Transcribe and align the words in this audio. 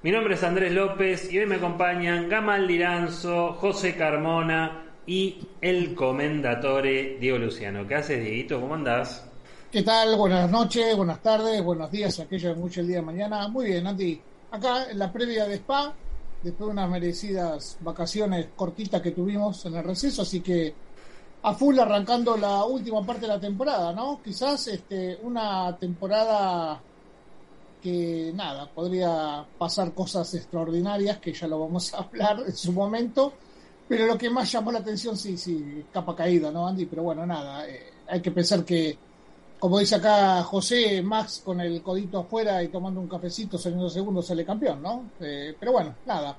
Mi 0.00 0.12
nombre 0.12 0.36
es 0.36 0.44
Andrés 0.44 0.72
López 0.72 1.32
y 1.32 1.40
hoy 1.40 1.46
me 1.46 1.56
acompañan 1.56 2.28
Gamal 2.28 2.68
Liranzo, 2.68 3.54
José 3.54 3.96
Carmona 3.96 4.84
y 5.04 5.48
el 5.60 5.96
comendatore 5.96 7.18
Diego 7.18 7.38
Luciano. 7.38 7.84
¿Qué 7.84 7.96
haces, 7.96 8.22
Dieguito? 8.22 8.60
¿Cómo 8.60 8.74
andás? 8.74 9.24
¿Qué 9.72 9.82
tal? 9.82 10.14
Buenas 10.14 10.48
noches, 10.52 10.96
buenas 10.96 11.20
tardes, 11.20 11.60
buenos 11.64 11.90
días, 11.90 12.20
aquellos 12.20 12.54
que 12.54 12.60
mucho 12.60 12.80
el 12.80 12.86
día 12.86 12.98
de 12.98 13.02
mañana. 13.02 13.48
Muy 13.48 13.66
bien, 13.66 13.88
Andy. 13.88 14.20
Acá 14.52 14.88
en 14.88 15.00
la 15.00 15.12
previa 15.12 15.46
de 15.46 15.56
Spa, 15.56 15.92
después 16.44 16.68
de 16.68 16.72
unas 16.72 16.88
merecidas 16.88 17.76
vacaciones 17.80 18.46
cortitas 18.54 19.02
que 19.02 19.10
tuvimos 19.10 19.66
en 19.66 19.74
el 19.74 19.82
receso, 19.82 20.22
así 20.22 20.40
que 20.40 20.74
a 21.42 21.54
full 21.54 21.76
arrancando 21.76 22.36
la 22.36 22.64
última 22.64 23.04
parte 23.04 23.22
de 23.22 23.32
la 23.32 23.40
temporada, 23.40 23.92
¿no? 23.92 24.20
Quizás 24.22 24.68
este, 24.68 25.18
una 25.22 25.76
temporada 25.76 26.80
que 27.78 28.32
nada, 28.34 28.68
podría 28.70 29.44
pasar 29.58 29.92
cosas 29.92 30.32
extraordinarias, 30.34 31.18
que 31.18 31.32
ya 31.32 31.46
lo 31.46 31.60
vamos 31.60 31.94
a 31.94 31.98
hablar 31.98 32.42
en 32.46 32.56
su 32.56 32.72
momento, 32.72 33.32
pero 33.88 34.06
lo 34.06 34.18
que 34.18 34.30
más 34.30 34.50
llamó 34.52 34.70
la 34.70 34.80
atención, 34.80 35.16
sí, 35.16 35.36
sí, 35.36 35.84
capa 35.92 36.14
caída, 36.14 36.50
¿no, 36.50 36.66
Andy? 36.66 36.86
Pero 36.86 37.02
bueno, 37.02 37.24
nada, 37.24 37.68
eh, 37.68 37.92
hay 38.08 38.20
que 38.20 38.30
pensar 38.30 38.64
que, 38.64 38.96
como 39.58 39.78
dice 39.78 39.96
acá 39.96 40.42
José, 40.42 41.02
Max 41.02 41.42
con 41.44 41.60
el 41.60 41.82
codito 41.82 42.18
afuera 42.18 42.62
y 42.62 42.68
tomando 42.68 43.00
un 43.00 43.08
cafecito, 43.08 43.58
saliendo 43.58 43.88
segundo, 43.88 44.22
sale 44.22 44.44
campeón, 44.44 44.82
¿no? 44.82 45.10
Eh, 45.20 45.56
pero 45.58 45.72
bueno, 45.72 45.94
nada, 46.06 46.36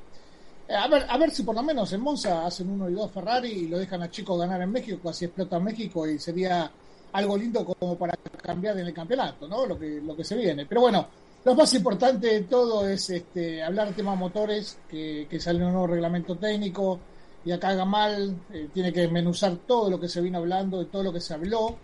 eh, 0.67 0.75
a 0.75 0.87
ver, 0.87 1.05
a 1.09 1.17
ver 1.17 1.31
si 1.31 1.41
por 1.43 1.55
lo 1.55 1.63
menos 1.63 1.91
en 1.93 2.01
Monza 2.01 2.45
hacen 2.45 2.69
uno 2.69 2.89
y 2.89 2.93
dos 2.93 3.11
Ferrari 3.11 3.49
y 3.49 3.67
lo 3.67 3.79
dejan 3.79 4.03
a 4.03 4.11
Chico 4.11 4.37
ganar 4.37 4.61
en 4.61 4.71
México, 4.71 5.09
así 5.09 5.25
explota 5.25 5.59
México 5.59 6.07
y 6.07 6.19
sería 6.19 6.71
algo 7.13 7.35
lindo 7.35 7.65
como 7.65 7.97
para 7.97 8.13
cambiar 8.41 8.77
en 8.77 8.85
el 8.85 8.93
campeonato, 8.93 9.47
¿no? 9.47 9.65
Lo 9.65 9.79
que, 9.79 10.01
lo 10.01 10.15
que 10.15 10.23
se 10.23 10.35
viene. 10.35 10.65
Pero 10.65 10.81
bueno, 10.81 11.07
lo 11.45 11.55
más 11.55 11.73
importante 11.73 12.27
de 12.27 12.41
todo 12.41 12.87
es 12.87 13.09
este, 13.09 13.63
hablar 13.63 13.89
de 13.89 13.93
temas 13.93 14.17
motores, 14.17 14.79
que, 14.89 15.27
que 15.29 15.39
sale 15.39 15.63
un 15.63 15.71
nuevo 15.71 15.87
reglamento 15.87 16.35
técnico 16.35 16.99
y 17.45 17.51
acá 17.51 17.73
Gamal 17.73 18.35
eh, 18.51 18.69
tiene 18.73 18.91
que 18.91 19.01
desmenuzar 19.01 19.57
todo 19.65 19.89
lo 19.89 19.99
que 19.99 20.09
se 20.09 20.21
vino 20.21 20.39
hablando 20.39 20.81
y 20.81 20.85
todo 20.85 21.03
lo 21.03 21.13
que 21.13 21.21
se 21.21 21.33
habló, 21.33 21.77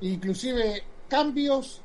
inclusive 0.00 0.82
cambios 1.08 1.80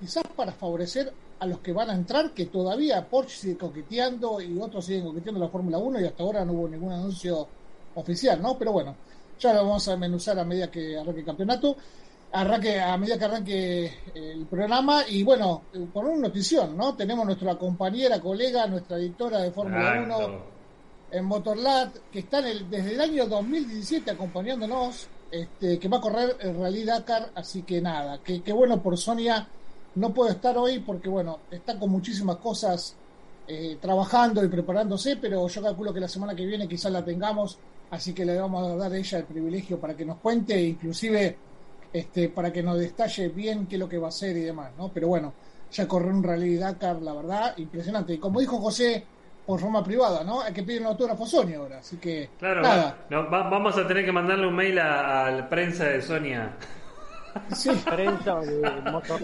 quizás 0.00 0.24
para 0.34 0.52
favorecer 0.52 1.12
a 1.38 1.46
los 1.46 1.60
que 1.60 1.72
van 1.72 1.90
a 1.90 1.94
entrar, 1.94 2.32
que 2.32 2.46
todavía 2.46 3.08
Porsche 3.08 3.36
sigue 3.36 3.58
coqueteando 3.58 4.40
y 4.40 4.58
otros 4.58 4.84
siguen 4.84 5.04
coqueteando 5.04 5.40
la 5.40 5.48
Fórmula 5.48 5.78
1 5.78 6.00
y 6.00 6.04
hasta 6.04 6.22
ahora 6.22 6.44
no 6.44 6.52
hubo 6.52 6.68
ningún 6.68 6.92
anuncio 6.92 7.46
oficial, 7.94 8.42
¿no? 8.42 8.58
Pero 8.58 8.72
bueno, 8.72 8.96
ya 9.38 9.52
lo 9.52 9.60
vamos 9.60 9.86
a 9.88 9.96
menuzar 9.96 10.38
a 10.38 10.44
medida 10.44 10.70
que 10.70 10.98
arranque 10.98 11.20
el 11.20 11.26
campeonato, 11.26 11.76
arranque, 12.34 12.80
a 12.80 12.96
medida 12.96 13.16
que 13.16 13.24
arranque 13.24 13.92
el 14.14 14.46
programa 14.46 15.04
y 15.08 15.22
bueno, 15.22 15.62
por 15.92 16.04
una 16.04 16.28
notición, 16.28 16.76
¿no? 16.76 16.94
Tenemos 16.94 17.24
nuestra 17.24 17.56
compañera, 17.56 18.20
colega, 18.20 18.66
nuestra 18.66 18.96
editora 18.96 19.38
de 19.40 19.52
Fórmula 19.52 20.02
1 20.02 20.54
en 21.12 21.24
Motorlat, 21.24 21.96
que 22.10 22.18
está 22.20 22.42
desde 22.42 22.92
el 22.92 23.00
año 23.00 23.26
2017 23.26 24.10
acompañándonos, 24.10 25.06
este, 25.30 25.78
que 25.78 25.88
va 25.88 25.98
a 25.98 26.00
correr 26.00 26.36
el 26.40 26.58
Rally 26.58 26.84
Dakar, 26.84 27.30
así 27.36 27.62
que 27.62 27.80
nada, 27.80 28.18
que, 28.18 28.42
que 28.42 28.52
bueno 28.52 28.82
por 28.82 28.98
Sonia 28.98 29.46
no 29.94 30.12
puedo 30.12 30.30
estar 30.30 30.58
hoy 30.58 30.80
porque, 30.80 31.08
bueno, 31.08 31.38
está 31.52 31.78
con 31.78 31.90
muchísimas 31.90 32.38
cosas 32.38 32.96
eh, 33.46 33.78
trabajando 33.80 34.44
y 34.44 34.48
preparándose, 34.48 35.16
pero 35.18 35.46
yo 35.46 35.62
calculo 35.62 35.94
que 35.94 36.00
la 36.00 36.08
semana 36.08 36.34
que 36.34 36.44
viene 36.44 36.66
quizás 36.66 36.90
la 36.90 37.04
tengamos, 37.04 37.58
así 37.90 38.12
que 38.12 38.24
le 38.24 38.36
vamos 38.40 38.66
a 38.66 38.74
dar 38.74 38.92
a 38.92 38.96
ella 38.96 39.18
el 39.18 39.24
privilegio 39.24 39.78
para 39.78 39.96
que 39.96 40.04
nos 40.04 40.16
cuente, 40.18 40.60
inclusive 40.60 41.36
este, 41.94 42.28
para 42.28 42.52
que 42.52 42.60
nos 42.60 42.76
destalle 42.76 43.28
bien 43.28 43.68
qué 43.68 43.76
es 43.76 43.80
lo 43.80 43.88
que 43.88 43.98
va 43.98 44.06
a 44.06 44.08
hacer 44.08 44.36
y 44.36 44.40
demás, 44.40 44.72
¿no? 44.76 44.90
Pero 44.92 45.06
bueno, 45.06 45.32
ya 45.70 45.86
corrió 45.86 46.10
un 46.10 46.24
rally 46.24 46.56
Dakar, 46.56 47.00
la 47.00 47.14
verdad, 47.14 47.54
impresionante. 47.56 48.14
Y 48.14 48.18
como 48.18 48.40
dijo 48.40 48.58
José, 48.58 49.06
por 49.46 49.60
forma 49.60 49.84
privada, 49.84 50.24
¿no? 50.24 50.40
Hay 50.40 50.52
que 50.52 50.64
pedir 50.64 50.80
un 50.80 50.88
autógrafo 50.88 51.24
Sonia 51.24 51.58
ahora, 51.58 51.78
así 51.78 51.98
que 51.98 52.30
claro, 52.36 52.62
nada. 52.62 53.06
vamos 53.08 53.78
a 53.78 53.86
tener 53.86 54.04
que 54.04 54.10
mandarle 54.10 54.48
un 54.48 54.56
mail 54.56 54.76
a, 54.80 55.26
a 55.26 55.30
la 55.30 55.48
prensa 55.48 55.84
de 55.84 56.02
Sonia. 56.02 56.56
Sí. 57.54 57.70
Prensa 57.84 58.40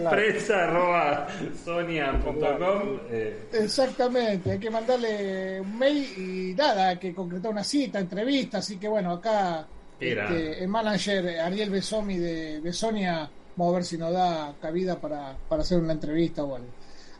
Prensa 0.09 0.63
arroba 0.63 1.27
sonia.com. 1.63 2.99
Eh. 3.09 3.49
Exactamente, 3.51 4.51
hay 4.51 4.59
que 4.59 4.69
mandarle 4.69 5.59
un 5.59 5.77
mail 5.77 6.07
y 6.17 6.53
nada, 6.53 6.89
hay 6.89 6.97
que 6.97 7.13
concretar 7.13 7.51
una 7.51 7.65
cita, 7.65 7.99
entrevista. 7.99 8.59
Así 8.59 8.77
que 8.77 8.87
bueno, 8.87 9.11
acá 9.11 9.67
este, 10.01 10.63
el 10.63 10.67
manager 10.67 11.39
Ariel 11.39 11.69
Besomi 11.69 12.17
de, 12.17 12.61
de, 12.61 12.73
Sonia, 12.73 13.29
vamos 13.55 13.73
a 13.73 13.75
ver 13.77 13.85
si 13.85 13.97
nos 13.97 14.11
da 14.11 14.53
cabida 14.61 14.99
para, 14.99 15.35
para 15.47 15.61
hacer 15.61 15.79
una 15.79 15.93
entrevista 15.93 16.43
o 16.43 16.55
algo. 16.55 16.67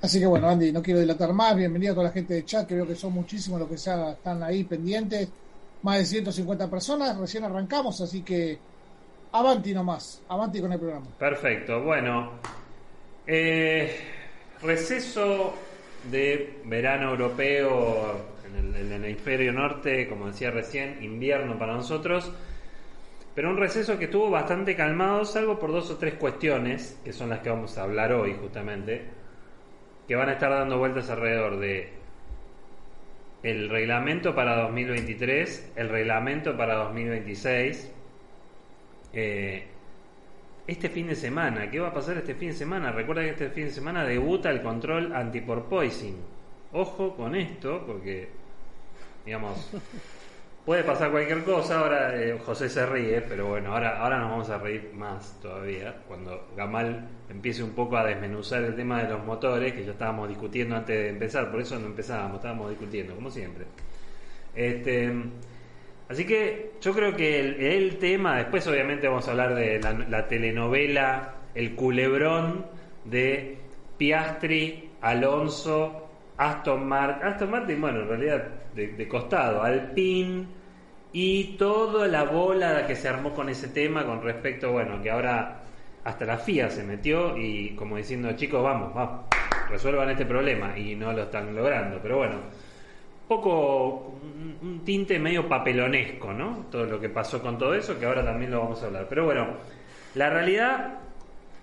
Así 0.01 0.19
que 0.19 0.25
bueno, 0.25 0.49
Andy, 0.49 0.71
no 0.71 0.81
quiero 0.81 0.99
dilatar 0.99 1.31
más. 1.31 1.55
Bienvenido 1.55 1.91
a 1.91 1.95
toda 1.95 2.07
la 2.07 2.13
gente 2.13 2.33
de 2.33 2.45
chat, 2.45 2.67
que 2.67 2.75
veo 2.75 2.87
que 2.87 2.95
son 2.95 3.13
muchísimos 3.13 3.59
los 3.59 3.69
que 3.69 3.75
están 3.75 4.43
ahí 4.43 4.63
pendientes. 4.63 5.29
Más 5.83 5.99
de 5.99 6.05
150 6.05 6.69
personas, 6.69 7.17
recién 7.17 7.43
arrancamos, 7.43 8.01
así 8.01 8.21
que 8.21 8.59
Avanti 9.33 9.73
nomás, 9.73 10.21
avanti 10.27 10.59
con 10.59 10.73
el 10.73 10.79
programa. 10.79 11.07
Perfecto, 11.17 11.81
bueno. 11.81 12.31
Eh, 13.25 13.97
receso 14.61 15.53
de 16.11 16.59
verano 16.65 17.11
europeo 17.11 18.13
en 18.45 18.75
el, 18.75 18.91
en 18.91 19.05
hemisferio 19.05 19.53
norte, 19.53 20.09
como 20.09 20.27
decía 20.27 20.51
recién, 20.51 21.01
invierno 21.01 21.57
para 21.57 21.73
nosotros. 21.75 22.29
Pero 23.41 23.53
un 23.53 23.57
receso 23.57 23.97
que 23.97 24.05
estuvo 24.05 24.29
bastante 24.29 24.75
calmado, 24.75 25.25
salvo 25.25 25.57
por 25.57 25.71
dos 25.71 25.89
o 25.89 25.97
tres 25.97 26.13
cuestiones, 26.13 27.01
que 27.03 27.11
son 27.11 27.29
las 27.29 27.39
que 27.39 27.49
vamos 27.49 27.75
a 27.75 27.81
hablar 27.81 28.13
hoy 28.13 28.35
justamente, 28.39 29.01
que 30.07 30.15
van 30.15 30.29
a 30.29 30.33
estar 30.33 30.51
dando 30.51 30.77
vueltas 30.77 31.09
alrededor 31.09 31.57
de 31.57 31.89
el 33.41 33.67
reglamento 33.67 34.35
para 34.35 34.61
2023, 34.61 35.71
el 35.75 35.89
reglamento 35.89 36.55
para 36.55 36.75
2026 36.75 37.91
eh, 39.11 39.63
este 40.67 40.89
fin 40.89 41.07
de 41.07 41.15
semana, 41.15 41.71
¿qué 41.71 41.79
va 41.79 41.87
a 41.87 41.93
pasar 41.95 42.17
este 42.17 42.35
fin 42.35 42.49
de 42.49 42.55
semana? 42.55 42.91
Recuerda 42.91 43.23
que 43.23 43.29
este 43.31 43.49
fin 43.49 43.65
de 43.65 43.71
semana 43.71 44.05
debuta 44.05 44.51
el 44.51 44.61
control 44.61 45.15
anti-porpoising. 45.15 46.15
Ojo 46.73 47.15
con 47.15 47.35
esto, 47.35 47.87
porque, 47.87 48.29
digamos, 49.25 49.71
puede 50.65 50.83
pasar 50.83 51.11
cualquier 51.11 51.43
cosa. 51.43 51.79
Ahora 51.79 52.15
eh, 52.15 52.39
José 52.45 52.69
se 52.69 52.85
ríe, 52.85 53.21
pero 53.21 53.47
bueno, 53.47 53.73
ahora, 53.73 54.01
ahora 54.01 54.19
nos 54.19 54.29
vamos 54.29 54.49
a 54.49 54.57
reír 54.57 54.91
más 54.93 55.39
todavía. 55.41 55.95
Cuando 56.07 56.49
Gamal 56.55 57.07
empiece 57.29 57.63
un 57.63 57.71
poco 57.71 57.97
a 57.97 58.05
desmenuzar 58.05 58.63
el 58.63 58.75
tema 58.75 59.03
de 59.03 59.09
los 59.09 59.23
motores, 59.25 59.73
que 59.73 59.83
ya 59.83 59.91
estábamos 59.91 60.29
discutiendo 60.29 60.75
antes 60.75 60.95
de 60.95 61.09
empezar, 61.09 61.49
por 61.51 61.61
eso 61.61 61.79
no 61.79 61.87
empezábamos, 61.87 62.37
estábamos 62.37 62.69
discutiendo, 62.69 63.15
como 63.15 63.31
siempre. 63.31 63.65
Este. 64.55 65.11
Así 66.09 66.25
que 66.25 66.73
yo 66.81 66.93
creo 66.93 67.15
que 67.15 67.39
el, 67.77 67.97
tema, 67.97 68.35
después 68.35 68.67
obviamente 68.67 69.07
vamos 69.07 69.25
a 69.29 69.31
hablar 69.31 69.55
de 69.55 69.79
la, 69.79 70.27
telenovela, 70.27 71.35
el 71.55 71.73
culebrón 71.73 72.65
de 73.05 73.59
Piastri, 73.97 74.89
Alonso, 74.99 76.09
Aston 76.35 76.85
Martin, 76.85 77.27
Aston 77.27 77.49
Martin, 77.49 77.79
bueno, 77.79 78.01
en 78.01 78.09
realidad 78.09 78.43
de, 78.75 79.07
costado, 79.07 79.63
Alpine 79.63 80.45
y 81.13 81.55
toda 81.57 82.07
la 82.07 82.23
bola 82.23 82.87
que 82.87 82.95
se 82.95 83.07
armó 83.07 83.33
con 83.33 83.49
ese 83.49 83.67
tema 83.69 84.05
con 84.05 84.21
respecto, 84.21 84.71
bueno, 84.71 85.01
que 85.01 85.11
ahora 85.11 85.61
hasta 86.03 86.25
la 86.25 86.37
FIA 86.37 86.69
se 86.69 86.83
metió 86.83 87.37
y 87.37 87.75
como 87.75 87.97
diciendo, 87.97 88.31
chicos, 88.35 88.63
vamos, 88.63 88.93
vamos, 88.93 89.25
resuelvan 89.69 90.09
este 90.09 90.25
problema 90.25 90.77
y 90.77 90.95
no 90.95 91.11
lo 91.13 91.23
están 91.23 91.53
logrando, 91.55 91.99
pero 92.01 92.17
bueno 92.17 92.39
poco 93.31 94.19
un 94.61 94.81
tinte 94.83 95.17
medio 95.17 95.47
papelonesco, 95.47 96.33
¿no? 96.33 96.65
Todo 96.69 96.83
lo 96.83 96.99
que 96.99 97.07
pasó 97.07 97.41
con 97.41 97.57
todo 97.57 97.73
eso, 97.73 97.97
que 97.97 98.05
ahora 98.05 98.25
también 98.25 98.51
lo 98.51 98.59
vamos 98.59 98.83
a 98.83 98.87
hablar. 98.87 99.05
Pero 99.07 99.23
bueno, 99.23 99.47
la 100.15 100.29
realidad 100.29 100.99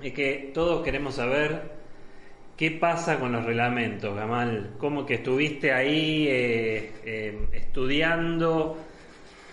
es 0.00 0.14
que 0.14 0.50
todos 0.54 0.82
queremos 0.82 1.16
saber 1.16 1.77
qué 2.58 2.72
pasa 2.72 3.20
con 3.20 3.30
los 3.30 3.44
reglamentos, 3.44 4.14
Gamal. 4.16 4.74
¿Cómo 4.78 5.06
que 5.06 5.14
estuviste 5.14 5.72
ahí 5.72 6.26
eh, 6.28 6.92
eh, 7.04 7.48
estudiando? 7.52 8.76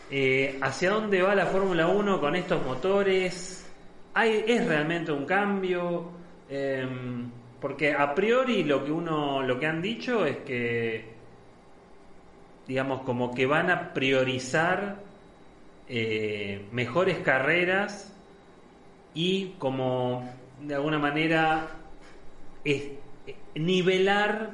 Eh, 0.10 0.58
¿Hacia 0.60 0.90
dónde 0.90 1.22
va 1.22 1.36
la 1.36 1.46
Fórmula 1.46 1.88
1 1.88 2.20
con 2.20 2.36
estos 2.36 2.66
motores? 2.66 3.72
¿Hay, 4.16 4.44
¿Es 4.48 4.66
realmente 4.66 5.12
un 5.14 5.26
cambio? 5.26 6.12
porque 7.60 7.92
a 7.92 8.14
priori 8.14 8.64
lo 8.64 8.86
que 8.86 8.92
uno 8.92 9.42
lo 9.42 9.60
que 9.60 9.66
han 9.66 9.82
dicho 9.82 10.28
es 10.28 10.38
que 10.46 11.16
digamos, 12.68 13.02
como 13.02 13.34
que 13.34 13.48
van 13.48 13.72
a 13.72 13.94
priorizar 13.94 15.00
mejores 16.72 17.18
carreras 17.20 18.16
y 19.16 19.56
como 19.58 20.30
de 20.62 20.76
alguna 20.76 21.00
manera 21.00 21.75
es, 22.66 22.90
nivelar 23.56 24.52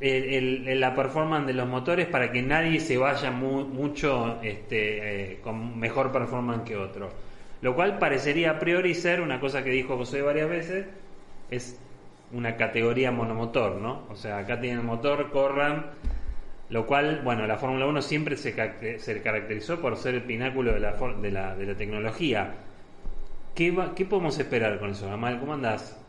la 0.00 0.94
performance 0.94 1.46
de 1.46 1.52
los 1.54 1.68
motores 1.68 2.06
para 2.08 2.32
que 2.32 2.42
nadie 2.42 2.80
se 2.80 2.98
vaya 2.98 3.30
mucho 3.30 4.40
este, 4.42 5.32
eh, 5.32 5.40
con 5.42 5.78
mejor 5.78 6.10
performance 6.10 6.64
que 6.64 6.76
otro. 6.76 7.10
Lo 7.60 7.76
cual 7.76 7.98
parecería 7.98 8.50
a 8.50 8.58
priori 8.58 8.94
ser 8.94 9.20
una 9.20 9.38
cosa 9.38 9.62
que 9.62 9.70
dijo 9.70 9.96
José 9.96 10.20
varias 10.20 10.48
veces, 10.48 10.86
es 11.50 11.80
una 12.32 12.56
categoría 12.56 13.12
monomotor, 13.12 13.76
¿no? 13.76 14.04
O 14.10 14.16
sea, 14.16 14.38
acá 14.38 14.60
tienen 14.60 14.84
motor, 14.84 15.30
corran, 15.30 15.92
lo 16.70 16.86
cual, 16.86 17.20
bueno, 17.22 17.46
la 17.46 17.58
Fórmula 17.58 17.86
1 17.86 18.02
siempre 18.02 18.36
se, 18.36 18.54
caracterizó 18.54 19.80
por 19.80 19.96
ser 19.96 20.16
el 20.16 20.22
pináculo 20.22 20.72
de 20.72 20.80
la, 20.80 21.54
de 21.54 21.66
la, 21.66 21.74
tecnología. 21.76 22.54
¿Qué, 23.54 23.76
¿Qué 23.94 24.04
podemos 24.06 24.36
esperar 24.38 24.80
con 24.80 24.90
eso, 24.90 25.12
Amal? 25.12 25.38
¿Cómo 25.38 25.54
andás? 25.54 26.01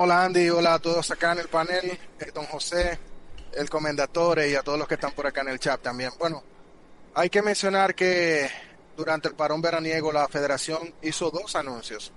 Hola 0.00 0.22
Andy, 0.22 0.48
hola 0.48 0.74
a 0.74 0.78
todos 0.78 1.10
acá 1.10 1.32
en 1.32 1.38
el 1.40 1.48
panel, 1.48 1.90
eh, 2.20 2.30
don 2.32 2.46
José, 2.46 2.96
el 3.52 3.68
comendatore 3.68 4.48
y 4.48 4.54
a 4.54 4.62
todos 4.62 4.78
los 4.78 4.86
que 4.86 4.94
están 4.94 5.10
por 5.10 5.26
acá 5.26 5.40
en 5.40 5.48
el 5.48 5.58
chat 5.58 5.82
también. 5.82 6.12
Bueno, 6.20 6.40
hay 7.14 7.28
que 7.28 7.42
mencionar 7.42 7.96
que 7.96 8.48
durante 8.96 9.26
el 9.26 9.34
parón 9.34 9.60
veraniego 9.60 10.12
la 10.12 10.28
federación 10.28 10.94
hizo 11.02 11.32
dos 11.32 11.56
anuncios. 11.56 12.12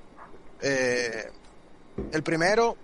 Eh, 0.62 1.32
el 2.12 2.22
primero, 2.22 2.78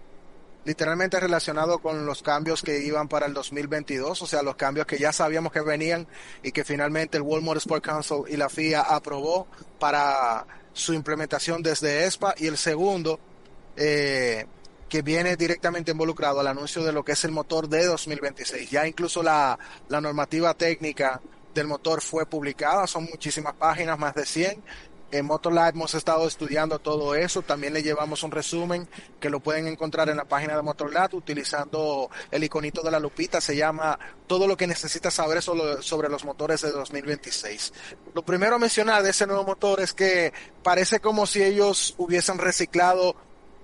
literalmente 0.66 1.20
relacionado 1.20 1.78
con 1.78 2.04
los 2.04 2.24
cambios 2.24 2.64
que 2.64 2.80
iban 2.80 3.08
para 3.08 3.28
el 3.28 3.36
2022, 3.36 4.20
o 4.20 4.26
sea, 4.26 4.42
los 4.42 4.56
cambios 4.56 4.88
que 4.88 4.98
ya 4.98 5.14
sabíamos 5.14 5.52
que 5.52 5.62
venían 5.62 6.08
y 6.42 6.52
que 6.52 6.64
finalmente 6.64 7.18
el 7.18 7.24
World 7.24 7.46
Motorsport 7.46 7.86
Council 7.86 8.24
y 8.30 8.36
la 8.36 8.50
FIA 8.50 8.82
aprobó 8.82 9.46
para 9.80 10.44
su 10.74 10.96
implementación 10.96 11.62
desde 11.62 12.06
ESPA. 12.06 12.34
Y 12.40 12.48
el 12.48 12.58
segundo, 12.58 13.20
eh, 13.76 14.48
que 14.90 15.02
viene 15.02 15.36
directamente 15.36 15.92
involucrado 15.92 16.40
al 16.40 16.48
anuncio 16.48 16.84
de 16.84 16.92
lo 16.92 17.04
que 17.04 17.14
es 17.14 17.24
el 17.26 17.32
motor 17.32 17.68
de 17.68 17.86
2026. 17.86 18.70
Ya 18.70 18.88
incluso 18.88 19.22
la, 19.22 19.58
normativa 19.90 20.54
técnica 20.54 21.22
del 21.54 21.68
motor 21.68 22.02
fue 22.02 22.26
publicada, 22.26 22.88
son 22.88 23.06
muchísimas 23.06 23.54
páginas, 23.54 23.98
más 23.98 24.16
de 24.16 24.26
100. 24.26 24.64
En 25.10 25.26
MotorLab 25.26 25.74
hemos 25.74 25.96
estado 25.96 26.28
estudiando 26.28 26.80
todo 26.80 27.16
eso, 27.16 27.42
también 27.42 27.74
le 27.74 27.82
llevamos 27.82 28.24
un 28.24 28.32
resumen 28.32 28.90
que 29.22 29.30
lo 29.30 29.40
pueden 29.40 29.66
encontrar 29.66 30.10
en 30.10 30.18
la 30.18 30.26
página 30.26 30.58
de 30.58 30.62
MotorLab 30.62 31.16
utilizando 31.16 32.10
el 32.30 32.44
iconito 32.44 32.82
de 32.82 32.92
la 32.92 33.00
lupita, 33.00 33.40
se 33.40 33.56
llama 33.56 33.98
todo 34.28 34.48
lo 34.48 34.58
que 34.58 34.68
necesitas 34.68 35.14
saber 35.14 35.42
sobre 35.42 36.10
los 36.10 36.26
motores 36.26 36.62
de 36.62 36.72
2026. 36.72 37.74
Lo 38.14 38.22
primero 38.24 38.58
a 38.58 38.60
mencionar 38.60 39.02
de 39.02 39.12
ese 39.12 39.26
nuevo 39.26 39.46
motor 39.46 39.80
es 39.80 39.94
que 39.94 40.34
parece 40.62 41.00
como 41.00 41.26
si 41.26 41.42
ellos 41.42 41.96
hubiesen 41.98 42.38
reciclado 42.38 43.16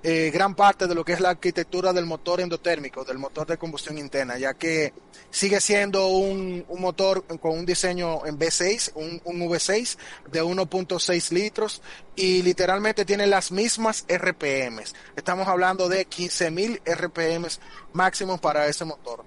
eh, 0.05 0.31
gran 0.33 0.53
parte 0.53 0.85
de 0.85 0.95
lo 0.95 1.05
que 1.05 1.13
es 1.13 1.21
la 1.21 1.29
arquitectura 1.29 1.93
del 1.93 2.05
motor 2.05 2.41
endotérmico, 2.41 3.05
del 3.05 3.17
motor 3.17 3.47
de 3.47 3.57
combustión 3.57 3.97
interna, 3.97 4.37
ya 4.37 4.53
que 4.53 4.91
sigue 5.29 5.61
siendo 5.61 6.07
un, 6.07 6.65
motor 6.77 7.23
con 7.39 7.57
un 7.57 7.65
diseño 7.65 8.25
en 8.25 8.37
V6, 8.37 8.91
un, 8.95 9.21
V6 9.49 9.97
de 10.29 10.43
1.6 10.43 11.31
litros 11.31 11.81
y 12.17 12.41
literalmente 12.43 13.05
tiene 13.05 13.27
las 13.27 13.53
mismas 13.53 14.05
RPMs. 14.09 14.93
Estamos 15.15 15.47
hablando 15.47 15.87
de 15.87 16.05
15.000 16.05 16.81
RPMs 16.83 17.61
máximos 17.93 18.41
para 18.41 18.67
ese 18.67 18.83
motor. 18.83 19.23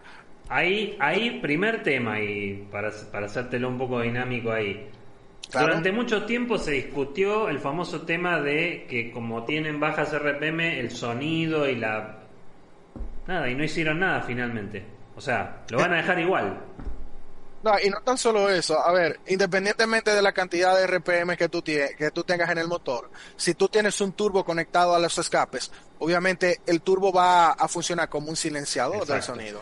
Ahí, 0.51 0.97
ahí, 1.01 1.41
primer 1.41 1.83
tema, 1.83 2.21
y 2.21 2.69
para, 2.71 2.93
para 3.11 3.27
hacértelo 3.27 3.69
un 3.69 3.79
poco 3.79 4.03
dinámico 4.03 4.53
ahí. 4.53 4.91
Durante 5.53 5.93
mucho 5.93 6.25
tiempo 6.25 6.59
se 6.59 6.73
discutió 6.73 7.49
el 7.49 7.61
famoso 7.61 8.03
tema 8.03 8.41
de 8.41 8.87
que 8.89 9.11
como 9.13 9.45
tienen 9.45 9.79
bajas 9.79 10.13
RPM, 10.13 10.79
el 10.79 10.91
sonido 10.91 11.69
y 11.69 11.77
la... 11.77 12.19
Nada, 13.27 13.49
y 13.49 13.55
no 13.55 13.65
hicieron 13.65 14.01
nada 14.01 14.23
finalmente. 14.23 14.85
O 15.17 15.21
sea, 15.21 15.65
lo 15.71 15.79
van 15.79 15.93
a 15.95 15.97
dejar 15.97 16.19
igual. 16.19 16.61
No, 17.63 17.73
y 17.83 17.91
no 17.91 18.01
tan 18.03 18.19
solo 18.19 18.49
eso. 18.49 18.79
A 18.79 18.93
ver, 18.93 19.19
independientemente 19.27 20.15
de 20.15 20.23
la 20.23 20.33
cantidad 20.33 20.77
de 20.77 20.87
RPM 20.87 21.37
que 21.37 21.49
tú, 21.49 21.63
que 21.63 22.11
tú 22.13 22.23
tengas 22.23 22.51
en 22.51 22.59
el 22.59 22.69
motor, 22.69 23.11
si 23.37 23.55
tú 23.55 23.69
tienes 23.69 24.01
un 24.01 24.13
turbo 24.13 24.45
conectado 24.45 24.95
a 24.95 24.99
los 24.99 25.17
escapes, 25.19 25.73
obviamente 25.99 26.61
el 26.67 26.83
turbo 26.83 27.13
va 27.13 27.53
a 27.53 27.67
funcionar 27.67 28.09
como 28.09 28.29
un 28.29 28.37
silenciador 28.37 29.07
del 29.07 29.23
sonido. 29.23 29.61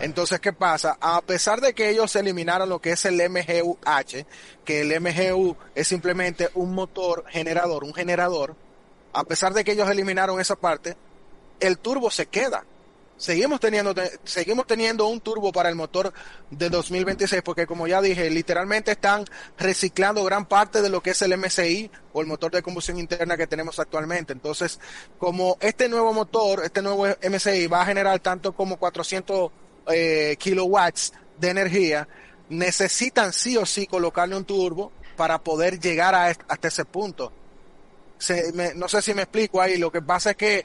Entonces, 0.00 0.40
¿qué 0.40 0.54
pasa? 0.54 0.96
A 1.00 1.20
pesar 1.20 1.60
de 1.60 1.74
que 1.74 1.90
ellos 1.90 2.16
eliminaron 2.16 2.68
lo 2.68 2.80
que 2.80 2.92
es 2.92 3.04
el 3.04 3.20
MGU-H, 3.20 4.26
que 4.64 4.80
el 4.80 4.98
MGU 4.98 5.56
es 5.74 5.88
simplemente 5.88 6.48
un 6.54 6.74
motor 6.74 7.24
generador, 7.28 7.84
un 7.84 7.92
generador, 7.92 8.56
a 9.12 9.24
pesar 9.24 9.52
de 9.52 9.62
que 9.62 9.72
ellos 9.72 9.90
eliminaron 9.90 10.40
esa 10.40 10.56
parte, 10.56 10.96
el 11.60 11.78
turbo 11.78 12.10
se 12.10 12.26
queda. 12.26 12.64
Seguimos 13.18 13.60
teniendo, 13.60 13.94
seguimos 14.24 14.66
teniendo 14.66 15.06
un 15.06 15.20
turbo 15.20 15.52
para 15.52 15.68
el 15.68 15.74
motor 15.74 16.10
de 16.50 16.70
2026 16.70 17.42
porque 17.42 17.66
como 17.66 17.86
ya 17.86 18.00
dije, 18.00 18.30
literalmente 18.30 18.92
están 18.92 19.26
reciclando 19.58 20.24
gran 20.24 20.46
parte 20.46 20.80
de 20.80 20.88
lo 20.88 21.02
que 21.02 21.10
es 21.10 21.20
el 21.20 21.36
MCI 21.36 21.90
o 22.14 22.22
el 22.22 22.26
motor 22.26 22.50
de 22.50 22.62
combustión 22.62 22.98
interna 22.98 23.36
que 23.36 23.46
tenemos 23.46 23.78
actualmente. 23.78 24.32
Entonces, 24.32 24.80
como 25.18 25.58
este 25.60 25.90
nuevo 25.90 26.14
motor, 26.14 26.62
este 26.64 26.80
nuevo 26.80 27.06
MCI 27.06 27.66
va 27.66 27.82
a 27.82 27.84
generar 27.84 28.20
tanto 28.20 28.52
como 28.52 28.78
400 28.78 29.50
eh, 29.88 30.36
kilowatts 30.38 31.12
de 31.38 31.50
energía, 31.50 32.08
necesitan 32.48 33.32
sí 33.32 33.56
o 33.56 33.64
sí 33.64 33.86
colocarle 33.86 34.36
un 34.36 34.44
turbo 34.44 34.92
para 35.16 35.38
poder 35.38 35.78
llegar 35.78 36.14
a 36.14 36.26
hasta 36.26 36.68
ese 36.68 36.84
punto. 36.84 37.32
no 38.74 38.88
sé 38.88 39.02
si 39.02 39.14
me 39.14 39.22
explico 39.22 39.60
ahí, 39.60 39.78
lo 39.78 39.90
que 39.90 40.02
pasa 40.02 40.30
es 40.30 40.36
que 40.36 40.64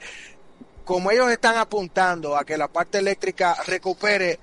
como 0.86 1.10
ellos 1.10 1.28
están 1.32 1.56
apuntando 1.56 2.36
a 2.36 2.44
que 2.44 2.56
la 2.56 2.68
parte 2.68 2.98
eléctrica 2.98 3.56
recupere 3.66 4.38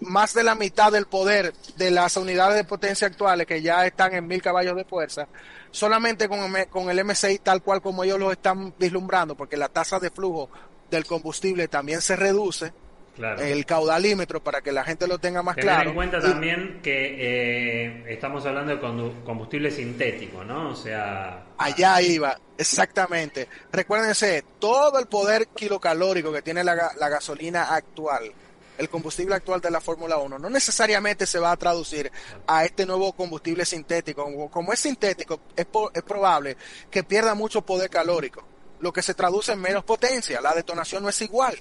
más 0.00 0.34
de 0.34 0.44
la 0.44 0.54
mitad 0.54 0.92
del 0.92 1.06
poder 1.06 1.54
de 1.76 1.90
las 1.90 2.18
unidades 2.18 2.54
de 2.54 2.64
potencia 2.64 3.06
actuales 3.06 3.46
que 3.46 3.62
ya 3.62 3.86
están 3.86 4.12
en 4.12 4.26
mil 4.26 4.42
caballos 4.42 4.76
de 4.76 4.84
fuerza, 4.84 5.26
solamente 5.70 6.28
con, 6.28 6.38
con 6.68 6.90
el 6.90 7.02
MCI 7.02 7.38
tal 7.38 7.62
cual 7.62 7.80
como 7.80 8.04
ellos 8.04 8.18
lo 8.18 8.30
están 8.30 8.74
vislumbrando, 8.78 9.34
porque 9.34 9.56
la 9.56 9.70
tasa 9.70 9.98
de 9.98 10.10
flujo 10.10 10.50
del 10.90 11.06
combustible 11.06 11.66
también 11.66 12.02
se 12.02 12.14
reduce, 12.14 12.74
el 13.18 13.64
caudalímetro 13.64 14.42
para 14.42 14.60
que 14.60 14.72
la 14.72 14.84
gente 14.84 15.06
lo 15.06 15.18
tenga 15.18 15.42
más 15.42 15.56
claro. 15.56 15.78
Tener 15.78 15.88
en 15.88 15.94
cuenta 15.94 16.20
también 16.20 16.80
que 16.82 17.16
eh, 17.18 18.04
estamos 18.08 18.44
hablando 18.46 18.76
de 18.76 18.80
combustible 19.24 19.70
sintético, 19.70 20.44
¿no? 20.44 20.70
O 20.70 20.76
sea... 20.76 21.44
Allá 21.58 22.00
iba, 22.02 22.38
exactamente. 22.58 23.48
Recuérdense, 23.72 24.44
todo 24.58 24.98
el 24.98 25.06
poder 25.06 25.48
kilocalórico 25.48 26.32
que 26.32 26.42
tiene 26.42 26.62
la, 26.62 26.74
gasolina 27.08 27.74
actual, 27.74 28.30
el 28.76 28.88
combustible 28.90 29.34
actual 29.34 29.60
de 29.60 29.70
la 29.70 29.80
Fórmula 29.80 30.18
1, 30.18 30.38
no 30.38 30.50
necesariamente 30.50 31.26
se 31.26 31.38
va 31.38 31.52
a 31.52 31.56
traducir 31.56 32.12
a 32.46 32.64
este 32.64 32.84
nuevo 32.84 33.12
combustible 33.14 33.64
sintético. 33.64 34.50
Como 34.50 34.72
es 34.72 34.80
sintético, 34.80 35.40
es, 35.56 35.66
es 35.94 36.02
probable 36.02 36.56
que 36.90 37.02
pierda 37.02 37.34
mucho 37.34 37.62
poder 37.62 37.88
calórico, 37.88 38.44
lo 38.80 38.92
que 38.92 39.00
se 39.00 39.14
traduce 39.14 39.52
en 39.52 39.60
menos 39.60 39.84
potencia. 39.84 40.42
La 40.42 40.54
detonación 40.54 41.02
no 41.02 41.08
es 41.08 41.20
igual 41.22 41.56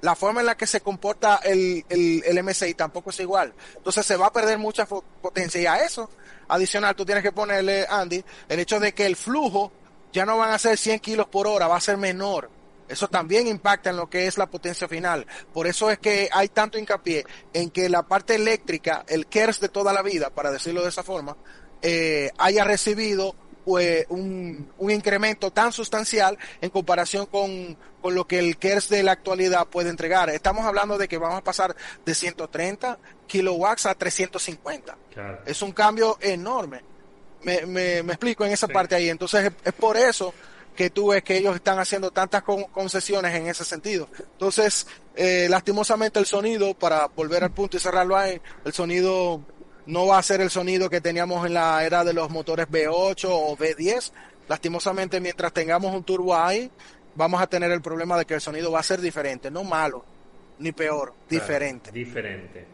la 0.00 0.14
forma 0.14 0.40
en 0.40 0.46
la 0.46 0.56
que 0.56 0.66
se 0.66 0.80
comporta 0.80 1.40
el, 1.42 1.84
el, 1.88 2.22
el, 2.24 2.44
MSI 2.44 2.74
tampoco 2.74 3.10
es 3.10 3.20
igual. 3.20 3.52
Entonces 3.76 4.06
se 4.06 4.16
va 4.16 4.26
a 4.26 4.32
perder 4.32 4.58
mucha 4.58 4.86
potencia. 4.86 5.60
Y 5.60 5.66
a 5.66 5.84
eso, 5.84 6.10
adicional, 6.48 6.94
tú 6.94 7.04
tienes 7.04 7.24
que 7.24 7.32
ponerle, 7.32 7.86
Andy, 7.88 8.24
el 8.48 8.60
hecho 8.60 8.78
de 8.78 8.92
que 8.94 9.06
el 9.06 9.16
flujo 9.16 9.72
ya 10.12 10.24
no 10.24 10.38
van 10.38 10.52
a 10.52 10.58
ser 10.58 10.78
100 10.78 11.00
kilos 11.00 11.26
por 11.26 11.46
hora, 11.46 11.66
va 11.66 11.76
a 11.76 11.80
ser 11.80 11.96
menor. 11.96 12.50
Eso 12.88 13.08
también 13.08 13.46
impacta 13.46 13.90
en 13.90 13.96
lo 13.96 14.08
que 14.08 14.26
es 14.26 14.38
la 14.38 14.46
potencia 14.46 14.88
final. 14.88 15.26
Por 15.52 15.66
eso 15.66 15.90
es 15.90 15.98
que 15.98 16.30
hay 16.32 16.48
tanto 16.48 16.78
hincapié 16.78 17.26
en 17.52 17.70
que 17.70 17.88
la 17.88 18.02
parte 18.02 18.34
eléctrica, 18.34 19.04
el 19.08 19.26
KERS 19.26 19.60
de 19.60 19.68
toda 19.68 19.92
la 19.92 20.02
vida, 20.02 20.30
para 20.30 20.50
decirlo 20.50 20.82
de 20.82 20.88
esa 20.88 21.02
forma, 21.02 21.36
eh, 21.82 22.30
haya 22.38 22.64
recibido 22.64 23.34
un, 23.68 24.70
un, 24.78 24.90
incremento 24.90 25.50
tan 25.50 25.72
sustancial 25.72 26.38
en 26.60 26.70
comparación 26.70 27.26
con, 27.26 27.76
con, 28.00 28.14
lo 28.14 28.26
que 28.26 28.38
el 28.38 28.56
KERS 28.56 28.88
de 28.88 29.02
la 29.02 29.12
actualidad 29.12 29.66
puede 29.66 29.90
entregar. 29.90 30.30
Estamos 30.30 30.64
hablando 30.64 30.98
de 30.98 31.08
que 31.08 31.18
vamos 31.18 31.38
a 31.38 31.44
pasar 31.44 31.76
de 32.04 32.14
130 32.14 32.98
kilowatts 33.26 33.86
a 33.86 33.94
350. 33.94 34.96
Es 35.46 35.62
un 35.62 35.72
cambio 35.72 36.18
enorme. 36.20 36.82
Me, 37.42 37.66
me, 37.66 38.02
me 38.02 38.12
explico 38.14 38.44
en 38.44 38.52
esa 38.52 38.68
parte 38.68 38.94
ahí. 38.94 39.08
Entonces 39.08 39.52
es, 39.64 39.72
por 39.72 39.96
eso 39.96 40.34
que 40.74 40.90
tú 40.90 41.08
ves 41.08 41.24
que 41.24 41.36
ellos 41.36 41.56
están 41.56 41.80
haciendo 41.80 42.12
tantas 42.12 42.44
concesiones 42.44 43.34
en 43.34 43.48
ese 43.48 43.64
sentido. 43.64 44.08
Entonces, 44.16 44.86
eh, 45.16 45.48
lastimosamente 45.50 46.20
el 46.20 46.26
sonido, 46.26 46.72
para 46.72 47.08
volver 47.08 47.42
al 47.42 47.50
punto 47.50 47.76
y 47.76 47.80
cerrarlo 47.80 48.16
ahí, 48.16 48.40
el 48.64 48.72
sonido 48.72 49.42
no 49.88 50.06
va 50.06 50.18
a 50.18 50.22
ser 50.22 50.42
el 50.42 50.50
sonido 50.50 50.90
que 50.90 51.00
teníamos 51.00 51.46
en 51.46 51.54
la 51.54 51.82
era 51.82 52.04
de 52.04 52.12
los 52.12 52.28
motores 52.28 52.68
V8 52.68 53.26
o 53.30 53.56
V10. 53.56 54.12
Lastimosamente, 54.46 55.18
mientras 55.18 55.50
tengamos 55.52 55.94
un 55.94 56.04
turbo 56.04 56.36
ahí, 56.36 56.70
vamos 57.14 57.40
a 57.40 57.46
tener 57.46 57.70
el 57.70 57.80
problema 57.80 58.18
de 58.18 58.26
que 58.26 58.34
el 58.34 58.42
sonido 58.42 58.70
va 58.70 58.80
a 58.80 58.82
ser 58.82 59.00
diferente, 59.00 59.50
no 59.50 59.64
malo, 59.64 60.04
ni 60.58 60.72
peor, 60.72 61.14
diferente. 61.28 61.90
Diferente. 61.90 62.66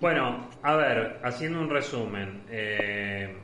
Bueno, 0.00 0.48
a 0.62 0.76
ver, 0.76 1.20
haciendo 1.22 1.60
un 1.60 1.68
resumen, 1.68 2.44
eh, 2.48 3.36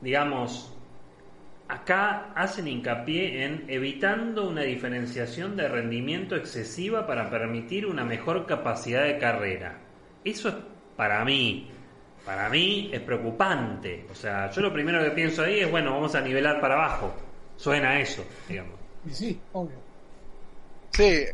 digamos, 0.00 0.74
acá 1.68 2.32
hacen 2.34 2.66
hincapié 2.66 3.44
en 3.44 3.66
evitando 3.68 4.48
una 4.48 4.62
diferenciación 4.62 5.56
de 5.56 5.68
rendimiento 5.68 6.34
excesiva 6.34 7.06
para 7.06 7.30
permitir 7.30 7.86
una 7.86 8.04
mejor 8.04 8.46
capacidad 8.46 9.04
de 9.04 9.18
carrera. 9.18 9.85
Eso 10.26 10.48
es 10.48 10.54
para 10.96 11.24
mí 11.24 11.70
para 12.26 12.48
mí 12.48 12.90
es 12.92 13.00
preocupante. 13.00 14.04
O 14.10 14.14
sea, 14.14 14.50
yo 14.50 14.60
lo 14.60 14.72
primero 14.72 15.02
que 15.02 15.12
pienso 15.12 15.44
ahí 15.44 15.60
es, 15.60 15.70
bueno, 15.70 15.92
vamos 15.92 16.14
a 16.16 16.20
nivelar 16.20 16.60
para 16.60 16.74
abajo. 16.74 17.14
Suena 17.56 18.00
eso, 18.00 18.24
digamos. 18.48 18.74
Y 19.08 19.14
sí, 19.14 19.40
obvio. 19.52 19.76
Sí, 20.90 21.24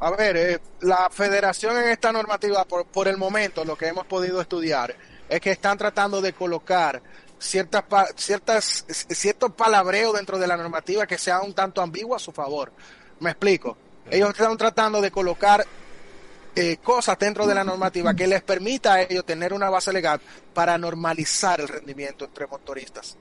a 0.00 0.10
ver, 0.10 0.36
eh, 0.36 0.60
la 0.80 1.08
federación 1.08 1.76
en 1.76 1.90
esta 1.90 2.10
normativa, 2.10 2.64
por, 2.64 2.84
por 2.86 3.06
el 3.06 3.16
momento, 3.16 3.64
lo 3.64 3.76
que 3.76 3.86
hemos 3.86 4.06
podido 4.06 4.40
estudiar, 4.40 4.92
es 5.28 5.40
que 5.40 5.52
están 5.52 5.78
tratando 5.78 6.20
de 6.20 6.32
colocar 6.32 7.00
ciertas, 7.38 7.84
ciertas, 8.16 8.84
ciertos 8.88 9.52
palabreos 9.52 10.14
dentro 10.14 10.36
de 10.36 10.48
la 10.48 10.56
normativa 10.56 11.06
que 11.06 11.16
sea 11.16 11.42
un 11.42 11.54
tanto 11.54 11.80
ambiguo 11.80 12.16
a 12.16 12.18
su 12.18 12.32
favor. 12.32 12.72
Me 13.20 13.30
explico. 13.30 13.76
Ellos 14.10 14.30
están 14.30 14.56
tratando 14.56 15.00
de 15.00 15.12
colocar 15.12 15.64
eh, 16.54 16.78
cosas 16.82 17.18
dentro 17.18 17.46
de 17.46 17.54
la 17.54 17.64
normativa 17.64 18.14
que 18.14 18.26
les 18.26 18.42
permita 18.42 18.94
a 18.94 19.02
ellos 19.02 19.24
tener 19.24 19.52
una 19.52 19.70
base 19.70 19.92
legal 19.92 20.20
para 20.52 20.76
normalizar 20.78 21.60
el 21.60 21.68
rendimiento 21.68 22.24
entre 22.24 22.46
motoristas. 22.46 23.16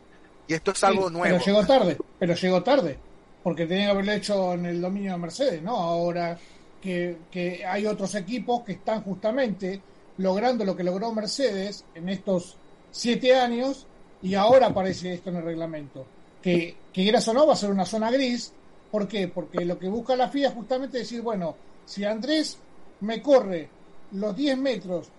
Y 0.48 0.54
esto 0.54 0.72
es 0.72 0.84
algo 0.84 1.10
nuevo. 1.10 1.38
Pero 1.38 1.46
llegó 1.46 1.66
tarde, 1.66 1.98
pero 2.18 2.34
llegó 2.34 2.64
tarde, 2.64 2.98
porque 3.44 3.66
tenía 3.66 3.86
que 3.86 3.92
haberlo 3.92 4.12
hecho 4.14 4.54
en 4.54 4.66
el 4.66 4.82
dominio 4.82 5.12
de 5.12 5.18
Mercedes, 5.20 5.62
¿no? 5.62 5.78
Ahora 5.78 6.38
que, 6.82 7.18
que 7.32 7.66
hay 7.66 7.86
otros 7.86 8.16
equipos 8.16 8.64
que 8.64 8.74
están 8.74 9.04
justamente 9.04 9.82
logrando 10.18 10.66
lo 10.66 10.76
que 10.76 10.84
logró 10.84 11.12
Mercedes 11.14 11.86
en 11.94 12.10
estos 12.10 12.58
siete 12.92 13.36
años 13.36 13.86
y 14.22 14.36
ahora 14.36 14.68
aparece 14.68 15.14
esto 15.14 15.30
en 15.30 15.38
el 15.38 15.44
reglamento. 15.44 16.06
Que, 16.42 16.76
que 16.94 17.04
quieras 17.04 17.28
o 17.28 17.34
no, 17.34 17.46
va 17.46 17.54
a 17.54 17.58
ser 17.58 17.70
una 17.70 17.86
zona 17.86 18.12
gris. 18.12 18.54
¿Por 18.92 19.08
qué? 19.08 19.28
Porque 19.28 19.66
lo 19.66 19.78
que 19.78 19.88
busca 19.88 20.16
la 20.16 20.30
FIA 20.30 20.50
es 20.50 20.54
justamente 20.56 21.00
decir, 21.00 21.22
bueno, 21.22 21.56
si 21.86 22.06
Andrés 22.06 22.58
me 23.02 23.22
corre 23.22 23.70
los 24.12 24.36
10 24.36 24.58
metros 24.58 25.10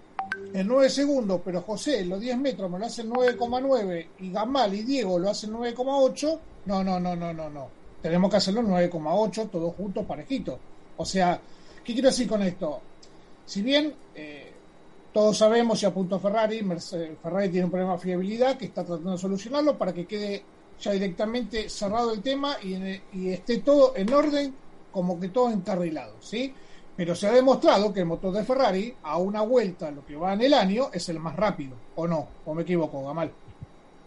en 0.52 0.66
9 0.66 0.90
segundos, 0.90 1.40
pero 1.44 1.62
José 1.62 2.04
los 2.04 2.20
10 2.20 2.38
metros 2.38 2.70
me 2.70 2.78
lo 2.78 2.86
hace 2.86 3.02
en 3.02 3.10
9,9 3.10 4.06
y 4.20 4.30
Gamal 4.30 4.74
y 4.74 4.82
Diego 4.82 5.18
lo 5.18 5.30
hacen 5.30 5.52
9,8, 5.52 6.38
no, 6.66 6.84
no, 6.84 7.00
no, 7.00 7.16
no, 7.16 7.32
no, 7.32 7.50
no. 7.50 7.68
Tenemos 8.02 8.30
que 8.30 8.36
hacerlo 8.36 8.60
en 8.60 8.68
9,8, 8.68 9.50
todos 9.50 9.74
juntos, 9.74 10.06
parejitos. 10.06 10.58
O 10.96 11.04
sea, 11.04 11.40
¿qué 11.84 11.92
quiero 11.92 12.08
decir 12.08 12.28
con 12.28 12.42
esto? 12.42 12.80
Si 13.44 13.62
bien 13.62 13.94
eh, 14.14 14.52
todos 15.12 15.36
sabemos 15.38 15.82
y 15.82 15.86
apuntó 15.86 16.18
Ferrari, 16.18 16.60
Ferrari 17.22 17.48
tiene 17.48 17.64
un 17.64 17.70
problema 17.70 17.94
de 17.94 17.98
fiabilidad 17.98 18.56
que 18.56 18.66
está 18.66 18.84
tratando 18.84 19.12
de 19.12 19.18
solucionarlo 19.18 19.76
para 19.76 19.92
que 19.92 20.06
quede 20.06 20.42
ya 20.80 20.92
directamente 20.92 21.68
cerrado 21.68 22.12
el 22.12 22.22
tema 22.22 22.56
y, 22.62 22.74
y 23.12 23.30
esté 23.30 23.58
todo 23.58 23.94
en 23.96 24.12
orden, 24.12 24.54
como 24.90 25.20
que 25.20 25.28
todo 25.28 25.50
encarrilado, 25.50 26.14
¿sí? 26.20 26.54
Pero 27.00 27.14
se 27.14 27.26
ha 27.26 27.32
demostrado 27.32 27.94
que 27.94 28.00
el 28.00 28.04
motor 28.04 28.30
de 28.30 28.44
Ferrari, 28.44 28.94
a 29.04 29.16
una 29.16 29.40
vuelta, 29.40 29.90
lo 29.90 30.04
que 30.04 30.16
va 30.16 30.34
en 30.34 30.42
el 30.42 30.52
año, 30.52 30.90
es 30.92 31.08
el 31.08 31.18
más 31.18 31.34
rápido, 31.34 31.74
¿o 31.94 32.06
no? 32.06 32.28
¿O 32.44 32.52
me 32.52 32.60
equivoco, 32.60 33.02
Gamal? 33.02 33.32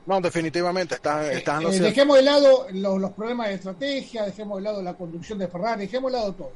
No, 0.05 0.21
definitivamente, 0.21 0.93
está, 0.93 1.25
eh, 1.33 1.43
eh, 1.43 1.79
Dejemos 1.79 2.17
de 2.17 2.21
lado 2.21 2.67
los, 2.71 3.01
los, 3.01 3.11
problemas 3.13 3.47
de 3.47 3.55
estrategia, 3.55 4.25
dejemos 4.25 4.59
de 4.59 4.65
lado 4.65 4.83
la 4.83 4.93
conducción 4.93 5.39
de 5.39 5.47
Ferrari, 5.47 5.87
dejemos 5.87 6.11
de 6.11 6.19
lado 6.19 6.33
todo. 6.33 6.51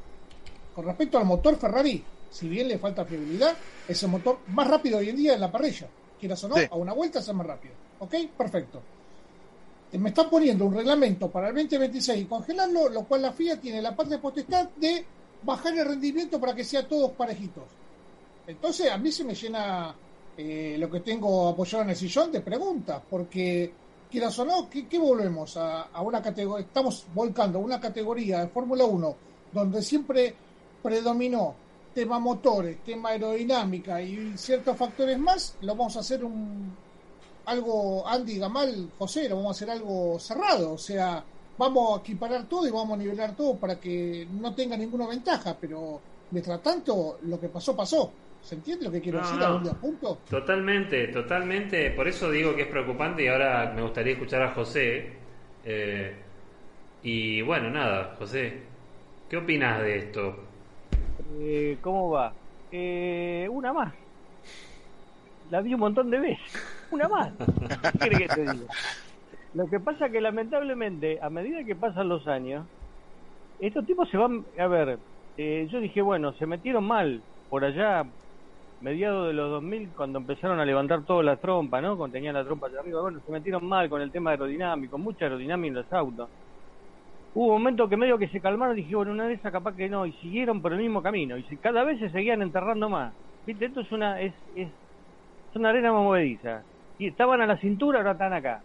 Con 0.76 0.86
respecto 0.86 1.18
al 1.18 1.26
motor 1.26 1.58
Ferrari, 1.58 2.04
si 2.30 2.48
bien 2.48 2.68
le 2.68 2.78
falta 2.78 3.04
fiabilidad, 3.04 3.56
es 3.88 4.04
el 4.04 4.10
motor 4.10 4.38
más 4.50 4.68
rápido 4.68 5.00
hoy 5.00 5.10
en 5.10 5.16
día 5.16 5.34
en 5.34 5.42
la 5.42 5.52
parrilla. 5.52 5.88
Quieras 6.20 6.44
o 6.44 6.50
no, 6.50 6.56
a 6.70 6.76
una 6.76 6.94
vuelta 6.94 7.18
es 7.18 7.34
más 7.34 7.48
rápido. 7.48 7.74
¿Ok? 7.98 8.14
Perfecto. 8.38 8.80
Eh, 9.92 9.98
me 9.98 10.10
están 10.10 10.30
poniendo 10.30 10.66
un 10.66 10.76
reglamento 10.76 11.32
para 11.32 11.48
el 11.48 11.56
2026 11.56 12.22
y 12.22 12.26
congelarlo, 12.26 12.90
lo 12.90 13.06
cual 13.06 13.24
la 13.24 13.32
FIA 13.32 13.60
tiene 13.60 13.82
la 13.82 13.96
parte 13.96 14.14
de 14.14 14.20
potestad 14.20 14.70
de 14.76 15.04
bajar 15.48 15.74
el 15.78 15.86
rendimiento 15.86 16.40
para 16.40 16.54
que 16.54 16.66
sea 16.66 16.86
todos 16.86 17.12
parejitos. 17.12 17.64
Entonces, 18.46 18.92
a 18.92 18.98
mí 18.98 19.12
se 19.12 19.24
me 19.24 19.34
llena 19.34 19.96
eh, 20.38 20.76
lo 20.78 20.92
que 20.92 21.00
tengo 21.00 21.48
apoyado 21.48 21.86
en 21.86 21.92
el 21.92 21.96
sillón 21.96 22.32
de 22.34 22.42
preguntas, 22.42 23.02
porque 23.10 23.72
quieras 24.12 24.38
o 24.40 24.46
no, 24.46 24.70
¿qué, 24.70 25.00
volvemos? 25.00 25.56
A, 25.56 25.90
una 26.02 26.22
categoría, 26.22 26.66
estamos 26.66 27.06
volcando 27.14 27.60
una 27.60 27.80
categoría 27.80 28.42
de 28.42 28.48
Fórmula 28.50 28.84
1 28.84 29.16
donde 29.54 29.82
siempre 29.82 30.36
predominó 30.84 31.56
tema 31.94 32.20
motores, 32.20 32.84
tema 32.84 33.10
aerodinámica 33.10 34.02
y 34.02 34.38
ciertos 34.38 34.78
factores 34.78 35.18
más, 35.18 35.56
lo 35.62 35.76
vamos 35.76 35.96
a 35.96 36.02
hacer 36.02 36.24
un 36.24 36.76
algo, 37.46 38.06
Andy 38.06 38.38
Gamal, 38.38 38.92
José, 39.00 39.30
lo 39.30 39.38
vamos 39.38 39.56
a 39.56 39.58
hacer 39.58 39.70
algo 39.72 40.20
cerrado, 40.20 40.74
o 40.74 40.78
sea, 40.78 41.24
vamos 41.58 41.98
a 41.98 42.02
equiparar 42.02 42.44
todo 42.46 42.68
y 42.68 42.72
vamos 42.72 42.94
a 42.94 43.02
nivelar 43.02 43.36
todo 43.36 43.56
para 43.56 43.80
que 43.80 44.28
no 44.40 44.54
tenga 44.54 44.78
ninguna 44.78 45.08
ventaja, 45.08 45.56
pero 45.60 46.00
mientras 46.32 46.62
tanto, 46.62 47.20
lo 47.24 47.40
que 47.40 47.50
pasó, 47.50 47.76
pasó. 47.76 48.12
¿Se 48.42 48.56
entiende 48.56 48.86
lo 48.86 48.92
que 48.92 49.02
quiero 49.02 49.20
decir 49.20 49.42
a 49.42 49.48
dónde 49.48 49.72
punto? 49.74 50.20
Totalmente, 50.30 51.08
totalmente. 51.08 51.92
Por 51.92 52.08
eso 52.08 52.32
digo 52.32 52.56
que 52.56 52.62
es 52.62 52.68
preocupante 52.68 53.24
y 53.24 53.28
ahora 53.28 53.74
me 53.76 53.82
gustaría 53.82 54.14
escuchar 54.14 54.42
a 54.42 54.54
José. 54.54 55.12
Eh, 55.66 56.16
y 57.04 57.42
bueno, 57.42 57.70
nada, 57.70 58.16
José, 58.18 58.62
¿qué 59.30 59.38
opinas 59.38 59.82
de 59.82 59.98
esto? 59.98 60.36
Eh, 61.40 61.78
¿Cómo 61.82 62.12
va? 62.12 62.32
Eh, 62.72 63.48
una 63.52 63.74
más. 63.74 63.94
La 65.50 65.62
vi 65.62 65.74
un 65.74 65.82
montón 65.82 66.10
de 66.10 66.20
veces. 66.20 66.64
Una 66.92 67.08
más. 67.10 67.34
¿Qué 68.00 68.10
que 68.10 68.28
te 68.28 68.42
diga? 68.42 68.74
Lo 69.58 69.66
que 69.66 69.80
pasa 69.80 70.10
que 70.10 70.22
lamentablemente, 70.22 71.18
a 71.20 71.32
medida 71.32 71.64
que 71.64 71.76
pasan 71.76 72.10
los 72.10 72.28
años, 72.28 72.64
estos 73.60 73.88
tipos 73.88 74.08
se 74.10 74.16
van... 74.16 74.46
A 74.60 74.68
ver, 74.68 75.00
eh, 75.36 75.68
yo 75.72 75.80
dije, 75.80 76.00
bueno, 76.04 76.32
se 76.34 76.46
metieron 76.46 76.84
mal 76.84 77.24
por 77.50 77.66
allá, 77.66 78.06
mediados 78.82 79.26
de 79.26 79.34
los 79.34 79.50
2000, 79.50 79.90
cuando 79.98 80.20
empezaron 80.20 80.60
a 80.60 80.66
levantar 80.66 81.02
toda 81.06 81.24
la 81.24 81.38
trompa, 81.38 81.82
¿no? 81.82 81.98
Cuando 81.98 82.14
tenían 82.14 82.36
la 82.36 82.44
trompa 82.44 82.68
allá 82.68 82.82
arriba, 82.82 83.02
bueno, 83.02 83.20
se 83.26 83.32
metieron 83.32 83.66
mal 83.66 83.90
con 83.90 84.00
el 84.00 84.12
tema 84.12 84.30
aerodinámico, 84.30 85.00
mucha 85.00 85.26
aerodinámica 85.26 85.70
en 85.70 85.74
los 85.74 85.92
autos 85.92 86.30
hubo 87.34 87.54
un 87.54 87.62
momento 87.62 87.88
que 87.88 87.98
medio 87.98 88.18
que 88.18 88.28
se 88.30 88.40
calmaron 88.40 88.78
y 88.78 88.82
dije, 88.82 88.96
bueno, 88.96 89.12
una 89.12 89.28
vez 89.28 89.40
capaz 89.42 89.76
que 89.76 89.90
no, 89.90 90.08
y 90.08 90.12
siguieron 90.14 90.60
por 90.60 90.74
el 90.74 90.80
mismo 90.80 91.04
camino, 91.04 91.38
y 91.38 91.44
cada 91.58 91.84
vez 91.84 92.00
se 92.00 92.10
seguían 92.10 92.42
enterrando 92.42 92.90
más. 92.90 93.14
¿Viste? 93.46 93.66
Esto 93.66 93.82
es 93.82 93.92
una, 93.92 94.20
es, 94.20 94.34
es, 94.56 94.70
una 95.54 95.70
arena 95.70 95.92
movediza. 95.92 96.64
Y 96.98 97.08
estaban 97.08 97.40
a 97.42 97.46
la 97.46 97.58
cintura, 97.58 98.00
ahora 98.00 98.14
están 98.14 98.34
acá. 98.34 98.62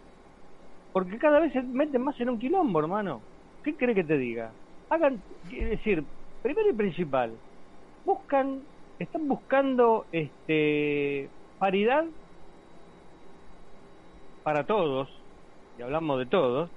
Porque 0.93 1.17
cada 1.17 1.39
vez 1.39 1.51
se 1.51 1.61
meten 1.61 2.03
más 2.03 2.19
en 2.21 2.29
un 2.29 2.39
quilombo, 2.39 2.79
hermano. 2.79 3.19
¿Qué 3.63 3.75
cree 3.75 3.95
que 3.95 4.03
te 4.03 4.17
diga? 4.17 4.51
Hagan, 4.89 5.19
es 5.51 5.69
decir, 5.69 6.03
primero 6.43 6.69
y 6.69 6.73
principal, 6.73 7.31
buscan, 8.05 8.61
están 8.99 9.27
buscando 9.27 10.05
este 10.11 11.29
paridad 11.57 12.05
para 14.43 14.65
todos, 14.65 15.09
y 15.79 15.81
hablamos 15.81 16.19
de 16.19 16.25
todos, 16.25 16.69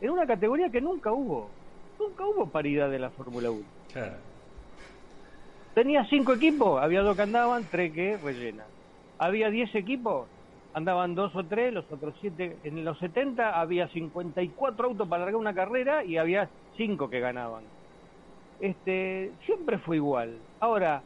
en 0.00 0.10
una 0.10 0.26
categoría 0.26 0.70
que 0.70 0.80
nunca 0.80 1.12
hubo. 1.12 1.50
Nunca 1.98 2.24
hubo 2.26 2.46
paridad 2.46 2.90
de 2.90 2.98
la 2.98 3.10
Fórmula 3.10 3.50
1. 3.50 3.62
Tenía 5.74 6.04
cinco 6.06 6.32
equipos, 6.32 6.82
había 6.82 7.02
dos 7.02 7.16
que 7.16 7.22
andaban, 7.22 7.64
tres 7.70 7.92
que 7.92 8.16
rellenan. 8.16 8.66
Había 9.18 9.50
diez 9.50 9.74
equipos, 9.74 10.26
andaban 10.74 11.14
dos 11.14 11.34
o 11.36 11.44
tres, 11.44 11.72
los 11.72 11.90
otros 11.90 12.14
siete. 12.20 12.58
En 12.64 12.84
los 12.84 12.98
70 12.98 13.60
había 13.60 13.88
54 13.88 14.88
autos 14.88 15.08
para 15.08 15.24
largar 15.24 15.40
una 15.40 15.54
carrera 15.54 16.04
y 16.04 16.16
había 16.16 16.48
cinco 16.76 17.08
que 17.08 17.20
ganaban. 17.20 17.64
Este, 18.60 19.32
siempre 19.44 19.78
fue 19.78 19.96
igual. 19.96 20.38
Ahora, 20.60 21.02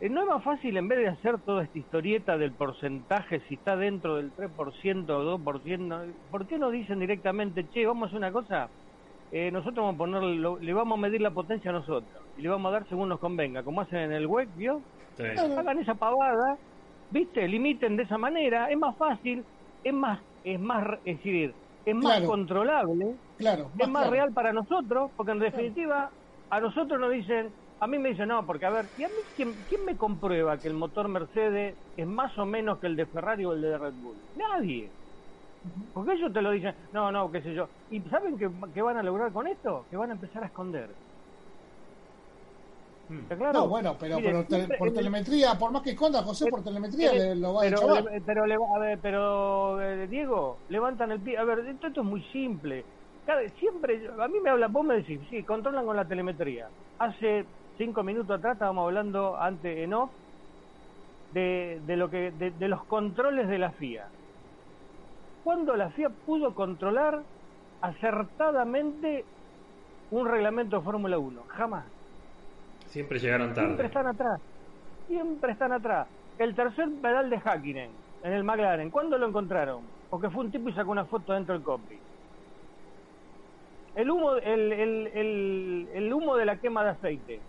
eh, 0.00 0.08
¿No 0.08 0.22
es 0.22 0.28
más 0.28 0.42
fácil 0.42 0.76
en 0.76 0.88
vez 0.88 0.98
de 0.98 1.08
hacer 1.08 1.38
toda 1.38 1.62
esta 1.62 1.78
historieta 1.78 2.36
del 2.36 2.52
porcentaje, 2.52 3.40
si 3.48 3.54
está 3.54 3.76
dentro 3.76 4.16
del 4.16 4.34
3% 4.34 5.08
o 5.08 5.38
2%, 5.38 6.12
¿por 6.30 6.46
qué 6.46 6.58
no 6.58 6.70
dicen 6.70 6.98
directamente, 6.98 7.68
che, 7.70 7.86
vamos 7.86 8.04
a 8.04 8.06
hacer 8.08 8.18
una 8.18 8.32
cosa? 8.32 8.68
Eh, 9.32 9.50
nosotros 9.50 9.76
vamos 9.76 9.94
a 9.94 9.98
poner, 9.98 10.22
le 10.22 10.74
vamos 10.74 10.98
a 10.98 11.00
medir 11.00 11.20
la 11.20 11.30
potencia 11.30 11.70
a 11.70 11.74
nosotros 11.74 12.22
y 12.36 12.42
le 12.42 12.48
vamos 12.48 12.70
a 12.70 12.72
dar 12.72 12.88
según 12.88 13.08
nos 13.08 13.20
convenga, 13.20 13.62
como 13.62 13.80
hacen 13.80 14.00
en 14.00 14.12
el 14.12 14.26
web, 14.26 14.48
¿vio? 14.56 14.82
Hagan 15.18 15.78
esa 15.78 15.94
pavada, 15.94 16.58
¿viste? 17.10 17.46
Limiten 17.48 17.96
de 17.96 18.04
esa 18.04 18.18
manera, 18.18 18.70
es 18.70 18.78
más 18.78 18.96
fácil, 18.96 19.46
es 19.82 19.92
más, 19.94 20.20
es 20.42 20.60
más, 20.60 20.98
es 21.04 21.16
decir, 21.18 21.56
es 21.84 21.94
más 21.94 22.22
controlable, 22.22 23.16
claro, 23.36 23.70
es 23.78 23.88
más 23.88 24.08
real 24.10 24.32
para 24.32 24.52
nosotros, 24.52 25.12
porque 25.16 25.32
en 25.32 25.38
definitiva 25.40 26.12
a 26.50 26.60
nosotros 26.60 26.98
nos 27.00 27.12
dicen, 27.12 27.54
a 27.80 27.86
mí 27.86 27.98
me 27.98 28.10
dicen, 28.10 28.28
no, 28.28 28.46
porque 28.46 28.66
a 28.66 28.70
ver, 28.70 28.90
¿y 28.96 29.04
a 29.04 29.08
mí 29.08 29.14
quién, 29.34 29.84
me 29.84 29.96
comprueba 29.96 30.60
que 30.60 30.68
el 30.68 30.74
motor 30.74 31.08
Mercedes 31.08 31.78
es 31.96 32.06
más 32.06 32.36
o 32.38 32.46
menos 32.46 32.78
que 32.80 32.86
el 32.86 32.96
de 32.96 33.06
Ferrari 33.06 33.44
o 33.44 33.52
el 33.52 33.60
de 33.60 33.78
Red 33.78 33.94
Bull? 33.94 34.16
Nadie. 34.34 34.94
Porque 35.92 36.12
ellos 36.14 36.32
te 36.32 36.42
lo 36.42 36.50
dicen, 36.50 36.74
no, 36.92 37.10
no, 37.12 37.30
qué 37.30 37.42
sé 37.42 37.54
yo. 37.54 37.70
¿Y 37.88 38.00
saben 38.02 38.36
qué, 38.38 38.82
van 38.82 38.96
a 38.96 39.02
lograr 39.02 39.32
con 39.32 39.46
esto? 39.46 39.86
Que 39.90 39.96
van 39.96 40.10
a 40.10 40.14
empezar 40.14 40.42
a 40.42 40.46
esconder. 40.46 40.94
Hmm. 43.08 43.26
claro? 43.36 43.52
No, 43.52 43.68
bueno, 43.68 43.96
pero, 43.98 44.16
por 44.78 44.92
telemetría, 44.92 45.58
por 45.58 45.70
más 45.72 45.82
que 45.82 45.90
esconda 45.90 46.22
José, 46.22 46.46
por 46.48 46.64
telemetría 46.64 47.34
lo 47.34 47.54
va 47.54 47.60
a 47.60 47.64
pero, 47.64 47.78
pero, 48.24 48.74
a 48.74 48.78
ver, 48.78 48.98
pero 49.00 49.82
eh, 49.82 50.06
Diego, 50.06 50.58
levantan 50.68 51.12
el 51.12 51.20
pie. 51.20 51.36
A 51.36 51.44
ver, 51.44 51.60
esto, 51.60 51.88
esto 51.88 52.00
es 52.00 52.06
muy 52.06 52.22
simple. 52.32 52.84
Cada, 53.26 53.46
siempre, 53.58 54.08
a 54.18 54.28
mí 54.28 54.38
me 54.42 54.50
habla, 54.50 54.68
vos 54.68 54.84
me 54.84 54.96
decís, 54.96 55.20
sí, 55.30 55.42
controlan 55.42 55.84
con 55.84 55.96
la 55.96 56.06
telemetría. 56.06 56.68
Hace 56.98 57.44
cinco 57.76 58.02
minutos 58.02 58.38
atrás 58.38 58.54
estábamos 58.54 58.86
hablando 58.86 59.36
antes 59.36 59.76
en 59.78 59.94
off 59.94 60.10
de, 61.32 61.80
de 61.86 61.96
lo 61.96 62.08
que 62.10 62.30
de, 62.30 62.52
de 62.52 62.68
los 62.68 62.84
controles 62.84 63.48
de 63.48 63.58
la 63.58 63.72
FIA. 63.72 64.06
¿Cuándo 65.42 65.76
la 65.76 65.90
FIA 65.90 66.08
pudo 66.08 66.54
controlar 66.54 67.22
acertadamente 67.82 69.24
un 70.10 70.26
reglamento 70.26 70.78
de 70.78 70.82
Fórmula 70.82 71.18
1? 71.18 71.42
Jamás. 71.48 71.93
Siempre 72.94 73.18
llegaron 73.18 73.52
Siempre 73.52 73.74
tarde. 73.74 73.86
están 73.86 74.06
atrás. 74.06 74.40
Siempre 75.08 75.50
están 75.50 75.72
atrás. 75.72 76.06
El 76.38 76.54
tercer 76.54 76.88
pedal 77.02 77.28
de 77.28 77.40
Hakkinen 77.40 77.90
en 78.22 78.32
el 78.32 78.44
McLaren, 78.44 78.88
¿cuándo 78.90 79.18
lo 79.18 79.26
encontraron? 79.26 79.82
Porque 80.08 80.30
fue 80.30 80.44
un 80.44 80.52
tipo 80.52 80.68
y 80.68 80.72
sacó 80.74 80.92
una 80.92 81.04
foto 81.04 81.32
dentro 81.32 81.54
del 81.54 81.64
cockpit. 81.64 81.98
El 83.96 84.08
humo, 84.12 84.36
el, 84.36 84.72
el, 84.72 85.06
el, 85.08 85.88
el 85.92 86.12
humo 86.12 86.36
de 86.36 86.44
la 86.44 86.56
quema 86.58 86.84
de 86.84 86.90
aceite. 86.90 87.40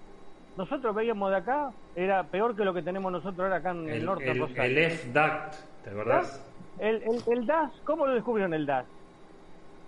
Nosotros 0.58 0.96
veíamos 0.96 1.30
de 1.30 1.38
acá, 1.38 1.72
era 1.96 2.24
peor 2.24 2.56
que 2.56 2.66
lo 2.66 2.74
que 2.74 2.82
tenemos 2.82 3.12
nosotros 3.12 3.40
ahora 3.42 3.58
acá 3.58 3.70
en 3.70 3.88
el, 3.88 4.04
norte 4.04 4.24
de 4.24 4.32
el 4.32 4.78
F-Duct, 4.80 5.84
¿te 5.84 5.90
acordás? 5.92 6.44
El, 6.80 7.04
el, 7.04 7.22
el 7.28 7.46
DAS, 7.46 7.72
¿cómo 7.84 8.08
lo 8.08 8.16
descubrieron 8.16 8.56
el 8.56 8.66
DAS? 8.66 8.88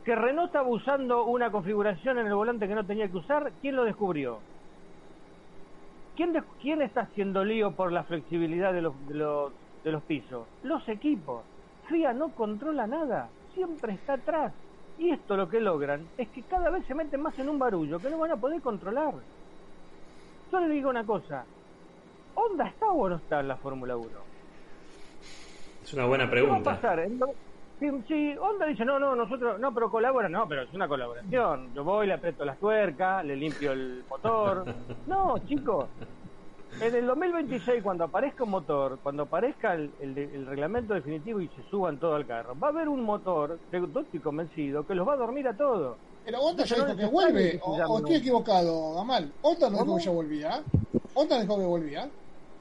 Que 0.06 0.16
Renault 0.16 0.50
estaba 0.50 0.68
usando 0.68 1.26
una 1.26 1.50
configuración 1.52 2.20
en 2.20 2.28
el 2.28 2.34
volante 2.36 2.68
que 2.68 2.76
no 2.76 2.86
tenía 2.86 3.08
que 3.08 3.18
usar, 3.18 3.52
¿quién 3.60 3.76
lo 3.76 3.86
descubrió? 3.86 4.40
¿Quién, 6.18 6.34
de- 6.34 6.44
quién 6.60 6.82
está 6.82 7.02
haciendo 7.02 7.46
lío 7.46 7.76
por 7.76 7.92
la 7.92 8.04
flexibilidad 8.04 8.74
de 8.74 8.82
los, 8.82 9.08
de, 9.08 9.14
los, 9.14 9.54
de 9.84 9.92
los 9.92 10.04
pisos? 10.04 10.50
Los 10.64 10.90
equipos. 10.90 11.46
FIA 11.88 12.12
no 12.14 12.34
controla 12.34 12.88
nada, 12.88 13.32
siempre 13.54 13.94
está 13.94 14.14
atrás. 14.14 14.54
Y 14.98 15.12
esto 15.12 15.38
lo 15.38 15.48
que 15.48 15.60
logran 15.60 16.10
es 16.18 16.30
que 16.30 16.44
cada 16.44 16.72
vez 16.72 16.86
se 16.88 16.96
meten 16.96 17.22
más 17.22 17.38
en 17.38 17.50
un 17.50 17.60
barullo 17.60 18.02
que 18.02 18.10
no 18.10 18.18
van 18.18 18.32
a 18.32 18.36
poder 18.38 18.60
controlar. 18.62 19.14
Yo 20.52 20.60
le 20.60 20.70
digo 20.74 20.90
una 20.90 21.06
cosa, 21.06 21.46
¿Honda 22.34 22.66
está 22.68 22.88
o 22.88 23.08
no 23.08 23.18
está 23.18 23.40
en 23.40 23.48
la 23.50 23.58
Fórmula 23.58 23.96
1? 23.96 24.10
Es 25.84 25.94
una 25.94 26.06
buena 26.08 26.26
¿Qué 26.26 26.30
va 26.30 26.32
a 26.32 26.42
pregunta. 26.42 26.76
pasar? 26.82 27.08
Si, 27.80 27.86
si 28.08 28.36
Honda 28.38 28.66
dice, 28.66 28.84
no, 28.86 28.98
no, 28.98 29.16
nosotros, 29.16 29.60
no, 29.60 29.72
pero 29.74 29.92
colabora, 29.92 30.28
no, 30.28 30.48
pero 30.48 30.64
es 30.64 30.74
una 30.74 30.88
colaboración. 30.88 31.74
Yo 31.76 31.84
voy, 31.84 32.08
le 32.08 32.14
aprieto 32.14 32.44
las 32.44 32.58
tuercas, 32.58 33.24
le 33.24 33.36
limpio 33.36 33.72
el 33.72 34.04
motor. 34.10 34.66
No, 35.08 35.38
chicos. 35.48 35.86
En 36.82 36.94
el 36.94 37.06
2026, 37.08 37.82
cuando 37.82 38.04
aparezca 38.04 38.44
un 38.44 38.50
motor, 38.52 39.00
cuando 39.02 39.24
aparezca 39.24 39.74
el, 39.74 39.90
el- 40.00 40.18
el 40.18 40.46
reglamento 40.46 40.94
definitivo 40.94 41.40
y 41.40 41.48
se 41.50 41.64
suban 41.70 41.98
todo 41.98 42.16
al 42.16 42.26
carro, 42.28 42.56
va 42.60 42.68
a 42.68 42.72
haber 42.72 42.88
un 42.90 43.04
motor, 43.04 43.58
estoy 43.72 44.20
convencido, 44.20 44.86
que 44.86 44.94
los 44.94 45.08
va 45.08 45.14
a 45.14 45.18
dormir 45.18 45.48
a 45.48 45.56
todos. 45.56 45.98
Pero 46.26 46.40
Honda 46.40 46.66
ya 46.66 46.76
dijo 46.76 46.88
no 46.90 46.96
que 46.98 47.06
vuelve. 47.06 47.60
O, 47.64 47.72
o 47.78 47.98
estoy 48.00 48.16
equivocado, 48.16 48.96
Gamal. 48.96 49.32
Honda 49.42 49.70
no 49.70 49.78
dijo 49.84 49.98
que 49.98 50.04
ya 50.04 50.12
volvía. 50.12 50.64
Honda 51.14 51.42
dijo 51.42 51.58
que 51.58 51.66
volvía. 51.66 52.10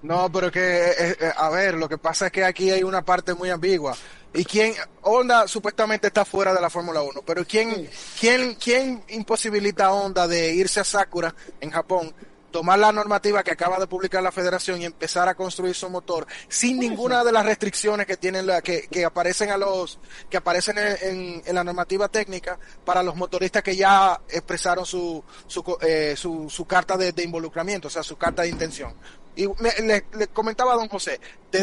No, 0.03 0.31
pero 0.31 0.51
que, 0.53 0.61
eh, 0.61 0.93
eh, 1.21 1.31
a 1.37 1.51
ver, 1.51 1.75
lo 1.75 1.89
que 1.89 1.99
pasa 1.99 2.27
es 2.27 2.33
que 2.33 2.45
aquí 2.45 2.71
hay 2.71 2.85
una 2.85 3.03
parte 3.03 3.35
muy 3.35 3.51
ambigua. 3.51 3.95
¿Y 4.37 4.45
quién? 4.45 4.75
Honda 5.03 5.49
supuestamente 5.49 6.09
está 6.09 6.25
fuera 6.25 6.53
de 6.55 6.61
la 6.61 6.71
Fórmula 6.71 7.03
1, 7.03 7.23
pero 7.27 7.45
¿quién, 7.47 7.75
Sí. 7.75 7.89
quién, 8.21 8.55
quién 8.57 9.05
imposibilita 9.09 9.87
a 9.87 9.93
Honda 9.93 10.29
de 10.29 10.53
irse 10.55 10.79
a 10.81 10.85
Sakura 10.85 11.35
en 11.61 11.71
Japón, 11.71 12.15
tomar 12.51 12.79
la 12.79 12.93
normativa 12.93 13.43
que 13.43 13.51
acaba 13.51 13.79
de 13.79 13.87
publicar 13.87 14.23
la 14.23 14.33
federación 14.33 14.81
y 14.81 14.85
empezar 14.87 15.29
a 15.29 15.35
construir 15.35 15.75
su 15.75 15.91
motor 15.91 16.27
sin 16.49 16.79
ninguna 16.79 17.23
de 17.25 17.33
las 17.33 17.45
restricciones 17.45 18.07
que 18.07 18.17
tienen 18.17 18.47
la, 18.47 18.63
que, 18.63 18.89
que 18.89 19.05
aparecen 19.05 19.51
a 19.51 19.59
los 19.59 19.99
que 20.31 20.37
aparecen 20.39 20.79
en, 20.79 20.97
en- 21.03 21.43
en 21.45 21.55
la 21.55 21.65
normativa 21.65 22.09
técnica 22.09 22.59
para 22.85 23.03
los 23.03 23.15
motoristas 23.17 23.63
que 23.63 23.77
ya 23.77 24.21
expresaron 24.29 24.87
su 24.87 25.23
su, 25.47 25.63
eh, 25.83 26.15
su, 26.17 26.49
su 26.49 26.65
carta 26.67 26.97
de, 26.97 27.13
de 27.13 27.23
involucramiento, 27.25 27.89
o 27.89 27.91
sea, 27.91 28.03
su 28.03 28.17
carta 28.17 28.43
de 28.43 28.49
intención. 28.49 28.95
Y 29.35 29.47
me- 29.49 29.75
le, 29.83 30.07
le 30.15 30.27
comentaba 30.29 30.73
a 30.73 30.77
don 30.77 30.89
José, 30.89 31.21
de 31.53 31.63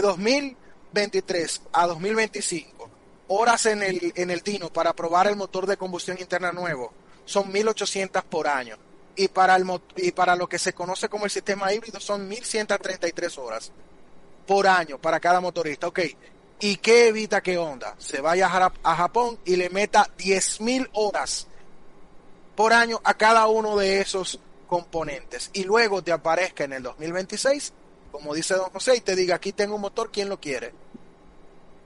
2023 0.93 1.61
a 1.73 1.87
2025, 1.87 2.89
horas 3.29 3.65
en 3.65 3.81
el, 3.81 4.13
en 4.15 4.29
el 4.29 4.43
Tino 4.43 4.71
para 4.71 4.93
probar 4.93 5.27
el 5.27 5.35
motor 5.35 5.65
de 5.65 5.75
combustión 5.75 6.17
interna 6.19 6.51
nuevo 6.51 6.93
son 7.25 7.51
1800 7.51 8.23
por 8.25 8.47
año. 8.47 8.77
Y 9.15 9.27
para, 9.27 9.55
el, 9.55 9.65
y 9.95 10.11
para 10.11 10.35
lo 10.35 10.47
que 10.47 10.59
se 10.59 10.73
conoce 10.73 11.09
como 11.09 11.25
el 11.25 11.31
sistema 11.31 11.73
híbrido 11.73 11.99
son 11.99 12.27
1133 12.27 13.37
horas 13.37 13.71
por 14.47 14.67
año 14.67 14.99
para 14.99 15.19
cada 15.19 15.39
motorista. 15.39 15.87
Ok. 15.87 15.99
¿Y 16.59 16.77
qué 16.77 17.07
evita 17.07 17.41
que 17.41 17.57
Honda 17.57 17.95
se 17.97 18.21
vaya 18.21 18.49
a 18.83 18.95
Japón 18.95 19.39
y 19.45 19.55
le 19.55 19.69
meta 19.69 20.07
10.000 20.17 20.89
horas 20.93 21.47
por 22.55 22.71
año 22.71 23.01
a 23.03 23.15
cada 23.15 23.47
uno 23.47 23.75
de 23.75 23.99
esos 23.99 24.39
componentes? 24.67 25.49
Y 25.53 25.63
luego 25.63 26.01
te 26.01 26.11
aparezca 26.11 26.63
en 26.63 26.73
el 26.73 26.83
2026, 26.83 27.73
como 28.11 28.33
dice 28.33 28.53
don 28.53 28.69
José, 28.69 28.95
y 28.95 29.01
te 29.01 29.15
diga, 29.15 29.35
aquí 29.35 29.51
tengo 29.51 29.75
un 29.75 29.81
motor, 29.81 30.09
¿quién 30.11 30.29
lo 30.29 30.39
quiere? 30.39 30.73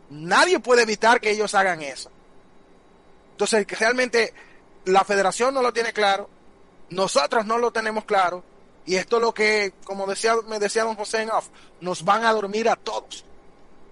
Nadie 0.09 0.59
puede 0.59 0.83
evitar 0.83 1.19
que 1.19 1.31
ellos 1.31 1.53
hagan 1.55 1.81
eso. 1.81 2.09
Entonces, 3.31 3.65
que 3.65 3.75
realmente 3.75 4.33
la 4.85 5.03
federación 5.03 5.53
no 5.53 5.61
lo 5.61 5.73
tiene 5.73 5.93
claro, 5.93 6.29
nosotros 6.89 7.45
no 7.45 7.57
lo 7.57 7.71
tenemos 7.71 8.05
claro, 8.05 8.43
y 8.85 8.95
esto 8.95 9.17
es 9.17 9.21
lo 9.21 9.33
que, 9.33 9.73
como 9.83 10.07
decía, 10.07 10.33
me 10.47 10.59
decía 10.59 10.85
don 10.85 10.95
José 10.95 11.23
en 11.23 11.29
off, 11.29 11.49
nos 11.81 12.03
van 12.03 12.23
a 12.23 12.31
dormir 12.31 12.69
a 12.69 12.75
todos. 12.75 13.25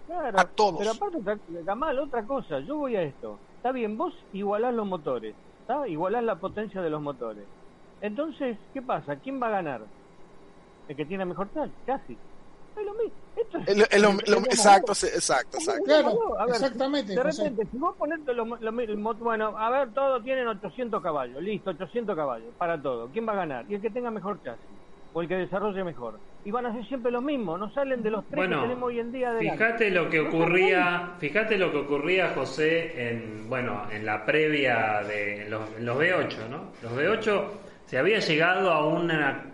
Claro, 0.08 0.40
A 0.40 0.46
todos. 0.46 0.80
Pero 0.80 0.92
aparte, 0.92 1.20
Gamal, 1.64 2.00
otra 2.00 2.24
cosa, 2.24 2.60
yo 2.60 2.78
voy 2.78 2.96
a 2.96 3.02
esto. 3.02 3.38
Está 3.58 3.72
bien, 3.72 3.98
vos 3.98 4.14
igualás 4.34 4.74
los 4.74 4.88
motores, 4.88 5.36
¿está? 5.62 5.88
Igualás 5.88 6.24
la 6.24 6.36
potencia 6.36 6.82
de 6.82 6.90
los 6.90 7.02
motores. 7.02 7.44
Entonces, 8.02 8.58
¿qué 8.74 8.82
pasa? 8.82 9.16
¿Quién 9.18 9.42
va 9.42 9.48
a 9.48 9.52
ganar? 9.52 9.82
El 10.88 10.96
que 10.96 11.06
tiene 11.06 11.26
mejor 11.26 11.50
tal, 11.50 11.72
casi. 11.86 12.16
Es 12.78 12.86
lo 12.86 12.94
mismo. 12.94 13.14
Esto 13.36 13.58
es, 13.60 13.68
El- 13.68 13.88
el- 13.92 14.02
lo- 14.02 14.10
es 14.10 14.30
lo- 14.30 14.36
como 14.36 14.46
exacto, 14.48 14.92
exacto, 14.94 15.58
exacto. 15.58 15.84
Claro, 15.84 16.40
A 16.40 16.46
ver, 16.46 16.56
exactamente. 16.56 17.16
De 17.16 17.22
José. 17.22 17.44
repente, 17.44 17.68
si 17.72 17.78
vos 17.78 17.96
ponés 17.98 18.20
lo, 18.26 18.46
bueno, 19.20 19.58
a 19.58 19.70
ver, 19.70 19.94
todos 19.94 20.24
tienen 20.24 20.48
800 20.48 21.02
caballos, 21.02 21.42
listo, 21.42 21.70
800 21.72 22.16
caballos, 22.16 22.54
para 22.58 22.82
todo. 22.82 23.10
¿Quién 23.12 23.28
va 23.28 23.34
a 23.34 23.38
ganar? 23.38 23.66
Y 23.70 23.76
el 23.76 23.82
que 23.82 23.90
tenga 23.90 24.12
mejor 24.12 24.42
chasis, 24.44 24.62
o 25.14 25.22
el 25.22 25.28
que 25.28 25.36
desarrolle 25.36 25.84
mejor. 25.84 26.20
Y 26.44 26.52
van 26.52 26.66
a 26.68 26.74
ser 26.74 26.86
siempre 26.88 27.12
los 27.12 27.24
mismos, 27.24 27.60
no 27.60 27.74
salen 27.74 28.04
de 28.04 28.12
los 28.12 28.24
tres 28.26 28.36
Bueno, 28.38 28.58
que 28.58 28.68
tenemos 28.68 28.88
hoy 28.88 29.00
en 29.00 29.12
día 29.12 29.30
adelante. 29.32 29.58
Fíjate 29.58 29.92
lo 29.92 30.10
que 30.10 30.20
ocurría, 30.20 31.12
fíjate 31.18 31.58
lo 31.58 31.72
que 31.72 31.78
ocurría 31.80 32.34
José 32.36 33.10
en 33.12 33.50
bueno, 33.50 33.84
en 33.92 34.06
la 34.06 34.26
previa 34.26 35.02
de 35.08 35.44
en 35.44 35.52
los, 35.52 35.62
los 35.80 35.98
B8, 35.98 36.50
¿no? 36.50 36.72
Los 36.84 36.92
B8 36.94 37.44
se 37.86 37.98
había 37.98 38.20
llegado 38.20 38.72
a 38.72 38.86
una 38.88 39.46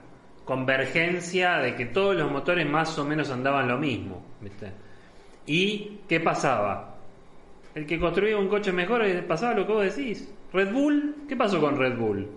convergencia 0.52 1.60
de 1.60 1.76
que 1.76 1.86
todos 1.86 2.14
los 2.14 2.30
motores 2.30 2.68
más 2.68 2.98
o 3.00 3.06
menos 3.06 3.30
andaban 3.30 3.70
lo 3.70 3.78
mismo, 3.78 4.22
¿viste? 4.42 4.70
¿Y 5.46 6.00
qué 6.10 6.20
pasaba? 6.20 6.96
El 7.74 7.86
que 7.86 7.98
construía 7.98 8.38
un 8.38 8.50
coche 8.50 8.74
mejor 8.74 9.02
eh, 9.06 9.22
pasaba 9.24 9.54
lo 9.54 9.66
que 9.66 9.72
vos 9.72 9.96
decís. 9.96 10.28
Red 10.52 10.74
Bull, 10.74 11.24
¿qué 11.30 11.38
pasó 11.38 11.62
con 11.62 11.78
Red 11.78 11.98
Bull? 11.98 12.28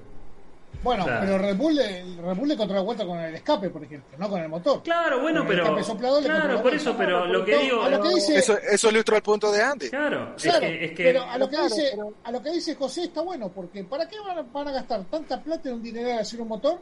Bueno, 0.85 1.07
pero 1.07 1.39
Red 1.39 1.57
Bull, 1.57 1.77
el 1.79 2.17
Red 2.19 2.37
Bull 2.37 2.49
le 2.49 2.57
controla 2.57 2.81
la 2.81 2.85
vuelta 2.85 3.05
con 3.05 3.19
el 3.19 3.35
escape, 3.35 3.69
por 3.71 3.83
ejemplo, 3.83 4.17
no 4.19 4.29
con 4.29 4.41
el 4.41 4.49
motor. 4.49 4.83
Claro, 4.85 5.21
bueno, 5.21 5.41
Con 5.41 5.49
pero 5.49 5.63
escape 5.65 5.83
soplador 5.83 6.23
le 6.23 6.29
claro, 6.29 6.63
por 6.63 6.75
eso, 6.75 6.95
pero 6.97 7.27
lo 7.27 7.45
que 7.45 7.59
digo, 7.59 7.83
a 7.83 7.89
lo 7.89 8.01
que 8.01 8.09
dice, 8.11 8.37
Eso, 8.37 8.57
eso 8.59 8.91
ilustra 8.91 9.17
el 9.17 9.23
punto 9.23 9.51
de 9.51 9.61
Andy. 9.63 9.89
claro, 9.91 10.35
es 10.37 10.43
Claro, 10.45 10.61
que, 10.61 10.85
es 10.85 10.91
que 10.93 11.03
pero 11.05 11.23
a 11.25 11.37
lo 11.39 11.49
que 11.49 11.57
Claro, 11.57 11.75
dice, 11.75 11.89
pero- 11.91 12.13
a 12.23 12.31
lo 12.31 12.43
que 12.43 12.51
dice 12.53 12.75
José 12.77 13.03
está 13.05 13.23
bueno, 13.23 13.49
porque 13.49 13.83
¿para 13.83 14.09
qué 14.09 14.17
van 14.21 14.39
a, 14.39 14.43
van 14.43 14.69
a 14.69 14.73
gastar 14.73 15.05
tanta 15.05 15.43
plata 15.43 15.69
en 15.69 15.75
un 15.77 15.83
dinero 15.83 16.09
de 16.09 16.15
hacer 16.19 16.41
un 16.41 16.49
motor? 16.49 16.79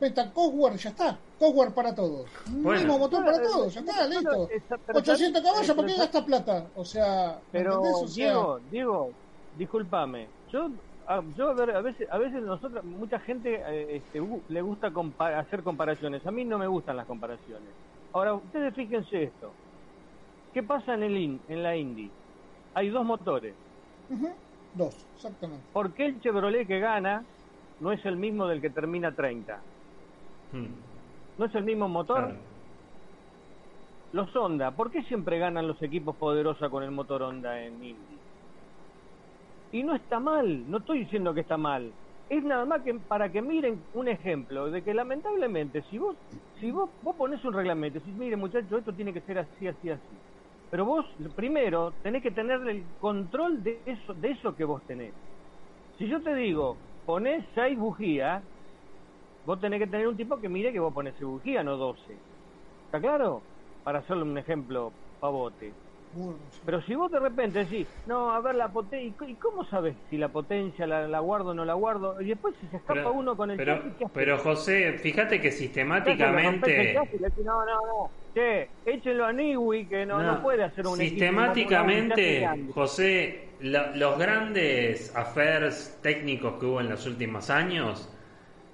Meta 0.00 0.30
Cosworth, 0.32 0.76
ya 0.76 0.90
está. 0.90 1.18
Cosworth 1.38 1.74
para 1.74 1.94
todos. 1.94 2.26
Bueno. 2.50 2.80
mismo 2.80 2.98
motor 2.98 3.24
para 3.24 3.42
todos, 3.42 3.74
ya 3.74 3.80
está, 3.80 4.06
listo. 4.06 4.48
pero- 4.48 4.80
pero- 4.86 4.98
800 4.98 5.42
caballos, 5.42 5.76
¿para 5.76 5.88
qué 5.88 5.94
gasta 5.96 6.24
plata? 6.24 6.66
O 6.76 6.84
sea, 6.84 7.38
¿me 7.52 7.58
Pero? 7.58 7.80
O 7.82 8.06
sea, 8.08 8.24
Diego, 8.24 8.60
Diego, 8.70 9.10
discúlpame. 9.56 10.28
Yo, 10.52 10.70
a, 11.06 11.22
yo 11.36 11.50
a, 11.50 11.54
ver, 11.54 11.70
a 11.72 11.80
veces, 11.80 12.08
a 12.10 12.18
veces 12.18 12.42
nosotros, 12.42 12.84
mucha 12.84 13.18
gente 13.20 13.60
eh, 13.66 13.96
este, 13.96 14.22
le 14.48 14.62
gusta 14.62 14.90
compa- 14.90 15.36
hacer 15.38 15.62
comparaciones. 15.62 16.24
A 16.26 16.30
mí 16.30 16.44
no 16.44 16.58
me 16.58 16.66
gustan 16.66 16.96
las 16.96 17.06
comparaciones. 17.06 17.68
Ahora, 18.12 18.34
ustedes 18.34 18.74
fíjense 18.74 19.24
esto. 19.24 19.52
¿Qué 20.54 20.62
pasa 20.62 20.94
en 20.94 21.02
el 21.02 21.16
in, 21.16 21.40
en 21.48 21.62
la 21.62 21.76
Indy? 21.76 22.10
Hay 22.74 22.88
dos 22.90 23.04
motores. 23.04 23.54
dos, 24.74 24.94
exactamente. 25.16 25.64
¿Por 25.72 25.92
qué 25.92 26.06
el 26.06 26.20
Chevrolet 26.20 26.66
que 26.66 26.78
gana 26.80 27.24
no 27.80 27.92
es 27.92 28.04
el 28.06 28.16
mismo 28.16 28.46
del 28.46 28.60
que 28.60 28.70
termina 28.70 29.12
30? 29.12 29.58
Hmm, 30.52 30.82
¿No 31.38 31.44
es 31.46 31.54
el 31.54 31.64
mismo 31.64 31.88
motor? 31.88 32.24
claro. 32.24 32.44
Los 34.12 34.34
Honda, 34.36 34.74
¿por 34.74 34.90
qué 34.90 35.02
siempre 35.04 35.38
ganan 35.38 35.68
los 35.68 35.80
equipos 35.82 36.16
poderosos 36.16 36.70
con 36.70 36.82
el 36.82 36.90
motor 36.90 37.22
Honda 37.22 37.62
en 37.64 37.82
Indy? 37.84 38.20
Y 39.70 39.82
no 39.82 39.94
está 39.94 40.18
mal, 40.20 40.68
no 40.70 40.78
estoy 40.78 41.00
diciendo 41.00 41.34
que 41.34 41.42
está 41.42 41.56
mal. 41.58 41.94
Es 42.28 42.42
nada 42.44 42.64
más 42.66 42.82
que 42.84 42.94
para 42.94 43.30
que 43.32 43.42
miren 43.42 43.86
un 43.92 44.08
ejemplo 44.08 44.70
de 44.70 44.82
que 44.84 44.94
lamentablemente 44.94 45.82
si 45.84 45.98
vos 45.98 46.16
si 46.60 46.70
vos, 46.70 46.90
vos 47.02 47.16
pones 47.16 47.44
un 47.44 47.52
reglamento 47.54 47.98
decís, 48.00 48.14
mire 48.16 48.36
muchachos, 48.36 48.78
esto 48.78 48.94
tiene 48.94 49.12
que 49.12 49.22
ser 49.22 49.38
así, 49.38 49.66
así, 49.66 49.90
así. 49.90 50.20
Pero 50.70 50.84
vos 50.86 51.06
primero 51.36 51.96
tenés 52.02 52.22
que 52.22 52.30
tener 52.32 52.60
el 52.68 52.94
control 52.98 53.62
de 53.62 53.82
eso, 53.86 54.14
de 54.14 54.30
eso 54.32 54.54
que 54.56 54.64
vos 54.64 54.84
tenés. 54.86 55.16
Si 55.98 56.08
yo 56.08 56.22
te 56.22 56.34
digo, 56.34 56.82
ponés 57.04 57.46
seis 57.54 57.78
bujías, 57.78 58.44
vos 59.48 59.60
tenés 59.60 59.80
que 59.80 59.86
tener 59.88 60.08
un 60.08 60.16
tipo 60.16 60.40
que 60.40 60.48
mire 60.48 60.72
que 60.72 60.80
vos 60.80 60.92
ponés 60.94 61.16
seis 61.16 61.26
bujías, 61.28 61.64
no 61.64 61.76
12. 61.76 62.22
¿Está 62.86 63.00
claro? 63.00 63.46
para 63.82 64.00
hacerle 64.00 64.24
un 64.24 64.38
ejemplo 64.38 64.96
pavote. 65.18 65.78
Burro, 66.10 66.50
sí. 66.50 66.60
Pero 66.64 66.82
si 66.82 66.94
vos 66.94 67.10
de 67.10 67.20
repente 67.20 67.60
decís, 67.64 67.88
no, 68.04 68.32
a 68.32 68.40
ver 68.40 68.54
la 68.54 68.70
potencia, 68.72 69.16
¿y 69.28 69.38
cómo 69.38 69.64
sabes 69.66 69.96
si 70.08 70.18
la 70.18 70.30
potencia 70.30 70.86
la, 70.86 71.08
la 71.08 71.20
guardo 71.20 71.50
o 71.50 71.54
no 71.54 71.64
la 71.64 71.74
guardo? 71.74 72.20
Y 72.20 72.28
después 72.28 72.54
si 72.60 72.68
se 72.68 72.76
escapa 72.78 73.10
Pero, 73.10 73.12
uno 73.12 73.36
con 73.36 73.50
el 73.50 73.58
pero, 73.58 73.74
chasis, 73.82 73.94
¿qué 73.98 74.04
pero 74.12 74.38
José, 74.38 74.98
fíjate 74.98 75.40
que 75.40 75.50
sistemáticamente, 75.52 76.92
chasis 76.92 77.20
decís, 77.20 77.44
no, 77.44 77.64
no, 77.64 77.74
no, 77.74 78.12
che, 78.34 78.72
échenlo 78.84 79.24
a 79.24 79.32
Niwi 79.32 79.88
que 79.88 80.06
no, 80.06 80.22
no, 80.22 80.40
puede 80.42 80.64
hacer 80.64 80.86
un 80.86 81.00
equipo, 81.00 81.58
sistemáticamente, 81.68 82.34
grande. 82.36 82.74
José, 82.74 83.56
la- 83.60 83.94
los 83.94 84.18
grandes 84.18 85.14
affairs 85.16 86.00
técnicos 86.02 86.58
que 86.58 86.66
hubo 86.66 86.80
en 86.80 86.88
los 86.88 87.06
últimos 87.06 87.50
años, 87.50 88.12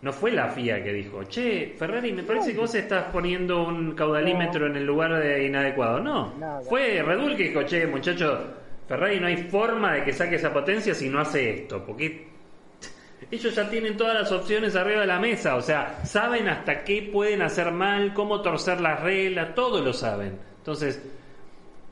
no 0.04 0.12
fue 0.12 0.32
la 0.32 0.48
FIA 0.48 0.84
que 0.84 0.92
dijo, 0.92 1.24
che, 1.24 1.74
Ferrari, 1.78 2.12
me 2.12 2.22
parece 2.24 2.52
que 2.52 2.58
vos 2.58 2.74
estás 2.74 3.04
poniendo 3.10 3.66
un 3.66 3.94
caudalímetro 3.94 4.66
en 4.66 4.76
el 4.76 4.84
lugar 4.84 5.18
de 5.18 5.46
inadecuado. 5.46 5.98
No, 5.98 6.34
Nada. 6.38 6.60
fue 6.60 7.02
Red 7.02 7.20
Bull 7.20 7.34
que 7.34 7.44
dijo, 7.44 7.62
che, 7.62 7.86
muchacho, 7.86 8.38
Ferrari 8.86 9.18
no 9.18 9.28
hay 9.28 9.38
forma 9.44 9.94
de 9.94 10.04
que 10.04 10.12
saque 10.12 10.34
esa 10.34 10.52
potencia 10.52 10.94
si 10.94 11.08
no 11.08 11.20
hace 11.20 11.54
esto, 11.54 11.82
porque 11.86 12.28
ellos 13.30 13.54
ya 13.54 13.70
tienen 13.70 13.96
todas 13.96 14.12
las 14.12 14.30
opciones 14.30 14.76
arriba 14.76 15.00
de 15.00 15.06
la 15.06 15.18
mesa, 15.18 15.56
o 15.56 15.62
sea, 15.62 16.04
saben 16.04 16.48
hasta 16.48 16.84
qué 16.84 17.08
pueden 17.10 17.40
hacer 17.40 17.72
mal, 17.72 18.12
cómo 18.12 18.42
torcer 18.42 18.82
las 18.82 19.00
reglas, 19.00 19.54
todo 19.54 19.82
lo 19.82 19.94
saben. 19.94 20.38
Entonces, 20.58 21.02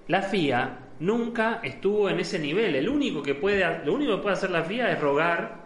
la 0.08 0.20
FIA 0.20 0.80
nunca 1.00 1.60
estuvo 1.62 2.10
en 2.10 2.20
ese 2.20 2.38
nivel. 2.38 2.76
El 2.76 2.90
único 2.90 3.22
que 3.22 3.34
puede, 3.34 3.86
lo 3.86 3.94
único 3.94 4.16
que 4.16 4.22
puede 4.22 4.34
hacer 4.34 4.50
la 4.50 4.64
FIA 4.64 4.92
es 4.92 5.00
rogar 5.00 5.62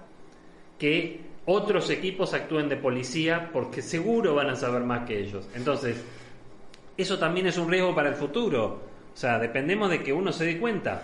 que 0.79 1.26
otros 1.47 1.89
equipos 1.91 2.35
actúen 2.35 2.69
de 2.69 2.77
policía 2.77 3.51
porque 3.53 3.81
seguro 3.81 4.35
van 4.35 4.51
a 4.51 4.57
saber 4.57 4.83
más 4.83 5.07
que 5.07 5.19
ellos. 5.19 5.47
Entonces, 5.55 5.97
eso 6.97 7.19
también 7.19 7.47
es 7.47 7.57
un 7.57 7.71
riesgo 7.71 7.95
para 7.95 8.09
el 8.09 8.17
futuro. 8.17 8.81
O 9.15 9.17
sea, 9.17 9.39
dependemos 9.39 9.89
de 9.89 10.03
que 10.03 10.13
uno 10.13 10.33
se 10.33 10.45
dé 10.45 10.59
cuenta. 10.59 11.03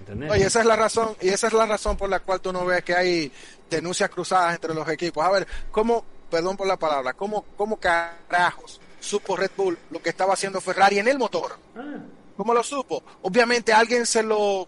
¿Entendés? 0.00 0.30
Oye, 0.30 0.46
esa 0.46 0.60
es 0.60 0.66
la 0.66 0.76
razón, 0.76 1.16
y 1.20 1.28
esa 1.28 1.48
es 1.48 1.52
la 1.52 1.66
razón 1.66 1.96
por 1.96 2.08
la 2.08 2.20
cual 2.20 2.40
tú 2.40 2.52
no 2.52 2.64
ves 2.64 2.82
que 2.82 2.94
hay 2.94 3.32
denuncias 3.68 4.08
cruzadas 4.08 4.54
entre 4.54 4.74
los 4.74 4.88
equipos. 4.88 5.24
A 5.24 5.30
ver, 5.30 5.46
¿cómo, 5.70 6.04
perdón 6.30 6.56
por 6.56 6.66
la 6.66 6.76
palabra, 6.76 7.12
cómo, 7.12 7.44
cómo 7.56 7.78
carajos 7.78 8.80
supo 9.00 9.36
Red 9.36 9.50
Bull 9.56 9.78
lo 9.90 10.00
que 10.00 10.10
estaba 10.10 10.34
haciendo 10.34 10.60
Ferrari 10.60 10.98
en 10.98 11.08
el 11.08 11.18
motor? 11.18 11.56
Ah, 11.76 11.98
¿Cómo 12.36 12.54
lo 12.54 12.62
supo? 12.62 13.02
Obviamente 13.22 13.72
alguien 13.72 14.06
se 14.06 14.22
lo, 14.22 14.66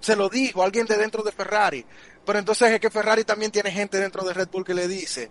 se 0.00 0.16
lo 0.16 0.28
dijo, 0.28 0.62
alguien 0.62 0.86
de 0.86 0.96
dentro 0.96 1.22
de 1.22 1.32
Ferrari. 1.32 1.84
Pero 2.26 2.40
entonces 2.40 2.72
es 2.72 2.80
que 2.80 2.90
Ferrari 2.90 3.24
también 3.24 3.52
tiene 3.52 3.70
gente 3.70 3.98
dentro 3.98 4.24
de 4.24 4.34
Red 4.34 4.48
Bull 4.50 4.64
que 4.64 4.74
le 4.74 4.88
dice. 4.88 5.30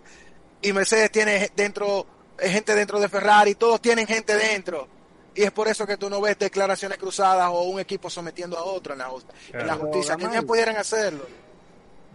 Y 0.62 0.72
Mercedes 0.72 1.12
tiene 1.12 1.52
dentro, 1.54 2.06
eh, 2.38 2.48
gente 2.48 2.74
dentro 2.74 2.98
de 2.98 3.08
Ferrari, 3.08 3.54
todos 3.54 3.80
tienen 3.82 4.06
gente 4.06 4.34
dentro. 4.34 4.88
Y 5.34 5.42
es 5.42 5.52
por 5.52 5.68
eso 5.68 5.86
que 5.86 5.98
tú 5.98 6.08
no 6.08 6.22
ves 6.22 6.38
declaraciones 6.38 6.96
cruzadas 6.96 7.50
o 7.52 7.64
un 7.64 7.78
equipo 7.78 8.08
sometiendo 8.08 8.56
a 8.56 8.64
otro 8.64 8.94
en 8.94 9.00
la, 9.00 9.10
en 9.52 9.66
la 9.66 9.74
justicia, 9.74 10.16
que 10.16 10.42
pudieran 10.42 10.76
hacerlo. 10.78 11.26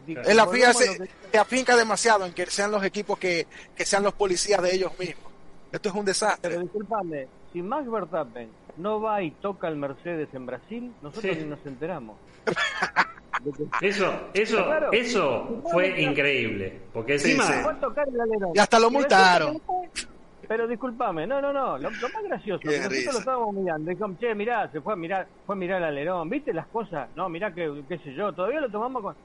En 0.07 0.35
la 0.35 0.47
FIA 0.47 0.73
se, 0.73 1.09
afinca 1.37 1.75
demasiado 1.75 2.25
en 2.25 2.33
que 2.33 2.47
sean 2.47 2.71
los 2.71 2.83
equipos 2.83 3.19
que, 3.19 3.45
que 3.75 3.85
sean 3.85 4.01
los 4.01 4.13
policías 4.13 4.59
de 4.63 4.73
ellos 4.73 4.97
mismos. 4.97 5.31
Esto 5.71 5.89
es 5.89 5.95
un 5.95 6.05
desastre. 6.05 6.49
Pero 6.49 6.61
disculpame, 6.63 7.27
si 7.53 7.61
Max 7.61 7.89
Verstappen 7.89 8.49
no 8.77 8.99
va 8.99 9.21
y 9.21 9.29
toca 9.29 9.67
al 9.67 9.75
Mercedes 9.75 10.29
en 10.33 10.47
Brasil, 10.47 10.91
nosotros 11.03 11.35
Sí. 11.35 11.43
ni 11.43 11.47
nos 11.47 11.63
enteramos. 11.67 12.17
Eso, 13.81 14.29
eso, 14.33 14.65
Claro. 14.65 14.89
eso 14.91 15.61
fue 15.71 16.01
increíble. 16.01 16.79
Porque 16.93 17.17
Sí, 17.19 17.31
encima, 17.31 17.45
sí. 17.45 17.53
fue 17.63 17.71
a 17.73 17.79
tocar 17.79 18.07
el 18.07 18.19
alerón. 18.21 18.51
Y 18.55 18.59
hasta 18.59 18.79
lo 18.79 18.91
multaron. 18.91 19.61
Pero 20.47 20.67
disculpame, 20.67 21.25
no, 21.25 21.39
no, 21.41 21.53
no, 21.53 21.77
lo, 21.77 21.89
lo 21.89 22.09
más 22.09 22.23
gracioso, 22.27 22.59
que 22.59 22.67
nosotros 22.77 22.91
risa. 22.91 23.11
lo 23.13 23.19
estábamos 23.19 23.53
mirando, 23.55 23.89
dijimos, 23.89 24.19
che, 24.19 24.35
mirá, 24.35 24.69
se 24.69 24.81
fue 24.81 24.93
a 24.93 24.95
mirar, 24.97 25.27
fue 25.45 25.55
a 25.55 25.57
mirar 25.57 25.77
el 25.77 25.83
alerón, 25.85 26.29
¿viste 26.29 26.51
las 26.53 26.67
cosas? 26.67 27.07
No, 27.15 27.29
mirá 27.29 27.53
que, 27.53 27.83
qué 27.87 27.97
sé 27.99 28.13
yo, 28.13 28.33
todavía 28.33 28.59
lo 28.59 28.69
tomamos 28.69 29.01
con... 29.01 29.15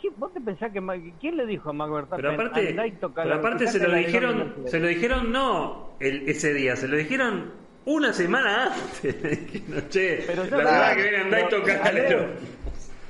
¿Qué- 0.00 0.10
¿Vos 0.16 0.32
te 0.32 0.40
pensás 0.40 0.70
que, 0.70 0.80
quién 1.20 1.36
le 1.36 1.46
dijo 1.46 1.70
a 1.70 1.72
Max 1.72 1.90
Verstappen, 1.90 2.22
pero 2.36 2.48
aparte, 2.48 2.68
andá 2.68 2.86
y 2.86 2.92
toca 2.92 3.22
pero 3.24 3.34
aparte 3.34 3.66
se 3.66 3.78
lo 3.88 3.94
dijeron, 3.96 4.54
se 4.66 4.78
lo 4.78 4.86
dijeron 4.86 5.32
no 5.32 5.88
el, 5.98 6.28
ese 6.28 6.54
día, 6.54 6.76
se 6.76 6.86
lo 6.86 6.96
dijeron 6.96 7.50
una 7.84 8.12
semana 8.12 8.66
antes. 8.74 9.22
Dijeron, 9.52 9.88
che, 9.88 10.22
Pero 10.26 10.44
la 10.44 10.56
verdad 10.56 10.94
que 10.94 11.02
viene 11.02 11.16
andá 11.18 11.40
y 11.40 11.48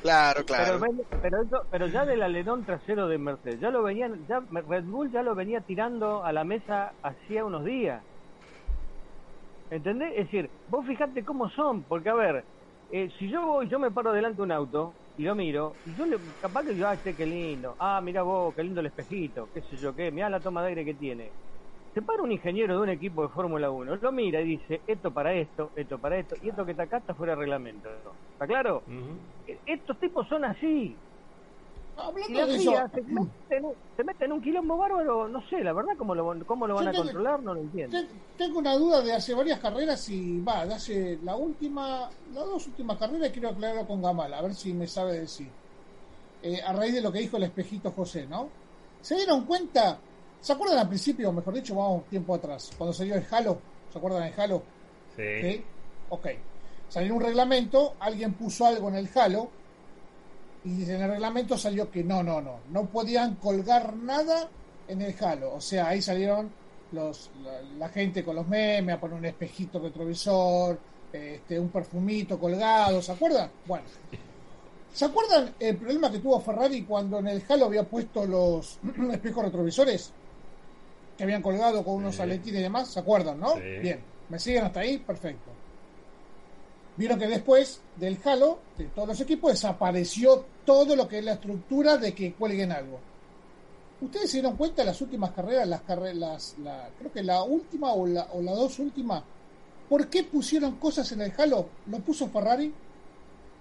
Claro, 0.01 0.45
claro. 0.45 0.89
Pero, 1.21 1.43
eso- 1.43 1.63
pero 1.71 1.89
ya 1.89 2.05
del 2.07 2.23
alerón 2.23 2.65
trasero 2.65 3.09
de 3.09 3.19
Mercedes, 3.19 3.61
ya 3.61 3.71
lo 3.71 3.83
venían, 3.83 4.27
ya 4.27 4.41
Red 4.51 4.85
Bull 4.85 5.11
ya 5.13 5.23
lo 5.23 5.35
venía 5.35 5.61
tirando 5.63 6.25
a 6.25 6.33
la 6.33 6.45
mesa 6.45 6.95
hacía 7.03 7.45
unos 7.45 7.65
días. 7.65 8.05
¿Entendés? 9.71 10.13
Es 10.17 10.25
decir, 10.27 10.51
vos 10.67 10.87
fijate 10.87 11.25
cómo 11.25 11.49
son, 11.51 11.85
porque 11.87 12.09
a 12.09 12.15
ver, 12.15 12.47
eh, 12.89 13.11
si 13.19 13.29
yo 13.31 13.45
voy, 13.47 13.69
yo 13.69 13.79
me 13.79 13.91
paro 13.91 14.13
delante 14.13 14.37
de 14.39 14.43
un 14.45 14.53
auto 14.53 14.97
y 15.17 15.25
lo 15.25 15.35
miro, 15.35 15.79
y 15.85 15.95
yo 15.97 16.07
le, 16.07 16.19
capaz 16.41 16.65
que 16.65 16.77
yo, 16.77 16.89
ah, 16.89 16.99
che, 17.01 17.15
qué 17.17 17.27
lindo, 17.27 17.77
ah, 17.79 18.01
mira 18.03 18.23
vos, 18.23 18.55
qué 18.55 18.63
lindo 18.65 18.81
el 18.81 18.87
espejito, 18.87 19.51
qué 19.53 19.63
sé 19.63 19.77
yo 19.77 19.95
qué, 19.95 20.11
mirá 20.11 20.31
la 20.31 20.43
toma 20.43 20.63
de 20.63 20.69
aire 20.71 20.85
que 20.85 20.95
tiene. 20.95 21.35
Se 21.99 22.03
para 22.03 22.23
un 22.23 22.31
ingeniero 22.31 22.77
de 22.77 22.81
un 22.83 22.89
equipo 22.91 23.23
de 23.23 23.29
Fórmula 23.31 23.73
1, 23.73 23.97
lo 23.97 24.13
mira 24.13 24.41
y 24.41 24.45
dice, 24.45 24.81
esto 24.87 25.13
para 25.13 25.35
esto, 25.35 25.73
esto 25.75 25.99
para 25.99 26.17
esto, 26.17 26.37
y 26.41 26.49
esto 26.49 26.65
que 26.65 26.71
está 26.71 26.85
acá 26.85 26.99
está 26.99 27.13
fuera 27.13 27.33
de 27.35 27.41
reglamento. 27.41 27.89
¿Está 28.35 28.47
claro? 28.47 28.85
Ujú. 28.87 29.19
Estos 29.67 29.99
tipos 29.99 30.29
son 30.29 30.45
así. 30.45 30.97
Y 32.29 32.33
la 32.33 32.47
de 32.47 32.59
FIA 32.59 32.85
eso, 32.85 32.91
se 32.95 33.03
mete, 33.03 33.57
en, 33.57 33.65
se 33.97 34.05
mete 34.05 34.25
en 34.27 34.33
un 34.33 34.41
quilombo 34.41 34.77
bárbaro, 34.77 35.27
no 35.29 35.43
sé, 35.49 35.65
la 35.65 35.73
verdad, 35.73 35.95
cómo 35.99 36.15
lo, 36.15 36.47
cómo 36.47 36.69
lo 36.69 36.77
van 36.77 36.85
Yo 36.85 36.89
a 36.91 36.93
tengo- 36.93 37.05
controlar, 37.07 37.43
no 37.43 37.55
lo 37.55 37.61
entiendo. 37.63 37.99
te- 37.99 38.07
tengo 38.37 38.61
una 38.61 38.77
duda 38.77 39.01
de 39.03 39.13
hace 39.15 39.35
varias 39.35 39.59
carreras 39.59 40.09
y 40.09 40.41
va, 40.41 40.65
de 40.67 40.75
hace 40.75 41.19
la 41.25 41.35
última, 41.35 42.09
las 42.31 42.45
dos 42.45 42.65
últimas 42.69 42.97
carreras 42.97 43.31
quiero 43.33 43.49
aclararlo 43.49 43.89
con 43.89 44.01
Gamal, 44.01 44.33
a 44.33 44.41
ver 44.43 44.55
si 44.55 44.73
me 44.73 44.87
sabe 44.87 45.19
decir. 45.19 45.49
Eh, 46.43 46.63
a 46.65 46.73
raíz 46.73 46.95
de 46.95 47.03
lo 47.03 47.11
que 47.11 47.19
dijo 47.19 47.39
el 47.39 47.43
espejito 47.43 47.91
José, 47.91 48.29
¿no? 48.29 48.49
¿Se 49.01 49.17
dieron 49.17 49.45
cuenta? 49.45 49.99
¿Se 50.41 50.53
acuerdan 50.53 50.79
al 50.79 50.89
principio, 50.89 51.33
mejor 51.33 51.55
dicho, 51.55 51.75
vamos 51.75 52.07
tiempo 52.07 52.35
atrás, 52.35 52.71
cuando 52.77 52.93
salió 52.93 53.15
el 53.17 53.27
Halo? 53.31 53.59
¿Se 53.93 53.99
acuerdan 53.99 54.23
del 54.23 54.41
Halo? 54.41 54.63
Sí. 55.17 55.23
¿Sí? 55.43 55.65
Ok. 56.11 56.27
Salió 56.89 57.15
un 57.17 57.23
reglamento, 57.23 57.95
alguien 58.01 58.35
puso 58.35 58.67
algo 58.67 58.89
en 58.89 58.97
el 58.97 59.11
Halo 59.15 59.51
y 60.65 60.85
en 60.85 61.03
el 61.03 61.11
reglamento 61.11 61.59
salió 61.59 61.91
que 61.91 62.03
no, 62.03 62.23
no, 62.23 62.41
no, 62.41 62.61
no 62.71 62.87
podían 62.87 63.35
colgar 63.37 63.95
nada 63.97 64.49
en 64.87 65.03
el 65.03 65.15
Halo. 65.23 65.55
O 65.55 65.61
sea, 65.61 65.89
ahí 65.89 66.01
salieron 66.01 66.51
los, 66.93 67.31
la, 67.43 67.61
la 67.77 67.89
gente 67.89 68.25
con 68.25 68.37
los 68.37 68.47
memes 68.49 68.95
a 68.95 69.01
poner 69.01 69.19
un 69.19 69.25
espejito 69.27 69.79
retrovisor, 69.79 70.79
este, 71.13 71.59
un 71.59 71.69
perfumito 71.69 72.39
colgado, 72.39 73.01
¿se 73.03 73.13
acuerdan? 73.13 73.51
Bueno. 73.67 73.85
¿Se 74.93 75.05
acuerdan 75.05 75.55
el 75.61 75.77
problema 75.77 76.11
que 76.11 76.19
tuvo 76.19 76.41
Ferrari 76.41 76.83
cuando 76.83 77.19
en 77.19 77.29
el 77.29 77.43
Halo 77.49 77.67
había 77.67 77.85
puesto 77.85 78.27
los 78.27 78.79
espejos 79.13 79.45
retrovisores? 79.45 80.13
Que 81.19 81.25
habían 81.25 81.43
colgado 81.43 81.85
con 81.85 81.97
unos 81.97 82.15
Sí. 82.17 82.23
aletines 82.23 82.61
y 82.61 82.63
demás, 82.63 82.89
¿se 82.89 83.01
acuerdan, 83.01 83.39
no? 83.41 83.55
Sí. 83.57 83.61
Bien, 83.83 84.01
¿me 84.31 84.39
siguen 84.39 84.65
hasta 84.65 84.81
ahí? 84.81 84.97
Perfecto. 84.99 85.51
Vieron 86.97 87.19
que 87.19 87.27
después 87.29 87.81
del 87.97 88.19
Halo, 88.25 88.59
de 88.79 88.87
todos 88.87 89.09
los 89.09 89.21
equipos, 89.21 89.51
desapareció 89.53 90.45
todo 90.65 90.97
lo 90.97 91.07
que 91.07 91.19
es 91.19 91.25
la 91.25 91.35
estructura 91.35 91.97
de 91.97 92.15
que 92.15 92.33
cuelguen 92.35 92.73
algo. 92.73 92.99
¿Ustedes 94.01 94.31
se 94.31 94.37
dieron 94.39 94.57
cuenta 94.57 94.83
en 94.83 94.87
las 94.89 95.01
últimas 95.01 95.33
carreras, 95.33 95.67
las 95.69 95.83
carreras, 95.83 96.55
la, 96.63 96.89
creo 96.99 97.13
que 97.13 97.23
la 97.23 97.43
última 97.43 97.93
o 97.93 98.07
la, 98.07 98.29
o 98.33 98.41
la 98.41 98.53
dos 98.53 98.79
últimas, 98.79 99.23
¿por 99.89 100.09
qué 100.09 100.23
pusieron 100.25 100.77
cosas 100.77 101.11
en 101.13 101.23
el 101.23 101.33
Halo? 101.37 101.69
Lo 101.87 101.99
puso 101.99 102.29
Ferrari, 102.29 102.73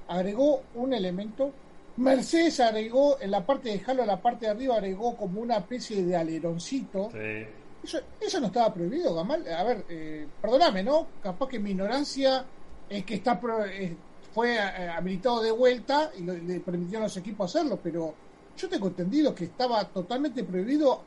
agregó 0.08 0.62
un 0.76 0.94
elemento. 0.94 1.52
Mercedes 1.98 2.60
agregó 2.60 3.20
en 3.20 3.32
la 3.32 3.46
parte 3.46 3.70
de 3.70 3.82
Halo, 3.86 4.02
en 4.04 4.08
la 4.08 4.22
parte 4.22 4.46
de 4.46 4.52
arriba, 4.52 4.76
agregó 4.76 5.16
como 5.18 5.42
una 5.42 5.58
especie 5.58 6.04
de 6.04 6.16
aleroncito. 6.16 7.10
Sí. 7.12 7.46
Eso, 7.84 8.00
eso 8.20 8.40
no 8.40 8.48
estaba 8.48 8.74
prohibido, 8.74 9.14
Gamal. 9.16 9.48
A 9.52 9.64
ver, 9.64 9.86
eh, 9.90 10.28
perdóname, 10.42 10.84
¿no? 10.84 11.08
Capaz 11.22 11.48
que 11.48 11.60
mi 11.60 11.72
ignorancia 11.72 12.46
es 12.88 13.04
que 13.06 13.16
está 13.16 13.40
pro- 13.40 13.66
eh, 13.66 13.96
fue 14.32 14.56
eh, 14.56 14.60
habilitado 14.90 15.42
de 15.42 15.52
vuelta 15.52 16.12
y 16.18 16.24
lo- 16.24 16.34
le 16.34 16.60
permitieron 16.60 17.04
a 17.04 17.08
los 17.08 17.18
equipos 17.18 17.54
hacerlo, 17.56 17.80
pero 17.82 18.14
yo 18.56 18.70
tengo 18.70 18.88
entendido 18.88 19.34
que 19.34 19.46
estaba 19.46 19.84
totalmente 19.92 20.44
prohibido 20.44 21.02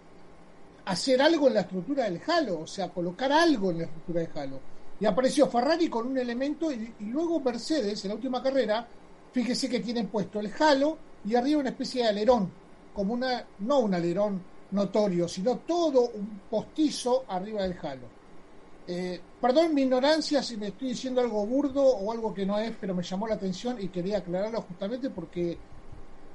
hacer 0.86 1.20
algo 1.22 1.48
en 1.48 1.54
la 1.54 1.60
estructura 1.60 2.04
del 2.04 2.20
Halo, 2.26 2.60
o 2.60 2.66
sea, 2.66 2.88
colocar 2.88 3.30
algo 3.32 3.70
en 3.70 3.78
la 3.78 3.84
estructura 3.84 4.20
del 4.22 4.30
Halo. 4.36 4.60
Y 4.98 5.06
apareció 5.06 5.48
Ferrari 5.48 5.88
con 5.88 6.06
un 6.08 6.18
elemento 6.18 6.70
y, 6.72 6.94
y 6.98 7.04
luego 7.06 7.40
Mercedes, 7.40 8.04
en 8.04 8.08
la 8.10 8.14
última 8.16 8.42
carrera, 8.42 8.88
fíjese 9.32 9.68
que 9.68 9.80
tienen 9.80 10.08
puesto 10.08 10.40
el 10.40 10.52
Halo 10.58 10.98
y 11.24 11.34
arriba 11.34 11.60
una 11.60 11.70
especie 11.70 12.02
de 12.02 12.08
alerón, 12.08 12.50
como 12.94 13.14
una, 13.14 13.44
no 13.60 13.80
un 13.80 13.94
alerón 13.94 14.42
notorio, 14.72 15.28
sino 15.28 15.58
todo 15.58 16.10
un 16.10 16.40
postizo 16.48 17.24
arriba 17.28 17.62
del 17.62 17.76
Halo. 17.82 18.06
Eh, 18.86 19.20
perdón 19.40 19.74
mi 19.74 19.82
ignorancia 19.82 20.42
si 20.42 20.56
me 20.56 20.68
estoy 20.68 20.88
diciendo 20.88 21.20
algo 21.20 21.46
burdo 21.46 21.82
o 21.82 22.10
algo 22.10 22.34
que 22.34 22.44
no 22.46 22.58
es, 22.58 22.72
pero 22.80 22.94
me 22.94 23.02
llamó 23.02 23.28
la 23.28 23.34
atención 23.34 23.80
y 23.80 23.88
quería 23.88 24.18
aclararlo 24.18 24.62
justamente 24.62 25.10
porque, 25.10 25.58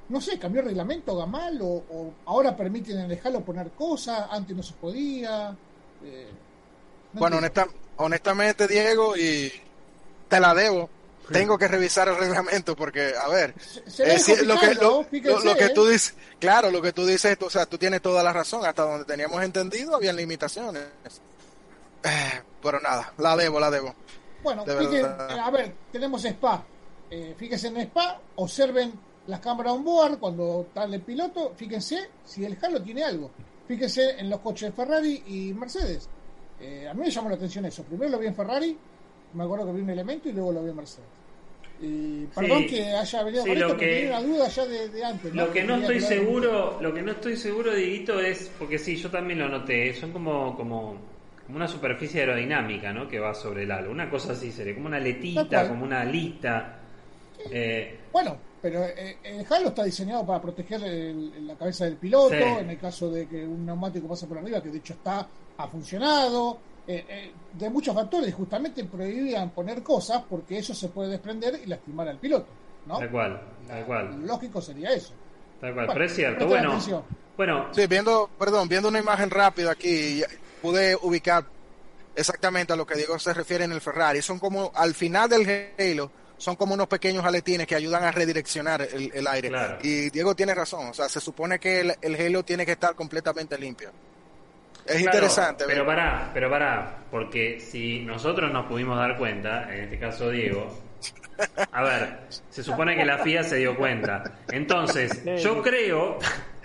no 0.08 0.20
sé, 0.20 0.38
cambió 0.38 0.60
el 0.62 0.68
reglamento 0.68 1.16
Gamal 1.16 1.60
o, 1.60 1.66
o 1.66 2.12
ahora 2.26 2.56
permiten 2.56 2.98
en 3.00 3.10
el 3.10 3.20
Halo 3.22 3.44
poner 3.44 3.70
cosas, 3.72 4.28
antes 4.30 4.56
no 4.56 4.62
se 4.62 4.74
podía. 4.74 5.54
eh, 6.04 6.28
no 7.12 7.20
Bueno, 7.20 7.38
honesta- 7.38 7.68
honestamente, 7.96 8.66
Diego, 8.68 9.16
y 9.16 9.50
te 10.28 10.40
la 10.40 10.54
debo. 10.54 10.88
Tengo 11.32 11.58
que 11.58 11.68
revisar 11.68 12.08
el 12.08 12.16
reglamento 12.16 12.76
porque, 12.76 13.12
a 13.20 13.28
ver, 13.28 13.54
se, 13.86 14.44
lo, 14.44 14.58
que, 14.58 14.74
lo, 14.74 15.56
que 15.56 15.70
tú 15.70 15.86
dices, 15.86 16.14
claro, 16.38 16.70
lo 16.70 16.80
que 16.80 16.92
tú 16.92 17.04
dices, 17.04 17.36
o 17.40 17.50
sea, 17.50 17.66
tú 17.66 17.78
tienes 17.78 18.00
toda 18.00 18.22
la 18.22 18.32
razón. 18.32 18.64
Hasta 18.64 18.82
donde 18.82 19.04
teníamos 19.04 19.42
entendido, 19.42 19.96
había 19.96 20.12
limitaciones. 20.12 20.84
Eh, 22.04 22.42
pero 22.62 22.80
nada, 22.80 23.12
la 23.18 23.36
debo, 23.36 23.58
la 23.58 23.70
debo. 23.70 23.94
Bueno, 24.42 24.62
a 24.62 25.50
ver, 25.50 25.74
tenemos 25.90 26.24
Spa. 26.24 26.64
Eh, 27.10 27.34
fíjense 27.36 27.68
en 27.68 27.78
Spa, 27.78 28.20
observen 28.36 28.92
las 29.26 29.40
cámaras 29.40 29.72
on 29.72 29.84
board 29.84 30.18
cuando 30.18 30.66
está 30.68 30.84
el 30.84 31.00
piloto. 31.00 31.52
Fíjense 31.56 32.10
si 32.24 32.44
el 32.44 32.56
Halo 32.62 32.82
tiene 32.82 33.02
algo. 33.02 33.30
Fíjense 33.66 34.18
en 34.18 34.30
los 34.30 34.40
coches 34.40 34.72
Ferrari 34.74 35.22
y 35.26 35.52
Mercedes. 35.52 36.08
Eh, 36.60 36.88
a 36.88 36.94
mí 36.94 37.00
me 37.00 37.10
llamó 37.10 37.28
la 37.28 37.34
atención 37.34 37.64
eso. 37.66 37.82
Primero 37.82 38.12
lo 38.12 38.18
vi 38.18 38.28
en 38.28 38.34
Ferrari, 38.34 38.78
me 39.34 39.44
acuerdo 39.44 39.66
que 39.66 39.72
vi 39.72 39.80
un 39.82 39.90
elemento 39.90 40.28
y 40.28 40.32
luego 40.32 40.52
lo 40.52 40.62
vi 40.62 40.70
en 40.70 40.76
Mercedes. 40.76 41.08
Y 41.80 42.24
perdón 42.26 42.66
que 42.66 42.90
haya 42.90 43.22
venido 43.22 43.44
con 43.44 43.52
esto, 43.52 43.76
que, 43.76 43.86
tenía 43.86 44.18
una 44.18 44.22
duda 44.22 44.48
ya 44.48 44.66
de, 44.66 45.04
antes. 45.04 45.34
Lo 45.34 45.52
que 45.52 45.62
no 45.62 45.76
estoy 45.76 46.00
seguro, 46.00 46.78
lo 46.80 46.94
que 46.94 47.02
no 47.02 47.12
estoy 47.12 47.36
seguro, 47.36 47.74
Dieguito, 47.74 48.18
es, 48.18 48.50
porque 48.58 48.78
sí, 48.78 48.96
yo 48.96 49.10
también 49.10 49.40
lo 49.40 49.48
noté, 49.48 49.92
son 49.92 50.10
como, 50.10 50.56
como, 50.56 50.96
como 51.44 51.56
una 51.56 51.68
superficie 51.68 52.20
aerodinámica, 52.20 52.92
¿no? 52.92 53.06
Que 53.06 53.18
va 53.18 53.34
sobre 53.34 53.64
el 53.64 53.70
halo. 53.70 53.90
Una 53.90 54.08
cosa 54.08 54.32
así 54.32 54.50
sería, 54.50 54.74
como 54.74 54.86
una 54.86 54.98
letita, 54.98 55.68
como 55.68 55.84
una 55.84 56.00
alita. 56.00 56.78
Eh, 57.50 57.98
bueno, 58.10 58.38
pero 58.62 58.84
eh, 58.84 59.18
el 59.22 59.46
Halo 59.48 59.68
está 59.68 59.84
diseñado 59.84 60.26
para 60.26 60.40
proteger 60.40 60.80
la 60.80 61.54
cabeza 61.54 61.84
del 61.84 61.96
piloto, 61.96 62.34
en 62.34 62.70
el 62.70 62.78
caso 62.78 63.10
de 63.10 63.28
que 63.28 63.46
un 63.46 63.66
neumático 63.66 64.08
pase 64.08 64.26
por 64.26 64.38
arriba, 64.38 64.62
que 64.62 64.70
de 64.70 64.78
hecho 64.78 64.94
está, 64.94 65.28
ha 65.56 65.68
funcionado. 65.68 66.58
Eh, 66.88 67.04
eh, 67.08 67.32
de 67.52 67.70
muchos 67.70 67.94
factores, 67.94 68.32
justamente 68.32 68.84
prohibían 68.84 69.50
poner 69.50 69.82
cosas 69.82 70.22
porque 70.28 70.58
eso 70.58 70.72
se 70.72 70.88
puede 70.88 71.10
desprender 71.10 71.60
y 71.64 71.66
lastimar 71.66 72.08
al 72.08 72.18
piloto. 72.18 72.46
¿no? 72.86 72.98
Tal 72.98 73.10
cual, 73.10 73.40
tal 73.66 73.84
cual. 73.84 74.26
Lógico 74.26 74.60
sería 74.60 74.92
eso. 74.92 75.12
Tal 75.60 75.74
cual, 75.74 75.88
pero 75.92 76.04
es 76.04 76.14
cierto. 76.14 76.46
Bueno, 76.46 76.78
bueno. 77.36 77.68
Sí, 77.72 77.86
viendo, 77.88 78.30
perdón, 78.38 78.68
viendo 78.68 78.88
una 78.88 79.00
imagen 79.00 79.30
rápida 79.30 79.72
aquí, 79.72 80.22
pude 80.62 80.96
ubicar 81.02 81.44
exactamente 82.14 82.72
a 82.72 82.76
lo 82.76 82.86
que 82.86 82.94
Diego 82.94 83.18
se 83.18 83.34
refiere 83.34 83.64
en 83.64 83.72
el 83.72 83.80
Ferrari. 83.80 84.22
Son 84.22 84.38
como 84.38 84.70
al 84.72 84.94
final 84.94 85.28
del 85.28 85.72
Halo, 85.78 86.10
son 86.36 86.54
como 86.54 86.74
unos 86.74 86.86
pequeños 86.86 87.24
aletines 87.24 87.66
que 87.66 87.74
ayudan 87.74 88.04
a 88.04 88.12
redireccionar 88.12 88.82
el, 88.82 89.26
aire. 89.26 89.50
Y 89.82 90.10
Diego 90.10 90.36
tiene 90.36 90.54
razón, 90.54 90.88
o 90.90 90.94
sea, 90.94 91.08
se 91.08 91.20
supone 91.20 91.58
que 91.58 91.80
el, 91.80 91.96
el 92.00 92.14
Halo 92.14 92.44
tiene 92.44 92.64
que 92.64 92.72
estar 92.72 92.94
completamente 92.94 93.58
limpio. 93.58 93.90
Es 94.86 95.00
interesante. 95.00 95.64
Pero 95.66 95.84
para, 95.84 96.30
pero 96.32 96.50
para, 96.50 96.98
porque 97.10 97.60
si 97.60 98.00
nosotros 98.00 98.52
nos 98.52 98.66
pudimos 98.66 98.96
dar 98.96 99.16
cuenta, 99.16 99.72
en 99.74 99.84
este 99.84 99.98
caso 99.98 100.30
Diego, 100.30 100.68
a 101.72 101.82
ver, 101.82 102.18
se 102.48 102.62
supone 102.62 102.96
que 102.96 103.04
la 103.04 103.18
FIA 103.18 103.42
se 103.42 103.56
dio 103.56 103.76
cuenta. 103.76 104.22
Entonces, 104.50 105.22
yo 105.42 105.62
creo, 105.62 106.18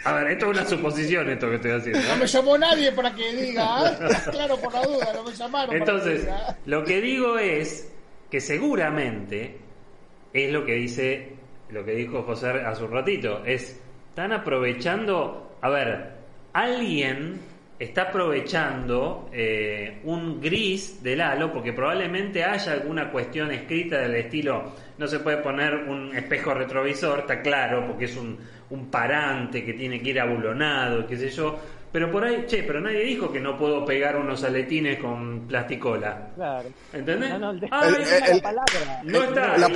a 0.03 0.13
ver, 0.13 0.31
esto 0.31 0.51
es 0.51 0.57
una 0.57 0.67
suposición 0.67 1.29
esto 1.29 1.49
que 1.49 1.55
estoy 1.55 1.71
haciendo. 1.71 2.01
No 2.07 2.17
me 2.17 2.27
llamó 2.27 2.57
nadie 2.57 2.91
para 2.91 3.13
que 3.13 3.33
diga, 3.33 3.89
¿eh? 3.89 3.97
claro, 4.31 4.57
por 4.57 4.73
la 4.73 4.83
duda, 4.83 5.13
no 5.13 5.23
me 5.23 5.33
llamaron. 5.33 5.75
Entonces, 5.75 6.27
lo 6.65 6.83
que 6.83 7.01
digo 7.01 7.37
es 7.37 7.91
que 8.29 8.39
seguramente 8.39 9.57
es 10.33 10.51
lo 10.51 10.65
que 10.65 10.73
dice, 10.75 11.35
lo 11.69 11.83
que 11.83 11.91
dijo 11.91 12.23
José 12.23 12.49
hace 12.65 12.83
un 12.83 12.91
ratito, 12.91 13.43
es, 13.45 13.79
están 14.09 14.31
aprovechando, 14.31 15.57
a 15.61 15.69
ver, 15.69 16.11
alguien 16.53 17.41
está 17.81 18.03
aprovechando 18.03 19.27
eh, 19.33 20.01
un 20.03 20.39
gris 20.39 21.01
del 21.01 21.19
halo 21.19 21.51
porque 21.51 21.73
probablemente 21.73 22.43
haya 22.43 22.73
alguna 22.73 23.09
cuestión 23.11 23.49
escrita 23.49 23.97
del 23.97 24.13
estilo 24.13 24.73
no 24.99 25.07
se 25.07 25.19
puede 25.19 25.37
poner 25.37 25.73
un 25.73 26.15
espejo 26.15 26.53
retrovisor, 26.53 27.21
está 27.21 27.41
claro, 27.41 27.87
porque 27.87 28.05
es 28.05 28.15
un, 28.15 28.37
un 28.69 28.91
parante 28.91 29.65
que 29.65 29.73
tiene 29.73 29.99
que 29.99 30.11
ir 30.11 30.19
abulonado, 30.19 31.07
qué 31.07 31.17
sé 31.17 31.31
yo, 31.31 31.59
pero 31.91 32.09
por 32.09 32.23
ahí, 32.23 32.45
che, 32.47 32.63
pero 32.63 32.79
nadie 32.79 33.03
dijo 33.03 33.31
que 33.31 33.41
no 33.41 33.57
puedo 33.57 33.83
pegar 33.83 34.15
unos 34.15 34.43
aletines 34.45 34.97
con 34.97 35.41
plasticola. 35.41 36.29
Claro. 36.35 36.69
¿Entendés? 36.93 37.31
No, 37.31 37.53
no, 37.53 37.67
ah, 37.69 37.89
la 37.89 38.41
palabra. 38.41 39.01
No 39.03 39.23
está. 39.23 39.57
La, 39.57 39.67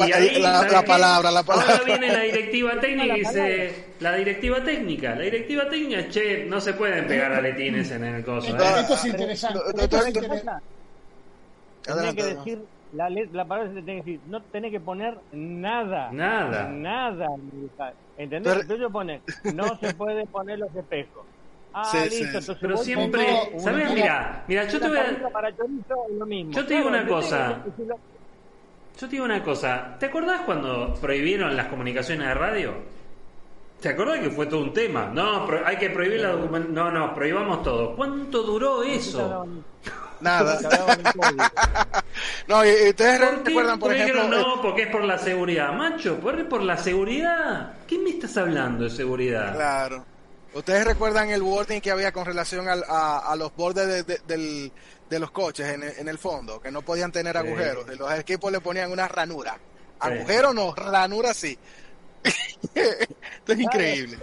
palabra, 0.84 1.32
la 1.32 1.44
palabra. 1.44 1.74
Ahora 1.74 1.84
viene 1.86 2.14
la 2.14 2.22
directiva 2.22 2.80
técnica 2.80 3.18
y 3.18 3.20
dice, 3.20 3.86
la 4.00 4.16
directiva 4.16 4.64
técnica, 4.64 5.16
la 5.16 5.24
directiva 5.24 5.68
técnica, 5.68 6.08
che, 6.08 6.46
no 6.46 6.62
se 6.62 6.74
pueden 6.74 7.06
pegar 7.06 7.34
aletines 7.34 7.92
en 7.92 8.06
el 8.06 8.24
coso. 8.24 8.48
Esto, 8.48 8.64
¿eh? 8.64 8.80
esto 8.80 8.94
es 8.94 9.06
interesante. 9.06 9.60
Esto 9.76 9.98
es 9.98 10.08
interesante. 10.08 10.64
Tenía 11.84 12.14
que 12.14 12.24
decir, 12.24 12.66
la, 12.94 13.10
la 13.10 13.46
palabra 13.46 13.74
se 13.74 13.82
tiene 13.82 14.02
que 14.02 14.12
decir, 14.12 14.20
no 14.28 14.42
tenés 14.42 14.72
que 14.72 14.80
poner 14.80 15.18
nada. 15.34 16.12
Nada. 16.14 16.70
Nada. 16.70 17.28
¿Entendés? 18.18 18.54
Entonces 18.54 18.80
yo 18.80 18.90
pone, 18.90 19.22
no 19.54 19.78
se 19.80 19.94
puede 19.94 20.26
poner 20.28 20.60
los 20.60 20.74
espejos. 20.74 21.25
Ah, 21.78 22.06
listo, 22.10 22.56
Pero 22.62 22.78
siempre, 22.78 23.28
¿sabes? 23.58 23.92
Mira, 23.92 24.46
mira, 24.48 24.66
yo 24.66 24.80
te 24.80 24.88
voy 24.88 24.98
a. 24.98 25.12
Yo 26.52 26.66
te 26.66 26.74
digo 26.74 26.88
una 26.88 27.06
cosa. 27.06 27.64
Yo 28.98 29.08
te 29.08 29.08
digo 29.08 29.26
una 29.26 29.44
cosa. 29.44 29.98
¿Te 30.00 30.06
acordás 30.06 30.42
cuando 30.46 30.94
prohibieron 30.94 31.54
las 31.54 31.68
comunicaciones 31.68 32.30
de 32.30 32.34
radio? 32.34 32.74
¿Te 33.82 33.90
acordás 33.90 34.20
que 34.20 34.30
fue 34.30 34.46
todo 34.46 34.62
un 34.62 34.74
tema? 34.74 35.12
No, 35.14 35.46
hay 35.66 35.76
que 35.76 35.90
prohibir 35.90 36.22
la 36.22 36.30
documentación. 36.30 36.74
No, 36.74 36.92
no, 36.92 37.14
prohibamos 37.14 37.62
todo. 37.62 37.94
¿Cuánto 37.94 38.44
duró 38.44 38.82
eso? 38.82 39.46
Nada. 40.22 40.58
no, 42.48 42.66
y 42.66 42.70
ustedes 42.88 43.20
recuerdan, 43.20 43.80
por 43.80 43.94
ejemplo. 43.94 44.30
No, 44.30 44.62
porque 44.62 44.84
es 44.84 44.88
por 44.88 45.04
la 45.04 45.18
seguridad. 45.18 45.74
Macho, 45.74 46.18
por 46.22 46.64
la 46.64 46.78
seguridad. 46.78 47.74
¿Qué 47.86 48.00
me 48.00 48.12
estás 48.12 48.38
hablando 48.38 48.86
de 48.86 48.92
seguridad? 48.92 49.54
Claro. 49.54 50.15
¿Ustedes 50.56 50.86
recuerdan 50.86 51.32
el 51.32 51.42
wording 51.42 51.82
que 51.82 51.92
había 51.92 52.14
con 52.14 52.26
relación 52.26 52.66
a, 52.70 53.36
los 53.38 53.54
bordes 53.58 54.08
de, 54.08 55.20
los 55.20 55.32
coches 55.32 55.68
en, 55.68 56.08
el 56.08 56.18
fondo? 56.18 56.62
Que 56.62 56.72
no 56.72 56.82
podían 56.82 57.12
tener 57.12 57.36
agujeros. 57.36 57.86
Los 58.00 58.18
equipos 58.18 58.54
le 58.54 58.62
ponían 58.62 58.90
una 58.90 59.06
ranura. 59.10 59.60
Agujero 60.00 60.54
no, 60.54 60.74
ranura 60.74 61.34
sí. 61.34 61.58
Esto 62.24 63.52
es 63.52 63.60
increíble. 63.60 64.18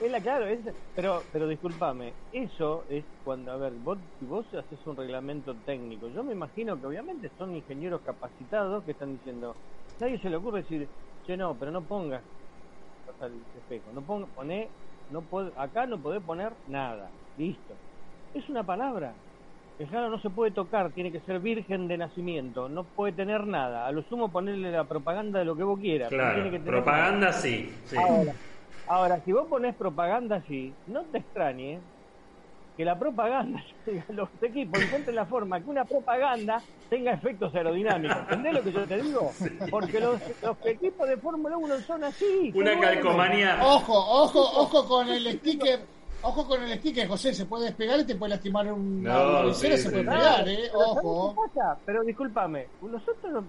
Es 0.00 0.10
la, 0.10 0.20
claro, 0.20 0.46
pero, 0.96 1.22
pero 1.32 1.46
discúlpame, 1.46 2.12
eso 2.32 2.82
es 2.90 3.04
cuando, 3.24 3.52
a 3.52 3.56
ver, 3.56 3.72
vos, 3.72 3.98
si 4.18 4.26
vos 4.26 4.44
haces 4.48 4.80
un 4.84 4.96
reglamento 4.96 5.54
técnico, 5.64 6.08
yo 6.08 6.24
me 6.24 6.32
imagino 6.32 6.80
que 6.80 6.86
obviamente 6.88 7.30
son 7.38 7.54
ingenieros 7.54 8.00
capacitados 8.00 8.82
que 8.82 8.90
están 8.90 9.16
diciendo, 9.16 9.54
nadie 10.00 10.18
se 10.18 10.28
le 10.28 10.36
ocurre 10.38 10.62
decir, 10.62 10.88
che, 11.24 11.36
no, 11.36 11.54
pero 11.54 11.70
no 11.70 11.82
pongas 11.82 12.20
el 13.20 13.40
espejo, 13.56 13.92
no 13.94 14.02
ponga, 14.02 14.26
poné 14.26 14.68
no 15.12 15.22
acá 15.56 15.86
no 15.86 15.98
podés 15.98 16.22
poner 16.22 16.52
nada. 16.68 17.10
Listo. 17.36 17.74
Es 18.34 18.48
una 18.48 18.62
palabra. 18.64 19.12
El 19.78 19.90
no 19.90 20.20
se 20.20 20.30
puede 20.30 20.52
tocar, 20.52 20.92
tiene 20.92 21.10
que 21.10 21.20
ser 21.20 21.40
virgen 21.40 21.88
de 21.88 21.96
nacimiento, 21.96 22.68
no 22.68 22.84
puede 22.84 23.12
tener 23.12 23.46
nada. 23.46 23.86
A 23.86 23.92
lo 23.92 24.02
sumo 24.04 24.30
ponerle 24.30 24.70
la 24.70 24.84
propaganda 24.84 25.40
de 25.40 25.44
lo 25.44 25.56
que 25.56 25.64
vos 25.64 25.78
quieras. 25.80 26.08
Claro, 26.08 26.50
propaganda 26.64 27.32
sí. 27.32 27.74
Ahora, 27.96 28.34
ahora, 28.86 29.20
si 29.24 29.32
vos 29.32 29.48
pones 29.48 29.74
propaganda 29.74 30.36
así, 30.36 30.72
no 30.86 31.02
te 31.04 31.18
extrañe 31.18 31.80
que 32.76 32.84
la 32.84 32.98
propaganda, 32.98 33.62
los 34.08 34.28
equipos 34.40 34.80
encuentren 34.82 35.16
la 35.16 35.26
forma 35.26 35.60
que 35.60 35.68
una 35.68 35.84
propaganda 35.84 36.62
tenga 36.88 37.12
efectos 37.12 37.54
aerodinámicos. 37.54 38.16
¿Entendés 38.18 38.54
lo 38.54 38.62
que 38.62 38.72
yo 38.72 38.86
te 38.86 39.02
digo? 39.02 39.32
Porque 39.70 40.00
los, 40.00 40.20
equipos 40.64 41.08
de 41.08 41.16
Fórmula 41.16 41.56
1 41.56 41.80
son 41.80 42.04
así. 42.04 42.52
Una 42.54 42.78
calcomanía. 42.78 43.58
Ojo, 43.62 43.94
ojo, 43.94 44.40
ojo 44.40 44.88
con 44.88 45.08
el 45.08 45.38
sticker. 45.38 45.80
Ojo 46.24 46.46
con 46.46 46.62
el 46.62 46.78
sticker, 46.78 47.08
José, 47.08 47.34
se 47.34 47.46
puede 47.46 47.64
despegar 47.64 47.98
y 47.98 48.04
te 48.04 48.14
puede 48.14 48.30
lastimar 48.30 48.72
un 48.72 49.02
no, 49.02 49.52
se 49.52 49.90
puede 49.90 50.04
pegar, 50.04 50.48
¿eh? 50.48 50.70
Ojo. 50.72 51.34
Pero 51.84 52.04
discúlpame, 52.04 52.68
nosotros 52.80 53.44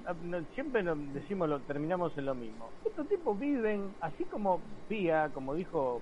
siempre 0.56 0.84
decimos, 1.14 1.50
lo, 1.50 1.60
terminamos 1.60 2.18
en 2.18 2.26
lo 2.26 2.34
mismo. 2.34 2.70
Estos 2.84 3.08
tipos 3.08 3.40
viven, 3.40 3.94
así 4.02 4.24
como 4.24 4.60
Vía, 4.90 5.30
como 5.36 5.54
dijo 5.54 6.02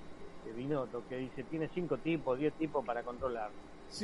Binotto, 0.51 1.03
que 1.07 1.17
dice 1.17 1.43
tiene 1.43 1.69
cinco 1.73 1.97
tipos, 1.97 2.37
10 2.37 2.53
tipos 2.53 2.85
para 2.85 3.03
controlar. 3.03 3.49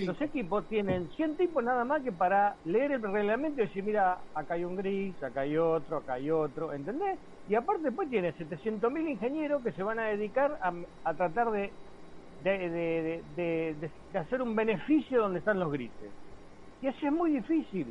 Los 0.05 0.21
equipos 0.21 0.65
tienen 0.67 1.09
100 1.15 1.37
tipos 1.37 1.63
nada 1.63 1.85
más 1.85 2.01
que 2.01 2.11
para 2.11 2.57
leer 2.65 2.91
el 2.91 3.01
reglamento 3.01 3.61
y 3.61 3.67
decir, 3.67 3.83
mira, 3.83 4.17
acá 4.35 4.55
hay 4.55 4.65
un 4.65 4.75
gris, 4.75 5.21
acá 5.23 5.41
hay 5.41 5.57
otro, 5.57 5.97
acá 5.97 6.13
hay 6.13 6.29
otro, 6.29 6.73
¿entendés? 6.73 7.17
Y 7.47 7.55
aparte 7.55 7.83
después 7.83 8.09
tiene 8.09 8.33
700.000 8.35 9.09
ingenieros 9.09 9.63
que 9.63 9.71
se 9.71 9.83
van 9.83 9.99
a 9.99 10.07
dedicar 10.07 10.59
a, 10.61 11.13
tratar 11.13 11.51
de 11.51 11.71
de, 12.43 13.23
de, 13.35 14.19
hacer 14.19 14.41
un 14.41 14.55
beneficio 14.55 15.21
donde 15.21 15.39
están 15.39 15.59
los 15.59 15.71
grises. 15.71 16.11
Y 16.81 16.87
así 16.87 17.05
es 17.05 17.11
muy 17.11 17.31
difícil, 17.31 17.87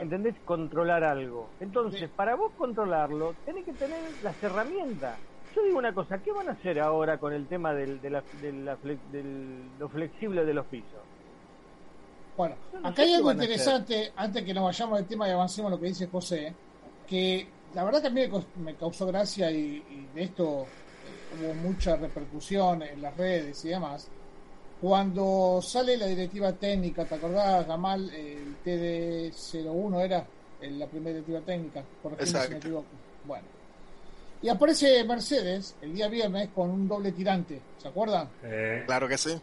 ¿entendés? 0.00 0.34
Controlar 0.44 1.04
algo. 1.04 1.48
Entonces, 1.60 2.10
para 2.10 2.34
vos 2.34 2.52
controlarlo, 2.58 3.34
tenés 3.44 3.64
que 3.64 3.72
tener 3.72 4.00
las 4.22 4.40
herramientas. 4.42 5.18
Yo 5.56 5.62
digo 5.62 5.78
una 5.78 5.94
cosa, 5.94 6.18
¿qué 6.18 6.30
van 6.32 6.48
a 6.48 6.52
hacer 6.52 6.78
ahora 6.78 7.18
con 7.18 7.32
el 7.32 7.46
tema 7.46 7.72
del, 7.72 7.98
de, 8.00 8.10
la, 8.10 8.22
de, 8.42 8.52
lo 9.78 9.88
flexible 9.88 10.44
de 10.44 10.52
los 10.54 10.66
pisos? 10.66 11.00
Bueno, 12.36 12.54
no 12.74 12.88
acá 12.88 13.02
hay 13.02 13.14
algo 13.14 13.30
interesante, 13.32 14.12
antes 14.16 14.44
que 14.44 14.52
nos 14.52 14.64
vayamos 14.64 14.98
del 14.98 15.06
tema 15.08 15.26
y 15.26 15.30
avancemos 15.30 15.70
lo 15.70 15.80
que 15.80 15.86
dice 15.86 16.06
José, 16.08 16.52
que 17.06 17.46
la 17.74 17.82
verdad 17.84 18.02
que 18.02 18.08
a 18.08 18.10
mí 18.10 18.20
me 18.20 18.30
cau- 18.30 18.44
me 18.62 18.74
causó 18.74 19.06
gracia 19.06 19.50
y, 19.50 19.82
y 19.90 20.08
de 20.14 20.22
esto 20.24 20.66
eh, 20.66 21.44
hubo 21.46 21.54
mucha 21.54 21.96
repercusión 21.96 22.82
en 22.82 23.00
las 23.00 23.16
redes 23.16 23.64
y 23.64 23.68
demás. 23.70 24.08
Cuando 24.82 25.60
sale 25.62 25.96
la 25.96 26.04
directiva 26.06 26.52
técnica, 26.52 27.06
¿te 27.06 27.14
acordás, 27.14 27.66
Gamal? 27.66 28.10
El 28.10 28.56
TD01 28.62 30.00
era 30.04 30.26
eh, 30.60 30.70
la 30.72 30.86
primera 30.86 31.12
directiva 31.12 31.40
técnica, 31.40 31.82
por 32.02 32.12
si 32.26 32.34
me 32.50 32.56
equivoco. 32.58 32.86
Bueno. 33.24 33.55
Y 34.46 34.48
aparece 34.48 35.02
Mercedes 35.02 35.74
el 35.82 35.92
día 35.92 36.06
viernes 36.06 36.50
con 36.54 36.70
un 36.70 36.86
doble 36.86 37.10
tirante, 37.10 37.60
¿se 37.78 37.88
acuerdan? 37.88 38.28
Eh, 38.44 38.84
Claro 38.86 39.08
que 39.08 39.18
sí. 39.18 39.36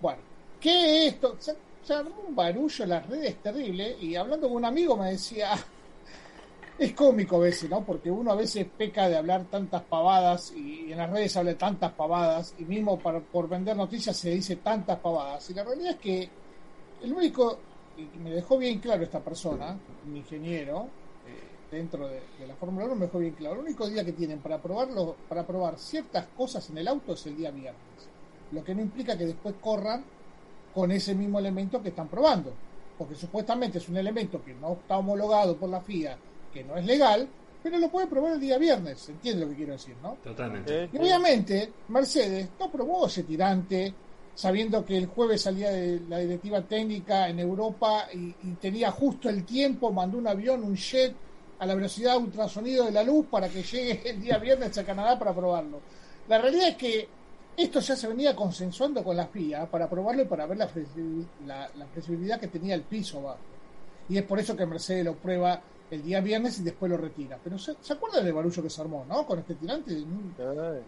Bueno, 0.00 0.20
¿qué 0.60 1.08
es 1.08 1.14
esto? 1.14 1.34
Se, 1.40 1.56
se 1.82 1.92
armó 1.92 2.14
un 2.28 2.36
barullo 2.36 2.84
en 2.84 2.90
las 2.90 3.04
redes 3.04 3.42
terrible 3.42 3.96
y 4.00 4.14
hablando 4.14 4.46
con 4.46 4.58
un 4.58 4.64
amigo 4.64 4.96
me 4.96 5.10
decía, 5.10 5.54
"Ah, 5.54 5.58
es 6.78 6.92
cómico 6.92 7.34
a 7.34 7.40
veces, 7.40 7.68
¿no? 7.68 7.84
Porque 7.84 8.08
uno 8.08 8.30
a 8.30 8.36
veces 8.36 8.64
peca 8.78 9.08
de 9.08 9.16
hablar 9.16 9.44
tantas 9.50 9.82
pavadas 9.82 10.52
y, 10.52 10.92
en 10.92 10.98
las 10.98 11.10
redes 11.10 11.36
habla 11.36 11.58
tantas 11.58 11.90
pavadas 11.90 12.54
y 12.56 12.64
mismo 12.64 12.96
para, 13.00 13.18
por 13.18 13.48
vender 13.48 13.76
noticias 13.76 14.16
se 14.16 14.30
dice 14.30 14.54
tantas 14.54 15.00
pavadas. 15.00 15.50
Y 15.50 15.54
la 15.54 15.64
realidad 15.64 15.90
es 15.94 15.98
que 15.98 16.28
el 17.02 17.12
único, 17.12 17.58
y 17.96 18.04
me 18.18 18.30
dejó 18.30 18.56
bien 18.56 18.78
claro 18.78 19.02
esta 19.02 19.18
persona, 19.18 19.76
un 20.06 20.16
ingeniero, 20.16 20.86
dentro 21.74 22.08
de, 22.08 22.20
de 22.38 22.46
la 22.46 22.54
Fórmula 22.54 22.86
1 22.86 22.94
me 22.94 23.06
dejó 23.06 23.18
bien 23.18 23.34
claro, 23.34 23.56
el 23.56 23.62
único 23.66 23.88
día 23.88 24.04
que 24.04 24.12
tienen 24.12 24.38
para 24.38 24.60
probarlo, 24.60 25.16
para 25.28 25.46
probar 25.46 25.78
ciertas 25.78 26.26
cosas 26.36 26.68
en 26.70 26.78
el 26.78 26.88
auto 26.88 27.14
es 27.14 27.26
el 27.26 27.36
día 27.36 27.50
viernes. 27.50 27.82
Lo 28.52 28.62
que 28.62 28.74
no 28.74 28.82
implica 28.82 29.18
que 29.18 29.26
después 29.26 29.56
corran 29.60 30.04
con 30.74 30.90
ese 30.90 31.14
mismo 31.14 31.38
elemento 31.38 31.82
que 31.82 31.90
están 31.90 32.08
probando, 32.08 32.52
porque 32.96 33.14
supuestamente 33.14 33.78
es 33.78 33.88
un 33.88 33.96
elemento 33.96 34.42
que 34.44 34.54
no 34.54 34.74
está 34.74 34.98
homologado 34.98 35.56
por 35.56 35.68
la 35.68 35.80
FIA, 35.80 36.16
que 36.52 36.64
no 36.64 36.76
es 36.76 36.84
legal, 36.84 37.28
pero 37.62 37.78
lo 37.78 37.88
puede 37.88 38.06
probar 38.06 38.34
el 38.34 38.40
día 38.40 38.58
viernes, 38.58 39.08
¿entiendes 39.08 39.44
lo 39.44 39.50
que 39.50 39.56
quiero 39.56 39.72
decir, 39.72 39.96
no? 40.02 40.18
totalmente. 40.22 40.90
Y 40.92 40.98
obviamente 40.98 41.72
Mercedes 41.88 42.48
no 42.58 42.70
probó 42.70 43.06
ese 43.06 43.22
tirante 43.22 43.94
sabiendo 44.34 44.84
que 44.84 44.96
el 44.96 45.06
jueves 45.06 45.42
salía 45.42 45.70
de 45.70 46.00
la 46.08 46.18
directiva 46.18 46.60
técnica 46.62 47.28
en 47.28 47.38
Europa 47.38 48.08
y, 48.12 48.34
y 48.42 48.52
tenía 48.60 48.90
justo 48.90 49.28
el 49.28 49.44
tiempo, 49.44 49.92
mandó 49.92 50.18
un 50.18 50.26
avión, 50.26 50.64
un 50.64 50.76
jet 50.76 51.14
a 51.58 51.66
la 51.66 51.74
velocidad 51.74 52.16
ultrasonido 52.16 52.84
de 52.84 52.90
la 52.92 53.02
luz 53.02 53.26
para 53.30 53.48
que 53.48 53.62
llegue 53.62 54.02
el 54.10 54.20
día 54.20 54.38
viernes 54.38 54.76
a 54.78 54.84
Canadá 54.84 55.18
para 55.18 55.32
probarlo. 55.34 55.80
La 56.28 56.38
realidad 56.38 56.68
es 56.68 56.76
que 56.76 57.08
esto 57.56 57.80
ya 57.80 57.94
se 57.94 58.08
venía 58.08 58.34
consensuando 58.34 59.04
con 59.04 59.16
la 59.16 59.26
FIA 59.26 59.66
para 59.66 59.88
probarlo 59.88 60.22
y 60.22 60.26
para 60.26 60.46
ver 60.46 60.58
la, 60.58 60.68
la, 61.46 61.70
la 61.76 61.86
flexibilidad 61.86 62.40
que 62.40 62.48
tenía 62.48 62.74
el 62.74 62.82
piso 62.82 63.18
abajo. 63.20 63.38
Y 64.08 64.18
es 64.18 64.24
por 64.24 64.38
eso 64.38 64.56
que 64.56 64.66
Mercedes 64.66 65.04
lo 65.04 65.14
prueba 65.14 65.60
el 65.90 66.02
día 66.02 66.20
viernes 66.20 66.58
y 66.58 66.62
después 66.64 66.90
lo 66.90 66.96
retira. 66.98 67.38
Pero 67.42 67.58
¿se, 67.58 67.74
¿se 67.80 67.92
acuerdan 67.92 68.24
del 68.24 68.32
barullo 68.34 68.62
que 68.62 68.70
se 68.70 68.80
armó, 68.80 69.04
no? 69.08 69.24
Con 69.26 69.38
este 69.38 69.54
tirante. 69.54 69.92
Un 69.94 70.34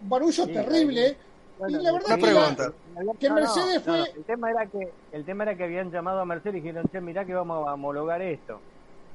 barullo 0.02 0.44
Sí, 0.44 0.52
terrible. 0.52 1.16
Bueno, 1.58 1.78
y 1.80 1.82
la 1.82 1.92
verdad 1.92 2.18
la- 2.18 3.12
que 3.18 3.30
Mercedes 3.30 3.82
fue- 3.82 4.10
el 4.14 4.24
tema 4.24 4.50
era 4.50 4.66
que 4.66 4.92
el 5.12 5.24
tema 5.24 5.44
era 5.44 5.56
que 5.56 5.64
habían 5.64 5.90
llamado 5.90 6.20
a 6.20 6.24
Mercedes 6.26 6.56
y 6.56 6.60
dijeron, 6.60 6.84
"Che, 6.92 7.00
mirá 7.00 7.24
que 7.24 7.32
vamos 7.34 7.66
a 7.66 7.74
homologar 7.74 8.20
esto." 8.20 8.60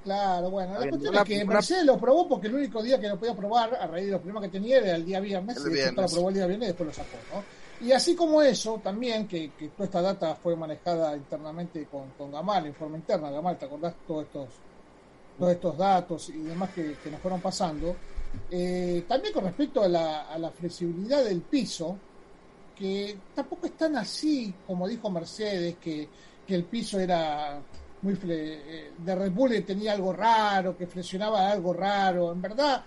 Claro, 0.04 0.50
bueno, 0.50 0.80
la 0.80 0.90
cuestión 0.90 1.16
es 1.16 1.24
que 1.24 1.46
Mercedes 1.46 1.86
lo 1.86 2.00
probó 2.00 2.28
porque 2.28 2.48
el 2.48 2.56
único 2.56 2.82
día 2.82 3.00
que 3.00 3.08
lo 3.08 3.20
podía 3.20 3.36
probar, 3.36 3.76
a 3.76 3.86
raíz 3.86 4.08
de 4.08 4.12
los 4.14 4.22
problemas 4.22 4.44
que 4.44 4.50
tenía, 4.50 4.78
era 4.78 4.96
el 4.96 5.06
día 5.06 5.20
viernes, 5.20 5.58
El 5.58 5.64
hecho 5.64 5.72
viernes. 5.72 5.96
lo 6.12 6.16
probó 6.16 6.30
el 6.30 6.36
día 6.36 6.48
viernes 6.48 6.66
y 6.66 6.72
después 6.72 6.88
lo 6.88 6.94
sacó, 6.94 7.18
¿no? 7.34 7.86
Y 7.86 7.92
así 7.92 8.16
como 8.16 8.42
eso, 8.42 8.80
también, 8.84 9.28
que, 9.28 9.52
que 9.52 9.70
toda 9.70 9.86
esta 9.86 10.02
data 10.02 10.36
fue 10.36 10.56
manejada 10.56 11.16
internamente 11.16 11.86
con, 11.86 12.10
con 12.18 12.32
Gamal, 12.32 12.66
en 12.68 12.74
forma 12.74 12.98
interna, 12.98 13.30
Gamal, 13.30 13.58
¿te 13.58 13.66
acordás 13.66 13.94
todos 14.08 14.24
estos, 14.26 14.48
todos 15.38 15.52
estos 15.52 15.78
datos 15.78 16.30
y 16.30 16.40
demás 16.40 16.70
que, 16.72 16.96
que 17.04 17.12
nos 17.12 17.20
fueron 17.22 17.42
pasando? 17.42 17.96
Eh, 18.50 19.04
también 19.08 19.34
con 19.34 19.44
respecto 19.44 19.84
a 19.84 19.88
la, 19.88 20.22
a 20.24 20.38
la 20.40 20.50
flexibilidad 20.52 21.24
del 21.24 21.42
piso, 21.42 21.98
que 22.76 23.18
tampoco 23.36 23.68
es 23.68 23.74
tan 23.74 23.96
así 23.98 24.54
como 24.66 24.88
dijo 24.88 25.10
Mercedes, 25.12 25.76
que, 25.82 26.08
que 26.48 26.56
el 26.56 26.64
piso 26.64 27.00
era 27.00 27.60
muy 28.02 28.16
fle- 28.16 28.62
eh, 28.66 28.92
de 28.98 29.16
Red 29.16 29.32
Bull 29.32 29.64
tenía 29.66 29.94
algo 29.94 30.12
raro, 30.14 30.76
que 30.78 30.88
flexionaba 30.88 31.52
algo 31.52 31.74
raro. 31.74 32.32
En 32.32 32.42
verdad, 32.42 32.84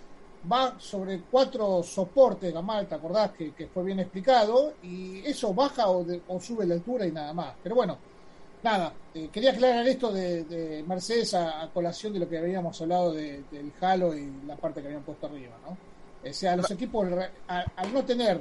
va 0.51 0.75
sobre 0.79 1.23
cuatro 1.31 1.83
soportes, 1.83 2.53
Gamal, 2.53 2.87
¿te 2.89 2.95
acordás? 2.97 3.31
Que, 3.33 3.53
que 3.55 3.69
fue 3.69 3.85
bien 3.85 4.01
explicado, 4.01 4.75
y 4.83 5.21
eso 5.25 5.55
baja 5.55 5.89
o, 5.89 6.05
de- 6.05 6.23
o 6.29 6.41
sube 6.41 6.67
la 6.67 6.75
altura 6.75 7.07
y 7.07 7.13
nada 7.13 7.33
más. 7.33 7.55
Pero 7.63 7.75
bueno, 7.77 7.97
nada, 8.63 8.93
eh, 9.15 9.29
quería 9.33 9.53
aclarar 9.53 9.87
esto 9.87 10.13
de, 10.13 10.45
de 10.45 10.83
Mercedes 10.83 11.33
a, 11.35 11.63
a 11.63 11.71
colación 11.73 12.13
de 12.13 12.19
lo 12.21 12.29
que 12.29 12.39
habíamos 12.39 12.81
hablado 12.83 13.13
de- 13.13 13.45
del 13.51 13.73
Halo 13.81 14.15
y 14.17 14.31
la 14.47 14.57
parte 14.57 14.81
que 14.81 14.89
habían 14.89 15.03
puesto 15.05 15.27
arriba, 15.27 15.57
¿no? 15.65 15.77
O 16.29 16.33
sea, 16.33 16.57
los 16.57 16.71
equipos, 16.71 17.07
al 17.47 17.93
no 17.93 18.03
tener 18.05 18.41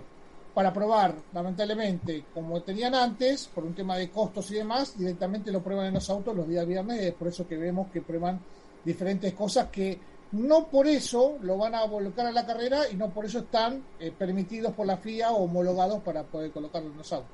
para 0.54 0.72
probar, 0.72 1.16
lamentablemente, 1.34 2.26
como 2.34 2.62
tenían 2.62 2.94
antes, 2.94 3.48
por 3.48 3.63
un 3.63 3.74
tema 3.74 3.98
de 3.98 4.10
costos 4.10 4.52
y 4.52 4.56
demás, 4.56 4.98
directamente 4.98 5.52
lo 5.52 5.63
prueban 5.63 5.88
en 5.88 5.96
los 5.96 6.10
autos 6.10 6.36
los 6.36 6.48
días 6.48 6.68
viernes, 6.68 7.13
por 7.13 7.28
eso 7.30 7.48
que 7.48 7.58
vemos 7.58 7.88
que 7.92 8.02
prueban 8.02 8.39
diferentes 8.86 9.34
cosas 9.34 9.68
que 9.70 9.98
no 10.34 10.68
por 10.68 10.88
eso 10.88 11.38
lo 11.42 11.58
van 11.58 11.76
a 11.76 11.86
volcar 11.86 12.28
a 12.28 12.32
la 12.32 12.46
carrera 12.46 12.89
y 12.92 12.96
no 12.96 13.10
por 13.10 13.26
eso 13.26 13.39
están 13.39 13.84
eh, 14.00 14.12
permitidos 14.18 14.74
por 14.74 14.88
la 14.88 14.98
FIA 14.98 15.32
o 15.32 15.44
homologados 15.44 16.02
para 16.02 16.24
poder 16.24 16.52
colocarlo 16.52 16.92
en 16.92 16.98
los 16.98 17.13
autos. 17.13 17.30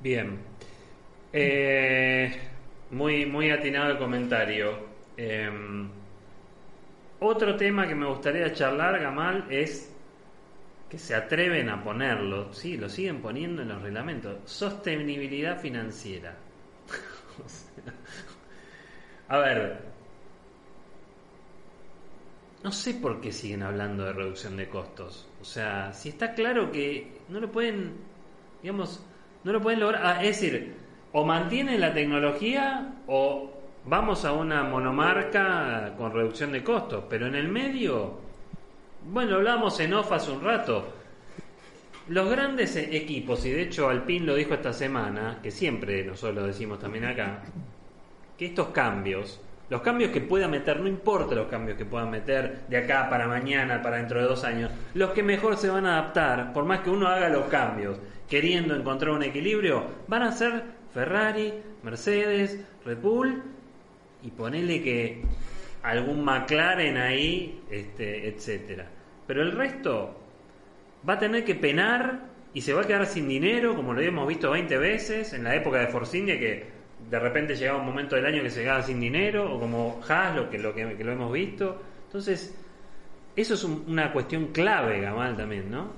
Bien. 0.00 0.38
Eh, 1.32 2.34
muy, 2.90 3.26
muy 3.26 3.50
atinado 3.50 3.92
el 3.92 3.98
comentario. 3.98 4.78
Eh, 5.16 5.50
otro 7.20 7.56
tema 7.56 7.88
que 7.88 7.94
me 7.94 8.06
gustaría 8.06 8.52
charlar, 8.52 9.00
Gamal, 9.00 9.46
es 9.50 9.95
que 10.88 10.98
se 10.98 11.14
atreven 11.14 11.68
a 11.68 11.82
ponerlo, 11.82 12.52
sí, 12.52 12.76
lo 12.76 12.88
siguen 12.88 13.20
poniendo 13.20 13.62
en 13.62 13.68
los 13.68 13.82
reglamentos. 13.82 14.38
Sostenibilidad 14.44 15.58
financiera. 15.58 16.36
A 19.28 19.38
ver, 19.38 19.80
no 22.62 22.72
sé 22.72 22.94
por 22.94 23.20
qué 23.20 23.32
siguen 23.32 23.62
hablando 23.62 24.04
de 24.04 24.12
reducción 24.12 24.56
de 24.56 24.68
costos. 24.68 25.28
O 25.40 25.44
sea, 25.44 25.92
si 25.92 26.10
está 26.10 26.34
claro 26.34 26.70
que 26.70 27.18
no 27.28 27.40
lo 27.40 27.50
pueden, 27.50 27.94
digamos, 28.62 29.04
no 29.44 29.52
lo 29.52 29.60
pueden 29.60 29.80
lograr. 29.80 30.02
Ah, 30.04 30.22
es 30.22 30.40
decir, 30.40 30.76
o 31.12 31.24
mantienen 31.24 31.80
la 31.80 31.92
tecnología 31.92 32.94
o 33.06 33.50
vamos 33.84 34.24
a 34.24 34.32
una 34.32 34.64
monomarca 34.64 35.94
con 35.96 36.12
reducción 36.12 36.52
de 36.52 36.64
costos. 36.64 37.04
Pero 37.08 37.26
en 37.26 37.34
el 37.34 37.48
medio, 37.48 38.18
bueno, 39.08 39.32
lo 39.32 39.36
hablamos 39.38 39.78
en 39.80 39.94
off 39.94 40.12
hace 40.12 40.32
un 40.32 40.42
rato. 40.42 40.92
Los 42.08 42.30
grandes 42.30 42.76
e- 42.76 42.96
equipos, 42.96 43.44
y 43.46 43.50
de 43.50 43.62
hecho 43.62 43.88
Alpine 43.88 44.26
lo 44.26 44.34
dijo 44.34 44.54
esta 44.54 44.72
semana, 44.72 45.38
que 45.42 45.50
siempre 45.50 46.04
nosotros 46.04 46.36
lo 46.36 46.46
decimos 46.46 46.78
también 46.78 47.04
acá, 47.04 47.42
que 48.36 48.46
estos 48.46 48.68
cambios, 48.68 49.40
los 49.68 49.80
cambios 49.80 50.10
que 50.10 50.20
pueda 50.20 50.46
meter, 50.46 50.80
no 50.80 50.88
importa 50.88 51.34
los 51.34 51.48
cambios 51.48 51.76
que 51.76 51.84
puedan 51.84 52.10
meter 52.10 52.66
de 52.68 52.76
acá 52.76 53.08
para 53.10 53.26
mañana, 53.26 53.82
para 53.82 53.96
dentro 53.96 54.20
de 54.20 54.26
dos 54.26 54.44
años, 54.44 54.70
los 54.94 55.10
que 55.10 55.22
mejor 55.22 55.56
se 55.56 55.68
van 55.68 55.86
a 55.86 55.98
adaptar, 55.98 56.52
por 56.52 56.64
más 56.64 56.80
que 56.80 56.90
uno 56.90 57.08
haga 57.08 57.28
los 57.28 57.46
cambios, 57.46 57.98
queriendo 58.28 58.74
encontrar 58.74 59.12
un 59.12 59.22
equilibrio, 59.22 59.84
van 60.06 60.22
a 60.22 60.32
ser 60.32 60.62
Ferrari, 60.94 61.54
Mercedes, 61.82 62.60
Red 62.84 62.98
Bull 62.98 63.42
y 64.22 64.30
ponerle 64.30 64.82
que 64.82 65.22
algún 65.82 66.24
McLaren 66.24 66.96
ahí, 66.96 67.62
este, 67.70 68.28
etcétera. 68.28 68.88
Pero 69.26 69.42
el 69.42 69.52
resto 69.52 70.16
va 71.08 71.14
a 71.14 71.18
tener 71.18 71.44
que 71.44 71.54
penar 71.54 72.20
y 72.54 72.60
se 72.62 72.72
va 72.72 72.82
a 72.82 72.86
quedar 72.86 73.06
sin 73.06 73.28
dinero, 73.28 73.74
como 73.76 73.92
lo 73.92 74.00
hemos 74.00 74.26
visto 74.26 74.50
20 74.50 74.78
veces 74.78 75.32
en 75.32 75.44
la 75.44 75.54
época 75.54 75.78
de 75.78 75.88
Force 75.88 76.16
India, 76.16 76.38
que 76.38 76.66
de 77.10 77.18
repente 77.18 77.54
llegaba 77.54 77.78
un 77.80 77.86
momento 77.86 78.16
del 78.16 78.24
año 78.26 78.42
que 78.42 78.50
se 78.50 78.62
quedaba 78.62 78.82
sin 78.82 78.98
dinero, 78.98 79.54
o 79.54 79.60
como 79.60 80.00
Haas, 80.08 80.34
lo 80.34 80.48
que, 80.48 80.58
lo 80.58 80.74
que, 80.74 80.84
lo 80.84 81.12
hemos 81.12 81.32
visto. 81.32 81.82
Entonces, 82.06 82.54
eso 83.36 83.54
es 83.54 83.64
un- 83.64 83.84
una 83.88 84.12
cuestión 84.12 84.46
clave, 84.48 85.00
Gamal, 85.00 85.36
también, 85.36 85.70
¿no? 85.70 85.90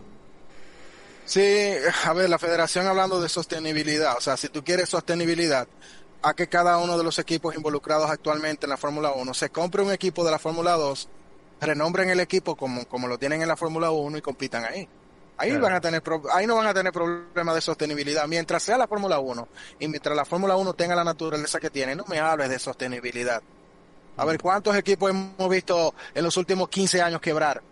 Sí, 1.25 1.73
a 2.05 2.13
ver, 2.15 2.29
la 2.31 2.39
federación 2.39 2.87
hablando 2.87 3.21
de 3.21 3.29
sostenibilidad, 3.29 4.17
o 4.17 4.21
sea, 4.21 4.37
si 4.37 4.49
tú 4.49 4.65
quieres 4.65 4.89
sostenibilidad, 4.89 5.69
a 6.23 6.35
que 6.35 6.49
cada 6.49 6.79
uno 6.79 6.99
de 6.99 7.05
los 7.05 7.19
equipos 7.19 7.55
involucrados 7.55 8.11
actualmente 8.11 8.67
en 8.67 8.71
la 8.71 8.77
Fórmula 8.77 9.13
1 9.13 9.35
se 9.35 9.51
compre 9.51 9.83
un 9.83 9.93
equipo 9.93 10.25
de 10.25 10.31
la 10.33 10.39
Fórmula 10.39 10.73
2, 10.73 11.09
renombren 11.61 12.11
el 12.11 12.21
equipo 12.21 12.57
como, 12.57 12.87
como 12.87 13.09
lo 13.09 13.19
tienen 13.19 13.43
en 13.43 13.49
la 13.49 13.57
Fórmula 13.57 13.91
1 13.91 14.19
y 14.19 14.23
compitan 14.23 14.65
ahí. 14.65 14.89
Ahí 15.37 15.51
Claro. 15.51 15.65
van 15.65 15.75
a 15.75 15.81
tener 15.81 16.03
ahí 16.33 16.47
no 16.49 16.57
van 16.57 16.67
a 16.67 16.75
tener 16.75 16.93
problemas 16.93 17.55
de 17.55 17.61
sostenibilidad. 17.61 18.27
Mientras 18.27 18.63
sea 18.63 18.77
la 18.77 18.89
Fórmula 18.89 19.19
1 19.21 19.49
y 19.79 19.87
mientras 19.89 20.17
la 20.17 20.25
Fórmula 20.25 20.57
1 20.57 20.75
tenga 20.75 20.97
la 20.97 21.05
naturaleza 21.05 21.61
que 21.61 21.71
tiene, 21.71 21.95
no 21.95 22.05
me 22.09 22.19
hables 22.19 22.49
de 22.51 22.59
sostenibilidad. 22.59 23.41
A 24.17 24.25
ver, 24.25 24.41
¿cuántos 24.41 24.75
equipos 24.77 25.11
hemos 25.11 25.49
visto 25.49 25.95
en 26.13 26.25
los 26.25 26.37
últimos 26.37 26.69
15 26.69 27.01
años 27.03 27.21
quebrar? 27.21 27.63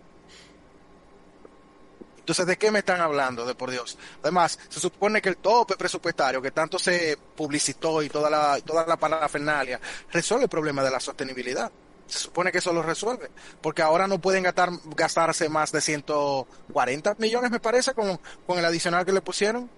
Entonces, 2.19 2.45
¿de 2.45 2.57
qué 2.57 2.71
me 2.71 2.79
están 2.79 2.99
hablando? 2.99 3.45
De 3.45 3.55
por 3.55 3.71
Dios. 3.71 3.97
Además, 4.21 4.59
se 4.69 4.79
supone 4.79 5.21
que 5.21 5.29
el 5.29 5.37
tope 5.37 5.77
presupuestario 5.77 6.41
que 6.41 6.51
tanto 6.51 6.77
se 6.77 7.17
publicitó 7.35 8.01
y 8.01 8.09
toda 8.09 8.29
la, 8.29 8.59
toda 8.61 8.85
la 8.85 8.97
parafernalia 8.97 9.79
resuelve 10.11 10.43
el 10.45 10.49
problema 10.49 10.83
de 10.83 10.91
la 10.91 10.99
sostenibilidad. 10.99 11.71
Se 12.07 12.19
supone 12.19 12.51
que 12.51 12.59
eso 12.59 12.71
lo 12.73 12.81
resuelve, 12.81 13.29
porque 13.61 13.81
ahora 13.81 14.07
no 14.07 14.19
pueden 14.19 14.43
gastar, 14.43 14.69
gastarse 14.95 15.49
más 15.49 15.71
de 15.71 15.81
140 15.81 17.15
millones, 17.19 17.51
me 17.51 17.59
parece, 17.59 17.93
con, 17.93 18.19
con 18.45 18.57
el 18.57 18.65
adicional 18.65 19.05
que 19.05 19.11
le 19.11 19.21
pusieron. 19.21 19.69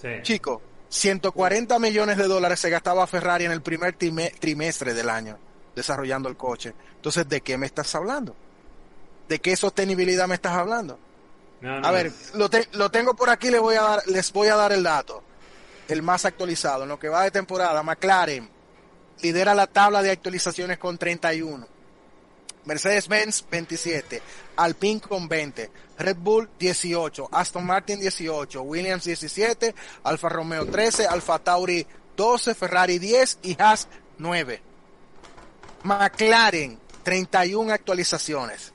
Sí. 0.00 0.08
Chico, 0.22 0.62
140 0.88 1.78
millones 1.78 2.16
de 2.16 2.28
dólares 2.28 2.60
se 2.60 2.70
gastaba 2.70 3.06
Ferrari 3.06 3.44
en 3.46 3.52
el 3.52 3.62
primer 3.62 3.96
trime- 3.96 4.32
trimestre 4.38 4.94
del 4.94 5.08
año 5.10 5.38
desarrollando 5.74 6.28
el 6.28 6.36
coche. 6.36 6.74
Entonces, 6.96 7.28
¿de 7.28 7.40
qué 7.40 7.58
me 7.58 7.66
estás 7.66 7.94
hablando? 7.94 8.34
¿De 9.28 9.40
qué 9.40 9.56
sostenibilidad 9.56 10.28
me 10.28 10.34
estás 10.36 10.52
hablando? 10.52 10.98
No, 11.60 11.80
no, 11.80 11.86
A 11.86 11.90
ver, 11.90 12.06
es- 12.06 12.34
lo, 12.34 12.48
te- 12.48 12.68
lo 12.72 12.90
tengo 12.90 13.14
por 13.14 13.28
aquí, 13.30 13.50
les 13.50 13.60
voy, 13.60 13.74
a 13.76 13.82
dar, 13.82 14.02
les 14.06 14.32
voy 14.32 14.48
a 14.48 14.56
dar 14.56 14.72
el 14.72 14.82
dato, 14.82 15.22
el 15.88 16.02
más 16.02 16.24
actualizado. 16.24 16.84
En 16.84 16.88
lo 16.90 16.98
que 16.98 17.08
va 17.08 17.24
de 17.24 17.30
temporada, 17.30 17.82
McLaren 17.82 18.48
lidera 19.22 19.54
la 19.54 19.66
tabla 19.66 20.02
de 20.02 20.10
actualizaciones 20.10 20.78
con 20.78 20.98
31. 20.98 21.66
Mercedes-Benz 22.64 23.46
27, 23.48 24.20
Alpine 24.56 25.00
con 25.00 25.28
20, 25.28 25.70
Red 25.98 26.16
Bull 26.16 26.48
18, 26.58 27.28
Aston 27.30 27.64
Martin 27.64 28.00
18, 28.00 28.60
Williams 28.62 29.04
17, 29.04 29.72
Alfa 30.02 30.28
Romeo 30.28 30.66
13, 30.66 31.06
Alfa 31.06 31.38
Tauri 31.38 31.86
12, 32.16 32.54
Ferrari 32.56 32.98
10 32.98 33.38
y 33.44 33.56
Haas 33.62 33.86
9. 34.18 34.60
McLaren 35.84 36.78
31 37.04 37.72
actualizaciones. 37.72 38.72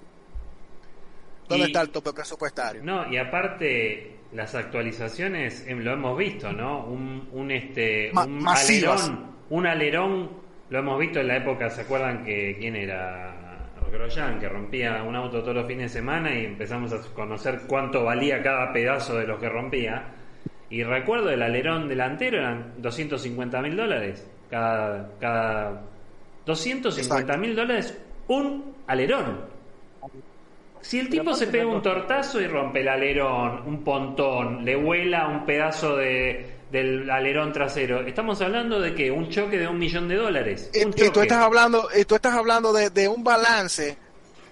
¿Dónde 1.50 1.66
Y- 1.66 1.68
está 1.68 1.82
el 1.82 1.90
tope 1.90 2.14
presupuestario? 2.14 2.82
No, 2.84 3.12
y 3.12 3.18
aparte 3.18 4.20
las 4.34 4.56
actualizaciones 4.56 5.66
em, 5.68 5.80
lo 5.80 5.92
hemos 5.94 6.18
visto, 6.18 6.52
¿no? 6.52 6.86
Un, 6.86 7.28
un 7.34 7.52
este 7.52 8.12
Ma- 8.14 8.26
un 8.26 8.40
masivas. 8.44 9.04
alerón, 9.10 9.26
un 9.50 9.68
alerón 9.68 10.30
lo 10.70 10.80
hemos 10.80 11.00
visto 11.00 11.20
en 11.20 11.28
la 11.28 11.38
época, 11.38 11.70
¿se 11.70 11.82
acuerdan 11.82 12.24
que 12.24 12.56
quién 12.60 12.76
era? 12.76 13.38
Grosjean, 13.92 14.40
que 14.40 14.48
rompía 14.48 15.04
un 15.04 15.18
auto 15.18 15.42
todos 15.42 15.54
los 15.56 15.68
fines 15.68 15.92
de 15.92 16.00
semana 16.00 16.34
y 16.34 16.46
empezamos 16.46 16.94
a 16.94 17.02
conocer 17.14 17.64
cuánto 17.68 18.06
valía 18.06 18.42
cada 18.42 18.72
pedazo 18.72 19.18
de 19.18 19.28
los 19.28 19.38
que 19.38 19.50
rompía. 19.50 20.06
Y 20.70 20.82
recuerdo 20.84 21.30
el 21.30 21.42
alerón 21.42 21.90
delantero 21.90 22.38
eran 22.38 22.76
250 22.78 23.62
mil 23.62 23.76
dólares. 23.76 24.26
Cada, 24.50 25.10
cada 25.20 25.82
250 26.46 27.36
mil 27.38 27.54
dólares 27.54 27.98
un 28.30 28.74
alerón. 28.88 29.42
Si 30.82 31.00
el 31.00 31.10
tipo 31.10 31.34
se 31.34 31.48
pega 31.48 31.68
un 31.68 31.82
tortazo 31.82 32.42
y 32.42 32.48
rompe 32.48 32.82
el 32.82 32.88
alerón, 32.88 33.64
un 33.68 33.84
pontón, 33.84 34.66
le 34.66 34.76
vuela 34.76 35.28
un 35.28 35.46
pedazo 35.46 35.96
de, 35.96 36.56
del 36.72 37.10
alerón 37.10 37.54
trasero, 37.54 38.02
estamos 38.06 38.42
hablando 38.42 38.80
de 38.80 38.94
que 38.96 39.12
un 39.12 39.30
choque 39.30 39.58
de 39.60 39.68
un 39.68 39.78
millón 39.78 40.08
de 40.08 40.16
dólares. 40.16 40.72
Y, 40.74 40.84
un 40.84 40.90
y 40.90 40.94
tú 40.94 41.06
choque. 41.06 41.22
estás 41.22 41.40
hablando, 41.44 41.88
y 41.96 42.06
tú 42.06 42.16
estás 42.16 42.34
hablando 42.34 42.74
de, 42.74 42.90
de 42.90 43.08
un 43.08 43.24
balance 43.24 43.96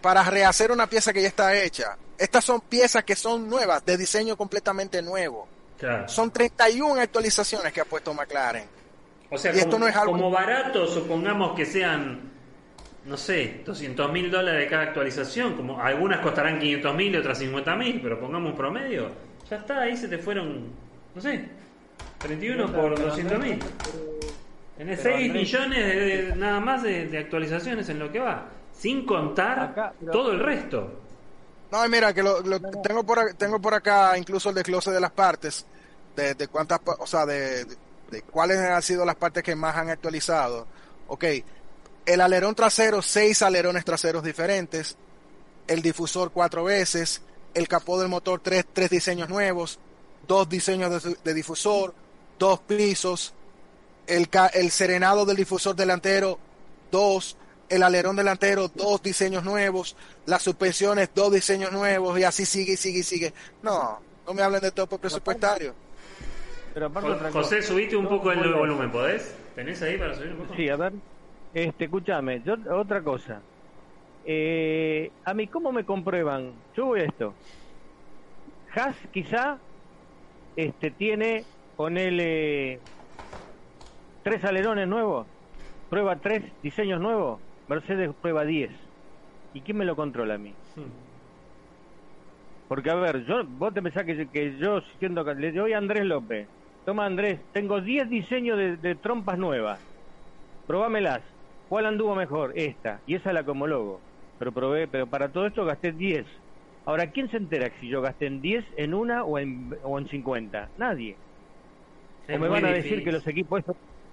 para 0.02 0.24
rehacer 0.24 0.72
una 0.72 0.88
pieza 0.88 1.12
que 1.12 1.22
ya 1.22 1.28
está 1.28 1.56
hecha. 1.62 1.98
Estas 2.18 2.44
son 2.46 2.62
piezas 2.62 3.04
que 3.04 3.16
son 3.16 3.50
nuevas, 3.50 3.86
de 3.86 3.98
diseño 3.98 4.36
completamente 4.38 5.02
nuevo. 5.02 5.48
Claro. 5.78 6.08
Son 6.10 6.30
31 6.32 7.00
actualizaciones 7.02 7.72
que 7.74 7.82
ha 7.82 7.86
puesto 7.86 8.14
McLaren. 8.14 8.66
O 9.32 9.38
sea, 9.38 9.54
y 9.54 9.60
esto 9.60 9.72
como, 9.72 9.86
no 9.86 9.88
es 9.88 9.96
algo- 9.96 10.12
como 10.12 10.30
barato, 10.32 10.86
supongamos 10.88 11.56
que 11.56 11.66
sean, 11.66 12.32
no 13.10 13.18
sé, 13.18 13.62
200 13.66 14.12
mil 14.12 14.30
dólares 14.30 14.70
cada 14.70 14.84
actualización, 14.84 15.56
como 15.56 15.82
algunas 15.82 16.20
costarán 16.20 16.60
500 16.60 16.96
mil 16.96 17.14
y 17.14 17.18
otras 17.18 17.40
50 17.40 17.76
mil, 17.76 18.00
pero 18.02 18.20
pongamos 18.20 18.52
un 18.52 18.58
promedio, 18.58 19.10
ya 19.50 19.58
está, 19.58 19.82
ahí 19.82 19.98
se 19.98 20.08
te 20.08 20.20
fueron, 20.20 20.68
no 21.16 21.22
sé, 21.22 21.44
31 22.20 22.72
por 22.72 22.94
Pero, 22.94 23.08
200 23.10 23.40
mil. 23.40 23.60
Tenés 24.78 25.00
Pero, 25.02 25.16
6 25.18 25.30
Andrés- 25.30 25.34
millones 25.34 25.78
de- 25.86 25.96
de- 26.24 26.36
nada 26.36 26.60
más 26.60 26.84
de, 26.84 27.08
de 27.08 27.18
actualizaciones 27.18 27.90
en 27.90 28.00
lo 28.00 28.12
que 28.12 28.20
va, 28.20 28.46
sin 28.78 29.06
contar 29.06 29.60
Acá, 29.60 29.94
pero- 30.00 30.12
todo 30.12 30.32
el 30.32 30.40
resto. 30.40 30.94
No, 31.72 31.86
y 31.86 31.90
mira, 31.90 32.14
que 32.14 32.24
lo, 32.24 32.42
lo- 32.42 32.60
tengo, 32.82 33.04
por, 33.04 33.18
ac- 33.20 33.36
tengo 33.38 33.60
por 33.60 33.74
acá 33.74 34.18
incluso 34.18 34.50
el 34.50 34.56
desglose 34.56 34.92
de 34.92 35.00
las 35.00 35.12
partes, 35.12 35.66
de, 36.16 36.34
de 36.36 36.48
cuántas, 36.48 36.80
pa- 36.80 36.96
o 37.00 37.06
sea, 37.08 37.26
de, 37.26 37.66
de- 37.66 37.76
de 38.12 38.22
cuáles 38.24 38.58
han 38.60 38.82
sido 38.82 39.04
las 39.06 39.16
partes 39.16 39.44
que 39.44 39.56
más 39.56 39.76
han 39.76 39.90
actualizado. 39.90 40.66
Ok, 41.08 41.26
el 42.06 42.22
alerón 42.22 42.56
trasero, 42.56 43.02
seis 43.02 43.42
alerones 43.42 43.86
traseros 43.86 44.24
diferentes, 44.24 44.98
el 45.68 45.82
difusor 45.82 46.32
cuatro 46.32 46.64
veces, 46.64 47.22
el 47.54 47.68
capó 47.68 48.00
del 48.00 48.10
motor 48.10 48.40
tres, 48.44 48.66
tres 48.74 48.90
diseños 48.90 49.30
nuevos, 49.30 49.80
dos 50.28 50.50
diseños 50.50 51.04
de, 51.04 51.18
de 51.24 51.34
difusor, 51.34 51.94
dos 52.38 52.60
pisos, 52.62 53.34
el, 54.08 54.30
el 54.54 54.72
serenado 54.72 55.26
del 55.26 55.38
difusor 55.38 55.76
delantero, 55.76 56.40
dos, 56.92 57.38
el 57.70 57.84
alerón 57.84 58.16
delantero, 58.16 58.68
dos 58.70 59.02
diseños 59.04 59.44
nuevos, 59.44 59.96
las 60.26 60.42
suspensiones, 60.42 61.10
dos 61.14 61.32
diseños 61.32 61.72
nuevos, 61.72 62.18
y 62.20 62.24
así 62.24 62.46
sigue 62.46 62.74
y 62.74 62.78
sigue 62.78 63.00
y 63.00 63.04
sigue. 63.04 63.34
No, 63.62 64.00
no 64.26 64.34
me 64.34 64.42
hablen 64.42 64.62
de 64.62 64.72
tope 64.72 64.98
presupuestario. 64.98 65.76
Pero 66.74 66.88
aparte 66.88 67.32
José, 67.32 67.62
subiste 67.62 67.96
un 67.96 68.08
poco 68.08 68.32
el 68.32 68.54
volumen, 68.54 68.92
¿podés? 68.92 69.34
¿Tenés 69.56 69.82
ahí 69.82 69.98
para 69.98 70.16
subir 70.16 70.32
un 70.32 70.38
poco? 70.38 70.56
Sí, 70.56 70.70
a 70.70 70.76
ver. 70.76 70.94
Este, 71.52 71.86
escúchame, 71.86 72.42
yo 72.44 72.56
otra 72.76 73.04
cosa. 73.04 73.46
Eh, 74.24 75.14
a 75.24 75.34
mí, 75.36 75.50
¿cómo 75.50 75.72
me 75.72 75.86
comprueban? 75.86 76.66
Yo 76.74 76.88
voy 76.88 77.02
a 77.02 77.06
esto. 77.06 77.40
Haas 78.74 78.98
quizá 79.12 79.64
este, 80.56 80.92
tiene, 80.92 81.50
ponele 81.76 82.84
tres 84.22 84.44
alerones 84.46 84.88
nuevos, 84.88 85.28
prueba 85.90 86.22
tres 86.22 86.54
diseños 86.62 87.00
nuevos, 87.02 87.44
Mercedes 87.68 88.12
prueba 88.22 88.46
10. 88.46 88.72
¿Y 89.54 89.64
quién 89.64 89.78
me 89.78 89.86
lo 89.86 89.96
controla 89.96 90.36
a 90.36 90.38
mí? 90.38 90.60
Porque, 92.68 92.90
a 92.92 92.96
ver, 92.96 93.26
yo, 93.26 93.46
vos 93.48 93.74
te 93.74 93.82
pensás 93.82 94.06
que, 94.06 94.30
que 94.30 94.58
yo, 94.58 94.82
siendo 95.00 95.26
que 95.26 95.34
le 95.36 95.52
doy 95.52 95.74
a 95.74 95.78
Andrés 95.80 96.06
López, 96.06 96.50
toma 96.84 97.06
Andrés, 97.06 97.42
tengo 97.52 97.82
10 97.82 98.10
diseños 98.10 98.58
de, 98.58 98.78
de 98.78 98.96
trompas 98.96 99.38
nuevas, 99.38 99.82
probámelas. 100.66 101.24
¿Cuál 101.70 101.86
anduvo 101.86 102.16
mejor? 102.16 102.52
Esta. 102.56 103.00
Y 103.06 103.16
esa 103.16 103.32
la 103.32 103.44
como 103.44 103.68
logo. 103.68 104.02
Pero 104.40 104.52
probé, 104.52 104.88
pero 104.88 105.08
para 105.08 105.32
todo 105.32 105.46
esto 105.48 105.66
gasté 105.66 105.92
10. 105.92 106.26
Ahora, 106.86 107.12
¿quién 107.12 107.30
se 107.30 107.38
entera 107.38 107.72
si 107.80 107.88
yo 107.88 108.02
gasté 108.02 108.26
en 108.26 108.42
10, 108.42 108.66
en 108.78 108.94
una 108.96 109.24
o 109.24 109.38
en, 109.38 109.78
o 109.84 110.00
en 110.00 110.10
50? 110.10 110.72
Nadie. 110.78 111.16
Es 112.28 112.36
o 112.36 112.40
me 112.40 112.48
van 112.48 112.66
a 112.66 112.70
difícil. 112.70 112.84
decir 112.84 113.04
que 113.04 113.12
los 113.12 113.28
equipos 113.28 113.64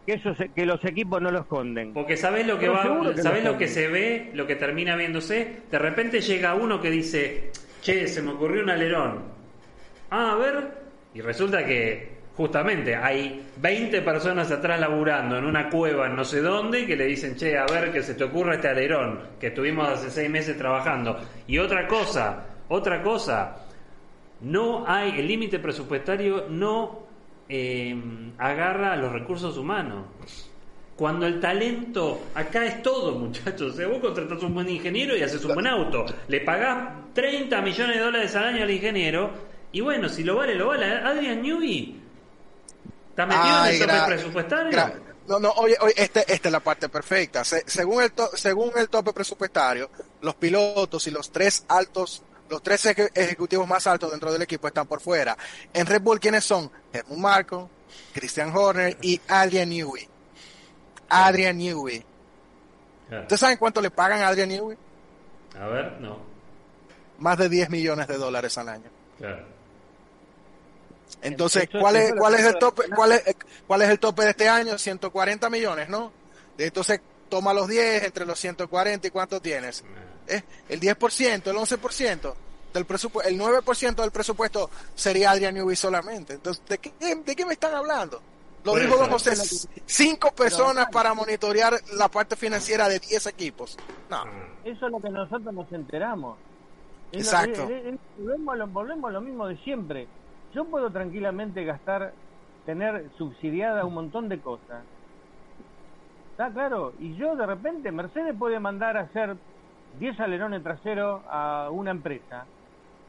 que 0.05 0.15
esos 0.15 0.37
que 0.55 0.67
los 0.67 0.85
equipos 0.85 1.21
no 1.21 1.31
lo 1.31 1.41
esconden. 1.41 1.93
Porque 1.95 2.17
sabés 2.17 2.47
lo 2.47 2.59
que 2.59 2.67
Pero 2.67 2.73
va, 2.73 3.15
que 3.15 3.23
sabés 3.23 3.43
lo 3.43 3.53
lo 3.53 3.59
que 3.59 3.69
se 3.69 3.89
ve, 3.89 4.31
lo 4.35 4.47
que 4.47 4.57
termina 4.57 4.95
viéndose. 4.97 5.63
De 5.71 5.79
repente 5.79 6.21
llega 6.21 6.55
uno 6.55 6.81
que 6.81 6.91
dice, 6.91 7.51
che, 7.81 8.07
se 8.07 8.23
me 8.23 8.33
ocurrió 8.33 8.63
un 8.63 8.71
alerón. 8.71 9.25
Ah, 10.11 10.33
a 10.33 10.37
ver. 10.37 10.87
Y 11.15 11.23
resulta 11.23 11.65
que 11.65 12.16
justamente 12.37 12.95
hay 12.95 13.47
20 13.57 14.03
personas 14.03 14.51
atrás 14.51 14.79
laburando 14.79 15.39
en 15.39 15.45
una 15.45 15.71
cueva 15.71 16.07
en 16.07 16.17
no 16.17 16.25
sé 16.25 16.43
dónde 16.43 16.87
que 16.87 16.95
le 16.95 17.07
dicen, 17.07 17.35
che, 17.35 17.57
a 17.57 17.65
ver 17.65 17.91
que 17.91 18.03
se 18.03 18.15
te 18.15 18.25
ocurra 18.25 18.57
este 18.57 18.69
alerón 18.69 19.21
que 19.41 19.49
estuvimos 19.49 19.89
hace 19.89 20.11
seis 20.11 20.31
meses 20.31 20.57
trabajando. 20.59 21.19
Y 21.47 21.59
otra 21.59 21.89
cosa, 21.89 22.45
otra 22.69 23.03
cosa, 23.03 23.57
no 24.43 24.85
hay, 24.87 25.19
el 25.19 25.27
límite 25.27 25.59
presupuestario 25.59 26.47
no 26.51 27.07
eh, 27.49 27.97
agarra 28.37 28.93
a 28.93 28.97
los 28.97 29.13
recursos 29.13 29.57
humanos. 29.57 30.53
Cuando 30.95 31.27
el 31.27 31.41
talento, 31.41 32.23
acá 32.35 32.65
es 32.65 32.83
todo, 32.83 33.13
muchachos. 33.19 33.73
O 33.73 33.77
sea, 33.77 33.87
vos 33.87 33.99
contratás 33.99 34.43
un 34.43 34.55
buen 34.55 34.69
ingeniero 34.69 35.17
y 35.17 35.23
haces 35.23 35.45
un 35.45 35.55
buen 35.55 35.67
auto. 35.67 36.07
Le 36.29 36.41
pagás 36.41 37.13
30 37.13 37.61
millones 37.61 37.97
de 37.97 38.03
dólares 38.03 38.35
al 38.35 38.45
año 38.45 38.63
al 38.63 38.71
ingeniero. 38.71 39.31
Y 39.73 39.83
bueno, 39.83 40.09
si 40.09 40.25
lo 40.25 40.37
vale, 40.37 40.55
lo 40.55 40.69
vale. 40.69 40.87
Adrian 40.87 41.43
Newey 41.43 42.06
está 43.17 43.27
metido 43.27 43.47
en 43.47 43.53
Ay, 43.63 43.81
el 43.81 43.87
tope 43.89 44.07
presupuestario. 44.07 44.73
gra- 44.73 45.01
no, 45.27 45.41
no, 45.41 45.51
oye, 45.53 45.77
oye, 45.81 45.95
este, 45.97 46.21
esta 46.33 46.49
es 46.49 46.53
la 46.53 46.61
parte 46.61 46.89
perfecta. 46.89 47.43
Se- 47.45 47.65
según, 47.67 48.03
el 48.03 48.13
to- 48.13 48.31
según 48.37 48.71
el 48.77 48.89
tope 48.89 49.13
presupuestario, 49.13 49.91
los 50.21 50.35
pilotos 50.37 51.07
y 51.07 51.11
los 51.11 51.33
tres 51.33 51.65
altos, 51.69 52.23
los 52.49 52.63
tres 52.63 52.85
eje- 52.87 53.11
ejecutivos 53.15 53.67
más 53.67 53.87
altos 53.89 54.11
dentro 54.13 54.33
del 54.33 54.43
equipo 54.43 54.69
están 54.69 54.87
por 54.87 55.01
fuera. 55.01 55.37
En 55.73 55.85
Red 55.87 56.01
Bull, 56.03 56.21
¿quiénes 56.21 56.45
son? 56.45 56.71
Helmut 56.93 57.19
Marko, 57.19 57.71
Christian 58.15 58.55
Horner 58.55 58.97
y 59.03 59.21
Adrian 59.29 59.69
Newey. 59.71 60.09
Adrian 61.09 61.59
Newey. 61.59 62.05
Claro. 63.09 63.23
¿Ustedes 63.23 63.41
saben 63.41 63.57
cuánto 63.59 63.81
le 63.81 63.91
pagan 63.91 64.21
a 64.23 64.29
Adrian 64.29 64.49
Newey? 64.49 64.77
A 65.61 65.67
ver, 65.67 66.01
no. 66.01 66.19
Más 67.19 67.39
de 67.39 67.49
10 67.49 67.71
millones 67.71 68.07
de 68.09 68.17
dólares 68.19 68.57
al 68.59 68.69
año. 68.69 68.91
Claro. 69.19 69.45
Entonces, 71.23 71.69
¿cuál 71.81 71.97
es, 71.97 72.13
cuál 72.15 72.35
es 72.35 72.45
el 72.45 72.59
tope? 72.59 72.85
¿Cuál 72.95 73.13
es, 73.13 73.23
cuál 73.67 73.83
es 73.83 73.89
el 73.91 73.99
tope 73.99 74.23
de 74.25 74.31
este 74.31 74.49
año? 74.49 74.79
140 74.79 75.51
millones, 75.51 75.89
¿no? 75.89 76.13
Entonces, 76.59 77.01
toma 77.29 77.53
los 77.53 77.67
10 77.69 78.05
entre 78.05 78.25
los 78.27 78.39
140 78.39 79.07
y 79.07 79.11
¿cuánto 79.11 79.41
tienes? 79.41 79.83
¿Eh? 80.29 80.43
El 80.69 80.81
10%, 80.81 81.47
el 81.51 81.57
11%. 81.57 82.35
del 82.75 82.85
presupuesto, 82.85 83.31
el 83.31 83.39
9% 83.41 83.95
del 83.95 84.11
presupuesto 84.11 84.71
sería 84.95 85.31
Adrian 85.31 85.55
Newby 85.55 85.75
solamente. 85.77 86.35
Entonces, 86.35 86.63
¿de 86.69 86.79
qué, 86.79 86.93
¿de 87.25 87.35
qué 87.37 87.47
me 87.47 87.55
están 87.55 87.75
hablando? 87.75 88.21
Lo 88.65 88.73
Por 88.73 88.81
dijo 88.83 88.97
don 88.99 89.09
José, 89.11 89.35
cinco 89.87 90.31
personas 90.33 90.89
para 90.93 91.15
monitorear 91.15 91.73
la 91.95 92.09
parte 92.09 92.37
financiera 92.37 92.89
de 92.89 92.99
10 92.99 93.27
equipos. 93.27 93.77
No, 94.11 94.17
Ah, 94.19 94.25
Eso 94.65 94.87
es 94.87 94.93
lo 94.93 95.01
que 95.01 95.09
nosotros 95.09 95.55
nos 95.55 95.73
enteramos. 95.73 96.37
Es 97.13 97.19
lo- 97.33 97.39
Exacto. 97.41 97.63
es- 97.65 97.71
es- 97.87 97.95
es- 97.95 98.01
volvemos, 98.19 98.59
lo, 98.59 98.67
volvemos 98.67 99.09
a 99.09 99.13
lo 99.13 99.21
mismo 99.21 99.47
de 99.47 99.57
siempre. 99.59 100.07
Yo 100.57 100.65
puedo 100.65 100.91
tranquilamente 100.91 101.65
gastar, 101.65 102.15
tener 102.65 103.11
subsidiada 103.19 103.85
un 103.85 103.93
montón 103.93 104.31
de 104.31 104.41
cosas. 104.41 104.83
¿Está 106.31 106.51
claro? 106.51 106.95
Y 106.99 107.15
yo 107.17 107.37
de 107.37 107.45
repente, 107.45 107.93
Mercedes 107.93 108.35
puede 108.39 108.59
mandar 108.59 108.97
a 108.97 109.01
hacer 109.01 109.37
10 110.01 110.19
alerones 110.19 110.63
traseros 110.63 111.21
a 111.29 111.69
una 111.71 111.91
empresa. 111.91 112.47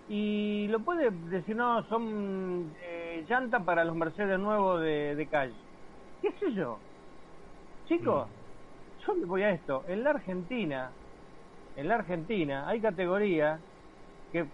Y 0.10 0.68
lo 0.68 0.80
puede 0.80 1.10
decir, 1.30 1.56
no, 1.56 1.84
son 1.84 2.70
eh, 2.84 3.26
llantas 3.30 3.64
para 3.64 3.86
los 3.86 3.96
Mercedes 3.96 4.38
nuevos 4.38 4.82
de, 4.82 5.16
de 5.16 5.28
calle. 5.28 5.56
¿Qué 6.22 6.34
sé 6.42 6.52
yo? 6.52 6.78
Chicos, 7.88 8.28
yo 9.06 9.16
me 9.16 9.26
voy 9.26 9.44
a 9.44 9.52
esto. 9.52 9.86
En 9.88 10.04
la 10.04 10.10
Argentina, 10.10 10.92
en 11.78 11.88
la 11.88 11.96
Argentina 11.96 12.68
hay 12.68 12.82
categorías 12.82 13.62
que, 14.34 14.46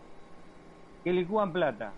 que 1.03 1.11
licúan 1.11 1.51
plata, 1.51 1.91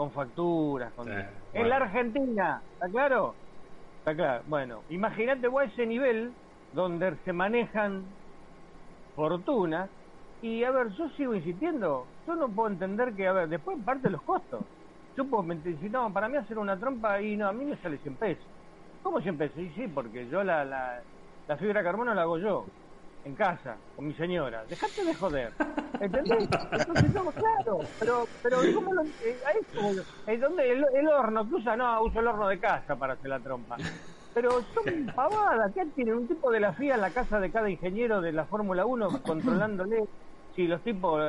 con 0.00 0.10
facturas, 0.12 0.90
con... 0.94 1.04
Sí, 1.04 1.12
En 1.52 1.68
la 1.68 1.76
Argentina, 1.76 2.62
¿está 2.72 2.88
claro? 2.88 3.34
Está 3.98 4.16
claro. 4.16 4.44
Bueno, 4.46 4.82
imagínate 4.88 5.46
vos 5.46 5.64
ese 5.64 5.84
nivel 5.84 6.32
donde 6.72 7.18
se 7.22 7.34
manejan 7.34 8.06
fortunas 9.14 9.90
y 10.40 10.64
a 10.64 10.70
ver, 10.70 10.88
yo 10.92 11.06
sigo 11.18 11.34
insistiendo, 11.34 12.06
yo 12.26 12.34
no 12.34 12.48
puedo 12.48 12.70
entender 12.70 13.14
que, 13.14 13.28
a 13.28 13.34
ver, 13.34 13.50
después 13.50 13.76
parte 13.84 14.08
los 14.08 14.22
costos. 14.22 14.64
Yo 15.18 15.28
puedo 15.28 15.42
mentir, 15.42 15.78
si 15.80 15.90
no, 15.90 16.10
para 16.14 16.30
mí 16.30 16.38
hacer 16.38 16.56
una 16.56 16.80
trompa 16.80 17.20
y 17.20 17.36
no, 17.36 17.46
a 17.46 17.52
mí 17.52 17.66
me 17.66 17.76
sale 17.82 17.98
100 17.98 18.16
pesos. 18.16 18.46
¿Cómo 19.02 19.20
100 19.20 19.36
pesos? 19.36 19.58
Y 19.58 19.68
sí, 19.74 19.86
porque 19.88 20.28
yo 20.28 20.42
la, 20.42 20.64
la, 20.64 21.02
la 21.46 21.56
fibra 21.58 21.80
de 21.80 21.84
carbono 21.84 22.14
la 22.14 22.22
hago 22.22 22.38
yo, 22.38 22.64
en 23.24 23.34
casa, 23.34 23.76
con 23.96 24.06
mi 24.06 24.14
señora. 24.14 24.64
Dejate 24.68 25.04
de 25.04 25.14
joder. 25.14 25.52
¿Entendés? 26.00 26.48
Entonces, 26.72 27.14
no, 27.14 27.24
claro, 27.32 27.80
pero, 27.98 28.26
pero 28.42 28.58
¿cómo 28.74 28.94
lo, 28.94 29.02
eh, 29.02 30.38
¿dónde 30.38 30.72
el, 30.72 30.84
el 30.94 31.08
horno 31.08 31.48
que 31.48 31.56
usa? 31.56 31.76
No, 31.76 32.02
uso 32.02 32.20
el 32.20 32.26
horno 32.26 32.48
de 32.48 32.58
casa 32.58 32.96
para 32.96 33.14
hacer 33.14 33.28
la 33.28 33.40
trompa. 33.40 33.76
Pero 34.32 34.62
son 34.74 35.12
pavadas, 35.14 35.72
¿qué 35.74 35.84
tienen? 35.86 36.14
Un 36.14 36.28
tipo 36.28 36.50
de 36.50 36.60
la 36.60 36.72
FIA 36.72 36.94
en 36.94 37.00
la 37.00 37.10
casa 37.10 37.40
de 37.40 37.50
cada 37.50 37.68
ingeniero 37.68 38.20
de 38.20 38.32
la 38.32 38.44
Fórmula 38.44 38.86
1 38.86 39.22
controlándole 39.22 40.04
si 40.54 40.66
los 40.66 40.80
tipos 40.82 41.20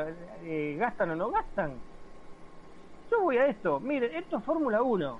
eh, 0.43 0.77
gastan 0.79 1.11
o 1.11 1.15
no 1.15 1.31
gastan. 1.31 1.73
Yo 3.09 3.21
voy 3.21 3.37
a 3.37 3.47
esto, 3.47 3.79
miren, 3.79 4.15
esto 4.15 4.37
es 4.37 4.43
Fórmula 4.43 4.81
1. 4.81 5.19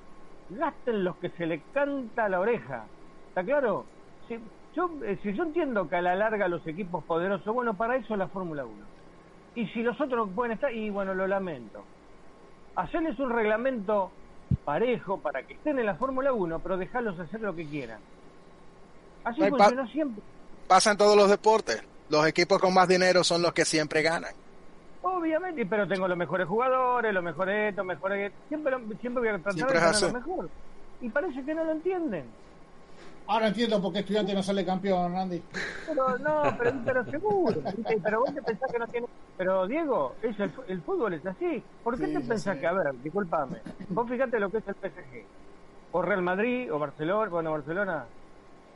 Gasten 0.51 1.03
los 1.03 1.15
que 1.17 1.29
se 1.31 1.45
le 1.45 1.61
canta 1.73 2.29
la 2.29 2.39
oreja. 2.39 2.85
¿Está 3.29 3.43
claro? 3.43 3.85
Si 4.27 4.39
yo, 4.75 4.89
eh, 5.03 5.17
si 5.23 5.33
yo 5.33 5.43
entiendo 5.43 5.87
que 5.89 5.95
a 5.97 6.01
la 6.01 6.15
larga 6.15 6.47
los 6.47 6.65
equipos 6.67 7.03
poderosos, 7.03 7.53
bueno, 7.53 7.73
para 7.73 7.95
eso 7.97 8.13
es 8.13 8.19
la 8.19 8.27
Fórmula 8.27 8.65
1. 8.65 8.73
Y 9.55 9.67
si 9.67 9.83
los 9.83 9.99
otros 9.99 10.29
pueden 10.33 10.53
estar, 10.53 10.73
y 10.73 10.89
bueno, 10.89 11.13
lo 11.13 11.27
lamento. 11.27 11.83
Hacerles 12.75 13.19
un 13.19 13.29
reglamento 13.31 14.11
parejo 14.63 15.17
para 15.19 15.43
que 15.43 15.53
estén 15.53 15.77
en 15.79 15.85
la 15.85 15.95
Fórmula 15.95 16.31
1, 16.33 16.59
pero 16.59 16.77
dejarlos 16.77 17.19
hacer 17.19 17.41
lo 17.41 17.55
que 17.55 17.65
quieran. 17.65 17.99
Así 19.23 19.39
No 19.39 19.45
hay 19.45 19.51
pa- 19.51 19.87
siempre. 19.87 20.23
pasa 20.67 20.91
en 20.91 20.97
todos 20.97 21.15
los 21.17 21.29
deportes. 21.29 21.83
Los 22.09 22.25
equipos 22.27 22.59
con 22.59 22.73
más 22.73 22.87
dinero 22.87 23.23
son 23.23 23.41
los 23.41 23.53
que 23.53 23.65
siempre 23.65 24.01
ganan. 24.01 24.33
Obviamente, 25.03 25.65
pero 25.65 25.87
tengo 25.87 26.07
los 26.07 26.17
mejores 26.17 26.47
jugadores, 26.47 27.13
los 27.13 27.23
mejores 27.23 27.69
estos, 27.71 27.85
mejores... 27.85 28.31
Siempre, 28.49 28.73
siempre 28.99 29.19
voy 29.21 29.27
a 29.29 29.31
tratar 29.33 29.53
Siempre 29.53 29.79
de 29.79 29.85
así. 29.85 30.05
lo 30.07 30.13
mejor. 30.13 30.49
Y 31.01 31.09
parece 31.09 31.43
que 31.43 31.53
no 31.55 31.63
lo 31.63 31.71
entienden. 31.71 32.25
Ahora 33.31 33.47
entiendo 33.47 33.81
por 33.81 33.93
qué 33.93 33.99
estudiante 33.99 34.33
no 34.33 34.43
sale 34.43 34.65
campeón, 34.65 35.15
Andy. 35.15 35.41
Pero 35.87 36.17
no, 36.17 36.43
pero, 36.57 36.73
pero 36.83 37.05
seguro. 37.05 37.61
Pero 38.03 38.19
vos 38.19 38.33
te 38.35 38.41
pensás 38.41 38.69
que 38.69 38.77
no 38.77 38.87
tiene... 38.89 39.07
Pero 39.37 39.67
Diego, 39.67 40.15
es 40.21 40.37
el, 40.37 40.81
fútbol 40.81 41.13
es 41.13 41.25
así. 41.25 41.63
¿Por 41.81 41.97
qué 41.97 42.07
Sí, 42.07 42.13
te 42.13 42.19
pensás 42.19 42.55
sé. 42.55 42.59
que, 42.59 42.67
a 42.67 42.73
ver, 42.73 42.93
discúlpame, 43.01 43.59
vos 43.87 44.09
fíjate 44.09 44.37
lo 44.37 44.49
que 44.49 44.57
es 44.57 44.67
el 44.67 44.75
PSG? 44.75 45.23
O 45.93 46.01
Real 46.01 46.21
Madrid, 46.21 46.73
o 46.73 46.77
Barcelona, 46.77 47.29
bueno, 47.29 47.51
Barcelona 47.51 48.05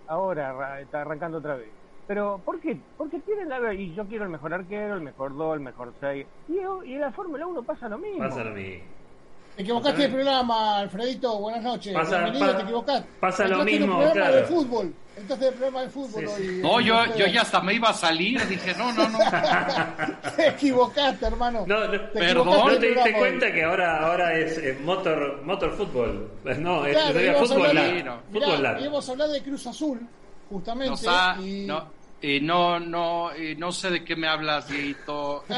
ahora 0.08 0.80
está 0.80 1.02
arrancando 1.02 1.40
otra 1.40 1.56
vez. 1.56 1.68
Pero, 2.08 2.40
¿por 2.46 2.62
qué? 2.62 2.80
Porque 2.98 3.20
tienen 3.20 3.50
la... 3.50 3.74
Y 3.74 3.94
yo 3.94 4.06
quiero 4.06 4.24
el 4.24 4.30
mejor 4.30 4.54
arquero, 4.54 4.94
el 4.94 5.02
mejor 5.02 5.36
2, 5.36 5.56
el 5.56 5.60
mejor 5.64 5.92
6. 6.00 6.26
Y, 6.48 6.54
y 6.88 6.94
en 6.94 7.02
la 7.02 7.12
Fórmula 7.12 7.46
1 7.46 7.62
pasa 7.64 7.90
lo 7.90 7.98
mismo. 7.98 8.20
Pasa 8.20 8.46
lo 8.46 8.52
mismo. 8.52 8.86
Te 9.56 9.62
equivocaste 9.62 10.02
de 10.02 10.10
programa, 10.10 10.80
Alfredito. 10.80 11.40
Buenas 11.40 11.64
noches. 11.64 11.94
Pasa- 11.94 12.18
Bienvenido, 12.24 12.52
pa- 12.52 12.58
te 12.58 12.64
equivocaste. 12.64 13.08
pasa 13.22 13.44
lo 13.44 13.50
Entraste 13.62 13.70
en 13.72 13.76
el 13.76 13.80
mismo, 13.82 13.96
programa 14.02 14.14
claro. 14.14 14.36
de 14.36 14.44
fútbol. 14.44 14.94
Entonces 15.18 15.48
el 15.48 15.54
programa 15.54 15.82
de 15.82 15.90
fútbol 15.90 16.28
Sí, 16.28 16.44
hoy. 16.50 16.58
No, 16.62 16.82
yo, 16.82 17.16
yo 17.16 17.26
ya 17.28 17.42
hasta 17.42 17.62
me 17.62 17.74
iba 17.74 17.90
a 17.90 17.94
salir, 17.94 18.46
dije, 18.48 18.76
no, 18.78 18.92
no, 18.92 19.08
no. 19.08 19.18
Te 20.36 20.48
equivocaste, 20.50 21.26
hermano. 21.26 21.64
No, 21.66 21.80
no, 21.86 21.90
Te 21.92 22.00
perdón, 22.00 22.48
equivocaste 22.50 22.74
¿No 22.74 22.80
te 22.80 22.88
diste 22.88 23.10
hoy. 23.14 23.14
cuenta 23.20 23.54
que 23.54 23.64
ahora, 23.64 24.06
ahora 24.06 24.38
es 24.38 24.58
eh, 24.58 24.78
motor, 24.84 25.42
motor 25.44 25.72
fútbol? 25.78 26.32
No, 26.60 26.86
es 26.86 26.98
Claro, 26.98 27.14
sería 27.14 27.32
a 27.32 27.36
fútbol 27.36 27.66
hablar 27.68 27.86
no. 27.88 27.94
mirá, 27.94 28.20
Fútbol 28.30 28.66
a 28.66 29.12
hablar 29.14 29.30
de 29.30 29.42
Cruz 29.42 29.68
Azul, 29.68 30.02
justamente. 30.50 30.90
No, 30.92 30.98
sa- 30.98 31.38
y... 31.40 31.66
no, 31.66 31.88
eh, 32.22 32.40
no, 32.42 32.80
no, 32.80 33.32
eh, 33.34 33.56
no 33.58 33.72
sé 33.72 33.90
de 33.92 34.04
qué 34.04 34.16
me 34.16 34.28
hablas, 34.28 34.68
Dieguito. 34.68 35.44
Eh, 35.50 35.54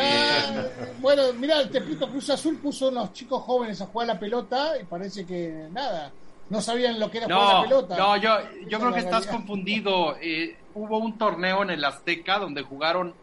Ah, 0.49 0.65
bueno, 0.99 1.23
mira, 1.33 1.67
te 1.69 1.77
explico, 1.77 2.07
Cruz 2.09 2.29
Azul 2.29 2.57
puso 2.57 2.89
unos 2.89 3.13
chicos 3.13 3.41
jóvenes 3.43 3.79
a 3.81 3.85
jugar 3.85 4.07
la 4.07 4.19
pelota 4.19 4.73
y 4.81 4.83
parece 4.85 5.25
que 5.25 5.67
nada, 5.71 6.11
no 6.49 6.61
sabían 6.61 6.99
lo 6.99 7.09
que 7.11 7.19
era 7.19 7.27
jugar 7.27 7.55
la 7.55 7.61
pelota. 7.63 7.97
no, 7.97 8.17
yo, 8.17 8.37
yo 8.67 8.79
creo 8.79 8.93
que 8.93 8.99
estás 8.99 9.27
confundido. 9.27 10.17
Eh, 10.21 10.57
hubo 10.73 10.97
un 10.97 11.17
torneo 11.17 11.63
en 11.63 11.69
el 11.71 11.83
Azteca 11.85 12.37
donde 12.39 12.61
jugaron 12.63 13.13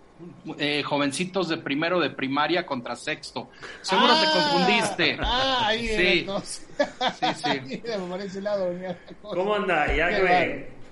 eh, 0.58 0.82
jovencitos 0.84 1.48
de 1.48 1.56
primero 1.58 1.98
de 2.00 2.08
primaria 2.10 2.64
contra 2.64 2.94
sexto. 2.96 3.48
Seguro 3.82 4.12
Ah, 4.12 4.20
te 4.20 4.38
confundiste. 4.38 5.18
Ah, 5.20 5.66
ahí 5.66 5.88
era 5.88 6.02
Sí. 6.02 6.18
entonces. 6.20 6.66
Sí, 7.20 7.26
sí. 7.36 7.50
Ahí 7.50 7.82
era, 7.84 7.98
por 7.98 8.20
ese 8.20 8.40
lado 8.40 8.68
venía 8.70 8.88
la 8.90 9.16
cosa. 9.22 9.34
¿Cómo 9.36 9.54
anda? 9.54 9.86
Ya 9.94 10.08
Qué 10.08 10.16
que. 10.16 10.83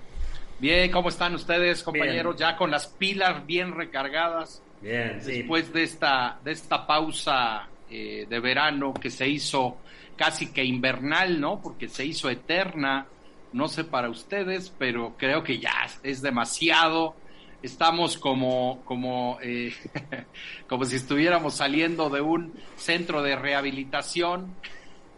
Bien, 0.63 0.89
¿cómo 0.91 1.09
están 1.09 1.35
ustedes, 1.35 1.83
compañeros? 1.83 2.37
Bien. 2.37 2.49
Ya 2.51 2.55
con 2.55 2.71
las 2.71 2.87
pilas 2.87 3.45
bien 3.45 3.73
recargadas. 3.75 4.63
Bien, 4.81 5.19
sí. 5.21 5.39
después 5.39 5.73
de 5.73 5.83
esta, 5.83 6.39
de 6.41 6.53
esta 6.53 6.87
pausa 6.87 7.67
eh, 7.89 8.25
de 8.29 8.39
verano 8.39 8.93
que 8.93 9.09
se 9.09 9.27
hizo 9.27 9.75
casi 10.15 10.53
que 10.53 10.63
invernal, 10.63 11.41
¿no? 11.41 11.59
Porque 11.61 11.89
se 11.89 12.05
hizo 12.05 12.29
eterna, 12.29 13.07
no 13.51 13.67
sé 13.67 13.83
para 13.83 14.09
ustedes, 14.09 14.73
pero 14.79 15.15
creo 15.17 15.43
que 15.43 15.59
ya 15.59 15.85
es 16.01 16.21
demasiado. 16.21 17.13
Estamos 17.61 18.17
como, 18.17 18.81
como, 18.85 19.39
eh, 19.41 19.73
como 20.69 20.85
si 20.85 20.95
estuviéramos 20.95 21.55
saliendo 21.55 22.09
de 22.09 22.21
un 22.21 22.53
centro 22.77 23.21
de 23.21 23.35
rehabilitación 23.35 24.55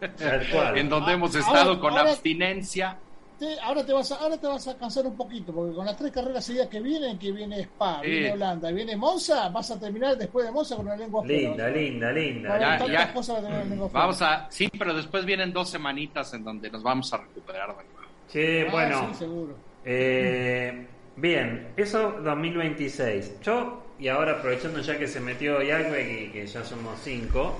en 0.00 0.88
donde 0.88 1.12
Ah, 1.12 1.14
hemos 1.14 1.36
ahora- 1.36 1.46
estado 1.46 1.78
con 1.80 1.92
ahora- 1.96 2.10
abstinencia. 2.10 2.98
Te- 3.38 3.60
ahora, 3.60 3.84
te 3.84 3.92
vas 3.92 4.10
a, 4.12 4.16
ahora 4.16 4.38
te 4.38 4.46
vas 4.46 4.66
a 4.68 4.78
cansar 4.78 5.06
un 5.06 5.16
poquito, 5.16 5.52
porque 5.52 5.74
con 5.74 5.84
las 5.84 5.96
tres 5.96 6.10
carreras 6.10 6.44
seguidas 6.44 6.68
que 6.68 6.80
vienen, 6.80 7.18
que 7.18 7.32
viene 7.32 7.60
Spa, 7.60 8.00
Sí. 8.02 8.10
viene 8.10 8.32
Holanda, 8.32 8.70
viene 8.70 8.96
Monza, 8.96 9.48
vas 9.50 9.70
a 9.70 9.78
terminar 9.78 10.16
después 10.16 10.46
de 10.46 10.52
Monza 10.52 10.76
con 10.76 10.86
una 10.86 10.96
lengua. 10.96 11.24
Linda, 11.26 11.68
linda, 11.68 12.12
linda. 12.12 12.48
Para 12.48 12.78
Ya, 12.78 12.86
ya. 12.86 13.12
cosas 13.12 13.36
va 13.36 13.38
a 13.40 13.42
tener 13.42 13.58
la 13.58 13.64
lengua 13.64 13.86
afuera. 13.86 14.06
Vamos 14.06 14.22
a, 14.22 14.48
sí, 14.50 14.68
pero 14.78 14.94
después 14.94 15.24
vienen 15.26 15.52
dos 15.52 15.68
semanitas 15.70 16.32
en 16.34 16.44
donde 16.44 16.70
nos 16.70 16.82
vamos 16.82 17.12
a 17.12 17.18
recuperar 17.18 17.68
de 17.68 17.74
nuevo. 17.74 18.10
Che, 18.26 18.66
Ah, 18.66 18.70
bueno. 18.70 19.08
sí, 19.10 19.18
seguro. 19.18 19.56
Eh, 19.84 20.88
bien, 21.16 21.74
eso 21.76 22.12
2026. 22.22 23.40
Yo, 23.42 23.94
y 23.98 24.08
ahora 24.08 24.38
aprovechando 24.38 24.80
ya 24.80 24.98
que 24.98 25.06
se 25.06 25.20
metió 25.20 25.62
Yagüe 25.62 26.24
y 26.24 26.32
que 26.32 26.46
ya 26.46 26.64
somos 26.64 26.98
cinco, 27.02 27.54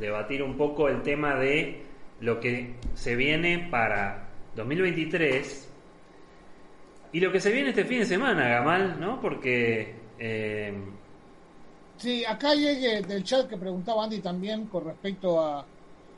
debatir 0.00 0.42
un 0.42 0.56
poco 0.56 0.88
el 0.88 1.02
tema 1.02 1.36
de 1.36 1.86
lo 2.20 2.40
que 2.40 2.74
se 2.94 3.16
viene 3.16 3.68
para 3.70 4.27
2023 4.58 5.68
y 7.12 7.20
lo 7.20 7.32
que 7.32 7.40
se 7.40 7.50
viene 7.52 7.70
este 7.70 7.84
fin 7.84 8.00
de 8.00 8.06
semana, 8.06 8.48
Gamal, 8.48 9.00
¿no? 9.00 9.20
Porque 9.20 10.12
eh, 10.18 10.72
Sí, 11.96 12.24
acá 12.24 12.50
hay 12.50 12.66
alguien 12.68 13.06
del 13.08 13.24
chat 13.24 13.48
que 13.48 13.56
preguntaba 13.58 14.04
Andy 14.04 14.20
también 14.22 14.68
con 14.68 14.84
respecto 14.84 15.40
a, 15.44 15.68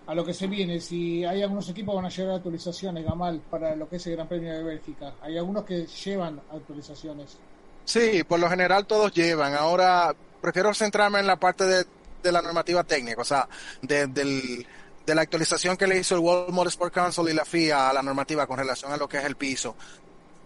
a 0.07 0.15
lo 0.15 0.25
que 0.25 0.35
se 0.35 0.47
viene. 0.47 0.79
Si 0.81 1.25
hay 1.25 1.43
algunos 1.43 1.69
equipos 1.71 1.95
que 1.95 1.97
van 1.97 2.05
a 2.07 2.09
llevar 2.11 2.35
actualizaciones, 2.37 3.05
Gamal, 3.05 3.43
para 3.49 3.75
lo 3.77 3.89
que 3.89 3.97
es 3.97 4.07
el 4.07 4.13
Gran 4.17 4.29
Premio 4.29 4.53
de 4.53 4.63
Bélgica. 4.65 5.17
Hay 5.21 5.39
algunos 5.39 5.65
que 5.65 5.87
llevan 5.87 6.45
actualizaciones. 6.51 7.43
Sí, 7.85 8.23
por 8.25 8.39
lo 8.41 8.49
general 8.49 8.87
todos 8.87 9.13
llevan. 9.13 9.55
Ahora 9.55 10.15
prefiero 10.41 10.73
centrarme 10.75 11.19
en 11.21 11.27
la 11.27 11.39
parte 11.39 11.65
de, 11.65 11.85
de 12.23 12.33
la 12.33 12.43
normativa 12.43 12.85
técnica, 12.85 13.23
o 13.23 13.25
sea, 13.25 13.49
de, 13.83 14.07
del- 14.07 14.67
de 15.11 15.17
la 15.17 15.23
actualización 15.23 15.77
que 15.77 15.89
le 15.89 15.99
hizo 15.99 16.15
el 16.15 16.21
World 16.21 16.55
Motorsport 16.55 16.95
Council 16.95 17.29
y 17.29 17.33
la 17.33 17.45
FIA 17.45 17.91
a 17.91 17.93
la 17.93 18.01
normativa 18.01 18.47
con 18.47 18.59
relación 18.59 18.93
a 18.93 18.97
lo 18.97 19.09
que 19.09 19.19
es 19.19 19.25
el 19.25 19.35
piso. 19.35 19.75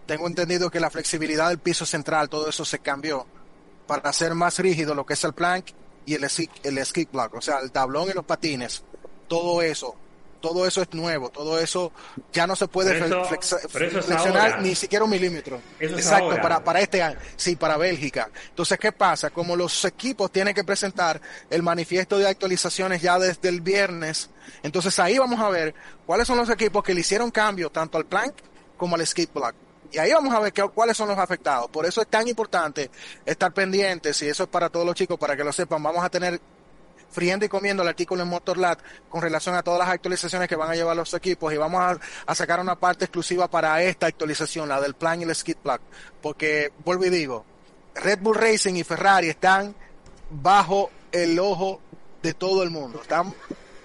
Tengo 0.07 0.25
entendido 0.25 0.71
que 0.71 0.79
la 0.79 0.89
flexibilidad 0.89 1.49
del 1.49 1.59
piso 1.59 1.85
central, 1.85 2.29
todo 2.29 2.49
eso 2.49 2.65
se 2.65 2.79
cambió 2.79 3.27
para 3.85 4.09
hacer 4.09 4.33
más 4.33 4.57
rígido 4.57 4.95
lo 4.95 5.05
que 5.05 5.13
es 5.13 5.23
el 5.23 5.33
plank 5.33 5.67
y 6.07 6.15
el 6.15 6.23
el 6.63 6.85
ski 6.85 7.07
block, 7.11 7.35
o 7.35 7.41
sea, 7.41 7.59
el 7.59 7.71
tablón 7.71 8.09
y 8.09 8.13
los 8.13 8.25
patines, 8.25 8.83
todo 9.27 9.61
eso, 9.61 9.95
todo 10.49 10.67
eso 10.67 10.81
es 10.83 10.93
nuevo, 10.93 11.29
todo 11.29 11.59
eso 11.59 11.91
ya 12.31 12.45
no 12.45 12.55
se 12.55 12.67
puede 12.67 12.97
eso- 12.97 13.25
flexionar 13.69 14.61
ni 14.61 14.75
siquiera 14.75 15.03
un 15.05 15.11
milímetro. 15.11 15.59
Eso 15.79 15.95
Exacto, 15.95 16.35
para, 16.41 16.63
para 16.63 16.81
este 16.81 17.01
año, 17.01 17.17
sí, 17.35 17.55
para 17.55 17.77
Bélgica. 17.77 18.29
Entonces, 18.49 18.77
¿qué 18.77 18.91
pasa? 18.91 19.29
Como 19.31 19.55
los 19.55 19.83
equipos 19.85 20.31
tienen 20.31 20.53
que 20.53 20.63
presentar 20.63 21.19
el 21.49 21.63
manifiesto 21.63 22.17
de 22.17 22.27
actualizaciones 22.27 23.01
ya 23.01 23.17
desde 23.17 23.49
el 23.49 23.61
viernes, 23.61 24.29
entonces 24.61 24.97
ahí 24.99 25.17
vamos 25.17 25.39
a 25.39 25.49
ver 25.49 25.73
cuáles 26.05 26.27
son 26.27 26.37
los 26.37 26.49
equipos 26.49 26.83
que 26.83 26.93
le 26.93 27.01
hicieron 27.01 27.31
cambio 27.31 27.69
tanto 27.71 27.97
al 27.97 28.05
plank 28.05 28.33
como 28.77 28.95
al 28.95 29.05
skate 29.07 29.33
block. 29.33 29.55
Y 29.91 29.97
ahí 29.97 30.11
vamos 30.11 30.33
a 30.33 30.39
ver 30.39 30.51
qué- 30.51 30.67
cuáles 30.73 30.97
son 30.97 31.07
los 31.07 31.17
afectados. 31.17 31.69
Por 31.69 31.85
eso 31.85 32.01
es 32.01 32.07
tan 32.07 32.27
importante 32.27 32.91
estar 33.25 33.53
pendientes, 33.53 34.21
y 34.23 34.27
eso 34.27 34.43
es 34.43 34.49
para 34.49 34.69
todos 34.69 34.85
los 34.85 34.93
chicos, 34.95 35.17
para 35.17 35.35
que 35.37 35.43
lo 35.43 35.53
sepan. 35.53 35.81
Vamos 35.81 36.03
a 36.03 36.09
tener 36.09 36.39
friendo 37.15 37.45
y 37.45 37.49
comiendo 37.49 37.81
el 37.81 37.89
artículo 37.89 38.23
en 38.23 38.27
Motorlat 38.27 38.77
con 39.09 39.21
relación 39.21 39.55
a 39.55 39.63
todas 39.63 39.79
las 39.79 39.87
actualizaciones 39.87 40.49
que 40.49 40.57
van 40.57 40.69
a 40.69 40.75
llevar 40.75 40.97
los 40.97 41.13
equipos 41.13 41.53
y 41.53 41.57
vamos 41.57 41.97
a, 42.27 42.35
sacar 42.35 42.59
una 42.59 42.75
parte 42.75 43.05
exclusiva 43.05 43.49
para 43.49 43.81
esta 43.81 44.07
actualización, 44.07 44.67
la 44.67 44.81
del 44.81 44.95
plan 44.95 45.21
y 45.21 45.23
el 45.23 45.33
skid 45.33 45.55
plug, 45.55 45.79
porque 46.21 46.73
vuelvo 46.83 47.05
y 47.05 47.09
digo, 47.09 47.45
Red 47.95 48.19
Bull 48.19 48.35
Racing 48.35 48.75
y 48.75 48.83
Ferrari 48.83 49.29
están 49.29 49.73
bajo 50.29 50.91
el 51.13 51.39
ojo 51.39 51.79
de 52.21 52.33
todo 52.33 52.61
el 52.61 52.69
mundo, 52.69 53.01
están 53.01 53.33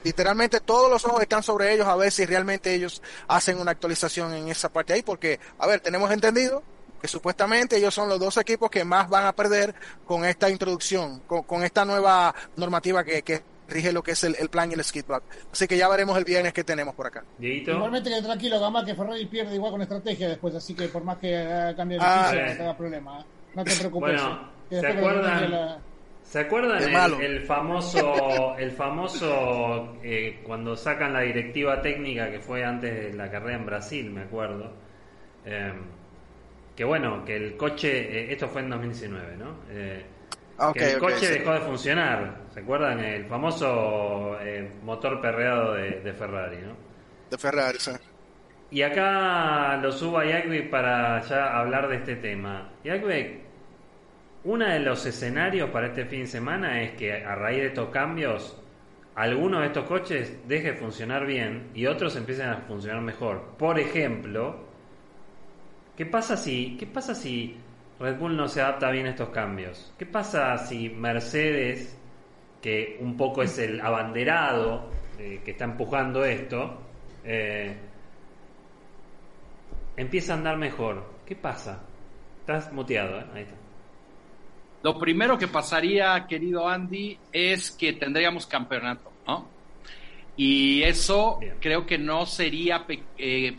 literalmente 0.03 0.61
todos 0.61 0.91
los 0.91 1.05
ojos 1.05 1.23
están 1.23 1.45
sobre 1.45 1.73
ellos 1.73 1.87
a 1.87 1.95
ver 1.95 2.11
si 2.11 2.27
realmente 2.27 2.75
ellos 2.75 3.01
hacen 3.29 3.61
una 3.61 3.71
actualización 3.71 4.35
en 4.35 4.49
esa 4.49 4.69
parte 4.71 4.93
ahí, 4.93 5.03
porque, 5.03 5.39
a 5.59 5.67
ver, 5.69 5.81
tenemos 5.81 6.11
entendido 6.11 6.65
que 7.01 7.09
supuestamente 7.09 7.77
ellos 7.77 7.95
son 7.95 8.09
los 8.09 8.19
dos 8.21 8.37
equipos 8.37 8.71
que 8.71 8.85
más 8.85 9.09
van 9.09 9.27
a 9.27 9.33
perder 9.35 9.75
con 10.05 10.25
esta 10.25 10.51
introducción, 10.51 11.21
con, 11.27 11.43
con 11.45 11.63
esta 11.65 11.85
nueva 11.85 12.35
normativa 12.57 13.03
que, 13.05 13.23
que 13.23 13.43
rige 13.69 13.93
lo 13.93 14.03
que 14.03 14.13
es 14.13 14.25
el, 14.25 14.35
el 14.39 14.49
plan 14.49 14.71
y 14.71 14.75
el 14.75 14.83
skid 14.85 15.05
block. 15.07 15.23
Así 15.53 15.67
que 15.69 15.77
ya 15.77 15.89
veremos 15.89 16.19
el 16.19 16.25
viernes 16.25 16.53
que 16.53 16.65
tenemos 16.65 16.95
por 16.95 17.07
acá. 17.07 17.25
Dieguito. 17.39 17.71
Igualmente 17.71 18.11
que 18.11 18.21
tranquilo, 18.21 18.61
Gama, 18.61 18.85
que 18.85 18.95
Ferrari 18.95 19.27
pierde 19.27 19.55
igual 19.55 19.73
con 19.73 19.83
estrategia 19.83 20.29
después, 20.29 20.55
así 20.55 20.75
que 20.75 20.89
por 20.89 21.05
más 21.05 21.19
que 21.19 21.29
eh, 21.33 21.75
cambie 21.77 21.97
el 21.97 22.03
Ah, 22.05 22.29
piso, 22.33 22.43
no 22.45 22.53
te 22.57 22.63
da 22.65 22.77
problema. 22.77 23.21
¿eh? 23.21 23.25
No 23.55 23.65
te 23.65 23.77
preocupes. 23.77 24.13
Bueno, 24.23 24.51
¿se 24.69 24.87
acuerdan? 24.87 25.51
la- 25.51 25.79
¿Se 26.23 26.39
acuerdan 26.39 26.83
el, 27.23 27.41
famoso, 27.45 28.57
el 28.57 28.71
famoso 28.71 29.97
eh, 30.03 30.41
cuando 30.45 30.77
sacan 30.77 31.13
la 31.13 31.21
directiva 31.23 31.83
técnica 31.83 32.31
que 32.31 32.39
fue 32.39 32.65
antes 32.65 32.95
de 32.95 33.13
la 33.15 33.29
carrera 33.31 33.57
en 33.57 33.67
Brasil, 33.67 34.11
me 34.11 34.23
acuerdo? 34.23 34.73
Eh, 35.45 35.73
que 36.81 36.85
bueno, 36.87 37.27
que 37.27 37.37
el 37.37 37.59
coche, 37.59 37.91
eh, 38.31 38.33
esto 38.33 38.49
fue 38.49 38.63
en 38.63 38.71
2019, 38.71 39.37
¿no? 39.37 39.65
Eh, 39.69 40.03
Ah, 40.57 40.73
que 40.75 40.87
el 40.87 40.99
coche 40.99 41.27
sí. 41.27 41.35
dejó 41.35 41.53
de 41.53 41.61
funcionar, 41.61 42.47
¿se 42.55 42.61
acuerdan? 42.61 43.01
El 43.01 43.27
famoso 43.27 44.39
eh, 44.41 44.79
motor 44.83 45.21
perreado 45.21 45.75
de, 45.75 46.01
de 46.01 46.13
Ferrari, 46.15 46.63
¿no? 46.63 46.75
De 47.31 47.39
Ferrari, 47.39 47.79
sí. 47.81 47.93
Y 48.71 48.83
acá 48.83 49.77
lo 49.79 49.93
subo 49.93 50.19
a 50.21 50.25
Jagbeck 50.25 50.71
para 50.71 51.21
ya 51.23 51.59
hablar 51.59 51.89
de 51.89 51.97
este 51.97 52.17
tema. 52.17 52.73
Jagbeck, 52.85 53.49
uno 54.45 54.67
de 54.67 54.81
los 54.81 55.05
escenarios 55.07 55.71
para 55.71 55.89
este 55.89 56.07
fin 56.07 56.21
de 56.23 56.27
semana 56.27 56.83
es 56.83 56.93
que 56.93 57.25
a 57.25 57.35
raíz 57.35 57.61
de 57.61 57.67
estos 57.69 57.91
cambios, 57.91 58.63
algunos 59.15 59.61
de 59.63 59.67
estos 59.69 59.85
coches 59.87 60.47
deje 60.49 60.73
de 60.73 60.79
funcionar 60.79 61.27
bien 61.27 61.71
y 61.75 61.87
otros 61.87 62.17
empiecen 62.17 62.49
a 62.49 62.57
funcionar 62.63 63.03
mejor. 63.03 63.57
Por 63.59 63.79
ejemplo, 63.79 64.70
¿qué 66.01 66.07
pasa 66.07 66.35
si, 66.35 66.79
qué 66.79 66.87
pasa 66.87 67.15
si 67.15 67.55
Red 67.99 68.17
Bull 68.17 68.35
no 68.35 68.49
se 68.49 68.63
adapta 68.63 68.91
bien 68.91 69.05
a 69.05 69.11
estos 69.11 69.29
cambios? 69.29 69.93
¿Qué 69.99 70.07
pasa 70.07 70.57
si 70.57 70.89
Mercedes, 70.89 71.95
que 72.63 72.97
un 73.03 73.19
poco 73.19 73.43
es 73.43 73.59
el 73.59 73.79
abanderado 73.83 74.89
eh, 75.19 75.43
que 75.45 75.51
está 75.51 75.65
empujando 75.65 76.25
esto, 76.25 76.81
eh, 77.23 77.77
empieza 79.95 80.33
a 80.33 80.37
andar 80.39 80.57
mejor. 80.57 81.05
¿Qué 81.27 81.37
pasa? 81.37 81.83
Estás 82.41 82.73
muteado, 82.73 83.19
¿eh? 83.19 83.27
Ahí 83.35 83.43
está. 83.43 83.57
Lo 84.83 84.99
primero 84.99 85.37
que 85.37 85.49
pasaría, 85.49 86.25
querido 86.27 86.67
Andy, 86.67 87.19
es 87.31 87.73
que 87.73 87.93
tendríamos 87.93 88.47
campeonato, 88.47 89.13
¿no? 89.27 89.47
Y 90.35 90.83
eso 90.83 91.37
Bien. 91.41 91.57
creo 91.61 91.85
que 91.85 91.99
no 91.99 92.25
sería 92.25 92.87
eh, 93.19 93.59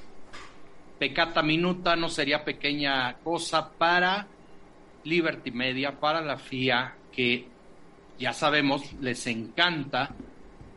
pecata 1.01 1.41
minuta, 1.41 1.95
no 1.95 2.09
sería 2.09 2.45
pequeña 2.45 3.15
cosa 3.23 3.71
para 3.71 4.27
Liberty 5.03 5.49
Media, 5.49 5.99
para 5.99 6.21
la 6.21 6.37
FIA, 6.37 6.93
que 7.11 7.47
ya 8.19 8.33
sabemos, 8.33 8.93
les 9.01 9.25
encanta 9.25 10.13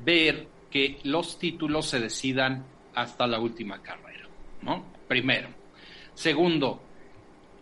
ver 0.02 0.48
que 0.70 0.98
los 1.02 1.38
títulos 1.38 1.90
se 1.90 2.00
decidan 2.00 2.64
hasta 2.94 3.26
la 3.26 3.38
última 3.38 3.82
carrera, 3.82 4.26
¿no? 4.62 4.86
Primero. 5.06 5.50
Segundo, 6.14 6.80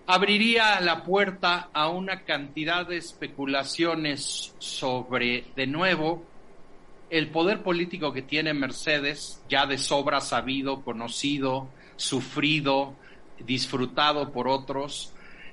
abriría 0.06 0.80
la 0.82 1.02
puerta 1.02 1.70
a 1.72 1.88
una 1.88 2.20
cantidad 2.20 2.86
de 2.86 2.98
especulaciones 2.98 4.54
sobre, 4.60 5.46
de 5.56 5.66
nuevo, 5.66 6.24
el 7.10 7.28
poder 7.28 7.64
político 7.64 8.12
que 8.12 8.22
tiene 8.22 8.54
Mercedes, 8.54 9.42
ya 9.48 9.66
de 9.66 9.78
sobra 9.78 10.20
sabido, 10.20 10.84
conocido, 10.84 11.68
sufrido, 12.02 12.94
disfrutado 13.38 14.32
por 14.32 14.48
otros. 14.48 15.12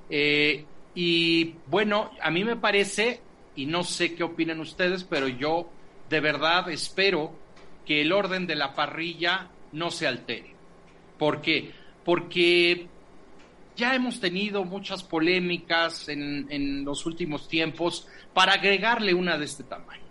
Eh, 0.09 0.65
y 0.95 1.55
bueno, 1.67 2.11
a 2.21 2.31
mí 2.31 2.43
me 2.43 2.55
parece, 2.55 3.21
y 3.55 3.65
no 3.65 3.83
sé 3.83 4.15
qué 4.15 4.23
opinan 4.23 4.59
ustedes, 4.59 5.03
pero 5.03 5.27
yo 5.27 5.69
de 6.09 6.19
verdad 6.19 6.69
espero 6.69 7.33
que 7.85 8.01
el 8.01 8.11
orden 8.11 8.47
de 8.47 8.55
la 8.55 8.73
parrilla 8.73 9.49
no 9.71 9.91
se 9.91 10.07
altere. 10.07 10.55
¿Por 11.17 11.41
qué? 11.41 11.71
Porque 12.03 12.87
ya 13.75 13.93
hemos 13.93 14.19
tenido 14.19 14.63
muchas 14.65 15.03
polémicas 15.03 16.09
en, 16.09 16.47
en 16.49 16.83
los 16.83 17.05
últimos 17.05 17.47
tiempos 17.47 18.07
para 18.33 18.53
agregarle 18.53 19.13
una 19.13 19.37
de 19.37 19.45
este 19.45 19.63
tamaño. 19.63 20.03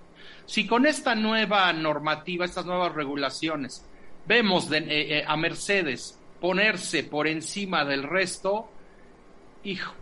Si 0.47 0.67
con 0.67 0.87
esta 0.87 1.15
nueva 1.15 1.73
normativa, 1.73 2.45
estas 2.45 2.65
nuevas 2.65 2.95
regulaciones, 2.95 3.85
vemos 4.29 4.71
eh, 4.71 4.85
eh, 4.89 5.25
a 5.27 5.37
Mercedes 5.37 6.18
ponerse 6.41 7.05
por 7.05 7.27
encima 7.27 7.85
del 7.85 8.03
resto, 8.03 8.71
hijo, 9.65 9.95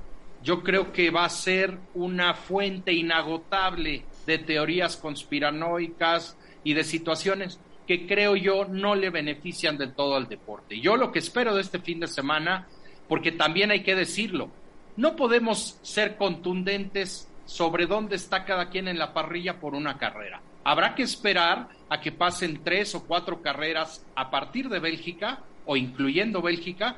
yo 0.43 0.63
creo 0.63 0.93
que 0.93 1.11
va 1.11 1.25
a 1.25 1.31
ser 1.31 1.79
una 1.95 2.35
fuente 2.35 2.93
inagotable 2.93 4.05
de 4.27 4.39
teorías 4.39 4.97
conspiranoicas 4.97 6.37
y 6.63 6.75
de 6.75 6.85
situaciones 6.85 7.59
que 7.87 8.07
creo 8.07 8.37
yo 8.37 8.65
no 8.65 8.95
le 8.95 9.11
benefician 9.11 9.79
del 9.79 9.95
todo 9.95 10.17
al 10.17 10.29
deporte. 10.29 10.81
Yo 10.81 10.97
lo 10.97 11.13
que 11.13 11.21
espero 11.21 11.55
de 11.55 11.63
este 11.63 11.79
fin 11.79 12.01
de 12.01 12.09
semana, 12.09 12.67
porque 13.09 13.33
también 13.33 13.71
hay 13.71 13.83
que 13.83 13.95
decirlo, 13.95 14.51
no 14.97 15.15
podemos 15.15 15.79
ser 15.83 16.17
contundentes 16.17 17.29
sobre 17.45 17.87
dónde 17.87 18.17
está 18.17 18.45
cada 18.45 18.71
quien 18.71 18.89
en 18.89 18.99
la 18.99 19.13
parrilla 19.13 19.61
por 19.61 19.75
una 19.75 19.99
carrera. 19.99 20.41
Habrá 20.65 20.97
que 20.97 21.05
esperar 21.05 21.69
a 21.89 22.01
que 22.01 22.11
pasen 22.11 22.63
tres 22.65 22.95
o 22.97 23.05
cuatro 23.05 23.41
carreras 23.41 24.05
a 24.17 24.31
partir 24.31 24.69
de 24.69 24.81
Bélgica 24.81 25.45
o 25.67 25.77
incluyendo 25.77 26.41
Bélgica 26.43 26.97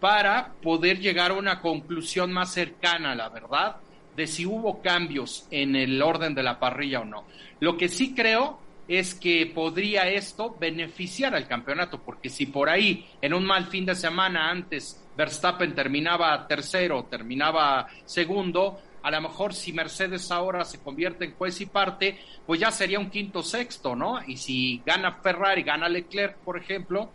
para 0.00 0.52
poder 0.62 1.00
llegar 1.00 1.32
a 1.32 1.34
una 1.34 1.60
conclusión 1.60 2.32
más 2.32 2.52
cercana, 2.52 3.14
la 3.14 3.28
verdad, 3.28 3.76
de 4.16 4.26
si 4.26 4.46
hubo 4.46 4.82
cambios 4.82 5.46
en 5.50 5.76
el 5.76 6.00
orden 6.02 6.34
de 6.34 6.42
la 6.42 6.58
parrilla 6.58 7.00
o 7.00 7.04
no. 7.04 7.24
Lo 7.60 7.76
que 7.76 7.88
sí 7.88 8.14
creo 8.14 8.60
es 8.88 9.14
que 9.14 9.46
podría 9.46 10.08
esto 10.08 10.56
beneficiar 10.58 11.34
al 11.34 11.46
campeonato, 11.46 12.00
porque 12.02 12.30
si 12.30 12.46
por 12.46 12.70
ahí 12.70 13.06
en 13.20 13.34
un 13.34 13.44
mal 13.44 13.66
fin 13.66 13.84
de 13.84 13.94
semana 13.94 14.50
antes 14.50 15.04
Verstappen 15.16 15.74
terminaba 15.74 16.46
tercero, 16.46 17.04
terminaba 17.04 17.86
segundo, 18.04 18.80
a 19.02 19.10
lo 19.10 19.20
mejor 19.20 19.54
si 19.54 19.72
Mercedes 19.72 20.30
ahora 20.30 20.64
se 20.64 20.80
convierte 20.80 21.24
en 21.24 21.34
juez 21.34 21.60
y 21.60 21.66
parte, 21.66 22.18
pues 22.46 22.60
ya 22.60 22.70
sería 22.70 22.98
un 22.98 23.10
quinto 23.10 23.42
sexto, 23.42 23.94
¿no? 23.94 24.20
Y 24.26 24.36
si 24.36 24.82
gana 24.86 25.18
Ferrari, 25.22 25.62
gana 25.62 25.88
Leclerc, 25.88 26.38
por 26.38 26.58
ejemplo, 26.58 27.10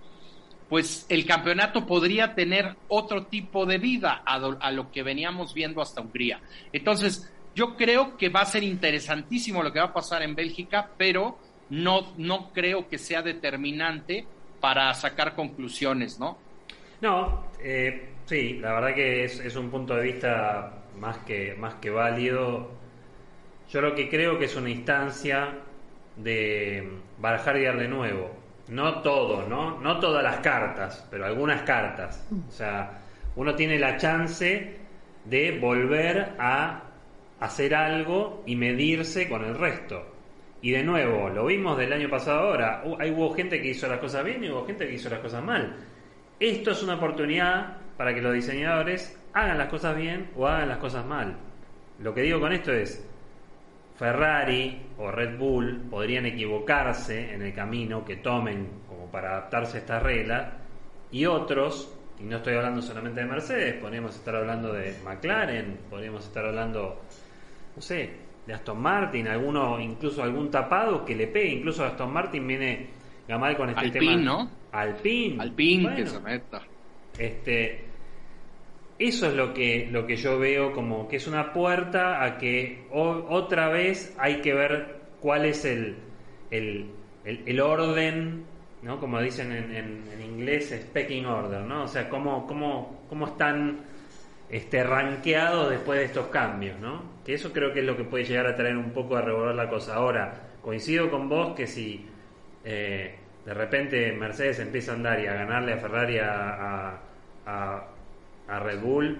pues 0.74 1.06
el 1.08 1.24
campeonato 1.28 1.86
podría 1.86 2.34
tener 2.34 2.76
otro 2.88 3.28
tipo 3.28 3.64
de 3.68 3.78
vida 3.78 4.24
a, 4.26 4.72
lo 4.72 4.92
que 4.92 5.04
veníamos 5.04 5.54
viendo 5.54 5.84
hasta 5.84 6.02
Hungría. 6.02 6.42
Entonces, 6.72 7.32
yo 7.54 7.76
creo 7.76 8.18
que 8.18 8.30
va 8.30 8.42
a 8.42 8.46
ser 8.48 8.64
interesantísimo 8.64 9.62
lo 9.62 9.72
que 9.72 9.78
va 9.78 9.86
a 9.86 9.94
pasar 9.94 10.24
en 10.24 10.34
Bélgica, 10.34 10.90
pero 10.98 11.38
no, 11.70 12.16
no 12.18 12.52
creo 12.52 12.90
que 12.90 12.98
sea 12.98 13.22
determinante 13.22 14.26
para 14.60 14.92
sacar 14.96 15.36
conclusiones, 15.36 16.20
¿no? 16.20 16.40
No, 17.02 17.46
eh, 17.64 18.10
sí, 18.26 18.54
la 18.54 18.74
verdad 18.74 18.96
que 18.96 19.26
es, 19.26 19.42
es 19.42 19.56
un 19.56 19.70
punto 19.70 19.94
de 19.94 20.02
vista 20.02 20.86
más 21.00 21.20
que, 21.20 21.54
más 21.54 21.76
que 21.76 21.92
válido. 21.92 22.72
Yo 23.70 23.80
lo 23.80 23.94
que 23.94 24.10
creo 24.10 24.40
que 24.40 24.46
es 24.46 24.56
una 24.56 24.72
instancia 24.72 25.54
de 26.16 26.94
barajar 27.20 27.58
y 27.58 27.64
dar 27.64 27.78
de 27.78 27.88
nuevo. 27.88 28.43
No 28.74 29.04
todo, 29.04 29.48
¿no? 29.48 29.80
No 29.82 30.00
todas 30.00 30.24
las 30.24 30.38
cartas, 30.38 31.08
pero 31.12 31.26
algunas 31.26 31.62
cartas. 31.62 32.28
O 32.48 32.52
sea, 32.52 33.02
uno 33.36 33.54
tiene 33.54 33.78
la 33.78 33.98
chance 33.98 34.78
de 35.26 35.60
volver 35.60 36.34
a 36.40 36.82
hacer 37.40 37.76
algo 37.76 38.42
y 38.48 38.56
medirse 38.56 39.30
con 39.30 39.46
el 39.46 39.56
resto. 39.60 40.04
Y 40.64 40.72
de 40.72 40.84
nuevo, 40.84 41.30
lo 41.30 41.46
vimos 41.46 41.78
del 41.78 41.94
año 41.94 42.10
pasado 42.10 42.48
ahora, 42.48 42.84
hay 42.98 43.12
hubo 43.12 43.32
gente 43.36 43.62
que 43.62 43.70
hizo 43.70 43.88
las 43.88 44.00
cosas 44.00 44.26
bien 44.26 44.44
y 44.44 44.50
hubo 44.50 44.66
gente 44.66 44.88
que 44.88 44.96
hizo 44.96 45.08
las 45.08 45.20
cosas 45.20 45.44
mal. 45.44 45.76
Esto 46.40 46.72
es 46.72 46.82
una 46.82 46.96
oportunidad 46.96 47.78
para 47.96 48.12
que 48.16 48.22
los 48.22 48.34
diseñadores 48.34 49.16
hagan 49.34 49.60
las 49.60 49.68
cosas 49.68 49.96
bien 49.96 50.32
o 50.36 50.48
hagan 50.48 50.70
las 50.70 50.80
cosas 50.80 51.06
mal. 51.06 51.38
Lo 52.00 52.12
que 52.12 52.22
digo 52.22 52.40
con 52.40 52.52
esto 52.52 52.74
es, 52.74 53.08
Ferrari 53.98 54.82
o 54.98 55.12
Red 55.12 55.38
Bull 55.38 55.84
podrían 55.90 56.26
equivocarse 56.26 57.34
en 57.34 57.42
el 57.42 57.54
camino 57.54 58.04
que 58.04 58.18
tomen 58.18 58.68
como 58.88 59.08
para 59.12 59.32
adaptarse 59.32 59.78
a 59.78 59.80
esta 59.82 60.00
regla 60.00 60.54
y 61.12 61.26
otros, 61.26 61.94
y 62.20 62.24
no 62.24 62.38
estoy 62.38 62.56
hablando 62.56 62.82
solamente 62.82 63.22
de 63.22 63.28
Mercedes, 63.28 63.76
podríamos 63.76 64.16
estar 64.16 64.36
hablando 64.36 64.74
de 64.74 64.96
McLaren, 65.04 65.78
podríamos 65.90 66.26
estar 66.26 66.44
hablando, 66.46 67.02
no 67.76 67.82
sé, 67.82 68.10
de 68.48 68.54
Aston 68.54 68.82
Martin, 68.82 69.28
alguno, 69.28 69.80
incluso 69.80 70.24
algún 70.24 70.50
tapado 70.50 71.06
que 71.06 71.16
le 71.16 71.28
pegue, 71.28 71.50
incluso 71.50 71.86
Aston 71.86 72.12
Martin 72.12 72.48
viene 72.48 72.88
Gamal 73.28 73.56
con 73.56 73.70
este 73.70 73.86
Alpine, 73.86 74.06
tema. 74.18 74.22
¿no? 74.22 74.50
Alpine, 74.72 75.42
Alpine 75.42 75.84
Bueno, 75.84 75.98
que 75.98 76.08
se 76.08 76.20
meta. 76.20 76.62
este, 77.18 77.86
eso 79.08 79.28
es 79.28 79.34
lo 79.34 79.54
que, 79.54 79.88
lo 79.92 80.06
que 80.06 80.16
yo 80.16 80.40
veo 80.40 80.72
como 80.72 81.08
que 81.08 81.18
es 81.18 81.28
una 81.28 81.54
puerta 81.54 82.24
a 82.24 82.38
que 82.38 82.88
otra 82.92 83.70
vez 83.70 84.16
hay 84.20 84.42
que 84.42 84.54
ver 84.54 84.96
cuál 85.20 85.46
es 85.46 85.66
el, 85.66 85.96
el, 86.52 86.92
el- 87.26 87.60
orden, 87.62 88.46
¿no? 88.82 89.00
Como 89.00 89.22
dicen 89.22 89.52
en, 89.52 89.76
en- 89.76 90.04
en 90.14 90.22
inglés, 90.22 90.88
pecking 90.94 91.26
order, 91.26 91.62
¿no? 91.62 91.84
O 91.84 91.88
sea, 91.88 92.10
cómo, 92.10 92.46
cómo, 92.48 93.06
cómo 93.10 93.28
están 93.28 93.80
este, 94.50 94.84
rankeados 94.84 95.70
después 95.70 96.00
de 96.00 96.06
estos 96.06 96.28
cambios, 96.28 96.80
¿no? 96.80 97.02
Que 97.26 97.34
eso 97.36 97.52
creo 97.54 97.74
que 97.74 97.80
es 97.80 97.86
lo 97.86 97.96
que 97.98 98.04
puede 98.04 98.26
llegar 98.26 98.48
a 98.48 98.56
traer 98.56 98.78
un 98.78 98.92
poco 98.92 99.16
a 99.16 99.22
revolver 99.22 99.56
la 99.56 99.70
cosa. 99.70 99.96
Ahora, 99.96 100.34
coincido 100.62 101.10
con 101.10 101.30
vos 101.30 101.56
que 101.56 101.66
si 101.68 102.06
eh, 102.66 103.16
de 103.46 103.54
repente 103.54 104.12
Mercedes 104.14 104.60
empieza 104.60 104.92
a 104.92 104.96
andar 104.96 105.20
y 105.22 105.28
a 105.28 105.34
ganarle 105.34 105.74
a 105.74 105.78
Ferrari 105.78 106.18
a- 106.20 107.00
a 108.54 108.60
Red 108.60 108.82
Bull, 108.82 109.18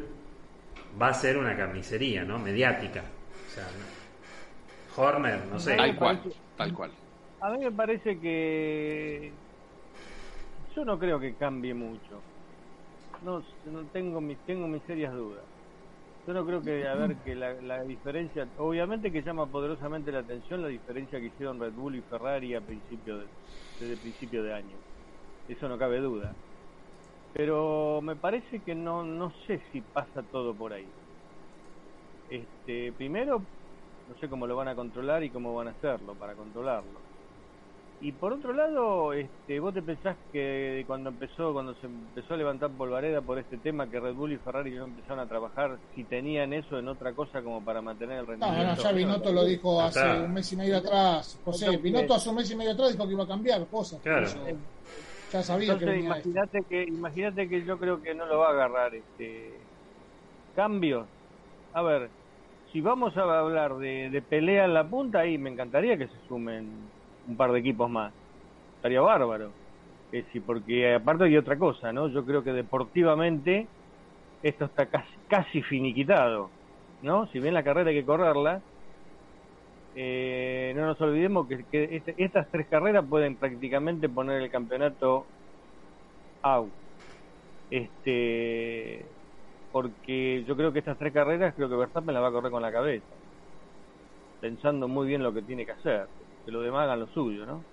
va 1.02 1.08
a 1.08 1.14
ser 1.14 1.38
una 1.38 1.56
carnicería, 1.58 2.24
¿no? 2.24 2.38
Mediática. 2.38 3.02
O 3.02 3.50
sea, 3.50 3.64
¿no? 3.64 5.04
Horner, 5.04 5.46
no 5.48 5.60
sé. 5.60 5.76
Tal 5.76 5.96
cual, 5.96 6.22
tal 6.56 6.74
cual. 6.74 6.92
A 7.42 7.50
mí 7.52 7.66
me 7.66 7.72
parece 7.72 8.20
que 8.20 9.32
yo 10.76 10.86
no 10.86 11.00
creo 11.00 11.20
que 11.20 11.34
cambie 11.36 11.74
mucho. 11.74 12.22
No, 13.24 13.44
no 13.66 13.84
tengo 13.92 14.22
mis 14.22 14.38
tengo 14.46 14.68
mis 14.68 14.84
serias 14.84 15.14
dudas. 15.14 15.44
Yo 16.28 16.34
no 16.34 16.46
creo 16.46 16.62
que 16.62 16.88
a 16.88 16.94
ver 16.96 17.18
que 17.18 17.36
la, 17.36 17.54
la 17.54 17.84
diferencia, 17.84 18.48
obviamente 18.58 19.12
que 19.12 19.24
llama 19.24 19.48
poderosamente 19.48 20.12
la 20.12 20.20
atención 20.20 20.62
la 20.62 20.70
diferencia 20.70 21.20
que 21.20 21.26
hicieron 21.26 21.60
Red 21.60 21.74
Bull 21.74 21.96
y 21.96 22.02
Ferrari 22.04 22.54
a 22.56 22.62
principio 22.62 23.18
de, 23.18 23.28
desde 23.80 23.98
principio 23.98 24.44
de 24.44 24.54
año. 24.54 24.78
Eso 25.48 25.68
no 25.68 25.78
cabe 25.78 26.00
duda. 26.00 26.34
Pero 27.34 28.00
me 28.02 28.16
parece 28.16 28.60
que 28.62 28.76
no 28.76 29.04
no 29.04 29.32
sé 29.48 29.60
si 29.72 29.82
pasa 29.82 30.22
todo 30.32 30.54
por 30.54 30.74
ahí. 30.74 30.86
Este, 32.30 32.92
primero 32.94 33.40
no 33.40 34.16
sé 34.20 34.28
cómo 34.28 34.46
lo 34.48 34.56
van 34.56 34.68
a 34.68 34.76
controlar 34.76 35.24
y 35.24 35.30
cómo 35.30 35.56
van 35.56 35.70
a 35.70 35.72
hacerlo 35.72 36.14
para 36.16 36.34
controlarlo. 36.34 37.02
Y 38.02 38.12
por 38.12 38.34
otro 38.34 38.52
lado, 38.52 39.14
este, 39.14 39.62
vos 39.62 39.74
te 39.74 39.82
pensás 39.82 40.18
que 40.34 40.84
cuando 40.86 41.10
empezó, 41.10 41.54
cuando 41.54 41.74
se 41.76 41.86
empezó 41.86 42.34
a 42.34 42.38
levantar 42.38 42.70
polvareda 42.72 43.22
por 43.22 43.40
este 43.40 43.58
tema, 43.58 43.90
que 43.90 43.98
Red 43.98 44.14
Bull 44.14 44.34
y 44.34 44.38
Ferrari 44.38 44.72
no 44.72 44.84
empezaron 44.86 45.20
a 45.22 45.26
trabajar, 45.26 45.78
si 45.96 46.04
tenían 46.04 46.52
eso 46.52 46.78
en 46.78 46.90
otra 46.90 47.14
cosa 47.14 47.42
como 47.42 47.64
para 47.64 47.82
mantener 47.82 48.18
el 48.20 48.26
No, 48.26 48.32
rendimiento. 48.32 48.76
no, 48.76 48.82
ya 48.84 48.92
Binotto 48.92 49.32
lo 49.32 49.46
dijo 49.46 49.80
hace 49.82 50.20
un 50.20 50.34
mes 50.34 50.52
y 50.52 50.56
medio 50.58 50.78
atrás. 50.80 51.40
José, 51.46 51.78
Binotto 51.78 52.14
hace 52.16 52.30
un 52.30 52.36
mes 52.36 52.52
y 52.52 52.56
medio 52.58 52.72
atrás 52.74 52.92
dijo 52.92 53.08
que 53.08 53.14
iba 53.14 53.24
a 53.24 53.28
cambiar 53.28 53.66
cosas. 53.68 54.00
por 54.00 54.12
Claro. 54.12 54.26
eso 54.26 54.40
ya 55.34 55.44
sabía 55.44 55.80
que 55.80 55.86
Entonces, 55.86 56.00
esto. 56.00 56.04
imagínate 56.06 56.66
que, 56.70 56.84
imagínate 56.84 57.50
que 57.50 57.66
yo 57.66 57.80
creo 57.80 58.02
que 58.02 58.16
no 58.16 58.26
lo 58.28 58.40
va 58.40 58.50
a 58.50 58.52
agarrar 58.52 58.96
este 58.96 59.70
cambios. 60.54 61.10
A 61.74 61.84
ver, 61.84 62.14
si 62.72 62.82
vamos 62.82 63.18
a 63.18 63.24
hablar 63.40 63.78
de, 63.78 64.10
de 64.12 64.22
pelea 64.24 64.66
en 64.66 64.74
la 64.76 64.90
punta, 64.90 65.22
ahí 65.22 65.38
me 65.38 65.52
encantaría 65.52 65.98
que 65.98 66.10
se 66.10 66.20
sumen 66.28 66.94
un 67.26 67.38
par 67.38 67.52
de 67.54 67.60
equipos 67.60 67.90
más. 67.90 68.16
Estaría 68.78 69.02
bárbaro. 69.02 69.58
Eh, 70.12 70.28
sí, 70.32 70.42
porque 70.42 70.96
aparte 70.96 71.26
hay 71.26 71.38
otra 71.38 71.58
cosa, 71.60 71.94
¿no? 71.94 72.10
Yo 72.10 72.26
creo 72.26 72.44
que 72.44 72.54
deportivamente 72.54 73.72
esto 74.42 74.66
está 74.66 74.90
casi, 74.90 75.10
casi 75.28 75.64
finiquitado, 75.64 76.56
¿no? 77.02 77.28
Si 77.30 77.40
bien 77.40 77.54
la 77.56 77.64
carrera 77.64 77.92
hay 77.92 77.98
que 77.98 78.06
correrla, 78.06 78.64
eh, 79.94 80.74
no 80.76 80.86
nos 80.88 81.00
olvidemos 81.02 81.48
que, 81.48 81.66
que 81.68 81.96
este- 81.98 82.16
estas 82.24 82.50
tres 82.52 82.68
carreras 82.70 83.06
pueden 83.08 83.38
prácticamente 83.38 84.10
poner 84.10 84.42
el 84.42 84.52
campeonato 84.52 85.30
out. 86.44 86.74
Este, 87.70 89.16
porque 89.72 90.46
yo 90.48 90.56
creo 90.58 90.74
que 90.74 90.80
estas 90.80 90.98
tres 91.00 91.14
carreras, 91.14 91.56
creo 91.56 91.70
que 91.70 91.76
Verstappen 91.78 92.14
la 92.16 92.22
va 92.22 92.30
a 92.30 92.32
correr 92.32 92.52
con 92.52 92.62
la 92.64 92.72
cabeza, 92.72 93.16
pensando 94.40 94.88
muy 94.88 95.08
bien 95.08 95.24
lo 95.24 95.34
que 95.34 95.42
tiene 95.44 95.66
que 95.66 95.72
hacer, 95.74 96.10
que 96.46 96.52
los 96.52 96.64
demás 96.64 96.84
hagan 96.84 97.00
lo 97.02 97.08
suyo, 97.08 97.46
¿no? 97.46 97.66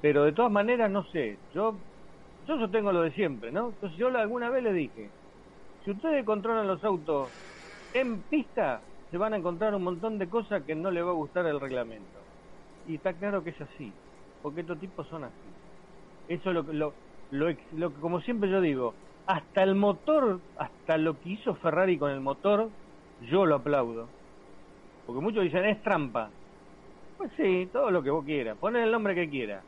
Pero 0.00 0.24
de 0.24 0.32
todas 0.32 0.52
maneras, 0.52 0.90
no 0.90 1.04
sé, 1.06 1.42
yo 1.52 1.82
yo 2.46 2.58
sostengo 2.58 2.92
lo 2.92 3.02
de 3.02 3.12
siempre, 3.12 3.52
¿no? 3.52 3.70
Entonces 3.70 3.98
yo 3.98 4.08
alguna 4.08 4.50
vez 4.50 4.64
le 4.64 4.72
dije, 4.74 5.14
si 5.84 5.92
ustedes 5.92 6.24
controlan 6.26 6.68
los 6.68 6.84
autos 6.84 7.34
en 7.92 8.24
pista, 8.24 8.89
se 9.10 9.18
van 9.18 9.34
a 9.34 9.36
encontrar 9.36 9.74
un 9.74 9.82
montón 9.82 10.18
de 10.18 10.28
cosas 10.28 10.62
que 10.62 10.74
no 10.74 10.90
le 10.90 11.02
va 11.02 11.10
a 11.10 11.14
gustar 11.14 11.46
el 11.46 11.60
reglamento. 11.60 12.18
Y 12.86 12.96
está 12.96 13.12
claro 13.12 13.42
que 13.42 13.50
es 13.50 13.60
así, 13.60 13.92
porque 14.42 14.60
estos 14.60 14.78
tipos 14.78 15.06
son 15.08 15.24
así. 15.24 15.34
Eso 16.28 16.50
es 16.50 16.54
lo 16.54 16.66
que, 16.66 16.72
lo, 16.72 16.92
lo, 17.30 17.54
lo 17.76 17.92
como 17.94 18.20
siempre 18.20 18.48
yo 18.50 18.60
digo, 18.60 18.94
hasta 19.26 19.62
el 19.62 19.74
motor, 19.74 20.40
hasta 20.56 20.96
lo 20.96 21.20
que 21.20 21.30
hizo 21.30 21.54
Ferrari 21.56 21.98
con 21.98 22.10
el 22.10 22.20
motor, 22.20 22.68
yo 23.28 23.46
lo 23.46 23.56
aplaudo. 23.56 24.08
Porque 25.06 25.20
muchos 25.20 25.42
dicen, 25.42 25.64
es 25.64 25.82
trampa. 25.82 26.30
Pues 27.18 27.30
sí, 27.36 27.68
todo 27.72 27.90
lo 27.90 28.02
que 28.02 28.10
vos 28.10 28.24
quieras, 28.24 28.56
ponen 28.58 28.82
el 28.82 28.92
nombre 28.92 29.14
que 29.14 29.28
quieras. 29.28 29.62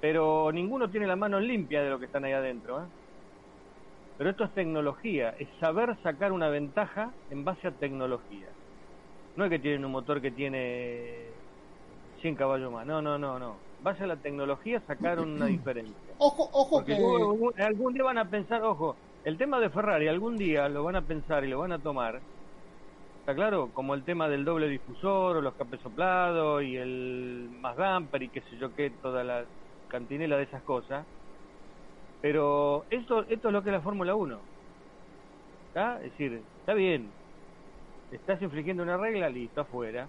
Pero 0.00 0.50
ninguno 0.52 0.90
tiene 0.90 1.06
la 1.06 1.16
mano 1.16 1.40
limpia 1.40 1.82
de 1.82 1.90
lo 1.90 1.98
que 1.98 2.04
están 2.06 2.24
ahí 2.24 2.32
adentro. 2.32 2.80
¿eh? 2.80 2.86
Pero 4.18 4.30
esto 4.30 4.44
es 4.44 4.50
tecnología, 4.52 5.36
es 5.38 5.48
saber 5.60 5.96
sacar 6.02 6.32
una 6.32 6.48
ventaja 6.48 7.12
en 7.30 7.44
base 7.44 7.68
a 7.68 7.70
tecnología. 7.70 8.48
No 9.36 9.44
es 9.44 9.50
que 9.50 9.60
tienen 9.60 9.84
un 9.84 9.92
motor 9.92 10.20
que 10.20 10.32
tiene 10.32 11.28
100 12.20 12.34
caballos 12.34 12.72
más, 12.72 12.84
no, 12.84 13.00
no, 13.00 13.16
no, 13.16 13.38
no. 13.38 13.54
Base 13.80 14.02
a 14.02 14.08
la 14.08 14.16
tecnología 14.16 14.82
sacaron 14.88 15.30
una 15.30 15.46
diferencia. 15.46 15.94
Ojo, 16.18 16.50
ojo 16.52 16.84
que. 16.84 16.98
luego 16.98 17.52
algún 17.58 17.94
día 17.94 18.02
van 18.02 18.18
a 18.18 18.28
pensar, 18.28 18.60
ojo, 18.62 18.96
el 19.24 19.38
tema 19.38 19.60
de 19.60 19.70
Ferrari, 19.70 20.08
algún 20.08 20.36
día 20.36 20.68
lo 20.68 20.82
van 20.82 20.96
a 20.96 21.02
pensar 21.02 21.44
y 21.44 21.48
lo 21.48 21.60
van 21.60 21.70
a 21.70 21.78
tomar. 21.78 22.20
¿Está 23.20 23.36
claro? 23.36 23.70
Como 23.72 23.94
el 23.94 24.02
tema 24.02 24.28
del 24.28 24.44
doble 24.44 24.66
difusor 24.68 25.36
o 25.36 25.40
los 25.40 25.54
capes 25.54 25.80
soplados 25.80 26.64
y 26.64 26.76
el 26.76 27.50
más 27.60 27.76
damper 27.76 28.24
y 28.24 28.30
qué 28.30 28.40
sé 28.40 28.56
yo 28.58 28.74
qué, 28.74 28.90
toda 28.90 29.22
la 29.22 29.44
cantinela 29.86 30.36
de 30.36 30.42
esas 30.42 30.62
cosas. 30.64 31.06
Pero 32.20 32.84
esto, 32.90 33.20
esto 33.28 33.48
es 33.48 33.52
lo 33.54 33.62
que 33.62 33.70
es 33.70 33.74
la 33.74 33.80
Fórmula 33.80 34.14
1. 34.14 34.38
¿Está? 35.68 35.96
Es 35.98 36.10
decir, 36.12 36.42
está 36.60 36.74
bien. 36.74 37.08
Estás 38.10 38.40
infringiendo 38.42 38.82
una 38.82 38.96
regla, 38.96 39.28
listo, 39.28 39.60
afuera. 39.60 40.08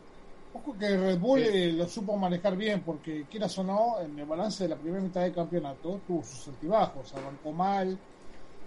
Ojo 0.53 0.76
que 0.80 0.97
Red 0.97 1.20
Bull 1.20 1.41
eh, 1.41 1.74
lo 1.74 1.88
supo 1.88 2.18
manejar 2.18 2.55
bien, 2.57 2.82
porque 2.82 3.26
quieras 3.30 3.55
o 3.60 3.64
no, 3.64 3.99
en 4.01 4.18
el 4.18 4.26
balance 4.26 4.64
de 4.64 4.70
la 4.70 4.76
primera 4.78 5.03
mitad 5.03 5.22
del 5.22 5.34
campeonato 5.34 6.01
tuvo 6.07 6.24
sus 6.24 6.47
altibajos, 6.47 7.14
arrancó 7.14 7.51
mal. 7.51 7.97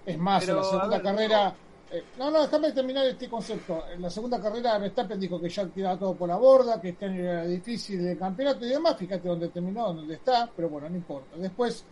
Es 0.06 0.18
más, 0.18 0.44
Pero, 0.44 0.52
en 0.58 0.58
la 0.58 0.64
segunda 0.64 0.88
ver, 0.98 1.02
carrera. 1.02 1.54
eh, 1.90 2.04
no, 2.18 2.30
no, 2.30 2.42
déjame 2.42 2.72
terminar 2.72 3.06
este 3.06 3.28
concepto. 3.28 3.84
En 3.92 4.00
la 4.02 4.10
segunda 4.10 4.40
carrera, 4.40 4.78
Verstappen 4.78 5.18
dijo 5.18 5.40
que 5.40 5.48
ya 5.48 5.66
tiraba 5.66 5.98
todo 5.98 6.14
por 6.14 6.28
la 6.28 6.36
borda, 6.36 6.80
que 6.80 6.90
este 6.90 7.06
año 7.06 7.22
era 7.22 7.44
difícil 7.46 8.06
el 8.06 8.18
campeonato 8.18 8.64
y 8.64 8.68
demás. 8.68 8.96
Fíjate 8.96 9.26
dónde 9.28 9.48
terminó, 9.48 9.92
dónde 9.92 10.14
está, 10.14 10.48
pero 10.54 10.68
bueno, 10.68 10.88
no 10.88 10.96
importa. 10.96 11.36
Después, 11.36 11.84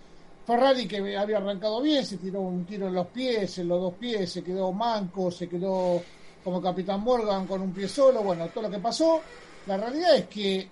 Ferrari, 0.47 0.88
que 0.88 1.16
había 1.16 1.38
arrancado 1.38 1.80
bien, 1.80 2.05
se 2.05 2.16
tiró 2.16 2.41
un 2.41 2.64
tiro 2.64 2.88
en 2.88 2.95
los 2.95 3.07
pies, 3.09 3.59
en 3.59 3.68
los 3.68 3.80
dos 3.80 3.95
pies, 3.95 4.32
se 4.32 4.43
quedó 4.43 4.72
manco, 4.72 5.30
se 5.30 5.49
quedó 5.49 6.03
como 6.43 6.61
Capitán 6.61 7.03
Morgan 7.03 7.47
con 7.47 7.61
un 7.61 7.72
pie 7.72 7.88
solo. 7.88 8.22
Bueno, 8.22 8.49
todo 8.49 8.62
lo 8.64 8.70
que 8.70 8.78
pasó. 8.78 9.20
La 9.66 9.76
realidad 9.76 10.16
es 10.16 10.26
que 10.26 10.68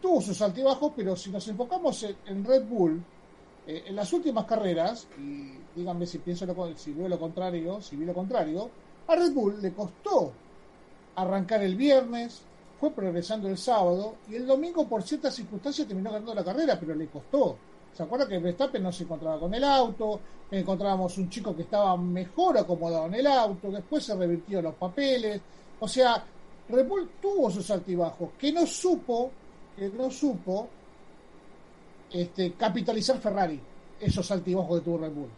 tuvo 0.00 0.20
sus 0.20 0.40
altibajos, 0.42 0.92
pero 0.94 1.16
si 1.16 1.30
nos 1.30 1.46
enfocamos 1.48 2.06
en, 2.26 2.44
Red 2.44 2.64
Bull, 2.64 3.02
eh, 3.66 3.84
en 3.86 3.96
las 3.96 4.12
últimas 4.12 4.44
carreras, 4.44 5.08
y 5.18 5.52
díganme 5.74 6.06
si 6.06 6.18
pienso 6.18 6.46
lo, 6.46 6.76
si 6.76 6.92
veo 6.92 7.08
lo 7.08 7.18
contrario, 7.18 7.80
si 7.80 7.96
vi 7.96 8.04
lo 8.04 8.14
contrario, 8.14 8.70
a 9.08 9.16
Red 9.16 9.32
Bull 9.32 9.60
le 9.60 9.72
costó 9.72 10.32
arrancar 11.16 11.62
el 11.62 11.76
viernes, 11.76 12.42
fue 12.78 12.90
progresando 12.90 13.48
el 13.48 13.56
sábado, 13.56 14.16
y 14.28 14.36
el 14.36 14.46
domingo 14.46 14.86
por 14.86 15.02
ciertas 15.02 15.34
circunstancias 15.34 15.88
terminó 15.88 16.10
ganando 16.10 16.34
la 16.34 16.44
carrera, 16.44 16.78
pero 16.78 16.94
le 16.94 17.06
costó. 17.06 17.56
¿Se 17.96 18.02
acuerda 18.02 18.28
que 18.28 18.38
Verstappen 18.38 18.82
no 18.82 18.92
se 18.92 19.04
encontraba 19.04 19.40
con 19.40 19.54
el 19.54 19.64
auto? 19.64 20.20
Encontrábamos 20.50 21.16
un 21.16 21.30
chico 21.30 21.56
que 21.56 21.62
estaba 21.62 21.96
mejor 21.96 22.58
acomodado 22.58 23.06
en 23.06 23.14
el 23.14 23.26
auto, 23.26 23.70
después 23.70 24.04
se 24.04 24.14
revirtieron 24.14 24.64
los 24.64 24.74
papeles. 24.74 25.40
O 25.80 25.88
sea, 25.88 26.22
Red 26.68 26.86
Bull 26.86 27.10
tuvo 27.22 27.50
sus 27.50 27.70
altibajos, 27.70 28.32
que 28.38 28.52
no 28.52 28.66
supo, 28.66 29.30
que 29.74 29.88
no 29.88 30.10
supo 30.10 30.68
este, 32.12 32.52
capitalizar 32.52 33.18
Ferrari, 33.18 33.58
esos 33.98 34.30
altibajos 34.30 34.78
que 34.78 34.84
tuvo 34.84 34.98
Red 34.98 35.12
Bull. 35.12 35.30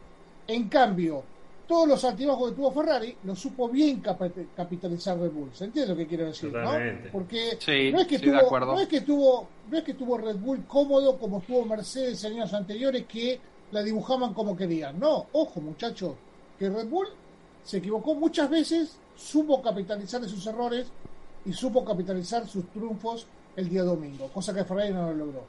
En 0.48 0.68
cambio, 0.68 1.22
todos 1.68 1.86
los 1.86 2.02
altibajos 2.02 2.50
que 2.50 2.56
tuvo 2.56 2.72
Ferrari 2.72 3.14
los 3.24 3.38
supo 3.38 3.68
bien 3.68 4.00
capitalizar 4.00 5.18
Red 5.18 5.30
Bull. 5.30 5.50
¿Se 5.52 5.66
entiende 5.66 5.92
lo 5.92 5.98
que 5.98 6.06
quiero 6.06 6.24
decir? 6.24 6.50
¿no? 6.50 6.72
Porque 7.12 7.58
no, 7.92 8.00
es 8.00 8.06
que 8.06 8.18
tuvo, 8.18 8.58
no, 8.60 8.80
es 8.80 8.88
que 8.88 9.00
tuvo, 9.02 9.48
no 9.70 9.78
es 9.78 9.84
que 9.84 9.94
tuvo 9.94 10.16
Red 10.16 10.36
Bull 10.36 10.64
cómodo 10.66 11.18
como 11.18 11.40
tuvo 11.42 11.66
Mercedes 11.66 12.24
en 12.24 12.32
años 12.32 12.54
anteriores 12.54 13.04
que 13.04 13.38
la 13.70 13.82
dibujaban 13.82 14.32
como 14.32 14.56
querían. 14.56 14.98
No, 14.98 15.26
ojo 15.32 15.60
muchachos, 15.60 16.14
que 16.58 16.70
Red 16.70 16.88
Bull 16.88 17.08
se 17.62 17.76
equivocó 17.76 18.14
muchas 18.14 18.48
veces, 18.48 18.96
supo 19.14 19.60
capitalizar 19.60 20.22
de 20.22 20.28
sus 20.28 20.46
errores 20.46 20.86
y 21.44 21.52
supo 21.52 21.84
capitalizar 21.84 22.48
sus 22.48 22.66
triunfos 22.70 23.26
el 23.56 23.68
día 23.68 23.82
domingo, 23.82 24.28
cosa 24.28 24.54
que 24.54 24.64
Ferrari 24.64 24.94
no 24.94 25.10
lo 25.10 25.26
logró. 25.26 25.44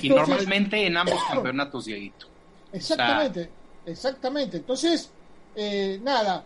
y 0.00 0.08
normalmente 0.08 0.86
en 0.86 0.96
ambos 0.96 1.22
campeonatos, 1.30 1.84
Dieguito. 1.84 2.26
Exactamente, 2.72 3.50
exactamente. 3.84 4.56
Entonces, 4.56 5.10
eh, 5.54 6.00
nada, 6.02 6.44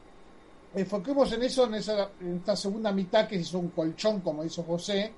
enfoquemos 0.75 1.33
en 1.33 1.43
eso, 1.43 1.67
en, 1.67 1.75
esa, 1.75 2.11
en 2.21 2.37
esta 2.37 2.57
segunda 2.57 2.93
mitad 2.93 3.27
que 3.27 3.37
es 3.37 3.53
un 3.55 3.69
colchón, 3.69 4.21
como 4.21 4.43
dice 4.43 4.63
José. 4.63 5.13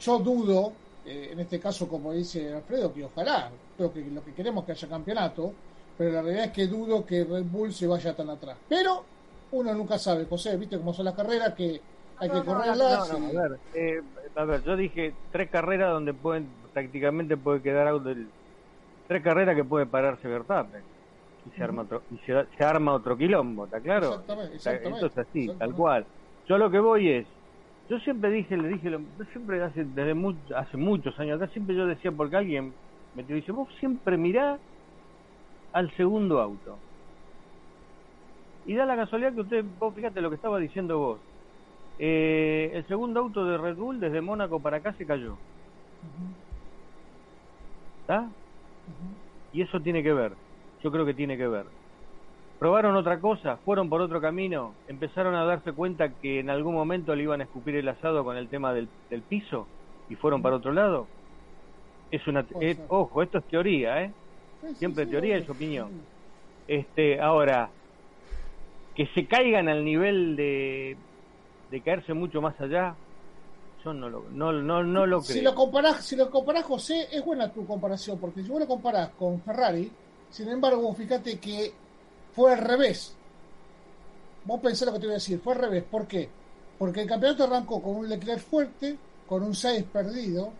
Yo 0.00 0.18
dudo, 0.18 0.72
eh, 1.04 1.30
en 1.32 1.40
este 1.40 1.60
caso, 1.60 1.88
como 1.88 2.12
dice 2.12 2.52
Alfredo, 2.52 2.92
que 2.92 3.04
ojalá, 3.04 3.50
creo 3.76 3.92
que 3.92 4.00
lo 4.04 4.24
que 4.24 4.34
queremos 4.34 4.62
es 4.62 4.66
que 4.66 4.72
haya 4.72 4.88
campeonato, 4.88 5.52
pero 5.96 6.12
la 6.12 6.22
realidad 6.22 6.46
es 6.46 6.52
que 6.52 6.66
dudo 6.66 7.06
que 7.06 7.24
Red 7.24 7.44
Bull 7.44 7.72
se 7.72 7.86
vaya 7.86 8.14
tan 8.14 8.30
atrás. 8.30 8.56
Pero 8.68 9.04
uno 9.52 9.74
nunca 9.74 9.98
sabe, 9.98 10.24
José, 10.26 10.56
viste 10.56 10.78
cómo 10.78 10.92
son 10.92 11.04
las 11.04 11.14
carreras 11.14 11.54
que 11.54 11.80
hay 12.18 12.28
que 12.28 12.42
correrlas. 12.42 13.10
a, 13.10 13.16
ver, 13.16 13.58
eh, 13.74 14.02
a 14.34 14.44
ver, 14.44 14.62
yo 14.64 14.76
dije 14.76 15.14
tres 15.30 15.50
carreras 15.50 15.92
donde 15.92 16.14
pueden 16.14 16.48
prácticamente 16.72 17.36
puede 17.36 17.60
quedar 17.60 17.86
auto 17.86 18.14
tres 19.06 19.22
carreras 19.22 19.54
que 19.54 19.64
puede 19.64 19.84
pararse 19.84 20.26
Verstappen 20.26 20.91
y 21.46 21.50
se 21.56 21.62
arma 21.62 21.82
otro 21.82 22.02
y 22.10 22.18
se, 22.18 22.64
arma 22.64 22.92
otro 22.92 23.16
quilombo, 23.16 23.64
¿está 23.64 23.80
claro? 23.80 24.10
Exactamente, 24.10 24.54
exactamente, 24.56 25.20
así, 25.20 25.48
tal 25.58 25.74
cual. 25.74 26.06
Yo 26.48 26.58
lo 26.58 26.70
que 26.70 26.78
voy 26.78 27.08
es, 27.08 27.26
yo 27.88 27.98
siempre 28.00 28.30
dije, 28.30 28.56
le 28.56 28.68
dije, 28.68 28.98
siempre 29.32 29.62
hace 29.62 29.84
desde 29.84 30.14
hace 30.56 30.76
muchos 30.76 31.18
años 31.18 31.40
acá 31.40 31.52
siempre 31.52 31.74
yo 31.74 31.86
decía 31.86 32.12
porque 32.12 32.36
alguien 32.36 32.72
me 33.14 33.22
dice, 33.22 33.52
vos 33.52 33.68
siempre 33.78 34.16
mirá 34.16 34.58
al 35.72 35.90
segundo 35.96 36.40
auto. 36.40 36.78
Y 38.64 38.74
da 38.74 38.86
la 38.86 38.96
casualidad 38.96 39.34
que 39.34 39.40
usted, 39.40 39.64
vos 39.78 39.94
fíjate 39.94 40.20
lo 40.20 40.30
que 40.30 40.36
estaba 40.36 40.58
diciendo 40.58 40.98
vos. 40.98 41.18
Eh, 41.98 42.70
el 42.74 42.86
segundo 42.86 43.20
auto 43.20 43.44
de 43.44 43.58
Red 43.58 43.76
Bull 43.76 44.00
desde 44.00 44.20
Mónaco 44.20 44.60
para 44.60 44.78
acá 44.78 44.92
se 44.94 45.06
cayó. 45.06 45.36
¿Está? 48.02 48.28
Y 49.52 49.62
eso 49.62 49.80
tiene 49.80 50.02
que 50.02 50.12
ver. 50.12 50.32
Yo 50.82 50.90
creo 50.90 51.06
que 51.06 51.14
tiene 51.14 51.36
que 51.36 51.46
ver. 51.46 51.66
Probaron 52.58 52.94
otra 52.94 53.18
cosa, 53.18 53.56
fueron 53.56 53.88
por 53.88 54.00
otro 54.00 54.20
camino, 54.20 54.74
empezaron 54.86 55.34
a 55.34 55.44
darse 55.44 55.72
cuenta 55.72 56.10
que 56.10 56.38
en 56.38 56.48
algún 56.48 56.74
momento 56.74 57.14
le 57.14 57.24
iban 57.24 57.40
a 57.40 57.44
escupir 57.44 57.74
el 57.74 57.88
asado 57.88 58.22
con 58.24 58.36
el 58.36 58.48
tema 58.48 58.72
del, 58.72 58.88
piso 59.28 59.66
y 60.08 60.14
fueron 60.14 60.42
para 60.42 60.56
otro 60.56 60.72
lado. 60.72 61.08
Es 62.10 62.26
una, 62.28 62.46
ojo, 62.88 63.22
esto 63.22 63.38
es 63.38 63.44
teoría, 63.44 64.02
¿eh? 64.02 64.12
Siempre 64.76 65.06
teoría 65.06 65.38
es 65.38 65.50
opinión. 65.50 65.90
Este, 66.68 67.20
ahora, 67.20 67.68
que 68.94 69.06
se 69.06 69.26
caigan 69.26 69.68
al 69.68 69.84
nivel 69.84 70.36
de, 70.36 70.96
de 71.70 71.80
caerse 71.80 72.14
mucho 72.14 72.40
más 72.40 72.60
allá, 72.60 72.94
yo 73.84 73.92
no 73.92 74.08
lo, 74.08 74.24
no, 74.30 74.52
no, 74.52 74.84
no 74.84 75.06
lo 75.06 75.20
creo. 75.20 75.36
Si 75.36 75.40
lo 75.40 75.54
comparás, 75.54 76.04
si 76.04 76.14
lo 76.14 76.30
comparás, 76.30 76.64
José, 76.64 77.08
es 77.10 77.24
buena 77.24 77.52
tu 77.52 77.66
comparación, 77.66 78.18
porque 78.20 78.42
si 78.42 78.48
vos 78.48 78.60
lo 78.60 78.68
comparás 78.68 79.10
con 79.10 79.40
Ferrari, 79.40 79.90
sin 80.32 80.48
embargo, 80.48 80.92
fíjate 80.94 81.38
que 81.38 81.72
fue 82.34 82.52
al 82.54 82.58
revés. 82.58 83.12
Vos 84.44 84.60
pensé 84.60 84.84
lo 84.86 84.92
que 84.92 84.98
te 84.98 85.06
voy 85.06 85.12
a 85.12 85.18
decir, 85.18 85.38
fue 85.38 85.52
al 85.52 85.60
revés. 85.60 85.84
¿Por 85.88 86.06
qué? 86.06 86.28
Porque 86.78 87.02
el 87.02 87.08
campeonato 87.08 87.44
arrancó 87.44 87.80
con 87.80 87.96
un 87.96 88.08
Leclerc 88.08 88.40
fuerte, 88.40 88.98
con 89.28 89.42
un 89.42 89.54
6 89.54 89.84
perdido, 89.92 90.50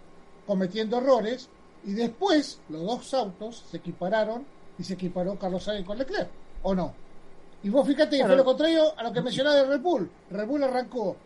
cometiendo 0.47 0.99
errores, 0.99 1.49
y 1.85 1.95
después 1.95 2.61
los 2.69 2.83
dos 2.83 3.15
autos 3.15 3.65
se 3.71 3.79
equipararon 3.79 4.45
y 4.79 4.85
se 4.85 4.95
equiparó 4.95 5.39
Carlos 5.39 5.65
Sainz 5.65 5.87
con 5.87 5.99
Leclerc, 5.99 6.29
¿o 6.63 6.75
no? 6.75 6.95
Y 7.63 7.71
vos 7.71 7.87
fíjate 7.87 8.19
que 8.19 8.27
fue 8.27 8.37
lo 8.37 8.45
contrario 8.45 8.93
a 8.97 9.03
lo 9.05 9.13
que 9.13 9.23
mencionaba 9.23 9.57
de 9.57 9.65
Red 9.65 9.81
Bull. 9.81 10.11
Red 10.31 10.47
Bull 10.47 10.65
arrancó 10.65 11.17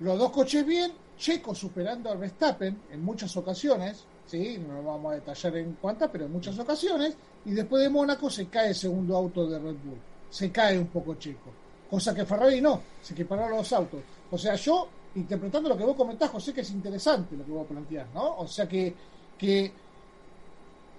los 0.00 0.18
dos 0.18 0.30
coches 0.30 0.64
bien, 0.64 0.92
Checo 1.18 1.54
superando 1.54 2.10
al 2.10 2.18
Verstappen 2.18 2.80
en 2.90 3.04
muchas 3.04 3.36
ocasiones, 3.36 4.04
sí, 4.32 4.58
no 4.66 4.82
vamos 4.82 5.12
a 5.12 5.16
detallar 5.16 5.56
en 5.58 5.76
cuántas, 5.78 6.08
pero 6.10 6.24
en 6.24 6.32
muchas 6.32 6.58
ocasiones, 6.58 7.14
y 7.44 7.50
después 7.50 7.82
de 7.82 7.90
Mónaco 7.90 8.30
se 8.30 8.46
cae 8.46 8.68
el 8.68 8.74
segundo 8.74 9.14
auto 9.14 9.46
de 9.46 9.58
Red 9.58 9.76
Bull. 9.84 9.98
Se 10.30 10.50
cae 10.50 10.78
un 10.78 10.86
poco 10.86 11.16
Checo. 11.16 11.50
Cosa 11.90 12.14
que 12.14 12.24
Ferrari 12.24 12.58
no, 12.58 12.80
se 13.02 13.12
equipararon 13.12 13.58
los 13.58 13.72
autos. 13.74 14.00
O 14.30 14.38
sea, 14.38 14.54
yo, 14.54 14.88
interpretando 15.16 15.68
lo 15.68 15.76
que 15.76 15.84
vos 15.84 15.94
comentás, 15.94 16.30
José, 16.30 16.54
que 16.54 16.62
es 16.62 16.70
interesante 16.70 17.36
lo 17.36 17.44
que 17.44 17.50
vos 17.50 17.66
planteás, 17.66 18.06
¿no? 18.14 18.38
O 18.38 18.48
sea 18.48 18.66
que, 18.66 18.94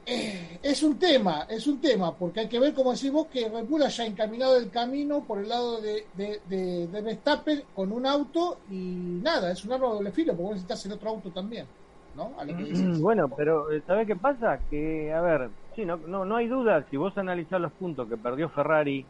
eh, 0.05 0.59
es 0.61 0.83
un 0.83 0.99
tema, 0.99 1.47
es 1.49 1.65
un 1.65 1.81
tema, 1.81 2.15
porque 2.15 2.41
hay 2.41 2.47
que 2.47 2.59
ver, 2.59 2.75
como 2.75 2.91
decimos, 2.91 3.27
que 3.27 3.49
Red 3.49 3.65
Bull 3.65 3.81
haya 3.81 4.05
encaminado 4.05 4.57
el 4.57 4.69
camino 4.69 5.23
por 5.23 5.39
el 5.39 5.49
lado 5.49 5.81
de, 5.81 6.05
de, 6.15 6.39
de, 6.47 7.01
Verstappen 7.01 7.63
con 7.73 7.91
un 7.91 8.05
auto 8.05 8.59
y 8.69 8.75
nada, 8.75 9.51
es 9.51 9.65
un 9.65 9.71
arma 9.71 9.87
de 9.87 9.93
doble 9.93 10.11
filo, 10.11 10.35
porque 10.35 10.49
necesitas 10.49 10.85
el 10.85 10.91
otro 10.91 11.09
auto 11.09 11.31
también, 11.31 11.65
¿no? 12.13 12.35
Mm, 12.47 13.01
bueno, 13.01 13.27
pero 13.35 13.71
eh, 13.71 13.83
¿sabes 13.85 14.07
qué 14.07 14.15
pasa? 14.15 14.63
Que, 14.69 15.11
a 15.11 15.21
ver, 15.21 15.51
sí, 15.75 15.85
no, 15.85 15.97
no, 15.97 16.25
no 16.25 16.35
hay 16.35 16.47
duda, 16.47 16.85
si 16.89 16.97
vos 16.97 17.17
analizás 17.17 17.59
los 17.61 17.73
puntos 17.73 18.07
que 18.09 18.17
perdió 18.17 18.49
Ferrari 18.49 19.09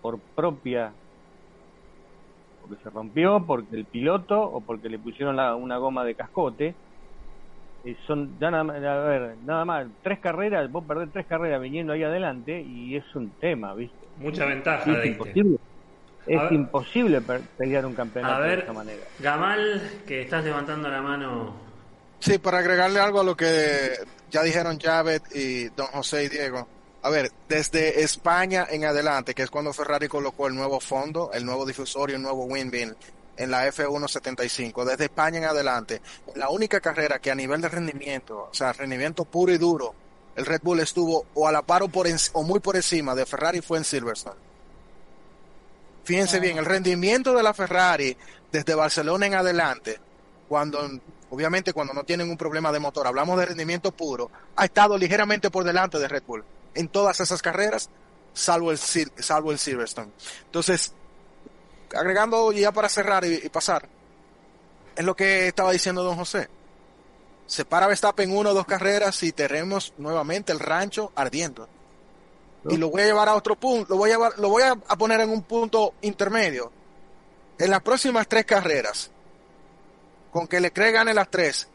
por 0.00 0.20
propia 0.34 0.96
porque 2.60 2.80
se 2.82 2.90
rompió, 2.90 3.44
porque 3.46 3.74
el 3.76 3.86
piloto 3.86 4.40
o 4.40 4.64
porque 4.64 4.88
le 4.88 4.98
pusieron 4.98 5.38
una 5.38 5.76
goma 5.78 6.04
de 6.04 6.14
cascote, 6.14 6.76
son 8.06 8.38
ya 8.38 8.50
nada, 8.50 8.72
a 8.94 9.08
ver, 9.08 9.38
nada 9.42 9.64
más 9.64 9.88
tres 10.02 10.20
carreras, 10.20 10.70
vos 10.70 10.84
perdés 10.86 11.10
tres 11.12 11.26
carreras 11.26 11.60
viniendo 11.60 11.92
ahí 11.92 12.02
adelante 12.02 12.62
y 12.62 12.96
es 12.96 13.04
un 13.14 13.34
tema, 13.36 13.74
¿viste? 13.74 14.06
Mucha 14.16 14.46
ventaja. 14.46 15.02
Es 15.02 15.06
imposible. 15.06 15.56
Es 16.24 16.52
imposible 16.52 17.20
pelear 17.58 17.84
un 17.84 17.94
campeonato 17.94 18.42
de 18.42 18.54
esta 18.54 18.72
manera. 18.72 19.02
Gamal, 19.18 19.80
que 20.06 20.22
estás 20.22 20.44
levantando 20.44 20.88
la 20.88 21.02
mano. 21.02 21.61
Sí, 22.22 22.38
para 22.38 22.58
agregarle 22.58 23.00
algo 23.00 23.18
a 23.18 23.24
lo 23.24 23.36
que 23.36 23.98
ya 24.30 24.44
dijeron 24.44 24.78
Javet 24.78 25.24
y 25.34 25.70
Don 25.70 25.88
José 25.88 26.22
y 26.22 26.28
Diego. 26.28 26.68
A 27.02 27.10
ver, 27.10 27.32
desde 27.48 28.04
España 28.04 28.64
en 28.70 28.84
adelante, 28.84 29.34
que 29.34 29.42
es 29.42 29.50
cuando 29.50 29.72
Ferrari 29.72 30.06
colocó 30.06 30.46
el 30.46 30.54
nuevo 30.54 30.78
fondo, 30.78 31.32
el 31.34 31.44
nuevo 31.44 31.66
difusor 31.66 32.10
y 32.10 32.14
el 32.14 32.22
nuevo 32.22 32.44
windmill 32.44 32.96
en 33.36 33.50
la 33.50 33.66
F175, 33.66 34.84
desde 34.84 35.06
España 35.06 35.38
en 35.38 35.44
adelante, 35.46 36.00
la 36.36 36.48
única 36.50 36.80
carrera 36.80 37.18
que 37.18 37.32
a 37.32 37.34
nivel 37.34 37.60
de 37.60 37.68
rendimiento, 37.68 38.48
o 38.52 38.54
sea, 38.54 38.72
rendimiento 38.72 39.24
puro 39.24 39.52
y 39.52 39.58
duro, 39.58 39.92
el 40.36 40.46
Red 40.46 40.60
Bull 40.62 40.78
estuvo 40.78 41.26
o 41.34 41.48
a 41.48 41.50
la 41.50 41.62
par 41.62 41.82
o, 41.82 41.88
por 41.88 42.06
o 42.06 42.42
muy 42.44 42.60
por 42.60 42.76
encima 42.76 43.16
de 43.16 43.26
Ferrari 43.26 43.62
fue 43.62 43.78
en 43.78 43.84
Silverstone. 43.84 44.38
Fíjense 46.04 46.38
bien, 46.38 46.56
el 46.56 46.66
rendimiento 46.66 47.34
de 47.34 47.42
la 47.42 47.52
Ferrari 47.52 48.16
desde 48.52 48.76
Barcelona 48.76 49.26
en 49.26 49.34
adelante, 49.34 49.98
cuando 50.48 50.88
obviamente 51.32 51.72
cuando 51.72 51.94
no 51.94 52.04
tienen 52.04 52.28
un 52.28 52.36
problema 52.36 52.70
de 52.70 52.78
motor, 52.78 53.06
hablamos 53.06 53.38
de 53.38 53.46
rendimiento 53.46 53.90
puro, 53.90 54.30
ha 54.54 54.66
estado 54.66 54.98
ligeramente 54.98 55.50
por 55.50 55.64
delante 55.64 55.98
de 55.98 56.06
Red 56.06 56.24
Bull 56.26 56.44
en 56.74 56.88
todas 56.88 57.20
esas 57.20 57.40
carreras, 57.40 57.88
salvo 58.34 58.70
el, 58.70 58.76
salvo 58.76 59.50
el 59.50 59.58
Silverstone. 59.58 60.12
Entonces, 60.44 60.92
agregando 61.94 62.52
ya 62.52 62.70
para 62.70 62.90
cerrar 62.90 63.24
y, 63.24 63.48
pasar, 63.48 63.88
es 64.94 65.04
lo 65.04 65.16
que 65.16 65.48
estaba 65.48 65.72
diciendo 65.72 66.02
don 66.02 66.16
José. 66.16 66.50
Se 67.46 67.64
para 67.64 67.86
Verstappen 67.86 68.30
una 68.30 68.50
o 68.50 68.54
dos 68.54 68.66
carreras 68.66 69.22
y 69.22 69.32
tenemos 69.32 69.94
nuevamente 69.96 70.52
el 70.52 70.60
rancho 70.60 71.12
ardiendo. 71.14 71.66
Y 72.68 72.76
lo 72.76 72.90
voy 72.90 73.02
a 73.02 73.06
llevar 73.06 73.30
a 73.30 73.34
otro 73.34 73.56
punto, 73.56 73.86
lo 73.88 73.96
voy 73.96 74.10
a, 74.10 74.18
lo 74.36 74.50
voy 74.50 74.62
a 74.64 74.96
poner 74.96 75.20
en 75.20 75.30
un 75.30 75.42
punto 75.42 75.94
intermedio. 76.02 76.70
En 77.58 77.70
las 77.70 77.80
próximas 77.80 78.28
tres 78.28 78.44
carreras, 78.44 79.10
con 80.32 80.48
que 80.48 80.60
le 80.60 80.70
gane 80.70 81.14
las 81.14 81.30
tres, 81.30 81.68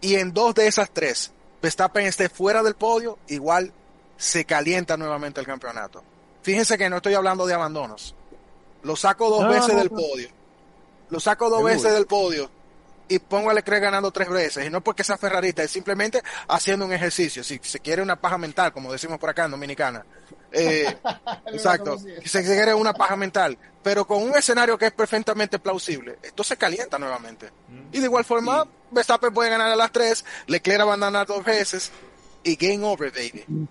y 0.00 0.14
en 0.16 0.32
dos 0.32 0.54
de 0.54 0.68
esas 0.68 0.90
tres, 0.90 1.32
Verstappen 1.60 2.06
esté 2.06 2.28
fuera 2.28 2.62
del 2.62 2.74
podio, 2.74 3.18
igual 3.26 3.72
se 4.16 4.44
calienta 4.44 4.96
nuevamente 4.96 5.40
el 5.40 5.46
campeonato. 5.46 6.04
Fíjense 6.42 6.78
que 6.78 6.88
no 6.88 6.96
estoy 6.96 7.14
hablando 7.14 7.46
de 7.46 7.54
abandonos. 7.54 8.14
Lo 8.82 8.94
saco 8.94 9.30
dos 9.30 9.48
veces 9.48 9.74
del 9.76 9.90
podio. 9.90 10.28
Lo 11.08 11.18
saco 11.18 11.50
dos 11.50 11.64
veces 11.64 11.92
del 11.92 12.06
podio. 12.06 12.50
Y 13.08 13.18
pongo 13.18 13.50
a 13.50 13.54
Leclerc 13.54 13.82
ganando 13.82 14.10
tres 14.10 14.28
veces. 14.28 14.66
Y 14.66 14.70
no 14.70 14.80
porque 14.80 15.04
sea 15.04 15.16
ferrarista, 15.16 15.62
es 15.62 15.70
simplemente 15.70 16.22
haciendo 16.48 16.84
un 16.84 16.92
ejercicio. 16.92 17.44
Si 17.44 17.58
se 17.62 17.80
quiere 17.80 18.02
una 18.02 18.16
paja 18.16 18.38
mental, 18.38 18.72
como 18.72 18.92
decimos 18.92 19.18
por 19.18 19.30
acá 19.30 19.44
en 19.44 19.52
Dominicana. 19.52 20.04
Eh, 20.52 20.96
exacto. 21.46 21.98
Si 21.98 22.28
se 22.28 22.44
quiere 22.44 22.74
una 22.74 22.92
paja 22.92 23.16
mental. 23.16 23.56
Pero 23.82 24.04
con 24.04 24.22
un 24.22 24.34
escenario 24.34 24.76
que 24.76 24.86
es 24.86 24.92
perfectamente 24.92 25.60
plausible, 25.60 26.18
esto 26.22 26.42
se 26.42 26.56
calienta 26.56 26.98
nuevamente. 26.98 27.50
Y 27.92 28.00
de 28.00 28.06
igual 28.06 28.24
forma, 28.24 28.66
Verstappen 28.90 29.32
puede 29.32 29.50
ganar 29.50 29.70
a 29.70 29.76
las 29.76 29.92
tres, 29.92 30.24
Leclerc 30.48 30.80
abandonar 30.80 31.24
dos 31.24 31.44
veces 31.44 31.92
y 32.42 32.56
game 32.56 32.84
over, 32.84 33.12
baby. 33.12 33.68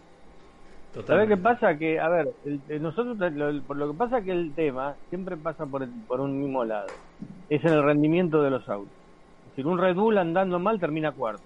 ¿Sabes 1.06 1.28
qué 1.28 1.36
pasa? 1.36 1.78
Que, 1.78 2.00
a 2.00 2.08
ver, 2.08 2.30
nosotros 2.80 3.18
lo, 3.34 3.52
lo, 3.52 3.92
que 3.92 3.98
pasa 3.98 4.22
que 4.22 4.32
el 4.32 4.54
tema 4.56 4.96
siempre 5.10 5.36
pasa 5.36 5.66
por, 5.66 5.86
por 6.08 6.22
un 6.22 6.40
mismo 6.40 6.64
lado. 6.64 6.88
Es 7.50 7.62
en 7.66 7.74
el 7.74 7.84
rendimiento 7.84 8.42
de 8.42 8.52
los 8.52 8.70
autos. 8.70 9.05
Si 9.56 9.64
un 9.64 9.78
Red 9.78 9.96
Bull 9.96 10.18
andando 10.18 10.60
mal 10.60 10.80
termina 10.80 11.12
cuarto. 11.12 11.44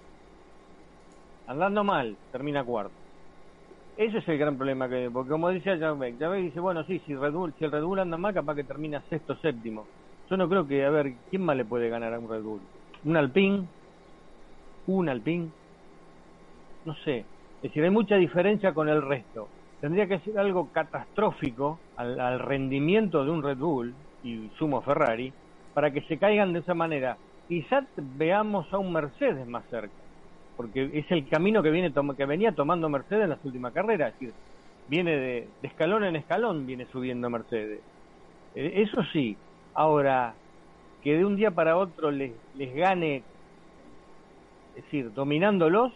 Andando 1.46 1.84
mal 1.84 2.16
termina 2.32 2.64
cuarto. 2.64 2.92
Ese 3.96 4.18
es 4.18 4.28
el 4.28 4.38
gran 4.38 4.56
problema 4.56 4.88
que, 4.88 5.10
porque 5.12 5.30
como 5.30 5.48
decía 5.50 5.78
Javek 5.78 6.16
dice, 6.16 6.58
bueno, 6.58 6.84
sí, 6.84 7.00
si, 7.06 7.14
Red 7.14 7.32
Bull, 7.32 7.52
si 7.58 7.64
el 7.64 7.72
Red 7.72 7.82
Bull 7.82 7.98
anda 7.98 8.16
mal, 8.16 8.32
capaz 8.32 8.54
que 8.54 8.64
termina 8.64 9.02
sexto, 9.10 9.36
séptimo. 9.36 9.86
Yo 10.28 10.36
no 10.36 10.48
creo 10.48 10.66
que, 10.66 10.84
a 10.84 10.90
ver, 10.90 11.12
¿quién 11.28 11.42
más 11.42 11.56
le 11.56 11.64
puede 11.64 11.88
ganar 11.88 12.14
a 12.14 12.18
un 12.18 12.28
Red 12.28 12.42
Bull? 12.42 12.60
¿Un 13.04 13.16
Alpine? 13.16 13.64
¿Un 14.86 15.08
Alpine? 15.08 15.48
No 16.84 16.94
sé. 17.04 17.18
Es 17.18 17.62
decir, 17.62 17.84
hay 17.84 17.90
mucha 17.90 18.16
diferencia 18.16 18.72
con 18.72 18.88
el 18.88 19.02
resto. 19.02 19.48
Tendría 19.80 20.06
que 20.06 20.20
ser 20.20 20.38
algo 20.38 20.70
catastrófico 20.72 21.78
al, 21.96 22.18
al 22.18 22.38
rendimiento 22.38 23.24
de 23.24 23.30
un 23.30 23.42
Red 23.42 23.58
Bull 23.58 23.94
y 24.24 24.50
sumo 24.58 24.80
Ferrari 24.80 25.32
para 25.74 25.90
que 25.90 26.00
se 26.02 26.18
caigan 26.18 26.52
de 26.52 26.60
esa 26.60 26.74
manera 26.74 27.16
quizás 27.50 27.84
veamos 27.96 28.72
a 28.72 28.78
un 28.78 28.92
Mercedes 28.92 29.44
más 29.48 29.64
cerca, 29.70 29.92
porque 30.56 30.88
es 30.94 31.10
el 31.10 31.28
camino 31.28 31.64
que 31.64 31.70
viene 31.70 31.92
que 32.16 32.24
venía 32.24 32.52
tomando 32.52 32.88
Mercedes 32.88 33.24
en 33.24 33.30
las 33.30 33.44
últimas 33.44 33.72
carreras, 33.72 34.12
es 34.12 34.20
decir, 34.20 34.34
viene 34.86 35.16
de, 35.16 35.48
escalón 35.64 36.04
en 36.04 36.14
escalón 36.14 36.64
viene 36.64 36.86
subiendo 36.92 37.28
Mercedes. 37.28 37.80
Eh, 38.54 38.84
eso 38.88 39.02
sí, 39.12 39.36
ahora 39.74 40.32
que 41.02 41.16
de 41.16 41.24
un 41.24 41.34
día 41.34 41.50
para 41.50 41.76
otro 41.76 42.12
les, 42.12 42.30
les 42.54 42.72
gane, 42.72 43.24
es 44.76 44.84
decir, 44.84 45.12
dominándolos, 45.12 45.92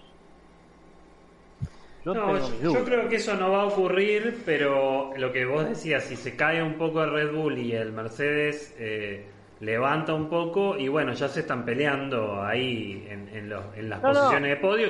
yo, 2.04 2.14
yo, 2.60 2.84
creo 2.84 3.08
que 3.08 3.16
eso 3.16 3.34
no 3.36 3.52
va 3.52 3.62
a 3.62 3.66
ocurrir, 3.66 4.42
pero 4.44 5.12
lo 5.16 5.32
que 5.32 5.46
vos 5.46 5.66
decías, 5.66 6.04
si 6.04 6.16
se 6.16 6.36
cae 6.36 6.62
un 6.62 6.74
poco 6.74 7.02
el 7.02 7.12
Red 7.12 7.32
Bull 7.32 7.58
y 7.58 7.72
el 7.72 7.92
Mercedes 7.92 8.74
eh, 8.78 9.24
levanta 9.60 10.14
un 10.14 10.28
poco 10.28 10.76
y 10.78 10.88
bueno, 10.88 11.12
ya 11.12 11.28
se 11.28 11.40
están 11.40 11.64
peleando 11.64 12.42
ahí 12.42 13.06
en, 13.08 13.28
en, 13.32 13.88
las 13.88 14.00
posiciones 14.00 14.50
de 14.50 14.56
podio, 14.56 14.88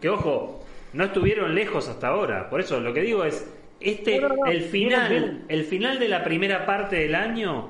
que, 0.00 0.08
ojo, 0.08 0.64
no 0.92 1.04
estuvieron 1.04 1.54
lejos 1.54 1.88
hasta 1.88 2.08
ahora. 2.08 2.48
Por 2.50 2.60
eso 2.60 2.80
lo 2.80 2.92
que 2.92 3.00
digo 3.00 3.24
es, 3.24 3.50
este, 3.80 4.20
el 4.46 4.62
final, 4.62 5.44
el 5.48 5.64
final 5.64 5.98
de 5.98 6.08
la 6.08 6.22
primera 6.22 6.66
parte 6.66 6.96
del 6.96 7.14
año, 7.14 7.68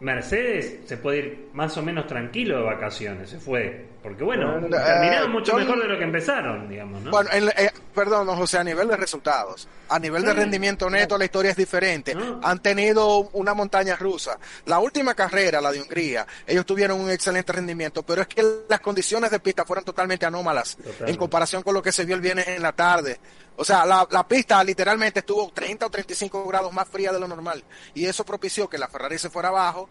Mercedes 0.00 0.82
se 0.84 0.96
puede 0.96 1.18
ir 1.18 1.47
más 1.58 1.76
o 1.76 1.82
menos 1.82 2.06
tranquilo 2.06 2.58
de 2.58 2.62
vacaciones, 2.62 3.30
se 3.30 3.40
fue. 3.40 3.84
Porque 4.00 4.22
bueno, 4.22 4.60
terminaron 4.70 5.32
mucho 5.32 5.56
mejor 5.56 5.82
de 5.82 5.88
lo 5.88 5.98
que 5.98 6.04
empezaron, 6.04 6.68
digamos, 6.68 7.02
¿no? 7.02 7.10
Bueno, 7.10 7.30
eh, 7.32 7.72
perdón, 7.92 8.28
José, 8.28 8.58
a 8.58 8.64
nivel 8.64 8.86
de 8.86 8.96
resultados, 8.96 9.66
a 9.88 9.98
nivel 9.98 10.22
de 10.22 10.34
rendimiento 10.34 10.88
neto, 10.88 11.18
la 11.18 11.24
historia 11.24 11.50
es 11.50 11.56
diferente. 11.56 12.16
Han 12.44 12.60
tenido 12.60 13.28
una 13.32 13.54
montaña 13.54 13.96
rusa. 13.96 14.38
La 14.66 14.78
última 14.78 15.14
carrera, 15.14 15.60
la 15.60 15.72
de 15.72 15.82
Hungría, 15.82 16.24
ellos 16.46 16.64
tuvieron 16.64 17.00
un 17.00 17.10
excelente 17.10 17.52
rendimiento, 17.52 18.04
pero 18.04 18.22
es 18.22 18.28
que 18.28 18.44
las 18.68 18.78
condiciones 18.78 19.28
de 19.32 19.40
pista 19.40 19.64
fueron 19.64 19.84
totalmente 19.84 20.26
anómalas 20.26 20.78
en 21.04 21.16
comparación 21.16 21.64
con 21.64 21.74
lo 21.74 21.82
que 21.82 21.90
se 21.90 22.04
vio 22.04 22.14
el 22.14 22.20
viernes 22.20 22.46
en 22.46 22.62
la 22.62 22.70
tarde. 22.70 23.18
O 23.56 23.64
sea, 23.64 23.84
la, 23.84 24.06
la, 24.12 24.28
pista 24.28 24.62
literalmente 24.62 25.18
estuvo 25.18 25.50
30 25.50 25.86
o 25.86 25.90
35 25.90 26.46
grados 26.46 26.72
más 26.72 26.86
fría 26.86 27.10
de 27.10 27.18
lo 27.18 27.26
normal. 27.26 27.64
Y 27.94 28.06
eso 28.06 28.24
propició 28.24 28.68
que 28.68 28.78
la 28.78 28.86
Ferrari 28.86 29.18
se 29.18 29.28
fuera 29.28 29.48
abajo 29.48 29.88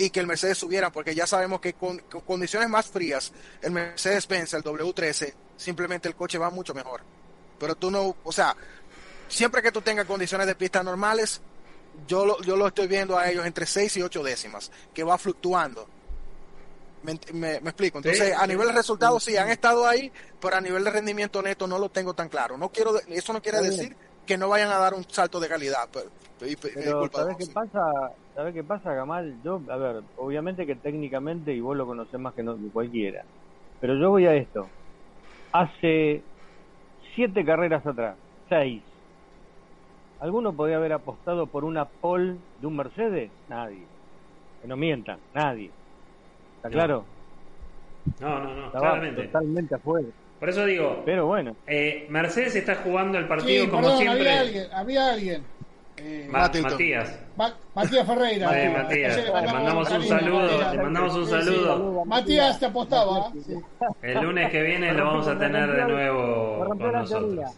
y 0.00 0.10
que 0.10 0.20
el 0.20 0.26
Mercedes 0.26 0.56
subiera, 0.56 0.90
porque 0.90 1.14
ya 1.14 1.26
sabemos 1.26 1.60
que 1.60 1.74
con, 1.74 1.98
condiciones 2.26 2.70
más 2.70 2.86
frías, 2.86 3.32
el 3.60 3.70
Mercedes-Benz, 3.70 4.54
el 4.54 4.64
W13, 4.64 5.34
simplemente 5.56 6.08
el 6.08 6.14
coche 6.14 6.38
va 6.38 6.48
mucho 6.48 6.72
mejor. 6.72 7.02
Pero 7.58 7.74
tú 7.74 7.90
no, 7.90 8.16
o 8.24 8.32
sea, 8.32 8.56
siempre 9.28 9.60
que 9.60 9.70
tú 9.70 9.82
tengas 9.82 10.06
condiciones 10.06 10.46
de 10.46 10.54
pista 10.54 10.82
normales, 10.82 11.42
yo 12.06 12.24
lo, 12.24 12.40
yo 12.40 12.56
lo 12.56 12.68
estoy 12.68 12.86
viendo 12.86 13.18
a 13.18 13.28
ellos 13.28 13.44
entre 13.44 13.66
6 13.66 13.98
y 13.98 14.02
8 14.02 14.22
décimas, 14.22 14.72
que 14.94 15.04
va 15.04 15.18
fluctuando. 15.18 15.86
Me, 17.02 17.12
explico. 17.56 17.98
Entonces, 17.98 18.34
a 18.34 18.46
nivel 18.46 18.68
de 18.68 18.72
resultados, 18.72 19.22
sí, 19.22 19.36
han 19.36 19.50
estado 19.50 19.86
ahí, 19.86 20.10
pero 20.40 20.56
a 20.56 20.60
nivel 20.62 20.82
de 20.82 20.90
rendimiento 20.90 21.42
neto 21.42 21.66
no 21.66 21.78
lo 21.78 21.90
tengo 21.90 22.14
tan 22.14 22.30
claro. 22.30 22.56
No 22.56 22.70
quiero, 22.70 22.98
eso 23.08 23.32
no 23.34 23.42
quiere 23.42 23.60
decir 23.60 23.94
que 24.26 24.38
no 24.38 24.48
vayan 24.48 24.70
a 24.70 24.78
dar 24.78 24.94
un 24.94 25.04
salto 25.10 25.40
de 25.40 25.48
calidad. 25.48 25.88
Pero, 25.92 26.10
pero 26.38 27.10
¿sabes 27.12 27.36
qué 27.38 27.46
pasa? 27.46 28.12
¿Sabes 28.40 28.54
qué 28.54 28.64
pasa, 28.64 28.94
Gamal? 28.94 29.34
Yo, 29.44 29.60
a 29.68 29.76
ver, 29.76 29.96
obviamente 30.16 30.64
que 30.64 30.74
técnicamente, 30.74 31.52
y 31.52 31.60
vos 31.60 31.76
lo 31.76 31.84
conocés 31.84 32.18
más 32.18 32.32
que, 32.32 32.42
no, 32.42 32.56
cualquiera, 32.72 33.22
pero 33.82 33.96
yo 33.96 34.08
voy 34.08 34.24
a 34.24 34.34
esto. 34.34 34.66
Hace 35.52 36.22
siete 37.14 37.44
carreras 37.44 37.86
atrás, 37.86 38.16
seis. 38.48 38.82
¿Alguno 40.20 40.54
podía 40.54 40.76
haber 40.76 40.94
apostado 40.94 41.48
por 41.48 41.64
una 41.64 41.84
pole 41.84 42.36
de 42.62 42.66
un 42.66 42.76
Mercedes? 42.76 43.30
Nadie. 43.46 43.84
Que 44.62 44.68
no 44.68 44.76
mientan, 44.78 45.18
nadie. 45.34 45.70
¿Está 46.56 46.70
claro? 46.70 47.04
No, 48.20 48.40
no, 48.40 48.56
no, 48.56 48.72
claramente. 48.72 49.24
Totalmente 49.24 49.74
afuera. 49.74 50.08
Por 50.38 50.48
eso 50.48 50.64
digo. 50.64 51.02
Pero 51.04 51.26
bueno. 51.26 51.54
Eh, 51.66 52.06
Mercedes 52.08 52.56
está 52.56 52.76
jugando 52.76 53.18
el 53.18 53.28
partido 53.28 53.68
como 53.68 53.98
siempre. 53.98 54.30
Había 54.30 54.40
alguien, 54.40 54.64
había 54.72 55.12
alguien 55.12 55.44
eh, 56.02 56.28
Matías. 56.30 57.20
Matías 57.74 58.06
Ferreira. 58.06 58.46
Matías. 58.72 59.16
Le 59.16 59.52
mandamos 59.52 59.90
un 59.90 60.02
saludo. 60.02 60.72
Le 60.72 60.82
mandamos 60.82 61.16
un 61.16 61.26
saludo. 61.26 62.04
Matías 62.04 62.58
te 62.58 62.66
apostaba. 62.66 63.32
El 64.02 64.20
lunes 64.22 64.50
que 64.50 64.62
viene 64.62 64.92
lo 64.92 65.04
vamos 65.04 65.28
a 65.28 65.38
tener 65.38 65.70
de 65.70 65.84
nuevo 65.84 66.64
con 66.66 66.92
nosotros. 66.92 67.50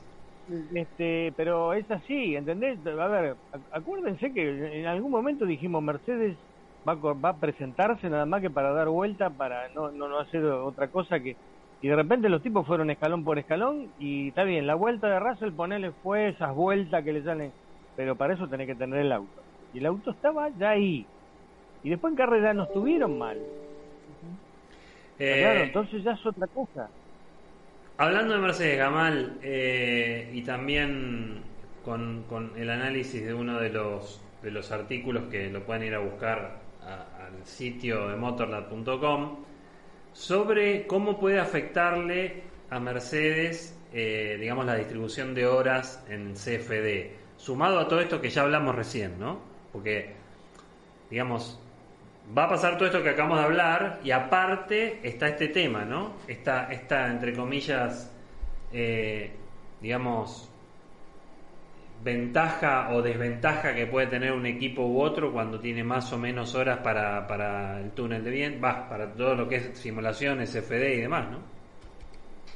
Este, 0.75 1.33
pero 1.37 1.73
es 1.73 1.89
así, 1.91 2.37
¿entendés? 2.37 2.79
A 2.87 3.07
ver, 3.07 3.37
acuérdense 3.71 4.33
que 4.33 4.81
en 4.81 4.87
algún 4.87 5.11
momento 5.11 5.47
dijimos 5.47 5.83
Mercedes 5.83 6.37
va, 6.87 6.95
va 6.95 7.29
a 7.31 7.37
presentarse 7.37 8.11
nada 8.11 8.27
más 8.27 8.41
que 8.41 8.51
para 8.51 8.73
dar 8.73 8.89
vuelta, 8.89 9.31
para 9.31 9.69
no, 9.69 9.91
no, 9.91 10.09
no 10.09 10.19
hacer 10.19 10.45
otra 10.45 10.89
cosa 10.89 11.21
que... 11.21 11.37
Y 11.81 11.89
de 11.89 11.97
repente 11.97 12.29
los 12.29 12.43
tipos 12.43 12.67
fueron 12.67 12.91
escalón 12.91 13.25
por 13.25 13.39
escalón 13.39 13.89
y 13.99 14.29
está 14.29 14.45
bien, 14.45 14.67
la 14.67 14.75
vuelta 14.75 15.09
de 15.09 15.19
Russell, 15.19 15.53
ponele, 15.53 15.93
fue 16.03 16.29
esas 16.29 16.55
vueltas 16.55 17.03
que 17.03 17.13
le 17.13 17.23
salen 17.23 17.53
pero 17.97 18.17
para 18.17 18.35
eso 18.35 18.49
tenés 18.49 18.67
que 18.67 18.75
tener 18.75 19.01
el 19.01 19.13
auto. 19.13 19.43
Y 19.75 19.79
el 19.79 19.87
auto 19.87 20.11
estaba 20.11 20.49
ya 20.59 20.71
ahí. 20.71 21.07
Y 21.83 21.91
después 21.91 22.13
en 22.13 22.17
carrera 22.17 22.55
no 22.55 22.65
estuvieron 22.65 23.19
mal. 23.19 23.39
Eh, 25.19 25.41
claro, 25.41 25.61
entonces 25.61 26.03
ya 26.03 26.13
es 26.13 26.27
otra 26.27 26.47
cosa. 26.47 26.89
Hablando 27.99 28.35
de 28.35 28.41
Mercedes 28.41 28.79
Gamal 28.79 29.39
eh, 29.43 30.31
y 30.33 30.43
también 30.43 31.43
con, 31.85 32.25
con, 32.29 32.53
el 32.57 32.71
análisis 32.71 33.25
de 33.25 33.35
uno 33.35 33.61
de 33.61 33.71
los, 33.71 34.21
de 34.43 34.51
los 34.51 34.73
artículos 34.73 35.25
que 35.25 35.51
lo 35.51 35.63
pueden 35.65 35.85
ir 35.85 35.95
a 35.95 35.99
buscar 35.99 36.63
al 36.83 37.47
sitio 37.47 38.09
de 38.09 38.17
motorlab.com 38.17 39.45
sobre 40.13 40.87
cómo 40.87 41.19
puede 41.19 41.39
afectarle 41.39 42.43
a 42.71 42.81
Mercedes, 42.81 43.79
eh, 43.93 44.37
digamos, 44.41 44.67
la 44.67 44.75
distribución 44.75 45.35
de 45.35 45.47
horas 45.47 46.05
en 46.09 46.35
CFD 46.35 47.22
sumado 47.43 47.81
a 47.81 47.89
todo 47.89 48.01
esto 48.01 48.21
que 48.21 48.31
ya 48.31 48.43
hablamos 48.43 48.75
recién, 48.75 49.19
¿no? 49.19 49.41
Porque, 49.73 50.15
digamos, 51.11 51.59
va 52.37 52.45
a 52.45 52.49
pasar 52.51 52.77
todo 52.77 52.87
esto 52.87 53.03
que 53.03 53.11
acabamos 53.11 53.39
de 53.39 53.45
hablar 53.45 54.01
y 54.05 54.13
aparte 54.13 55.01
está 55.03 55.29
este 55.29 55.49
tema, 55.49 55.85
¿no? 55.85 56.15
Esta, 56.29 56.73
esta 56.73 57.09
entre 57.09 57.35
comillas, 57.35 58.13
eh, 58.73 59.33
digamos, 59.81 60.49
ventaja 62.05 62.91
o 62.93 63.03
desventaja 63.03 63.75
que 63.75 63.87
puede 63.87 64.07
tener 64.07 64.33
un 64.33 64.47
equipo 64.47 64.83
u 64.83 65.01
otro 65.01 65.33
cuando 65.33 65.59
tiene 65.59 65.83
más 65.83 66.13
o 66.13 66.19
menos 66.19 66.55
horas 66.55 66.79
para, 66.79 67.27
para 67.27 67.81
el 67.81 67.91
túnel 67.91 68.23
de 68.23 68.31
viento, 68.31 68.61
va, 68.61 68.89
para 68.89 69.13
todo 69.13 69.35
lo 69.35 69.49
que 69.49 69.57
es 69.57 69.79
simulaciones, 69.79 70.51
FD 70.51 70.95
y 70.95 71.01
demás, 71.01 71.29
¿no? 71.29 71.39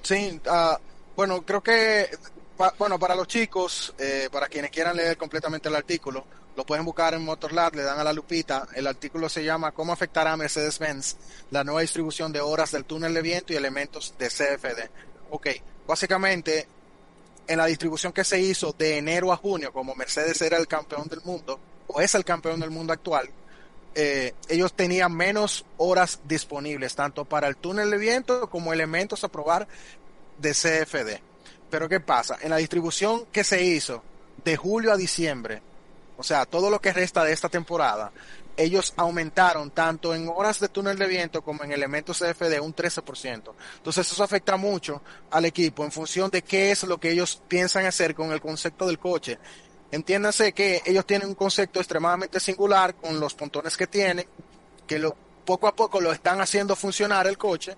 Sí, 0.03 0.41
uh, 0.47 0.77
bueno, 1.17 1.43
creo 1.43 1.61
que 1.61 2.07
bueno, 2.79 2.99
para 2.99 3.15
los 3.15 3.27
chicos, 3.27 3.95
eh, 3.99 4.29
para 4.33 4.49
quienes 4.49 4.71
quieran 4.71 4.97
leer 4.97 5.17
completamente 5.17 5.69
el 5.69 5.75
artículo, 5.75 6.25
lo 6.57 6.65
pueden 6.65 6.85
buscar 6.87 7.13
en 7.13 7.23
Motorlab, 7.23 7.75
le 7.75 7.83
dan 7.83 7.99
a 7.99 8.05
la 8.05 8.13
lupita. 8.13 8.67
El 8.75 8.87
artículo 8.87 9.29
se 9.29 9.45
llama 9.45 9.73
¿Cómo 9.73 9.93
afectará 9.93 10.33
a 10.33 10.37
Mercedes-Benz 10.37 11.17
la 11.51 11.65
nueva 11.65 11.83
distribución 11.83 12.33
de 12.33 12.41
horas 12.41 12.73
del 12.73 12.87
túnel 12.87 13.13
de 13.13 13.23
viento 13.23 13.53
y 13.53 13.57
elementos 13.57 14.15
de 14.19 14.29
CFD? 14.29 14.91
Ok, 15.31 15.49
básicamente, 15.87 16.67
en 17.47 17.59
la 17.59 17.67
distribución 17.67 18.13
que 18.13 18.25
se 18.25 18.41
hizo 18.41 18.75
de 18.77 18.97
enero 18.97 19.33
a 19.33 19.37
junio, 19.37 19.71
como 19.73 19.95
Mercedes 19.95 20.41
era 20.41 20.57
el 20.57 20.67
campeón 20.67 21.09
del 21.09 21.21
mundo, 21.23 21.61
o 21.89 22.01
es 22.01 22.15
el 22.15 22.25
campeón 22.25 22.59
del 22.59 22.71
mundo 22.71 22.95
actual, 22.95 23.29
eh, 23.95 24.35
ellos 24.49 24.73
tenían 24.75 25.15
menos 25.15 25.65
horas 25.77 26.21
disponibles, 26.25 26.95
tanto 26.95 27.25
para 27.27 27.49
el 27.49 27.57
túnel 27.57 27.91
de 27.91 27.99
viento 27.99 28.49
como 28.49 28.73
elementos 28.73 29.25
a 29.25 29.29
probar 29.29 29.69
de 30.39 30.53
CFD. 30.53 31.21
Pero 31.71 31.89
¿qué 31.89 32.01
pasa? 32.01 32.39
En 32.41 32.51
la 32.51 32.57
distribución 32.57 33.27
que 33.33 33.45
se 33.45 33.63
hizo 33.63 34.03
de 34.45 34.57
julio 34.57 34.93
a 34.93 34.97
diciembre, 34.97 35.63
o 36.17 36.23
sea, 36.23 36.47
todo 36.47 36.71
lo 36.71 36.81
que 36.81 36.93
resta 36.93 37.25
de 37.25 37.33
esta 37.33 37.49
temporada, 37.49 38.13
ellos 38.57 38.95
aumentaron 38.97 39.71
tanto 39.71 40.15
en 40.15 40.29
horas 40.29 40.61
de 40.61 40.69
túnel 40.69 40.99
de 40.99 41.07
viento 41.07 41.43
como 41.43 41.63
en 41.63 41.73
elementos 41.73 42.19
CFD 42.19 42.61
un 42.61 42.75
13%. 42.75 43.53
Entonces 43.77 44.11
eso 44.11 44.25
afecta 44.25 44.57
mucho 44.57 45.03
al 45.31 45.45
equipo 45.45 45.85
en 45.85 45.93
función 45.93 46.31
de 46.31 46.43
qué 46.43 46.71
es 46.71 46.85
lo 46.85 46.99
que 46.99 47.11
ellos 47.11 47.43
piensan 47.49 47.85
hacer 47.85 48.15
con 48.15 48.33
el 48.33 48.41
concepto 48.41 48.87
del 48.87 48.99
coche. 48.99 49.39
Entiéndase 49.91 50.53
que 50.53 50.83
ellos 50.85 51.07
tienen 51.07 51.29
un 51.29 51.35
concepto 51.35 51.81
extremadamente 51.81 52.41
singular 52.41 52.95
con 52.95 53.21
los 53.21 53.35
pontones 53.35 53.77
que 53.77 53.87
tienen, 53.87 54.27
que 54.87 55.13
poco 55.45 55.69
a 55.69 55.77
poco 55.77 56.01
lo 56.01 56.13
están 56.13 56.41
haciendo 56.41 56.75
funcionar 56.75 57.27
el 57.27 57.39
coche, 57.39 57.77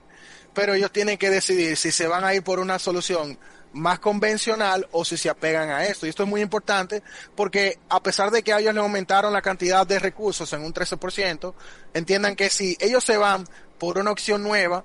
pero 0.55 0.74
ellos 0.74 0.91
tienen 0.91 1.18
que 1.18 1.28
decidir 1.28 1.76
si 1.76 1.93
se 1.93 2.07
van 2.07 2.24
a 2.24 2.34
ir 2.34 2.43
por 2.43 2.61
una 2.61 2.78
solución 2.78 3.39
más 3.73 3.99
convencional 3.99 4.89
o 4.93 5.05
si 5.05 5.16
se 5.16 5.31
apegan 5.31 5.71
a 5.71 5.85
esto. 5.85 6.07
Y 6.07 6.11
esto 6.11 6.23
es 6.23 6.29
muy 6.29 6.41
importante 6.41 7.03
porque 7.35 7.79
a 7.89 8.03
pesar 8.03 8.31
de 8.31 8.43
que 8.43 8.53
ellos 8.53 8.75
le 8.75 8.81
aumentaron 8.81 9.33
la 9.33 9.43
cantidad 9.43 9.87
de 9.87 9.99
recursos 9.99 10.53
en 10.53 10.62
un 10.62 10.73
13%, 10.73 11.55
entiendan 11.95 12.37
que 12.37 12.51
si 12.51 12.77
ellos 12.81 13.05
se 13.05 13.16
van 13.16 13.45
por 13.79 13.99
una 13.99 14.11
opción 14.11 14.43
nueva, 14.43 14.85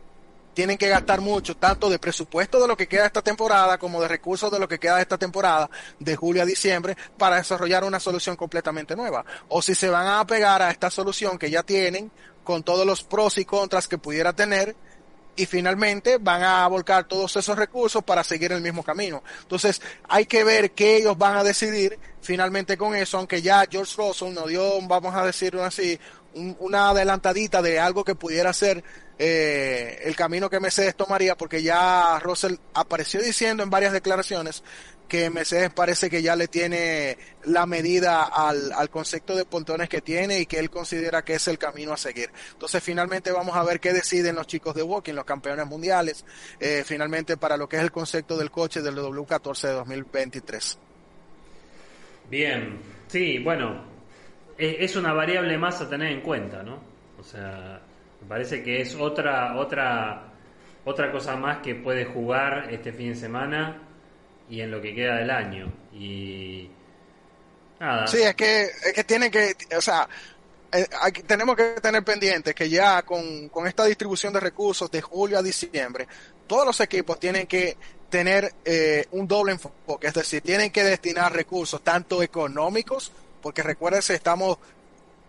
tienen 0.54 0.78
que 0.78 0.88
gastar 0.88 1.20
mucho, 1.20 1.58
tanto 1.58 1.90
de 1.90 2.00
presupuesto 2.00 2.62
de 2.62 2.68
lo 2.68 2.78
que 2.78 2.88
queda 2.88 3.08
esta 3.08 3.22
temporada 3.22 3.78
como 3.78 4.02
de 4.02 4.08
recursos 4.08 4.52
de 4.52 4.60
lo 4.60 4.68
que 4.68 4.80
queda 4.80 5.02
esta 5.02 5.18
temporada, 5.18 5.70
de 6.00 6.16
julio 6.16 6.44
a 6.44 6.46
diciembre, 6.46 6.96
para 7.18 7.38
desarrollar 7.38 7.84
una 7.84 8.00
solución 8.00 8.36
completamente 8.36 8.96
nueva. 8.96 9.26
O 9.50 9.62
si 9.62 9.74
se 9.76 9.90
van 9.90 10.06
a 10.06 10.20
apegar 10.20 10.62
a 10.62 10.72
esta 10.72 10.90
solución 10.90 11.38
que 11.38 11.50
ya 11.50 11.64
tienen, 11.64 12.12
con 12.44 12.64
todos 12.64 12.86
los 12.86 13.04
pros 13.04 13.38
y 13.38 13.46
contras 13.46 13.88
que 13.88 13.98
pudiera 13.98 14.34
tener, 14.34 14.76
y 15.36 15.46
finalmente 15.46 16.18
van 16.20 16.44
a 16.44 16.68
volcar 16.68 17.06
todos 17.08 17.36
esos 17.36 17.58
recursos 17.58 18.04
para 18.04 18.24
seguir 18.24 18.52
el 18.52 18.62
mismo 18.62 18.84
camino. 18.84 19.24
Entonces, 19.42 19.82
hay 20.08 20.26
que 20.26 20.44
ver 20.44 20.72
qué 20.72 20.98
ellos 20.98 21.18
van 21.18 21.38
a 21.38 21.44
decidir 21.44 21.98
finalmente 22.22 22.78
con 22.78 22.96
eso, 22.96 23.18
aunque 23.18 23.42
ya 23.42 23.66
George 23.70 23.94
Russell 23.98 24.34
nos 24.34 24.48
dio, 24.48 24.80
vamos 24.88 25.16
a 25.16 25.26
decirlo 25.26 25.64
así, 25.64 26.00
una 26.60 26.90
adelantadita 26.90 27.62
de 27.62 27.80
algo 27.80 28.04
que 28.04 28.16
pudiera 28.16 28.54
ser 28.54 28.84
eh, 29.20 30.00
el 30.04 30.16
camino 30.16 30.50
que 30.50 30.60
Mercedes 30.60 30.96
tomaría, 30.96 31.36
porque 31.36 31.62
ya 31.62 32.20
Russell 32.20 32.56
apareció 32.74 33.22
diciendo 33.22 33.64
en 33.64 33.70
varias 33.70 33.94
declaraciones 33.94 34.64
que 35.08 35.30
Mercedes 35.30 35.72
parece 35.72 36.10
que 36.10 36.22
ya 36.22 36.36
le 36.36 36.48
tiene 36.48 37.18
la 37.46 37.66
medida 37.66 38.24
al, 38.24 38.72
al, 38.72 38.90
concepto 38.90 39.36
de 39.36 39.46
pontones 39.46 39.90
que 39.90 40.02
tiene 40.02 40.40
y 40.40 40.46
que 40.46 40.60
él 40.60 40.70
considera 40.70 41.24
que 41.24 41.36
es 41.36 41.48
el 41.48 41.58
camino 41.58 41.94
a 41.94 41.98
seguir. 41.98 42.30
Entonces 42.54 42.82
finalmente 42.84 43.32
vamos 43.32 43.56
a 43.56 43.64
ver 43.64 43.80
qué 43.80 43.94
deciden 43.94 44.36
los 44.36 44.48
chicos 44.48 44.74
de 44.76 44.84
Walking, 44.84 45.14
los 45.14 45.26
campeones 45.26 45.68
mundiales, 45.68 46.26
eh, 46.60 46.84
finalmente 46.86 47.38
para 47.38 47.58
lo 47.58 47.68
que 47.68 47.78
es 47.78 47.84
el 47.84 47.92
concepto 47.92 48.38
del 48.38 48.50
coche 48.52 48.82
del 48.82 48.96
W14 48.96 49.68
de 49.68 49.74
2023. 49.74 50.80
Bien, 52.30 52.80
sí, 53.08 53.40
bueno, 53.40 53.84
es 54.58 54.96
una 54.96 55.14
variable 55.14 55.58
más 55.58 55.82
a 55.82 55.90
tener 55.90 56.12
en 56.12 56.22
cuenta, 56.22 56.64
¿no? 56.64 56.80
O 57.20 57.24
sea, 57.24 57.82
me 58.22 58.28
parece 58.28 58.64
que 58.64 58.82
es 58.82 58.96
otra, 58.96 59.58
otra, 59.58 60.32
otra 60.86 61.12
cosa 61.12 61.36
más 61.36 61.60
que 61.60 61.76
puede 61.76 62.06
jugar 62.06 62.70
este 62.72 62.92
fin 62.92 63.10
de 63.10 63.16
semana 63.16 63.82
y 64.54 64.62
en 64.62 64.70
lo 64.70 64.80
que 64.80 64.94
queda 64.94 65.16
del 65.16 65.32
año. 65.32 65.74
Y 65.94 66.70
nada. 67.80 68.06
Sí, 68.06 68.22
es 68.22 68.36
que, 68.36 68.66
es 68.66 68.94
que 68.94 69.04
tienen 69.04 69.32
que, 69.32 69.56
o 69.76 69.82
sea, 69.82 70.08
eh, 70.72 70.88
tenemos 71.26 71.56
que 71.56 71.82
tener 71.82 72.04
pendiente 72.04 72.54
que 72.54 72.70
ya 72.70 73.02
con, 73.02 73.50
con, 73.50 73.66
esta 73.66 73.86
distribución 73.86 74.32
de 74.32 74.40
recursos 74.40 74.92
de 74.92 75.02
julio 75.02 75.40
a 75.40 75.42
diciembre, 75.42 76.08
todos 76.46 76.68
los 76.68 76.80
equipos 76.82 77.20
tienen 77.20 77.48
que 77.48 77.76
tener 78.12 78.54
eh, 78.64 79.08
un 79.14 79.28
doble 79.28 79.54
enfoque, 79.54 80.06
es 80.06 80.14
decir, 80.14 80.42
tienen 80.42 80.70
que 80.70 80.84
destinar 80.84 81.34
recursos 81.34 81.82
tanto 81.84 82.22
económicos, 82.22 83.12
porque 83.42 83.64
recuérdense, 83.64 84.14
estamos 84.14 84.60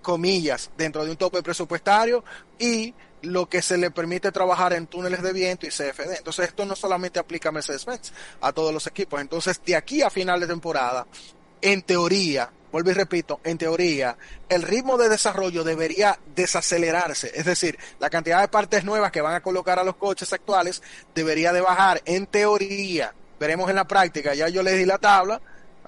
comillas 0.03 0.71
dentro 0.77 1.03
de 1.03 1.13
un 1.13 1.17
tope 1.17 1.43
presupuestario 1.43 2.23
y 2.59 2.93
lo 3.25 3.49
que 3.49 3.63
se 3.63 3.77
le 3.79 3.91
permite 3.91 4.33
trabajar 4.33 4.73
en 4.73 4.87
túneles 4.87 5.23
de 5.23 5.33
viento 5.33 5.67
y 5.67 5.71
CFD. 5.71 6.19
Entonces 6.19 6.49
esto 6.49 6.65
no 6.65 6.77
solamente 6.77 7.19
aplica 7.19 7.49
a 7.49 7.53
Mercedes-Benz, 7.53 8.13
a 8.41 8.53
todos 8.53 8.73
los 8.73 8.87
equipos. 8.87 9.21
Entonces 9.21 9.61
de 9.65 9.77
aquí 9.77 10.03
a 10.03 10.11
final 10.11 10.41
de 10.41 10.47
temporada, 10.47 11.07
en 11.61 11.83
teoría, 11.83 12.51
vuelvo 12.71 12.91
y 12.91 12.95
repito, 12.95 13.41
en 13.45 13.57
teoría, 13.57 14.17
el 14.49 14.63
ritmo 14.63 14.99
de 14.99 15.09
desarrollo 15.09 15.65
debería 15.65 16.19
desacelerarse. 16.35 17.33
Es 17.35 17.47
decir, 17.47 17.79
la 18.01 18.11
cantidad 18.11 18.41
de 18.41 18.49
partes 18.49 18.85
nuevas 18.85 19.11
que 19.11 19.21
van 19.21 19.35
a 19.35 19.43
colocar 19.43 19.79
a 19.79 19.85
los 19.85 19.97
coches 19.97 20.33
actuales 20.33 20.83
debería 21.15 21.53
de 21.53 21.61
bajar. 21.61 22.03
En 22.05 22.27
teoría, 22.27 23.15
veremos 23.41 23.71
en 23.71 23.77
la 23.77 23.87
práctica, 23.87 24.35
ya 24.35 24.49
yo 24.49 24.63
le 24.63 24.73
di 24.73 24.85
la 24.85 24.99
tabla, 24.99 25.41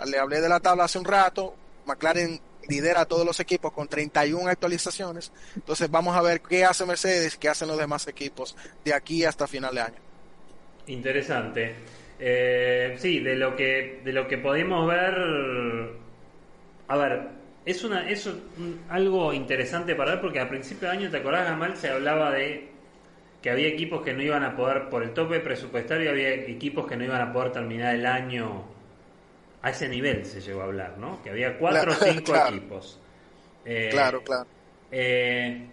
le 0.07 0.19
hablé 0.19 0.41
de 0.41 0.49
la 0.49 0.61
tabla 0.61 0.85
hace 0.85 0.99
un 0.99 1.05
rato, 1.05 1.55
McLaren 1.87 2.41
lidera 2.69 3.03
a 3.03 3.05
todos 3.07 3.27
los 3.27 3.41
equipos 3.41 3.73
con 3.73 3.89
31 3.89 4.49
actualizaciones. 4.49 5.33
Entonces 5.55 5.91
vamos 5.91 6.17
a 6.17 6.23
ver 6.23 6.41
qué 6.41 6.65
hace 6.65 6.87
Mercedes, 6.87 7.37
qué 7.37 7.49
hacen 7.49 7.69
los 7.69 7.79
demás 7.79 8.07
equipos 8.09 8.57
de 8.85 8.95
aquí 8.95 9.25
hasta 9.25 9.47
final 9.47 9.75
de 9.75 9.81
año. 9.81 9.97
Interesante. 10.87 11.75
Eh, 12.19 12.97
sí, 12.99 13.21
de 13.21 13.37
lo 13.37 13.57
que 13.57 14.01
de 14.05 14.13
lo 14.13 14.27
que 14.27 14.39
podemos 14.39 14.87
ver, 14.87 15.15
a 16.89 16.97
ver, 16.97 17.29
es 17.67 17.85
una 17.85 18.09
es 18.09 18.29
algo 18.89 19.33
interesante 19.33 19.95
para 19.95 20.13
ver 20.13 20.21
porque 20.21 20.41
a 20.41 20.49
principio 20.49 20.89
de 20.89 20.97
año, 20.97 21.11
¿te 21.11 21.19
acordás, 21.19 21.47
Gamal? 21.47 21.77
Se 21.77 21.91
hablaba 21.91 22.31
de 22.31 22.69
que 23.43 23.51
había 23.51 23.69
equipos 23.69 24.03
que 24.03 24.15
no 24.15 24.23
iban 24.23 24.45
a 24.45 24.57
poder, 24.57 24.89
por 24.89 25.03
el 25.03 25.13
tope 25.13 25.41
presupuestario, 25.41 26.11
había 26.11 26.31
equipos 26.35 26.87
que 26.87 26.97
no 26.97 27.05
iban 27.05 27.21
a 27.21 27.33
poder 27.33 27.53
terminar 27.53 27.95
el 27.95 28.07
año 28.07 28.65
a 29.63 29.71
ese 29.71 29.89
nivel 29.89 30.25
se 30.25 30.41
llegó 30.41 30.63
a 30.63 30.65
hablar, 30.65 30.99
¿no? 30.99 31.23
Que 31.23 31.31
había 31.31 31.59
cuatro 31.59 31.93
o 31.93 31.95
cinco 32.05 32.35
equipos. 32.37 33.01
Eh, 33.65 33.89
claro, 33.91 34.23
claro. 34.23 34.47
Eh, 34.91 35.67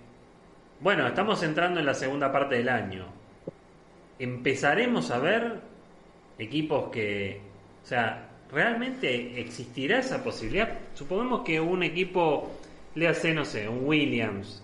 bueno, 0.80 1.08
estamos 1.08 1.42
entrando 1.44 1.80
en 1.80 1.86
la 1.86 1.94
segunda 1.94 2.32
parte 2.32 2.56
del 2.56 2.70
año. 2.70 3.06
Empezaremos 4.20 5.12
a 5.12 5.20
ver 5.20 5.60
equipos 6.38 6.90
que, 6.92 7.40
o 7.84 7.88
sea, 7.88 8.30
¿realmente 8.52 9.40
existirá 9.40 10.00
esa 10.00 10.24
posibilidad? 10.24 10.70
Supongamos 10.94 11.42
que 11.42 11.60
un 11.60 11.84
equipo, 11.84 12.52
le 12.96 13.08
hace, 13.08 13.34
no 13.34 13.46
sé, 13.46 13.70
un 13.70 13.86
Williams, 13.86 14.64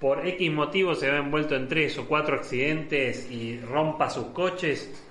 por 0.00 0.26
X 0.26 0.52
motivo 0.52 0.94
se 0.94 1.10
ve 1.10 1.18
envuelto 1.18 1.56
en 1.56 1.68
tres 1.68 1.98
o 1.98 2.06
cuatro 2.06 2.36
accidentes 2.36 3.30
y 3.30 3.60
rompa 3.60 4.08
sus 4.10 4.26
coches, 4.26 5.04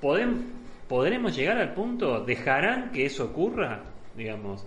¿podemos, 0.00 0.44
¿podremos 0.92 1.34
llegar 1.34 1.56
al 1.56 1.72
punto? 1.72 2.20
¿Dejarán 2.20 2.92
que 2.92 3.06
eso 3.06 3.24
ocurra? 3.24 3.82
Digamos, 4.14 4.62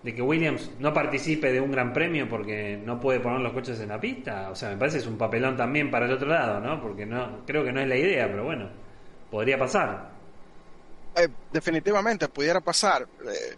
de 0.00 0.14
que 0.14 0.22
Williams 0.22 0.70
no 0.78 0.94
participe 0.94 1.50
de 1.50 1.60
un 1.60 1.72
gran 1.72 1.92
premio 1.92 2.28
porque 2.28 2.80
no 2.84 3.00
puede 3.00 3.18
poner 3.18 3.40
los 3.40 3.52
coches 3.52 3.80
en 3.80 3.88
la 3.88 4.00
pista. 4.00 4.48
O 4.50 4.54
sea, 4.54 4.68
me 4.68 4.76
parece 4.76 4.98
es 4.98 5.08
un 5.08 5.18
papelón 5.18 5.56
también 5.56 5.90
para 5.90 6.06
el 6.06 6.12
otro 6.12 6.28
lado, 6.28 6.60
¿no? 6.60 6.80
Porque 6.80 7.04
no 7.04 7.44
creo 7.44 7.64
que 7.64 7.72
no 7.72 7.80
es 7.80 7.88
la 7.88 7.96
idea, 7.96 8.28
pero 8.28 8.44
bueno, 8.44 8.70
podría 9.28 9.58
pasar. 9.58 10.08
Eh, 11.16 11.26
definitivamente 11.52 12.28
pudiera 12.28 12.60
pasar. 12.60 13.02
Eh, 13.02 13.56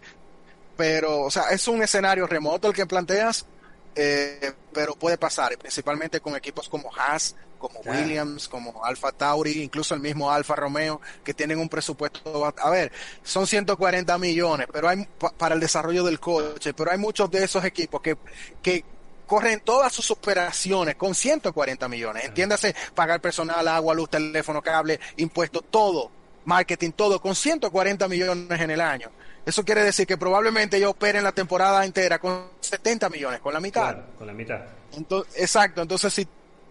pero, 0.75 1.25
o 1.25 1.29
sea, 1.29 1.51
es 1.51 1.67
un 1.67 1.83
escenario 1.83 2.25
remoto 2.25 2.69
el 2.69 2.73
que 2.73 2.87
planteas, 2.87 3.45
eh, 3.93 4.51
pero 4.73 4.95
puede 4.95 5.19
pasar, 5.19 5.55
principalmente 5.59 6.21
con 6.21 6.35
equipos 6.35 6.69
como 6.69 6.89
Haas, 6.91 7.35
como 7.59 7.81
Williams, 7.81 8.47
como 8.47 8.83
Alfa 8.83 9.11
Tauri, 9.11 9.61
incluso 9.61 9.93
el 9.93 10.01
mismo 10.01 10.31
Alfa 10.31 10.55
Romeo, 10.55 11.01
que 11.23 11.33
tienen 11.33 11.59
un 11.59 11.69
presupuesto, 11.69 12.45
a 12.45 12.69
ver, 12.69 12.91
son 13.23 13.45
140 13.45 14.17
millones, 14.17 14.67
pero 14.71 14.89
hay 14.89 15.07
para 15.37 15.55
el 15.55 15.61
desarrollo 15.61 16.03
del 16.03 16.19
coche, 16.19 16.73
pero 16.73 16.91
hay 16.91 16.97
muchos 16.97 17.29
de 17.29 17.43
esos 17.43 17.63
equipos 17.63 18.01
que, 18.01 18.17
que 18.61 18.83
corren 19.29 19.59
todas 19.59 19.93
sus 19.93 20.09
operaciones 20.09 20.95
con 20.95 21.13
140 21.13 21.87
millones. 21.87 22.25
Entiéndase, 22.25 22.75
pagar 22.95 23.21
personal, 23.21 23.67
agua, 23.67 23.93
luz, 23.93 24.09
teléfono, 24.09 24.61
cable, 24.61 24.99
impuestos, 25.17 25.63
todo, 25.69 26.09
marketing, 26.45 26.91
todo, 26.91 27.21
con 27.21 27.35
140 27.35 28.07
millones 28.07 28.59
en 28.59 28.71
el 28.71 28.81
año. 28.81 29.11
Eso 29.45 29.63
quiere 29.63 29.83
decir 29.83 30.05
que 30.05 30.17
probablemente 30.17 30.77
ellos 30.77 30.91
operen 30.91 31.23
la 31.23 31.31
temporada 31.31 31.85
entera 31.85 32.19
con 32.19 32.49
70 32.59 33.09
millones, 33.09 33.39
con 33.39 33.53
la 33.53 33.59
mitad. 33.59 33.97
con 34.17 34.27
la 34.27 34.33
mitad. 34.33 34.61
Entonces, 34.93 35.33
exacto, 35.39 35.81
entonces 35.81 36.13
si 36.13 36.27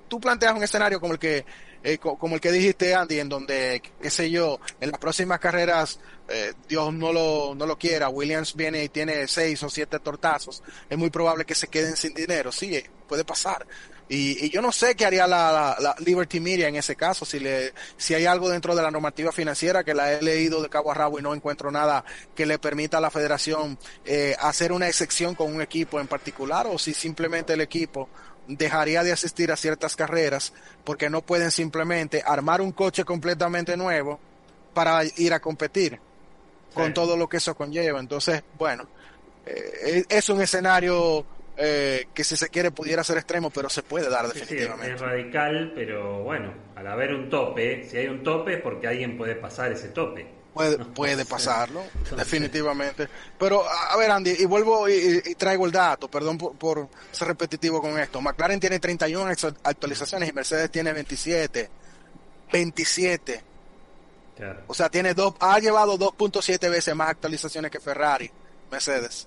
tú 0.09 0.20
planteas 0.20 0.55
un 0.55 0.62
escenario 0.64 1.01
como 1.01 1.12
el 1.14 1.18
que 1.18 1.44
eh, 1.82 1.98
como 1.98 2.35
el 2.35 2.40
que 2.40 2.51
dijiste 2.51 2.93
Andy, 2.94 3.20
en 3.20 3.28
donde, 3.28 3.80
qué 4.02 4.10
sé 4.10 4.28
yo, 4.30 4.59
en 4.80 4.90
las 4.90 4.98
próximas 4.98 5.39
carreras, 5.39 6.01
eh, 6.28 6.52
Dios 6.68 6.93
no 6.93 7.12
lo, 7.12 7.55
no 7.55 7.66
lo 7.66 7.78
quiera, 7.78 8.09
Williams 8.09 8.56
viene 8.56 8.82
y 8.82 8.89
tiene 8.89 9.28
seis 9.28 9.62
o 9.62 9.70
siete 9.70 10.01
tortazos, 10.01 10.60
es 10.90 10.98
muy 10.98 11.09
probable 11.10 11.44
que 11.44 11.55
se 11.55 11.68
queden 11.68 11.97
sin 11.97 12.12
dinero, 12.14 12.51
sí, 12.51 12.74
eh, 12.74 12.90
puede 13.09 13.24
pasar, 13.24 13.64
Y, 14.10 14.47
y 14.47 14.51
yo 14.51 14.60
no 14.60 14.72
sé 14.72 14.97
qué 14.97 15.05
haría 15.06 15.26
la, 15.26 15.52
la- 15.52 15.76
la 15.80 15.94
Liberty 16.05 16.40
Media 16.40 16.66
en 16.66 16.76
ese 16.76 16.97
caso, 16.97 17.24
si, 17.24 17.39
le, 17.39 17.72
si 17.97 18.14
hay 18.14 18.24
algo 18.26 18.48
dentro 18.48 18.74
de 18.74 18.82
la 18.82 18.90
normativa 18.90 19.30
financiera 19.32 19.85
que 19.85 19.94
la 19.94 20.12
he 20.12 20.20
leído 20.22 20.60
de 20.62 20.68
cabo 20.70 20.90
a 20.90 20.94
rabo 20.94 21.18
y 21.18 21.22
no 21.22 21.32
encuentro 21.35 21.70
nada 21.70 22.05
que 22.35 22.44
le 22.47 22.59
permita 22.59 22.98
a 22.98 23.01
la 23.02 23.10
federación 23.10 23.78
eh, 24.05 24.35
hacer 24.40 24.72
una 24.72 24.89
excepción 24.89 25.35
con 25.36 25.55
un 25.55 25.60
equipo 25.62 26.01
en 26.01 26.09
particular, 26.09 26.66
o 26.66 26.76
si 26.78 26.93
simplemente 26.94 27.52
el 27.52 27.60
equipo 27.60 28.09
dejaría 28.48 29.04
de 29.04 29.12
asistir 29.12 29.52
a 29.52 29.56
ciertas 29.56 29.94
carreras 29.94 30.52
porque 30.84 31.08
no 31.10 31.22
pueden 31.22 31.50
simplemente 31.50 32.22
armar 32.26 32.60
un 32.60 32.72
coche 32.72 33.04
completamente 33.04 33.76
nuevo 33.76 34.18
para 34.74 35.02
ir 35.16 35.32
a 35.34 35.40
competir 35.40 35.98
con 36.74 36.86
Sí. 36.88 36.92
todo 36.94 37.16
lo 37.16 37.28
que 37.28 37.36
eso 37.38 37.54
conlleva. 37.54 38.00
Entonces, 38.00 38.42
bueno, 38.58 38.88
eh, 39.46 40.04
es 40.08 40.28
un 40.28 40.40
escenario 40.40 41.24
eh, 41.60 42.06
que 42.14 42.22
si 42.22 42.36
se 42.36 42.48
quiere 42.50 42.70
pudiera 42.70 43.02
ser 43.02 43.18
extremo, 43.18 43.50
pero 43.50 43.68
se 43.68 43.82
puede 43.82 44.08
dar 44.08 44.26
Sí, 44.26 44.32
sí, 44.34 44.38
es, 44.38 44.48
definitivamente. 44.48 44.94
es 44.94 45.00
radical, 45.00 45.72
pero 45.74 46.22
bueno, 46.22 46.54
al 46.76 46.86
haber 46.86 47.12
un 47.14 47.28
tope, 47.28 47.82
si 47.84 47.96
hay 47.96 48.06
un 48.06 48.22
tope 48.22 48.54
es 48.54 48.60
porque 48.62 48.86
alguien 48.86 49.16
puede 49.18 49.34
pasar 49.34 49.72
ese 49.72 49.88
tope. 49.88 50.38
Puede, 50.59 50.76
puede 50.86 51.24
pasarlo, 51.24 51.85
definitivamente. 52.16 53.09
Pero, 53.39 53.62
a 53.68 53.97
ver, 53.97 54.10
Andy, 54.10 54.35
y 54.40 54.44
vuelvo 54.44 54.89
y, 54.89 55.35
traigo 55.36 55.66
el 55.66 55.70
dato, 55.72 56.10
perdón 56.10 56.36
por, 56.36 56.56
por 56.56 56.89
ser 57.12 57.28
repetitivo 57.28 57.80
con 57.80 57.97
esto. 57.98 58.20
McLaren 58.20 58.59
tiene 58.59 58.80
31 58.80 59.30
actu- 59.30 59.56
actualizaciones 59.62 60.28
y 60.28 60.32
Mercedes 60.32 60.68
tiene 60.70 60.93
27. 60.93 61.70
27. 62.51 63.44
Claro. 64.36 64.62
O 64.66 64.74
sea, 64.74 64.89
tiene 64.89 65.14
dos, 65.14 65.35
ha 65.40 65.59
llevado 65.60 65.97
2.7 65.98 66.68
veces 66.70 66.94
más 66.94 67.10
actualizaciones 67.10 67.70
que 67.70 67.78
Ferrari, 67.80 68.28
Mercedes. 68.70 69.26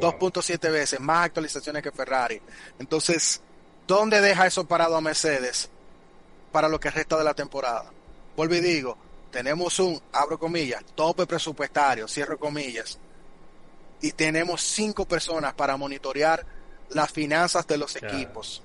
Wow. 0.00 0.12
2.7 0.18 0.70
veces 0.70 1.00
más 1.00 1.26
actualizaciones 1.26 1.82
que 1.82 1.92
Ferrari. 1.92 2.40
Entonces, 2.78 3.40
¿dónde 3.86 4.20
deja 4.20 4.46
eso 4.46 4.64
parado 4.66 4.96
a 4.96 5.00
Mercedes 5.00 5.70
para 6.50 6.68
lo 6.68 6.78
que 6.78 6.90
resta 6.90 7.16
de 7.16 7.24
la 7.24 7.34
temporada? 7.34 7.90
Vuelvo 8.36 8.54
y 8.54 8.60
digo, 8.60 8.96
tenemos 9.32 9.78
un, 9.80 10.00
abro 10.12 10.38
comillas, 10.38 10.84
tope 10.94 11.26
presupuestario, 11.26 12.06
cierro 12.06 12.38
comillas, 12.38 12.98
y 14.00 14.12
tenemos 14.12 14.60
cinco 14.62 15.04
personas 15.06 15.54
para 15.54 15.76
monitorear 15.76 16.44
las 16.90 17.10
finanzas 17.10 17.66
de 17.66 17.78
los 17.78 17.94
Claro. 17.94 18.14
equipos. 18.14 18.62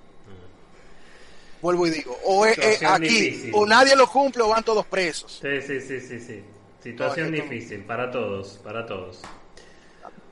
Vuelvo 1.61 1.87
y 1.87 1.89
digo, 1.89 2.15
o 2.25 2.45
es, 2.45 2.59
aquí, 2.83 3.07
difícil. 3.07 3.51
o 3.55 3.65
nadie 3.65 3.95
lo 3.95 4.07
cumple 4.07 4.43
o 4.43 4.49
van 4.49 4.63
todos 4.63 4.85
presos. 4.85 5.39
Sí, 5.41 5.59
sí, 5.65 5.81
sí, 5.81 5.99
sí, 5.99 6.19
sí. 6.19 6.43
Situación 6.83 7.31
No, 7.31 7.37
difícil 7.37 7.81
para 7.83 8.11
todos, 8.11 8.59
para 8.63 8.85
todos. 8.85 9.21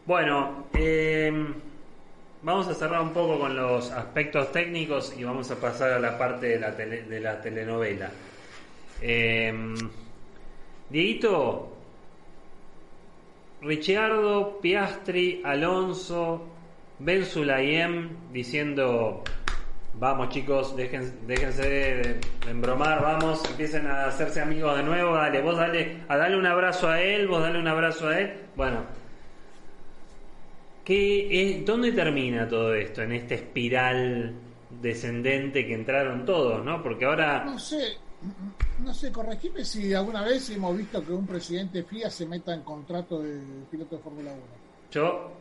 Bueno, 0.06 0.68
eh, 0.76 1.34
vamos 2.44 2.68
a 2.68 2.76
cerrar 2.76 3.02
un 3.02 3.12
poco 3.12 3.40
con 3.40 3.56
los 3.56 3.90
aspectos 3.92 4.52
técnicos 4.52 5.14
y 5.18 5.24
vamos 5.24 5.50
a 5.50 5.56
pasar 5.56 5.94
a 5.94 6.00
la 6.00 6.16
parte 6.18 6.46
de 6.48 6.60
la, 6.60 6.78
tele- 6.78 7.04
de 7.08 7.20
la 7.20 7.42
telenovela. 7.42 8.12
Eh, 9.02 9.52
Dieguito, 10.90 11.72
Ricciardo, 13.62 14.60
Piastri, 14.62 15.42
Alonso, 15.44 16.48
Ben 17.00 17.26
Sulayem 17.26 18.10
diciendo 18.32 19.24
Vamos 19.98 20.28
chicos, 20.30 20.76
déjense 20.76 21.62
de, 21.70 22.20
embromar, 22.50 23.02
vamos, 23.02 23.42
empiecen 23.50 23.88
a 23.88 24.08
hacerse 24.08 24.42
amigos 24.42 24.76
de 24.76 24.84
nuevo, 24.84 25.16
dale, 25.16 25.42
vos 25.42 25.56
dale, 25.56 26.00
a 26.10 26.18
darle 26.18 26.36
un 26.36 26.46
abrazo 26.46 26.90
a 26.90 27.02
él, 27.02 27.30
vos 27.30 27.42
dale 27.42 27.58
un 27.60 27.68
abrazo 27.68 28.10
a 28.10 28.20
él. 28.20 28.34
Bueno, 28.58 28.84
¿qué 30.84 31.28
es, 31.32 31.66
¿dónde 31.66 31.94
termina 31.94 32.46
todo 32.46 32.74
esto? 32.76 33.04
En 33.04 33.14
esta 33.14 33.36
espiral 33.36 34.36
descendente 34.82 35.66
que 35.66 35.74
entraron 35.74 36.26
todos, 36.26 36.64
¿no? 36.66 36.84
Porque 36.84 37.06
ahora... 37.06 37.46
No 37.46 37.58
sé, 37.58 37.96
no 38.80 38.94
sé, 38.94 39.12
corregime 39.12 39.64
si 39.66 39.94
alguna 39.94 40.22
vez 40.24 40.50
hemos 40.50 40.76
visto 40.78 41.04
que 41.06 41.12
un 41.14 41.26
presidente 41.26 41.84
FIA 41.84 42.10
se 42.10 42.26
meta 42.26 42.54
en 42.54 42.62
contrato 42.64 43.20
de 43.22 43.40
piloto 43.72 43.96
de 43.98 44.02
Fórmula 44.02 44.32
1. 44.32 44.42
Yo 44.92 45.32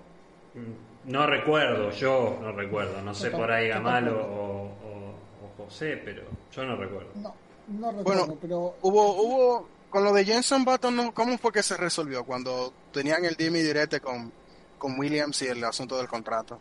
mm, 0.55 1.11
no 1.13 1.27
recuerdo, 1.27 1.91
yo 1.91 2.39
no 2.41 2.53
recuerdo, 2.53 3.01
no 3.03 3.15
sé 3.15 3.31
por 3.31 3.51
ahí. 3.51 3.69
Gamal 3.69 4.09
o, 4.09 4.21
o- 4.21 4.63
o- 4.65 5.15
o 5.45 5.65
José, 5.65 6.01
pero 6.05 6.23
yo 6.55 6.65
no 6.65 6.77
recuerdo. 6.77 7.11
No, 7.17 7.35
no 7.69 7.91
recuerdo, 7.93 8.27
Bueno, 8.27 8.39
pero 8.41 8.75
Hubo, 8.83 9.13
hubo, 9.23 9.69
con 9.91 10.05
lo 10.05 10.13
de 10.13 10.25
Jenson 10.25 10.65
Button, 10.65 10.97
¿no? 10.97 11.15
¿cómo 11.15 11.37
fue 11.39 11.53
que 11.53 11.63
se 11.63 11.77
resolvió 11.77 12.25
cuando 12.25 12.73
tenían 12.93 13.25
el 13.25 13.35
dime 13.37 13.59
y 13.61 13.63
direte 13.63 14.01
con, 14.01 14.33
con 14.79 14.99
Williams 14.99 15.43
y 15.43 15.47
el 15.49 15.63
asunto 15.65 15.97
del 15.99 16.09
contrato? 16.09 16.59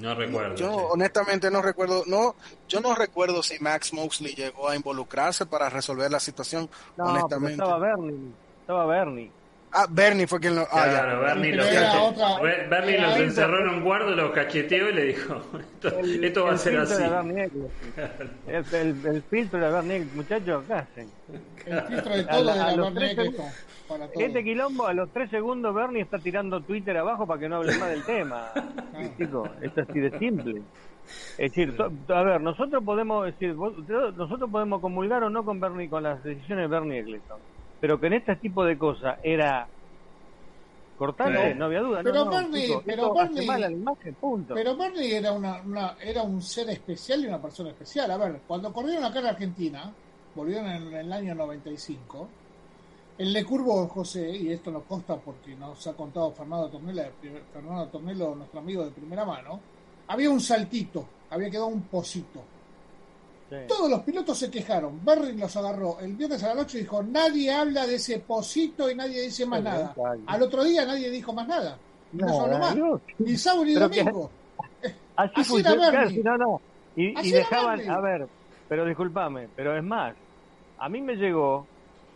No 0.00 0.14
recuerdo. 0.14 0.54
Yo 0.56 0.72
honestamente 0.88 1.50
no 1.50 1.60
recuerdo, 1.62 2.04
no, 2.06 2.34
yo 2.68 2.80
no 2.80 2.94
recuerdo 2.94 3.42
si 3.42 3.58
Max 3.60 3.92
Mosley 3.92 4.34
llegó 4.34 4.68
a 4.68 4.76
involucrarse 4.76 5.46
para 5.46 5.68
resolver 5.68 6.10
la 6.10 6.20
situación, 6.20 6.68
No, 6.96 7.04
honestamente. 7.04 7.52
estaba 7.52 7.78
Bernie. 7.78 8.32
Estaba 8.60 8.86
Bernie. 8.86 9.32
Ah, 9.72 9.86
Bernie 9.90 10.26
fue 10.26 10.40
quien 10.40 10.54
lo, 10.56 10.62
ah, 10.62 10.86
ya. 10.86 10.90
Claro, 10.90 11.20
Bernie, 11.20 11.52
los, 11.54 11.66
otra- 11.66 12.40
Be- 12.40 12.66
Bernie 12.68 12.98
los 13.00 13.16
encerró 13.18 13.60
en 13.60 13.68
un 13.76 13.82
cuarto, 13.82 14.10
los 14.14 14.30
cacheteó 14.32 14.88
y 14.88 14.92
le 14.94 15.04
dijo, 15.04 15.40
esto, 15.60 15.98
El- 15.98 16.24
esto 16.24 16.44
va 16.44 16.50
a 16.50 16.52
el 16.54 16.58
ser 16.58 16.86
filtro 16.86 17.18
así. 17.18 17.32
El, 18.46 18.64
el- 18.74 19.06
el 19.06 19.22
filtro 19.22 19.60
de 19.60 19.70
Bernie. 19.70 20.06
Muchachos, 20.14 20.64
¿qué 20.66 20.72
hacen? 20.74 21.10
el 21.66 21.82
filtro 21.82 22.14
de 22.14 22.20
A 22.22 22.26
todo 22.28 22.44
la- 22.44 22.54
de 22.54 22.60
a 22.60 22.64
la 22.66 22.76
los 22.76 22.94
Bernie 22.94 23.14
tres 23.14 23.26
Eccleston 23.28 23.46
para 23.88 24.06
todo. 24.08 24.22
Este 24.24 24.44
quilombo, 24.44 24.86
a 24.86 24.92
los 24.94 25.10
tres 25.12 25.30
segundos 25.30 25.74
Bernie 25.74 26.02
está 26.02 26.18
tirando 26.18 26.60
Twitter 26.62 26.96
abajo 26.96 27.26
para 27.26 27.40
que 27.40 27.48
no 27.48 27.56
hable 27.56 27.76
más 27.78 27.90
del 27.90 28.04
tema. 28.04 28.50
Chicos, 29.18 29.50
esto 29.62 29.80
es 29.82 29.88
así 29.90 30.00
de 30.00 30.18
simple. 30.18 30.62
Es 31.38 31.52
decir, 31.54 31.76
to- 31.76 31.90
a 32.14 32.22
ver, 32.22 32.40
nosotros 32.40 32.82
podemos 32.84 33.24
decir, 33.26 33.54
vos- 33.54 33.74
nosotros 34.16 34.50
podemos 34.50 34.80
comulgar 34.80 35.22
o 35.24 35.30
no 35.30 35.44
con 35.44 35.58
Bernie, 35.60 35.88
con 35.88 36.02
las 36.02 36.22
decisiones 36.24 36.64
de 36.64 36.74
Bernie 36.78 37.00
Eccleston, 37.00 37.38
pero 37.80 37.98
que 38.00 38.06
en 38.08 38.12
este 38.14 38.36
tipo 38.36 38.64
de 38.64 38.76
cosas 38.78 39.18
era 39.22 39.66
cortante, 40.98 41.54
no 41.54 41.66
había 41.66 41.80
duda. 41.80 42.00
Pero 42.02 42.14
no, 42.16 42.24
no, 42.24 42.30
Bernie- 42.32 42.66
chicos, 42.66 42.82
pero 42.84 43.02
esto 43.06 43.20
hace 43.20 43.32
Bernie- 43.34 43.46
mal 43.46 43.62
a 43.64 43.68
la 43.68 43.76
imagen, 43.76 44.14
punto. 44.14 44.54
Pero 44.54 44.76
Bernie 44.76 45.16
era 45.16 45.32
una, 45.32 45.60
una- 45.62 45.96
era 46.02 46.22
un 46.22 46.42
ser 46.42 46.70
especial 46.70 47.22
y 47.22 47.26
una 47.28 47.40
persona 47.40 47.70
especial. 47.70 48.10
A 48.10 48.16
ver, 48.16 48.40
cuando 48.46 48.72
corrieron 48.72 49.04
acá 49.04 49.20
en 49.20 49.26
Argentina, 49.26 49.92
volvieron 50.34 50.66
en 50.66 50.92
el 50.94 51.12
año 51.12 51.34
95, 51.36 52.28
el 53.18 53.32
Le 53.32 53.44
Curvo 53.44 53.86
José, 53.88 54.28
y 54.36 54.50
esto 54.52 54.70
nos 54.72 54.82
consta 54.84 55.16
porque 55.16 55.54
nos 55.54 55.86
ha 55.86 55.92
contado 55.94 56.32
Fernando 56.32 56.68
Tornelo, 56.68 57.02
Fernando 57.52 57.86
Tornelo, 57.88 58.34
nuestro 58.34 58.60
amigo 58.60 58.84
de 58.84 58.90
primera 58.90 59.24
mano, 59.24 59.60
había 60.08 60.30
un 60.30 60.40
saltito, 60.40 61.06
había 61.30 61.48
quedado 61.50 61.66
un 61.68 61.82
pocito. 61.82 62.42
Sí. 63.50 63.56
Todos 63.66 63.88
los 63.90 64.00
pilotos 64.00 64.36
se 64.38 64.50
quejaron. 64.50 65.02
Berry 65.04 65.34
los 65.36 65.56
agarró 65.56 65.98
el 66.00 66.14
viernes 66.16 66.42
a 66.44 66.48
la 66.48 66.54
noche 66.56 66.78
y 66.78 66.80
dijo: 66.82 67.02
Nadie 67.02 67.50
habla 67.52 67.86
de 67.86 67.94
ese 67.94 68.18
pocito 68.18 68.90
y 68.90 68.94
nadie 68.94 69.22
dice 69.22 69.46
más 69.46 69.62
nada. 69.62 69.94
Al 70.26 70.42
otro 70.42 70.64
día 70.64 70.84
nadie 70.84 71.10
dijo 71.10 71.32
más 71.32 71.48
nada. 71.48 71.78
No, 72.12 72.26
habló 72.42 72.58
Nada, 72.58 72.58
más. 72.58 72.76
no, 72.76 73.00
Ni 73.18 73.36
sábado 73.36 73.64
ni 73.64 73.74
Pero 73.74 73.90
que- 73.90 73.98
domingo. 74.04 74.30
Así, 75.16 75.32
Así 75.40 75.44
funciona, 75.50 75.82
era 75.82 75.90
claro, 75.90 76.10
sí, 76.10 76.20
no, 76.22 76.36
no. 76.38 76.60
Y, 76.94 77.16
Así 77.16 77.28
y 77.28 77.30
era 77.32 77.38
dejaban, 77.40 77.90
a 77.90 78.00
ver, 78.00 78.28
pero 78.68 78.84
discúlpame, 78.84 79.48
pero 79.56 79.76
es 79.76 79.82
más, 79.82 80.14
a 80.78 80.88
mí 80.88 81.00
me 81.00 81.16
llegó, 81.16 81.66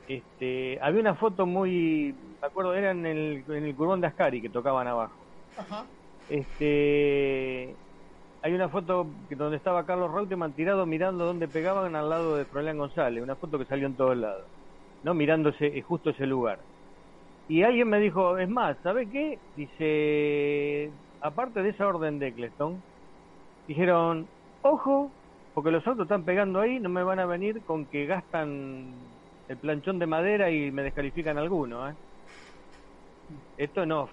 este, 0.08 0.78
había 0.80 1.00
una 1.00 1.14
foto 1.14 1.44
muy, 1.46 2.14
me 2.40 2.46
acuerdo, 2.46 2.74
era 2.74 2.90
en 2.92 3.04
el, 3.06 3.44
en 3.48 3.64
el 3.64 3.74
curbón 3.74 4.00
de 4.00 4.06
Ascari 4.06 4.40
que 4.40 4.48
tocaban 4.50 4.86
abajo. 4.86 5.14
Ajá. 5.58 5.84
Este, 6.30 7.74
hay 8.42 8.54
una 8.54 8.68
foto 8.68 9.06
que 9.28 9.36
donde 9.36 9.56
estaba 9.56 9.86
Carlos 9.86 10.12
Reutemann 10.12 10.52
tirado 10.52 10.84
mirando 10.84 11.24
donde 11.24 11.46
pegaban 11.46 11.94
al 11.94 12.10
lado 12.10 12.36
de 12.36 12.44
Froilán 12.44 12.78
González, 12.78 13.22
una 13.22 13.36
foto 13.36 13.56
que 13.56 13.64
salió 13.64 13.86
en 13.86 13.94
todos 13.94 14.16
lados, 14.16 14.44
no 15.04 15.14
mirándose 15.14 15.66
eh, 15.66 15.82
justo 15.82 16.10
ese 16.10 16.26
lugar. 16.26 16.58
Y 17.48 17.62
alguien 17.62 17.88
me 17.88 18.00
dijo, 18.00 18.38
es 18.38 18.48
más, 18.48 18.76
¿sabe 18.82 19.06
qué? 19.06 19.38
Dice, 19.56 20.90
aparte 21.20 21.62
de 21.62 21.68
esa 21.70 21.86
orden 21.86 22.18
de 22.18 22.28
Eccleston, 22.28 22.82
dijeron, 23.68 24.26
ojo, 24.62 25.10
porque 25.54 25.70
los 25.70 25.86
autos 25.86 26.04
están 26.04 26.24
pegando 26.24 26.60
ahí, 26.60 26.80
no 26.80 26.88
me 26.88 27.04
van 27.04 27.20
a 27.20 27.26
venir 27.26 27.60
con 27.62 27.84
que 27.86 28.06
gastan 28.06 28.86
el 29.48 29.56
planchón 29.56 29.98
de 30.00 30.06
madera 30.06 30.50
y 30.50 30.70
me 30.72 30.82
descalifican 30.82 31.38
alguno, 31.38 31.88
¿eh? 31.90 31.94
Esto 33.56 33.86
no, 33.86 34.08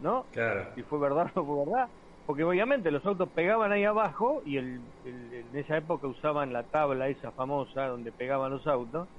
¿no? 0.00 0.24
Claro. 0.32 0.66
si 0.74 0.82
fue 0.82 1.00
verdad 1.00 1.30
o 1.34 1.40
no 1.40 1.46
fue 1.46 1.64
verdad, 1.64 1.88
porque 2.24 2.44
obviamente 2.44 2.90
los 2.90 3.04
autos 3.06 3.32
pegaban 3.32 3.72
ahí 3.72 3.84
abajo 3.84 4.42
y 4.44 4.56
el, 4.58 4.82
el- 5.02 5.32
en 5.34 5.56
esa 5.56 5.76
época 5.78 6.08
usaban 6.08 6.52
la 6.52 6.64
tabla 6.68 7.08
esa 7.08 7.32
famosa 7.32 7.86
donde 7.88 8.12
pegaban 8.12 8.52
los 8.52 8.66
autos 8.66 9.10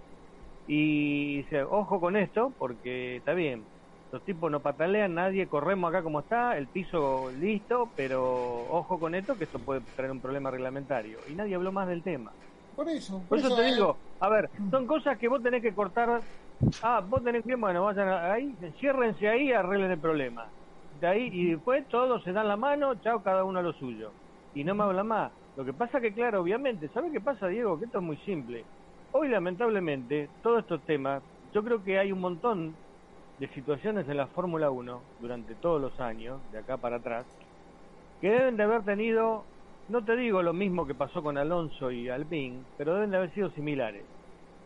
y 0.65 1.37
dice, 1.37 1.63
ojo 1.63 1.99
con 1.99 2.15
esto 2.17 2.55
porque 2.57 3.17
está 3.17 3.33
bien, 3.33 3.69
los 4.11 4.23
tipos 4.23 4.51
no 4.51 4.61
patalean, 4.61 5.15
nadie, 5.15 5.47
corremos 5.49 5.89
acá 5.89 6.03
como 6.03 6.21
está, 6.21 6.57
el 6.57 6.69
piso 6.69 7.31
listo, 7.31 7.93
pero 7.95 8.23
ojo 8.67 8.99
con 8.99 9.15
esto 9.15 9.37
que 9.37 9.45
esto 9.45 9.59
puede 9.63 9.81
traer 9.95 10.11
un 10.11 10.21
problema 10.21 10.51
reglamentario 10.51 11.23
y 11.27 11.35
nadie 11.35 11.55
habló 11.55 11.71
más 11.71 11.87
del 11.87 12.03
tema. 12.03 12.35
Por 12.75 12.89
eso. 12.89 13.25
Por 13.27 13.39
eso 13.39 13.53
te 13.55 13.61
eh, 13.63 13.71
digo, 13.73 14.01
a 14.19 14.29
ver, 14.29 14.49
son 14.69 14.87
cosas 14.87 15.17
que 15.17 15.27
vos 15.27 15.41
tenés 15.43 15.61
que 15.61 15.73
cortar. 15.73 16.23
Ah, 16.81 17.01
vos 17.01 17.23
tenés 17.23 17.43
que, 17.45 17.55
bueno, 17.55 17.83
vayan 17.83 18.09
ahí, 18.09 18.57
ciérrense 18.79 19.27
ahí 19.27 19.49
y 19.49 19.53
arreglen 19.53 19.91
el 19.91 19.99
problema. 19.99 20.53
Ahí, 21.07 21.29
y 21.33 21.51
después 21.51 21.87
todos 21.89 22.23
se 22.23 22.31
dan 22.31 22.47
la 22.47 22.55
mano, 22.57 22.95
chao, 22.95 23.21
cada 23.23 23.43
uno 23.43 23.59
a 23.59 23.63
lo 23.63 23.73
suyo. 23.73 24.11
y 24.55 24.63
no 24.63 24.75
me 24.75 24.83
habla 24.83 25.03
más. 25.03 25.31
Lo 25.57 25.65
que 25.65 25.73
pasa 25.73 25.99
que, 25.99 26.13
claro, 26.13 26.41
obviamente, 26.41 26.87
¿sabe 26.89 27.11
qué 27.11 27.19
pasa, 27.19 27.47
Diego? 27.47 27.77
Que 27.79 27.85
esto 27.85 27.97
es 27.99 28.03
muy 28.03 28.17
simple. 28.17 28.63
Hoy, 29.11 29.29
lamentablemente, 29.29 30.29
todos 30.41 30.59
estos 30.59 30.81
temas, 30.81 31.21
yo 31.53 31.63
creo 31.63 31.83
que 31.83 31.97
hay 31.99 32.11
un 32.11 32.21
montón 32.21 32.75
de 33.39 33.47
situaciones 33.49 34.07
en 34.07 34.17
la 34.17 34.27
Fórmula 34.27 34.69
1 34.69 35.01
durante 35.19 35.55
todos 35.55 35.81
los 35.81 35.99
años, 35.99 36.39
de 36.51 36.59
acá 36.59 36.77
para 36.77 36.97
atrás, 36.97 37.25
que 38.21 38.29
deben 38.29 38.57
de 38.57 38.63
haber 38.63 38.83
tenido, 38.83 39.43
no 39.89 40.03
te 40.03 40.15
digo 40.15 40.41
lo 40.41 40.53
mismo 40.53 40.85
que 40.87 40.95
pasó 40.95 41.21
con 41.21 41.37
Alonso 41.37 41.91
y 41.91 42.09
Alpine, 42.09 42.61
pero 42.77 42.95
deben 42.95 43.11
de 43.11 43.17
haber 43.17 43.33
sido 43.33 43.49
similares, 43.51 44.03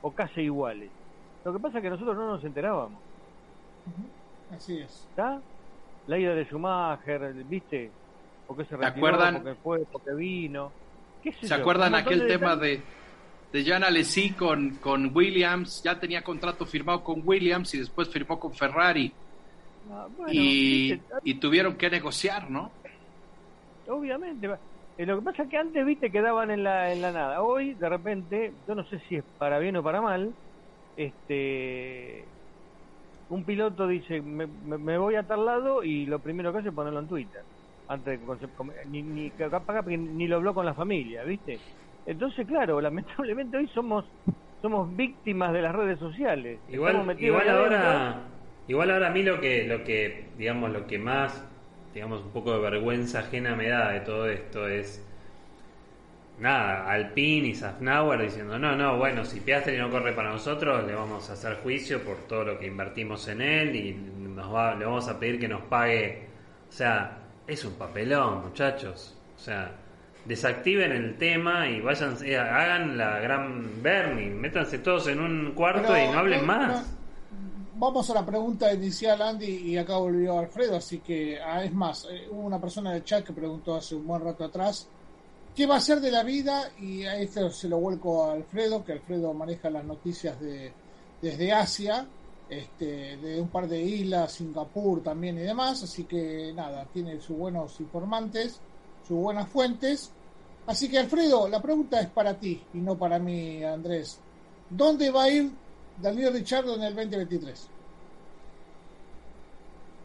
o 0.01 0.11
casi 0.11 0.41
iguales. 0.41 0.91
Lo 1.43 1.53
que 1.53 1.59
pasa 1.59 1.77
es 1.77 1.83
que 1.83 1.89
nosotros 1.89 2.15
no 2.15 2.27
nos 2.27 2.43
enterábamos. 2.43 2.99
Así 4.53 4.79
es. 4.79 5.07
¿Está? 5.09 5.41
La 6.07 6.17
ida 6.17 6.33
de 6.33 6.45
Schumacher, 6.45 7.33
¿viste? 7.45 7.91
Porque 8.47 8.63
se 8.65 8.77
retiró, 8.77 8.95
acuerdan? 8.95 9.35
porque 9.35 9.55
fue, 9.55 9.85
porque 9.91 10.13
vino. 10.13 10.71
¿Qué 11.21 11.33
sé 11.33 11.41
¿Se 11.41 11.47
yo? 11.49 11.55
acuerdan 11.55 11.95
aquel 11.95 12.19
de 12.19 12.27
tema 12.27 12.55
de, 12.55 12.81
de 13.51 13.63
Jean 13.63 13.83
Alesi 13.83 14.31
con, 14.31 14.75
con 14.77 15.15
Williams? 15.15 15.83
Ya 15.83 15.99
tenía 15.99 16.21
contrato 16.21 16.65
firmado 16.65 17.03
con 17.03 17.21
Williams 17.25 17.73
y 17.73 17.79
después 17.79 18.09
firmó 18.09 18.39
con 18.39 18.53
Ferrari. 18.53 19.11
Ah, 19.91 20.07
bueno, 20.15 20.31
y, 20.33 21.01
y 21.23 21.33
tuvieron 21.35 21.75
que 21.75 21.89
negociar, 21.89 22.49
¿no? 22.49 22.71
Obviamente. 23.87 24.49
Eh, 24.97 25.05
lo 25.05 25.19
que 25.19 25.25
pasa 25.25 25.43
es 25.43 25.49
que 25.49 25.57
antes, 25.57 25.85
viste, 25.85 26.09
quedaban 26.09 26.51
en 26.51 26.63
la, 26.63 26.91
en 26.91 27.01
la 27.01 27.11
nada. 27.11 27.41
Hoy, 27.41 27.73
de 27.73 27.89
repente, 27.89 28.53
yo 28.67 28.75
no 28.75 28.83
sé 28.85 28.99
si 29.07 29.15
es 29.17 29.23
para 29.37 29.59
bien 29.59 29.75
o 29.77 29.83
para 29.83 30.01
mal, 30.01 30.33
este 30.95 32.25
un 33.29 33.45
piloto 33.45 33.87
dice, 33.87 34.21
me, 34.21 34.47
me- 34.47 34.97
voy 34.97 35.15
a 35.15 35.27
tal 35.27 35.45
lado 35.45 35.83
y 35.83 36.05
lo 36.05 36.21
primero 36.21 36.51
que 36.53 36.59
hace 36.59 36.69
es 36.69 36.75
ponerlo 36.75 36.99
en 36.99 37.07
Twitter. 37.07 37.41
Antes 37.87 38.19
ni, 38.87 39.03
ni, 39.03 39.31
capaz 39.33 39.83
que 39.85 39.97
ni 39.97 40.27
lo 40.27 40.37
habló 40.37 40.53
con 40.53 40.65
la 40.65 40.75
familia, 40.75 41.23
¿viste? 41.23 41.63
Entonces, 42.05 42.45
claro, 42.47 42.81
lamentablemente 42.81 43.57
hoy 43.57 43.67
somos 43.69 44.05
somos 44.61 44.93
víctimas 44.95 45.53
de 45.53 45.61
las 45.61 45.75
redes 45.75 45.99
sociales. 45.99 46.63
Igual, 46.67 47.15
igual 47.17 47.49
ahora, 47.49 48.41
igual 48.67 48.91
ahora 48.91 49.07
a 49.07 49.11
mí 49.11 49.23
lo 49.23 49.39
que, 49.39 49.63
lo 49.65 49.83
que, 49.83 50.33
digamos, 50.37 50.71
lo 50.71 50.85
que 50.87 50.99
más, 50.99 51.43
digamos, 51.93 52.21
un 52.23 52.33
poco 52.33 52.53
de 52.53 52.59
vergüenza 52.59 53.19
ajena 53.19 53.55
me 53.55 53.69
da 53.69 53.91
de 53.91 54.01
todo 54.01 54.27
esto 54.27 54.67
es 54.67 55.06
nada, 56.39 56.89
Alpine 56.89 57.49
y 57.49 57.55
Safnauer 57.55 58.21
diciendo, 58.21 58.59
no, 58.59 58.75
no, 58.75 58.97
bueno, 58.97 59.25
si 59.25 59.39
Piastri 59.39 59.77
no 59.77 59.89
corre 59.89 60.13
para 60.13 60.31
nosotros, 60.31 60.85
le 60.85 60.93
vamos 60.93 61.29
a 61.29 61.33
hacer 61.33 61.57
juicio 61.63 62.03
por 62.03 62.17
todo 62.27 62.43
lo 62.43 62.59
que 62.59 62.67
invertimos 62.67 63.27
en 63.27 63.41
él 63.41 63.75
y 63.75 63.93
nos 63.93 64.53
va, 64.53 64.75
le 64.75 64.85
vamos 64.85 65.07
a 65.07 65.19
pedir 65.19 65.39
que 65.39 65.47
nos 65.47 65.63
pague. 65.63 66.27
O 66.69 66.71
sea, 66.71 67.17
es 67.47 67.63
un 67.65 67.73
papelón, 67.73 68.41
muchachos. 68.41 69.15
O 69.35 69.39
sea, 69.39 69.71
desactiven 70.25 70.91
el 70.91 71.17
tema 71.17 71.69
y 71.69 71.79
vayan, 71.79 72.17
eh, 72.23 72.37
hagan 72.37 72.97
la 72.97 73.19
gran 73.19 73.81
Bernie, 73.81 74.29
métanse 74.29 74.79
todos 74.79 75.07
en 75.07 75.19
un 75.19 75.53
cuarto 75.53 75.93
Pero, 75.93 76.09
y 76.09 76.11
no 76.11 76.19
hablen 76.19 76.45
más. 76.45 76.85
no, 76.85 76.97
vamos 77.75 78.09
a 78.09 78.13
la 78.13 78.25
pregunta 78.25 78.71
inicial, 78.73 79.21
Andy, 79.21 79.45
y 79.45 79.77
acá 79.77 79.97
volvió 79.97 80.37
Alfredo, 80.37 80.77
así 80.77 80.99
que 80.99 81.39
ah, 81.39 81.63
es 81.63 81.73
más, 81.73 82.07
eh, 82.11 82.27
hubo 82.29 82.41
una 82.41 82.59
persona 82.59 82.95
el 82.95 83.03
chat 83.03 83.25
que 83.25 83.33
preguntó 83.33 83.75
hace 83.75 83.95
un 83.95 84.05
buen 84.05 84.21
rato 84.21 84.43
atrás, 84.43 84.89
¿qué 85.57 85.65
va 85.65 85.77
a 85.77 85.81
ser 85.81 85.99
de 85.99 86.11
la 86.11 86.21
vida? 86.21 86.69
Y 86.79 87.03
a 87.03 87.17
esto 87.17 87.49
se 87.49 87.67
lo 87.67 87.79
vuelco 87.79 88.25
a 88.25 88.33
Alfredo, 88.33 88.85
que 88.85 88.91
Alfredo 88.91 89.33
maneja 89.33 89.71
las 89.71 89.83
noticias 89.83 90.39
de, 90.39 90.71
desde 91.19 91.51
Asia, 91.51 92.05
este, 92.47 93.17
de 93.17 93.41
un 93.41 93.49
par 93.49 93.67
de 93.67 93.81
islas, 93.81 94.33
Singapur 94.33 95.01
también 95.01 95.35
y 95.39 95.41
demás, 95.41 95.81
así 95.81 96.03
que 96.03 96.53
nada, 96.55 96.85
tiene 96.93 97.19
sus 97.19 97.35
buenos 97.35 97.79
informantes, 97.79 98.61
sus 99.07 99.17
buenas 99.17 99.49
fuentes. 99.49 100.11
Así 100.67 100.89
que 100.89 100.99
Alfredo, 100.99 101.47
la 101.47 101.59
pregunta 101.59 102.01
es 102.01 102.07
para 102.09 102.35
ti 102.35 102.61
y 102.75 102.77
no 102.77 102.95
para 102.95 103.17
mí, 103.17 103.63
Andrés. 103.63 104.19
¿Dónde 104.69 105.09
va 105.09 105.23
a 105.23 105.31
ir 105.31 105.49
Daniel 105.99 106.33
Richardo 106.33 106.75
en 106.75 106.83
el 106.83 106.93
2023? 106.95 107.67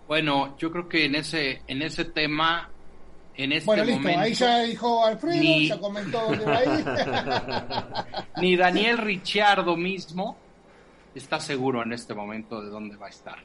Bueno, 0.09 0.57
yo 0.57 0.71
creo 0.73 0.89
que 0.89 1.05
en 1.05 1.17
ese, 1.17 1.61
en 1.67 1.83
ese 1.83 2.07
tema, 2.07 2.72
en 3.37 3.53
este 3.53 3.67
Bueno, 3.67 3.85
listo, 3.85 4.01
momento, 4.01 4.21
ahí 4.21 4.35
ya 4.35 4.59
dijo 4.63 5.05
Alfredo, 5.05 5.41
Ni- 5.41 5.69
ya 5.69 5.79
comentó 5.81 6.21
dónde 6.21 6.45
va 6.45 6.59
a 6.59 6.65
ir. 6.65 8.43
ni 8.43 8.57
Daniel 8.57 8.99
Ricciardo 8.99 9.77
mismo 9.77 10.37
está 11.15 11.41
seguro 11.41 11.83
en 11.83 11.93
este 11.93 12.15
momento 12.15 12.61
de 12.63 12.71
dónde 12.71 12.97
va 12.97 13.07
a 13.07 13.11
estar. 13.11 13.39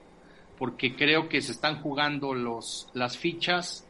Porque 0.58 0.96
creo 0.96 1.30
que 1.30 1.42
se 1.42 1.52
están 1.52 1.82
jugando 1.82 2.34
los, 2.34 2.90
las 2.94 3.18
fichas. 3.18 3.86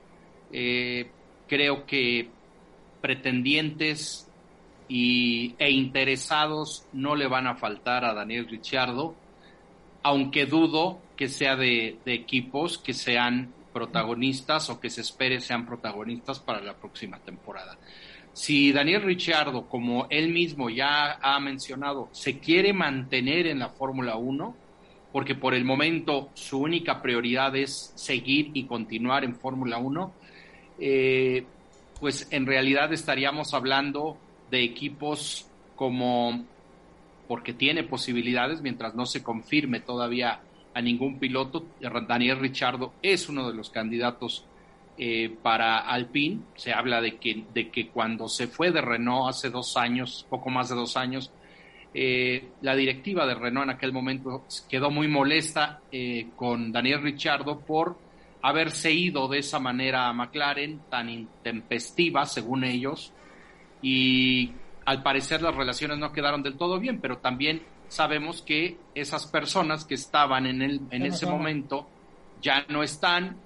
eh, 0.52 1.10
creo 1.48 1.86
que 1.86 2.30
pretendientes 3.02 4.30
y, 4.90 5.56
e 5.60 5.72
interesados 5.72 6.86
no 6.94 7.16
le 7.16 7.28
van 7.28 7.48
a 7.48 7.56
faltar 7.56 8.06
a 8.06 8.14
Daniel 8.14 8.48
Ricciardo, 8.50 9.16
aunque 10.04 10.46
dudo 10.46 11.00
que 11.16 11.28
sea 11.30 11.56
de, 11.56 11.98
de 12.06 12.14
equipos 12.14 12.78
que 12.78 12.94
sean 12.94 13.54
protagonistas 13.78 14.72
o 14.72 14.80
que 14.80 14.90
se 14.90 15.02
espere 15.02 15.40
sean 15.40 15.64
protagonistas 15.64 16.40
para 16.40 16.62
la 16.62 16.74
próxima 16.74 17.20
temporada. 17.20 17.78
Si 18.34 18.72
Daniel 18.72 19.04
Ricciardo, 19.04 19.70
como 19.70 20.08
él 20.10 20.30
mismo 20.30 20.72
ya 20.72 21.20
ha 21.22 21.40
mencionado, 21.40 22.10
se 22.12 22.40
quiere 22.40 22.74
mantener 22.74 23.46
en 23.46 23.60
la 23.60 23.70
Fórmula 23.70 24.16
1, 24.16 24.56
porque 25.12 25.36
por 25.36 25.54
el 25.54 25.64
momento 25.64 26.32
su 26.34 26.58
única 26.58 27.04
prioridad 27.04 27.56
es 27.56 27.92
seguir 27.94 28.50
y 28.56 28.66
continuar 28.66 29.24
en 29.24 29.36
Fórmula 29.36 29.78
1, 29.78 30.12
eh, 30.80 31.46
pues 32.00 32.28
en 32.32 32.48
realidad 32.48 32.92
estaríamos 32.92 33.54
hablando 33.54 34.18
de 34.50 34.64
equipos 34.64 35.48
como, 35.76 36.46
porque 37.28 37.54
tiene 37.54 37.84
posibilidades, 37.84 38.64
mientras 38.64 38.96
no 38.96 39.06
se 39.06 39.22
confirme 39.22 39.82
todavía 39.82 40.42
a 40.78 40.82
ningún 40.82 41.18
piloto, 41.18 41.66
Daniel 42.08 42.38
Ricciardo 42.38 42.94
es 43.02 43.30
uno 43.30 43.48
de 43.48 43.56
los 43.56 43.72
candidatos 43.72 44.46
eh, 44.96 45.36
para 45.42 45.80
Alpine. 45.80 46.42
Se 46.56 46.72
habla 46.72 47.02
de 47.02 47.18
que, 47.18 47.46
de 47.52 47.72
que 47.72 47.88
cuando 47.88 48.30
se 48.30 48.48
fue 48.48 48.72
de 48.72 48.82
Renault 48.82 49.30
hace 49.30 49.50
dos 49.50 49.76
años, 49.76 50.28
poco 50.30 50.52
más 50.52 50.70
de 50.70 50.76
dos 50.76 50.96
años, 50.96 51.32
eh, 51.96 52.50
la 52.62 52.76
directiva 52.76 53.26
de 53.26 53.34
Renault 53.34 53.72
en 53.72 53.76
aquel 53.76 53.92
momento 53.92 54.46
quedó 54.70 54.92
muy 54.92 55.08
molesta 55.08 55.82
eh, 55.92 56.28
con 56.36 56.72
Daniel 56.72 57.02
Ricciardo 57.02 57.60
por 57.60 57.98
haberse 58.44 58.94
ido 58.94 59.28
de 59.28 59.40
esa 59.40 59.58
manera 59.58 60.08
a 60.08 60.14
McLaren, 60.14 60.82
tan 60.92 61.10
intempestiva 61.10 62.28
según 62.28 62.64
ellos, 62.64 63.12
y 63.82 64.52
al 64.86 65.02
parecer 65.02 65.42
las 65.42 65.56
relaciones 65.56 65.98
no 65.98 66.14
quedaron 66.14 66.44
del 66.44 66.56
todo 66.56 66.80
bien, 66.80 67.02
pero 67.02 67.18
también 67.18 67.64
sabemos 67.88 68.42
que 68.42 68.78
esas 68.96 69.26
personas 69.28 69.86
que 69.86 69.96
estaban 69.96 70.46
en, 70.46 70.62
el, 70.62 70.82
en 70.92 71.06
ese 71.06 71.26
son. 71.26 71.32
momento 71.32 71.88
ya 72.42 72.66
no 72.70 72.84
están, 72.84 73.38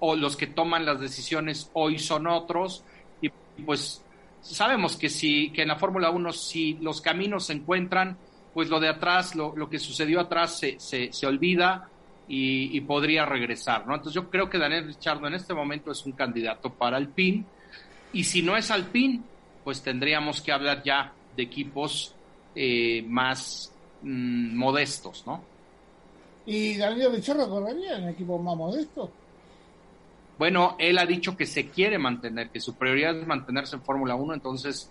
o 0.00 0.16
los 0.16 0.36
que 0.36 0.46
toman 0.46 0.84
las 0.84 1.00
decisiones 1.00 1.70
hoy 1.72 1.98
son 1.98 2.26
otros, 2.26 2.84
y 3.20 3.30
pues 3.64 4.04
sabemos 4.40 4.96
que 4.96 5.08
si 5.08 5.50
que 5.50 5.62
en 5.62 5.68
la 5.68 5.76
Fórmula 5.76 6.10
1 6.10 6.32
si 6.32 6.74
los 6.74 7.00
caminos 7.00 7.46
se 7.46 7.54
encuentran, 7.54 8.16
pues 8.52 8.68
lo 8.68 8.80
de 8.80 8.88
atrás, 8.88 9.34
lo, 9.34 9.56
lo 9.56 9.70
que 9.70 9.78
sucedió 9.78 10.20
atrás 10.20 10.58
se, 10.58 10.78
se, 10.78 11.12
se 11.12 11.26
olvida 11.26 11.88
y, 12.28 12.76
y 12.76 12.80
podría 12.82 13.24
regresar, 13.24 13.86
¿no? 13.86 13.94
Entonces 13.94 14.14
yo 14.14 14.28
creo 14.28 14.50
que 14.50 14.58
Daniel 14.58 14.86
Richardo 14.86 15.26
en 15.26 15.34
este 15.34 15.54
momento 15.54 15.90
es 15.92 16.04
un 16.04 16.12
candidato 16.12 16.70
para 16.70 16.96
Alpine, 16.96 17.44
y 18.12 18.24
si 18.24 18.42
no 18.42 18.56
es 18.56 18.70
Alpine, 18.70 19.20
pues 19.64 19.82
tendríamos 19.82 20.40
que 20.40 20.52
hablar 20.52 20.82
ya 20.82 21.12
de 21.36 21.44
equipos 21.44 22.14
eh, 22.54 23.02
más 23.08 23.72
mm, 24.02 24.56
modestos, 24.56 25.24
¿no? 25.26 25.42
¿Y 26.46 26.76
Daniel 26.76 27.12
Richardo 27.12 27.48
correría 27.48 27.98
en 27.98 28.08
equipos 28.08 28.40
más 28.42 28.56
modestos? 28.56 29.10
Bueno, 30.38 30.76
él 30.78 30.98
ha 30.98 31.06
dicho 31.06 31.36
que 31.36 31.46
se 31.46 31.68
quiere 31.68 31.98
mantener, 31.98 32.50
que 32.50 32.60
su 32.60 32.74
prioridad 32.74 33.16
es 33.16 33.26
mantenerse 33.26 33.76
en 33.76 33.82
Fórmula 33.82 34.16
1, 34.16 34.34
entonces 34.34 34.90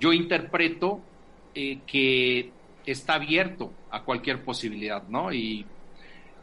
yo 0.00 0.12
interpreto 0.12 1.00
eh, 1.54 1.80
que 1.86 2.50
está 2.86 3.14
abierto 3.14 3.72
a 3.90 4.02
cualquier 4.02 4.42
posibilidad, 4.44 5.02
¿no? 5.08 5.32
Y 5.32 5.66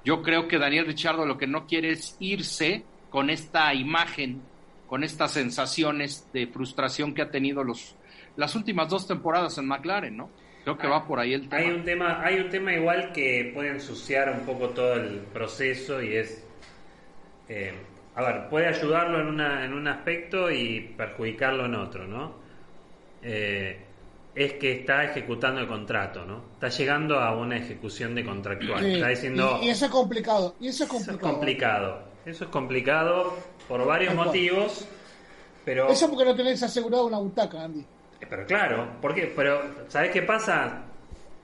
yo 0.03 0.21
creo 0.21 0.47
que 0.47 0.59
Daniel 0.59 0.85
Richardo 0.85 1.25
lo 1.25 1.37
que 1.37 1.47
no 1.47 1.65
quiere 1.65 1.91
es 1.91 2.17
irse 2.19 2.83
con 3.09 3.29
esta 3.29 3.73
imagen, 3.73 4.41
con 4.87 5.03
estas 5.03 5.31
sensaciones 5.31 6.27
de 6.33 6.47
frustración 6.47 7.13
que 7.13 7.21
ha 7.21 7.31
tenido 7.31 7.63
los, 7.63 7.95
las 8.35 8.55
últimas 8.55 8.89
dos 8.89 9.07
temporadas 9.07 9.57
en 9.57 9.67
McLaren, 9.67 10.17
¿no? 10.17 10.29
Creo 10.63 10.77
que 10.77 10.87
va 10.87 11.05
por 11.05 11.19
ahí 11.19 11.33
el 11.33 11.49
tema. 11.49 11.61
Hay 11.61 11.69
un 11.69 11.83
tema, 11.83 12.21
hay 12.23 12.39
un 12.39 12.49
tema 12.49 12.73
igual 12.73 13.11
que 13.11 13.51
puede 13.53 13.69
ensuciar 13.69 14.29
un 14.29 14.45
poco 14.45 14.69
todo 14.69 14.93
el 14.95 15.19
proceso 15.19 16.01
y 16.01 16.15
es, 16.15 16.43
eh, 17.49 17.73
a 18.15 18.21
ver, 18.21 18.49
puede 18.49 18.67
ayudarlo 18.67 19.19
en, 19.19 19.27
una, 19.27 19.65
en 19.65 19.73
un 19.73 19.87
aspecto 19.87 20.49
y 20.49 20.93
perjudicarlo 20.95 21.65
en 21.65 21.75
otro, 21.75 22.07
¿no? 22.07 22.35
Eh, 23.21 23.77
es 24.35 24.53
que 24.53 24.71
está 24.71 25.03
ejecutando 25.03 25.59
el 25.61 25.67
contrato, 25.67 26.25
¿no? 26.25 26.43
Está 26.53 26.69
llegando 26.69 27.19
a 27.19 27.35
una 27.35 27.57
ejecución 27.57 28.15
de 28.15 28.25
contractual. 28.25 28.83
Sí, 28.83 28.93
Está 28.93 29.09
diciendo, 29.09 29.59
y, 29.61 29.65
y 29.67 29.69
eso 29.69 29.85
es 29.85 29.91
complicado. 29.91 30.55
Y 30.59 30.67
eso 30.69 30.85
es 30.85 30.89
eso 30.89 30.97
es 30.97 31.05
complicado. 31.17 31.33
complicado. 31.33 32.03
Eso 32.25 32.43
es 32.45 32.49
complicado 32.49 33.37
por 33.67 33.85
varios 33.85 34.15
motivos. 34.15 34.87
Pero, 35.65 35.89
Eso 35.89 36.09
porque 36.09 36.25
no 36.25 36.35
tenés 36.35 36.61
asegurado 36.63 37.05
una 37.05 37.19
butaca, 37.19 37.63
Andy. 37.63 37.85
Eh, 38.23 38.27
pero 38.29 38.45
claro, 38.45 38.97
¿por 39.01 39.13
qué? 39.13 39.31
Pero, 39.35 39.61
¿sabes 39.87 40.11
qué 40.11 40.21
pasa? 40.23 40.83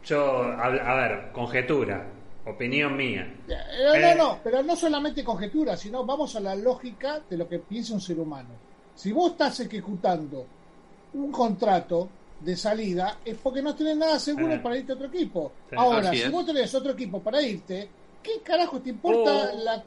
Yo, 0.06 0.44
a, 0.44 0.66
a 0.66 0.96
ver, 0.96 1.32
conjetura, 1.32 2.06
opinión 2.46 2.96
mía. 2.96 3.28
Eh, 3.48 3.54
Eh. 3.96 4.16
No, 4.18 4.24
no, 4.34 4.40
pero 4.44 4.64
no 4.64 4.76
solamente 4.76 5.24
conjetura, 5.24 5.76
sino 5.78 6.06
vamos 6.06 6.36
a 6.36 6.40
la 6.40 6.56
lógica 6.56 7.22
de 7.30 7.38
lo 7.38 7.48
que 7.48 7.60
piensa 7.60 7.94
un 7.94 8.02
ser 8.02 8.20
humano. 8.20 8.50
Si 8.96 9.12
vos 9.12 9.32
estás 9.32 9.60
ejecutando 9.62 10.46
un 11.14 11.32
contrato 11.32 12.10
de 12.40 12.56
salida, 12.56 13.18
es 13.26 13.36
porque 13.38 13.62
no 13.62 13.76
tenés 13.76 13.98
nada 13.98 14.18
seguro 14.20 14.54
Eh. 14.54 14.60
para 14.60 14.78
irte 14.78 14.94
a 14.94 14.96
otro 14.96 15.08
equipo. 15.08 15.52
Sí, 15.70 15.76
Ahora, 15.78 16.12
si 16.14 16.30
vos 16.30 16.46
tenés 16.46 16.74
otro 16.74 16.92
equipo 16.94 17.22
para 17.22 17.42
irte, 17.42 17.90
¿qué 18.24 18.42
carajo 18.44 18.80
te 18.82 18.90
importa 18.92 19.54
la 19.56 19.84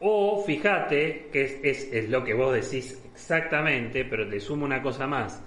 O 0.00 0.42
fíjate, 0.44 1.28
que 1.32 1.42
es, 1.44 1.52
es, 1.62 1.92
es 1.92 2.08
lo 2.08 2.24
que 2.24 2.32
vos 2.34 2.54
decís 2.54 3.00
exactamente, 3.12 4.04
pero 4.06 4.28
te 4.28 4.40
sumo 4.40 4.64
una 4.64 4.82
cosa 4.82 5.06
más. 5.06 5.42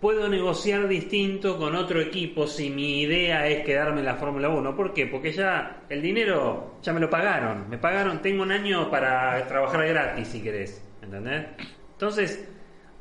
Puedo 0.00 0.28
negociar 0.28 0.86
distinto 0.86 1.58
con 1.58 1.74
otro 1.74 2.00
equipo 2.00 2.46
si 2.46 2.70
mi 2.70 3.00
idea 3.00 3.48
es 3.48 3.64
quedarme 3.64 3.98
en 3.98 4.06
la 4.06 4.14
Fórmula 4.14 4.48
1. 4.48 4.76
¿Por 4.76 4.94
qué? 4.94 5.06
Porque 5.06 5.32
ya 5.32 5.82
el 5.88 6.00
dinero 6.00 6.76
ya 6.82 6.92
me 6.92 7.00
lo 7.00 7.10
pagaron. 7.10 7.68
Me 7.68 7.78
pagaron, 7.78 8.22
tengo 8.22 8.44
un 8.44 8.52
año 8.52 8.88
para 8.90 9.44
trabajar 9.48 9.86
gratis 9.88 10.28
si 10.28 10.40
querés. 10.40 10.84
¿Entendés? 11.02 11.46
Entonces, 11.92 12.48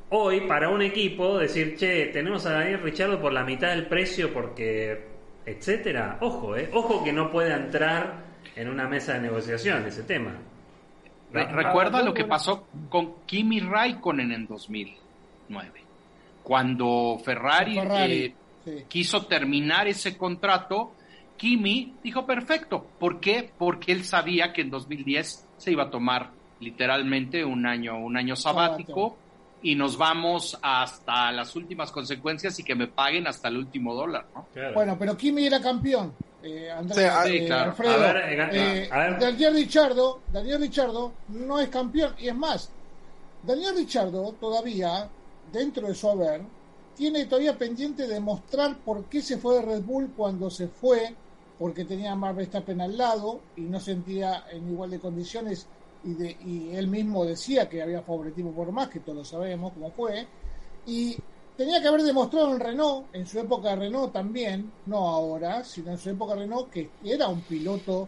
hoy 0.10 0.42
para 0.42 0.70
un 0.70 0.82
equipo 0.82 1.38
decir, 1.38 1.76
che, 1.78 2.08
tenemos 2.08 2.48
a 2.48 2.54
Daniel 2.54 2.82
Richardo 2.82 3.22
por 3.22 3.32
la 3.32 3.44
mitad 3.44 3.70
del 3.70 3.86
precio 3.86 4.34
porque, 4.34 5.06
etcétera. 5.46 6.18
Ojo, 6.22 6.56
eh. 6.58 6.68
Ojo 6.74 7.04
que 7.04 7.14
no 7.14 7.30
pueda 7.30 7.58
entrar 7.58 8.26
en 8.56 8.70
una 8.70 8.88
mesa 8.88 9.14
de 9.14 9.20
negociación 9.22 9.86
ese 9.86 10.02
tema. 10.02 10.32
Re- 11.32 11.46
recuerda 11.52 12.02
lo 12.02 12.14
que 12.16 12.26
pasó 12.26 12.66
con 12.90 13.24
Kimi 13.28 13.60
Raikkonen 13.60 14.32
en 14.32 14.48
2009, 14.48 15.82
cuando 16.48 17.20
Ferrari, 17.26 17.76
Ferrari, 17.76 18.24
eh, 18.24 18.36
sí. 18.64 18.86
quiso 18.88 19.26
terminar 19.26 19.86
ese 19.90 20.16
contrato. 20.18 20.94
Kimi 21.36 21.96
dijo 22.02 22.26
perfecto. 22.26 22.88
¿Por 22.98 23.20
qué? 23.20 23.52
Porque 23.58 23.92
él 23.92 24.06
sabía 24.06 24.54
que 24.54 24.62
en 24.62 24.70
2010 24.70 25.46
se 25.58 25.72
iba 25.74 25.84
a 25.84 25.90
tomar 25.90 26.32
literalmente 26.62 27.44
un 27.44 27.66
año, 27.66 28.00
un 28.00 28.16
año 28.16 28.38
sabático 28.38 29.18
y 29.62 29.76
nos 29.76 29.98
vamos 29.98 30.58
hasta 30.62 31.34
las 31.34 31.54
últimas 31.58 31.92
consecuencias 31.92 32.58
y 32.60 32.64
que 32.64 32.76
me 32.76 32.88
paguen 32.88 33.28
hasta 33.28 33.50
el 33.50 33.58
último 33.58 33.94
dólar, 33.94 34.28
¿no? 34.34 34.48
Claro. 34.54 34.74
Bueno, 34.74 34.96
pero 34.98 35.18
Kimi 35.18 35.48
era 35.48 35.60
campeón. 35.60 36.14
Eh, 36.44 36.72
Andrés, 36.72 36.98
Sí, 36.98 37.04
ah, 37.12 37.28
eh, 37.28 37.46
claro. 37.46 37.72
Alfredo, 37.72 37.94
A 37.94 37.98
ver, 37.98 38.18
eh, 38.18 38.50
eh, 38.54 38.90
a 38.90 39.00
ver. 39.00 39.20
Daniel 39.20 39.54
Richardo, 39.54 40.22
Daniel 40.32 40.62
Richardo 40.62 41.12
no 41.28 41.60
es 41.60 41.68
campeón 41.68 42.14
y 42.18 42.30
es 42.30 42.36
más, 42.36 42.72
Daniel 43.44 43.76
Richardo 43.76 44.32
todavía 44.40 45.10
dentro 45.52 45.88
de 45.88 45.96
su 45.96 46.10
haber 46.10 46.42
tiene 46.96 47.26
todavía 47.26 47.58
pendiente 47.58 48.08
de 48.08 48.20
mostrar 48.20 48.78
por 48.80 49.06
qué 49.06 49.22
se 49.22 49.38
fue 49.38 49.56
de 49.56 49.62
Red 49.62 49.84
Bull 49.84 50.14
cuando 50.18 50.50
se 50.50 50.68
fue, 50.68 51.16
porque 51.60 51.86
tenía 51.86 52.14
a 52.14 52.16
Max 52.16 52.36
Verstappen 52.36 52.82
al 52.82 52.98
lado 52.98 53.40
y 53.56 53.62
no 53.62 53.80
sentía 53.80 54.46
en 54.52 54.68
igual 54.70 54.90
de 54.90 55.00
condiciones 55.00 55.68
y, 56.04 56.14
de, 56.14 56.38
y 56.46 56.76
él 56.76 56.88
mismo 56.88 57.24
decía 57.24 57.70
que 57.70 57.82
había 57.82 58.02
favoritismo 58.02 58.52
por 58.52 58.72
más, 58.72 58.90
que 58.90 59.00
todos 59.00 59.28
sabemos 59.28 59.74
cómo 59.74 59.92
fue, 59.92 60.28
y 60.88 61.16
tenía 61.56 61.82
que 61.82 61.88
haber 61.88 62.02
demostrado 62.02 62.54
en 62.54 62.60
Renault, 62.60 63.08
en 63.14 63.28
su 63.28 63.40
época 63.40 63.76
Renault 63.76 64.14
también, 64.14 64.72
no 64.88 65.08
ahora, 65.08 65.64
sino 65.64 65.92
en 65.92 65.98
su 65.98 66.10
época 66.10 66.36
Renault, 66.36 66.72
que 66.72 66.90
era 67.04 67.28
un 67.28 67.42
piloto 67.42 68.08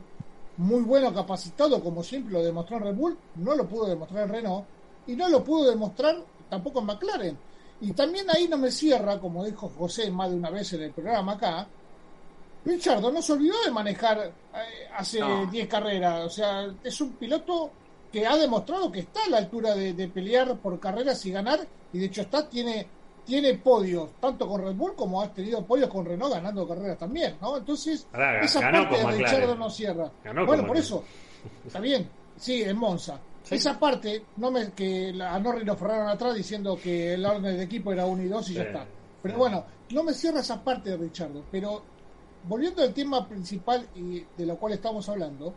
muy 0.57 0.81
bueno, 0.81 1.13
capacitado, 1.13 1.81
como 1.83 2.03
siempre 2.03 2.33
lo 2.33 2.43
demostró 2.43 2.77
en 2.77 2.83
Red 2.83 2.95
Bull, 2.95 3.17
no 3.35 3.55
lo 3.55 3.67
pudo 3.67 3.85
demostrar 3.85 4.23
en 4.23 4.29
Renault, 4.29 4.65
y 5.07 5.15
no 5.15 5.29
lo 5.29 5.43
pudo 5.43 5.69
demostrar 5.69 6.17
tampoco 6.49 6.79
en 6.79 6.85
McLaren. 6.85 7.37
Y 7.81 7.93
también 7.93 8.25
ahí 8.29 8.47
no 8.47 8.57
me 8.57 8.71
cierra, 8.71 9.19
como 9.19 9.45
dijo 9.45 9.71
José 9.77 10.11
más 10.11 10.29
de 10.29 10.35
una 10.35 10.49
vez 10.49 10.73
en 10.73 10.83
el 10.83 10.91
programa 10.91 11.33
acá, 11.33 11.67
Richardo 12.65 13.11
no 13.11 13.21
se 13.21 13.33
olvidó 13.33 13.55
de 13.63 13.71
manejar 13.71 14.19
eh, 14.19 14.89
hace 14.95 15.19
No. 15.19 15.45
10 15.45 15.67
carreras, 15.67 16.25
o 16.25 16.29
sea, 16.29 16.67
es 16.83 16.99
un 16.99 17.13
piloto 17.13 17.71
que 18.11 18.25
ha 18.25 18.35
demostrado 18.35 18.91
que 18.91 18.99
está 18.99 19.23
a 19.25 19.29
la 19.29 19.37
altura 19.37 19.75
de, 19.75 19.93
de 19.93 20.07
pelear 20.07 20.57
por 20.57 20.79
carreras 20.79 21.25
y 21.25 21.31
ganar, 21.31 21.59
y 21.93 21.99
de 21.99 22.05
hecho 22.05 22.21
está, 22.21 22.49
tiene, 22.49 22.85
tiene 23.25 23.53
podios, 23.55 24.11
tanto 24.19 24.47
con 24.47 24.61
Red 24.61 24.73
Bull 24.73 24.95
como 24.95 25.21
ha 25.21 25.31
tenido 25.31 25.63
podios 25.63 25.89
con 25.89 26.05
Renault 26.05 26.33
ganando 26.33 26.67
carreras 26.67 26.97
también, 26.97 27.37
¿no? 27.39 27.57
Entonces, 27.57 28.07
Ahora, 28.11 28.41
esa 28.41 28.59
parte 28.59 28.97
de. 28.97 29.11
Richardo 29.11 29.55
no 29.55 29.69
cierra. 29.69 30.11
Ganó 30.23 30.45
bueno, 30.45 30.65
por 30.65 30.77
eso, 30.77 31.03
está 31.65 31.79
bien, 31.79 32.09
sí, 32.35 32.63
en 32.63 32.75
Monza. 32.75 33.19
Sí. 33.49 33.55
Esa 33.55 33.79
parte, 33.79 34.25
no 34.37 34.51
me, 34.51 34.71
que 34.73 35.11
a 35.19 35.39
Norris 35.39 35.65
lo 35.65 35.75
frenaron 35.75 36.07
atrás 36.07 36.35
diciendo 36.35 36.77
que 36.81 37.15
el 37.15 37.25
orden 37.25 37.57
de 37.57 37.63
equipo 37.63 37.91
era 37.91 38.05
1 38.05 38.21
y 38.21 38.27
2 38.27 38.49
y 38.51 38.53
ya 38.53 38.61
está. 38.61 38.85
Pero 39.23 39.37
bueno, 39.39 39.65
no 39.89 40.03
me 40.03 40.13
cierra 40.13 40.41
esa 40.41 40.63
parte 40.63 40.91
de 40.91 40.97
Richardo. 40.97 41.43
Pero 41.51 41.81
volviendo 42.47 42.83
al 42.83 42.93
tema 42.93 43.27
principal 43.27 43.87
y 43.95 44.23
de 44.37 44.45
lo 44.45 44.55
cual 44.57 44.73
estamos 44.73 45.09
hablando, 45.09 45.51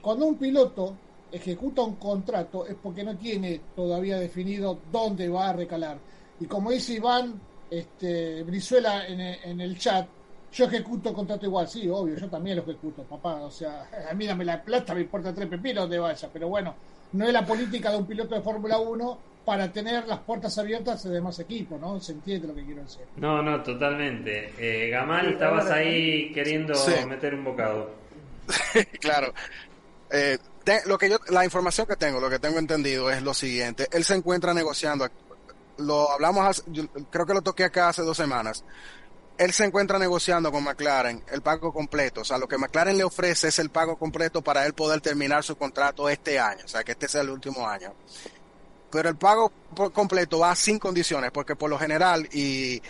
cuando 0.00 0.26
un 0.26 0.36
piloto 0.36 0.94
ejecuta 1.32 1.82
un 1.82 1.96
contrato 1.96 2.66
es 2.66 2.76
porque 2.80 3.02
no 3.02 3.16
tiene 3.16 3.60
todavía 3.74 4.16
definido 4.16 4.78
dónde 4.92 5.28
va 5.28 5.48
a 5.48 5.52
recalar. 5.54 5.98
Y 6.38 6.46
como 6.46 6.70
dice 6.70 6.92
Iván 6.92 7.40
este, 7.68 8.44
Brizuela 8.44 9.08
en 9.08 9.20
el, 9.20 9.38
en 9.42 9.60
el 9.60 9.76
chat, 9.76 10.06
yo 10.52 10.66
ejecuto 10.66 11.08
el 11.08 11.16
contrato 11.16 11.46
igual, 11.46 11.66
sí, 11.66 11.88
obvio, 11.88 12.14
yo 12.16 12.28
también 12.28 12.58
lo 12.58 12.62
ejecuto, 12.62 13.02
papá. 13.02 13.42
O 13.42 13.50
sea, 13.50 13.88
a 14.10 14.14
mí 14.14 14.24
dame 14.24 14.44
la 14.44 14.62
plata, 14.62 14.94
me 14.94 15.00
importa 15.00 15.34
tres 15.34 15.48
pepinos 15.48 15.82
donde 15.82 15.98
vaya, 15.98 16.30
pero 16.32 16.48
bueno, 16.48 16.74
no 17.12 17.26
es 17.26 17.32
la 17.32 17.44
política 17.46 17.90
de 17.90 17.98
un 17.98 18.06
piloto 18.06 18.34
de 18.34 18.40
Fórmula 18.42 18.78
1 18.78 19.18
para 19.44 19.70
tener 19.70 20.06
las 20.06 20.20
puertas 20.20 20.56
abiertas 20.58 21.02
de 21.04 21.10
demás 21.10 21.38
equipos, 21.38 21.78
¿no? 21.80 22.00
Se 22.00 22.12
entiende 22.12 22.48
lo 22.48 22.54
que 22.54 22.64
quiero 22.64 22.82
decir. 22.82 23.02
No, 23.16 23.42
no, 23.42 23.62
totalmente. 23.62 24.54
Eh, 24.58 24.88
Gamal, 24.90 25.32
estabas 25.34 25.70
ahí 25.70 26.32
queriendo 26.32 26.74
Sí. 26.74 26.92
meter 27.06 27.34
un 27.34 27.44
bocado. 27.44 27.90
claro. 29.00 29.32
Eh, 30.10 30.38
te- 30.64 30.82
lo 30.86 30.96
que 30.98 31.10
yo, 31.10 31.18
la 31.30 31.44
información 31.44 31.86
que 31.86 31.96
tengo, 31.96 32.20
lo 32.20 32.30
que 32.30 32.38
tengo 32.38 32.58
entendido 32.58 33.10
es 33.10 33.22
lo 33.22 33.34
siguiente. 33.34 33.86
Él 33.92 34.04
se 34.04 34.14
encuentra 34.14 34.54
negociando. 34.54 35.08
Lo 35.78 36.10
hablamos, 36.10 36.46
hace- 36.46 36.62
yo 36.68 36.84
creo 37.10 37.26
que 37.26 37.34
lo 37.34 37.42
toqué 37.42 37.64
acá 37.64 37.88
hace 37.88 38.02
dos 38.02 38.16
semanas. 38.16 38.64
Él 39.36 39.52
se 39.52 39.64
encuentra 39.64 39.98
negociando 39.98 40.52
con 40.52 40.62
McLaren 40.62 41.24
el 41.32 41.42
pago 41.42 41.72
completo. 41.72 42.20
O 42.20 42.24
sea, 42.24 42.38
lo 42.38 42.46
que 42.46 42.58
McLaren 42.58 42.96
le 42.96 43.04
ofrece 43.04 43.48
es 43.48 43.58
el 43.58 43.70
pago 43.70 43.96
completo 43.96 44.42
para 44.42 44.64
él 44.64 44.74
poder 44.74 45.00
terminar 45.00 45.42
su 45.42 45.56
contrato 45.56 46.08
este 46.08 46.38
año. 46.38 46.64
O 46.64 46.68
sea, 46.68 46.84
que 46.84 46.92
este 46.92 47.08
sea 47.08 47.22
el 47.22 47.30
último 47.30 47.66
año. 47.66 47.92
Pero 48.94 49.08
el 49.08 49.16
pago 49.16 49.50
por 49.74 49.92
completo 49.92 50.38
va 50.38 50.54
sin 50.54 50.78
condiciones, 50.78 51.32
porque 51.32 51.56
por 51.56 51.68
lo 51.68 51.76
general, 51.76 52.28
y, 52.32 52.80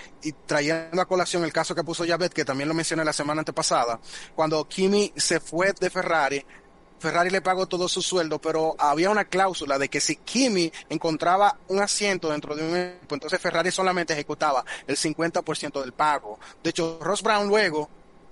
trayendo 0.44 1.00
a 1.00 1.06
colación 1.06 1.44
el 1.44 1.52
caso 1.52 1.74
que 1.74 1.82
puso 1.82 2.06
Javet, 2.06 2.34
que 2.34 2.44
también 2.44 2.68
lo 2.68 2.74
mencioné 2.74 3.06
la 3.06 3.12
semana 3.14 3.40
antepasada, 3.40 3.98
cuando 4.34 4.68
Kimi 4.68 5.14
se 5.16 5.40
fue 5.40 5.72
de 5.80 5.88
Ferrari, 5.88 6.44
Ferrari 7.04 7.30
le 7.30 7.42
pagó 7.42 7.66
todo 7.66 7.88
su 7.88 8.00
sueldo, 8.02 8.38
pero 8.40 8.74
había 8.78 9.10
una 9.10 9.26
cláusula 9.26 9.78
de 9.78 9.88
que 9.88 10.00
si 10.00 10.16
Kimi 10.16 10.72
encontraba 10.88 11.58
un 11.68 11.80
asiento 11.80 12.30
dentro 12.30 12.54
de 12.56 12.66
un 12.66 12.76
equipo, 12.76 13.14
entonces 13.14 13.38
Ferrari 13.40 13.70
solamente 13.70 14.14
ejecutaba 14.14 14.64
el 14.86 14.96
50% 14.96 15.80
del 15.82 15.92
pago. 15.92 16.38
De 16.62 16.70
hecho, 16.70 16.98
Ross 17.02 17.22
Brown 17.22 17.46
luego, 17.48 17.88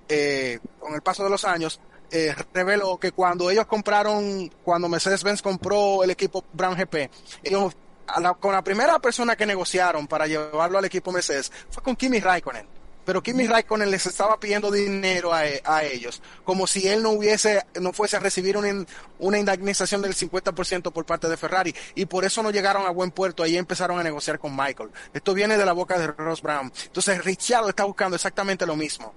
eh, 0.08 0.58
con 0.80 0.94
el 0.94 1.02
paso 1.02 1.22
de 1.22 1.30
los 1.30 1.44
años, 1.44 1.80
eh, 2.10 2.34
reveló 2.52 2.98
que 2.98 3.12
cuando 3.12 3.50
ellos 3.50 3.66
compraron, 3.66 4.48
cuando 4.64 4.88
Mercedes-Benz 4.88 5.42
compró 5.42 6.02
el 6.02 6.10
equipo 6.10 6.44
Brown 6.52 6.74
GP, 6.76 7.10
ellos, 7.42 7.74
a 8.06 8.20
la- 8.20 8.34
con 8.34 8.52
la 8.52 8.62
primera 8.62 8.98
persona 8.98 9.36
que 9.36 9.46
negociaron 9.46 10.06
para 10.06 10.26
llevarlo 10.26 10.78
al 10.78 10.84
equipo 10.86 11.12
Mercedes 11.12 11.52
fue 11.70 11.82
con 11.82 11.94
Kimi 11.96 12.20
Raikkonen. 12.20 12.66
Pero 13.04 13.22
Kimi 13.22 13.46
Raikkonen 13.46 13.90
les 13.90 14.06
estaba 14.06 14.38
pidiendo 14.38 14.70
dinero 14.70 15.32
a, 15.32 15.46
e- 15.46 15.62
a 15.64 15.84
ellos, 15.84 16.22
como 16.44 16.66
si 16.66 16.86
él 16.86 17.02
no 17.02 17.10
hubiese, 17.10 17.64
no 17.80 17.92
fuese 17.92 18.16
a 18.16 18.20
recibir 18.20 18.56
una, 18.56 18.86
una 19.18 19.38
indemnización 19.38 20.02
del 20.02 20.14
50% 20.14 20.92
por 20.92 21.04
parte 21.04 21.28
de 21.28 21.36
Ferrari, 21.36 21.74
y 21.94 22.06
por 22.06 22.24
eso 22.24 22.42
no 22.42 22.50
llegaron 22.50 22.86
a 22.86 22.90
buen 22.90 23.10
puerto, 23.10 23.42
ahí 23.42 23.56
empezaron 23.56 23.98
a 23.98 24.02
negociar 24.02 24.38
con 24.38 24.54
Michael. 24.56 24.90
Esto 25.12 25.34
viene 25.34 25.56
de 25.56 25.66
la 25.66 25.72
boca 25.72 25.98
de 25.98 26.06
Ross 26.08 26.42
Brown. 26.42 26.72
Entonces 26.86 27.24
Richard 27.24 27.68
está 27.68 27.84
buscando 27.84 28.16
exactamente 28.16 28.66
lo 28.66 28.76
mismo 28.76 29.12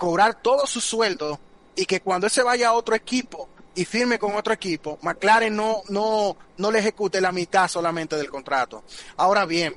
cobrar 0.00 0.40
todo 0.40 0.66
su 0.66 0.80
sueldo 0.80 1.38
y 1.76 1.84
que 1.84 2.00
cuando 2.00 2.26
él 2.26 2.30
se 2.30 2.42
vaya 2.42 2.70
a 2.70 2.72
otro 2.72 2.94
equipo 2.94 3.50
y 3.74 3.84
firme 3.84 4.18
con 4.18 4.34
otro 4.34 4.54
equipo, 4.54 4.98
McLaren 5.02 5.54
no, 5.54 5.82
no, 5.90 6.38
no 6.56 6.70
le 6.70 6.78
ejecute 6.78 7.20
la 7.20 7.32
mitad 7.32 7.68
solamente 7.68 8.16
del 8.16 8.30
contrato. 8.30 8.82
Ahora 9.18 9.44
bien, 9.44 9.76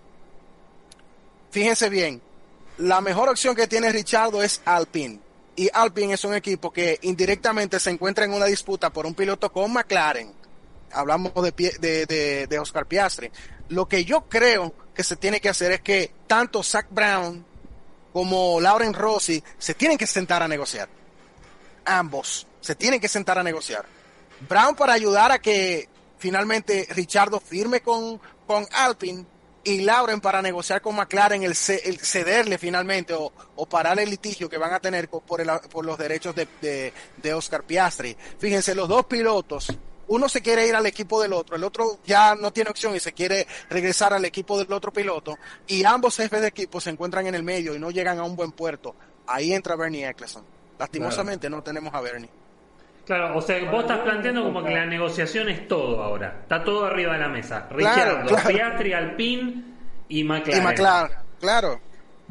fíjense 1.51 1.89
bien, 1.89 2.21
la 2.83 2.99
mejor 2.99 3.29
opción 3.29 3.55
que 3.55 3.67
tiene 3.67 3.91
Richardo 3.91 4.43
es 4.43 4.61
Alpine. 4.65 5.19
Y 5.55 5.69
Alpine 5.73 6.13
es 6.13 6.23
un 6.25 6.33
equipo 6.33 6.71
que 6.71 6.99
indirectamente 7.03 7.79
se 7.79 7.91
encuentra 7.91 8.25
en 8.25 8.33
una 8.33 8.45
disputa 8.45 8.91
por 8.91 9.05
un 9.05 9.13
piloto 9.13 9.51
con 9.51 9.71
McLaren. 9.71 10.33
Hablamos 10.91 11.31
de, 11.33 12.47
de 12.49 12.59
Oscar 12.59 12.85
Piastri. 12.85 13.31
Lo 13.69 13.87
que 13.87 14.03
yo 14.03 14.25
creo 14.27 14.73
que 14.93 15.03
se 15.03 15.15
tiene 15.15 15.39
que 15.39 15.47
hacer 15.47 15.71
es 15.71 15.81
que 15.81 16.13
tanto 16.27 16.61
Zach 16.61 16.87
Brown 16.89 17.45
como 18.11 18.59
Lauren 18.59 18.93
Rossi 18.93 19.41
se 19.57 19.73
tienen 19.75 19.97
que 19.97 20.05
sentar 20.05 20.43
a 20.43 20.47
negociar. 20.47 20.89
Ambos 21.85 22.45
se 22.59 22.75
tienen 22.75 22.99
que 22.99 23.07
sentar 23.07 23.37
a 23.37 23.43
negociar. 23.43 23.85
Brown 24.49 24.75
para 24.75 24.93
ayudar 24.93 25.31
a 25.31 25.39
que 25.39 25.87
finalmente 26.17 26.85
Richardo 26.89 27.39
firme 27.39 27.81
con, 27.81 28.19
con 28.45 28.65
Alpine 28.73 29.25
y 29.63 29.81
Lauren 29.81 30.19
para 30.19 30.41
negociar 30.41 30.81
con 30.81 30.95
McLaren 30.95 31.43
el, 31.43 31.55
cederle 31.55 32.57
finalmente 32.57 33.13
o, 33.13 33.31
o, 33.55 33.65
parar 33.65 33.99
el 33.99 34.09
litigio 34.09 34.49
que 34.49 34.57
van 34.57 34.73
a 34.73 34.79
tener 34.79 35.09
por, 35.09 35.41
el, 35.41 35.49
por 35.69 35.85
los 35.85 35.97
derechos 35.97 36.35
de, 36.35 36.91
de, 37.17 37.33
Oscar 37.33 37.63
Piastri. 37.63 38.15
Fíjense, 38.37 38.75
los 38.75 38.89
dos 38.89 39.05
pilotos, 39.05 39.67
uno 40.07 40.27
se 40.27 40.41
quiere 40.41 40.67
ir 40.67 40.75
al 40.75 40.85
equipo 40.85 41.21
del 41.21 41.33
otro, 41.33 41.55
el 41.55 41.63
otro 41.63 41.99
ya 42.05 42.35
no 42.35 42.51
tiene 42.51 42.69
opción 42.69 42.95
y 42.95 42.99
se 42.99 43.13
quiere 43.13 43.47
regresar 43.69 44.13
al 44.13 44.25
equipo 44.25 44.57
del 44.57 44.71
otro 44.73 44.91
piloto 44.91 45.37
y 45.67 45.85
ambos 45.85 46.17
jefes 46.17 46.41
de 46.41 46.47
equipo 46.47 46.81
se 46.81 46.89
encuentran 46.89 47.25
en 47.27 47.35
el 47.35 47.43
medio 47.43 47.73
y 47.73 47.79
no 47.79 47.91
llegan 47.91 48.19
a 48.19 48.23
un 48.23 48.35
buen 48.35 48.51
puerto. 48.51 48.95
Ahí 49.27 49.53
entra 49.53 49.75
Bernie 49.75 50.07
Eccleston. 50.07 50.43
Lastimosamente 50.77 51.49
no 51.49 51.63
tenemos 51.63 51.93
a 51.93 52.01
Bernie. 52.01 52.42
Claro, 53.05 53.37
o 53.37 53.41
sea, 53.41 53.69
vos 53.69 53.81
estás 53.81 53.99
planteando 53.99 54.43
como 54.43 54.63
que 54.63 54.73
la 54.73 54.85
negociación 54.85 55.49
es 55.49 55.67
todo 55.67 56.01
ahora. 56.01 56.39
Está 56.43 56.63
todo 56.63 56.85
arriba 56.85 57.13
de 57.13 57.19
la 57.19 57.27
mesa. 57.27 57.67
Richard, 57.69 58.25
claro, 58.27 58.49
Piastri, 58.49 58.93
Alpine 58.93 59.63
y 60.07 60.23
McLaren. 60.23 60.61
Y 60.61 60.65
McLaren, 60.65 61.17
claro. 61.39 61.79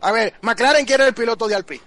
A 0.00 0.12
ver, 0.12 0.34
McLaren 0.40 0.86
quiere 0.86 1.06
el 1.06 1.14
piloto 1.14 1.46
de 1.46 1.54
Alpine. 1.54 1.82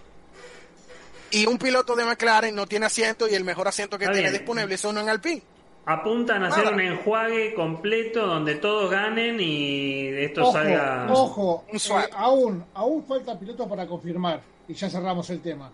Y 1.31 1.47
un 1.47 1.57
piloto 1.57 1.95
de 1.95 2.05
McLaren 2.05 2.55
no 2.55 2.67
tiene 2.67 2.85
asiento 2.85 3.27
y 3.27 3.33
el 3.33 3.43
mejor 3.43 3.67
asiento 3.67 3.97
que 3.97 4.07
tiene 4.07 4.31
disponible 4.31 4.75
es 4.75 4.85
uno 4.85 5.01
en 5.01 5.09
Alpine. 5.09 5.41
Apuntan 5.87 6.43
a 6.43 6.47
hacer 6.47 6.71
un 6.71 6.79
enjuague 6.79 7.53
completo 7.53 8.25
donde 8.25 8.55
todos 8.55 8.89
ganen 8.89 9.39
y 9.39 10.07
esto 10.07 10.51
salga. 10.51 11.07
Ojo, 11.09 11.65
eh, 11.71 11.77
aún, 12.13 12.65
aún 12.73 13.05
falta 13.05 13.37
piloto 13.37 13.67
para 13.67 13.85
confirmar. 13.85 14.41
Y 14.67 14.73
ya 14.73 14.89
cerramos 14.89 15.29
el 15.29 15.41
tema. 15.41 15.71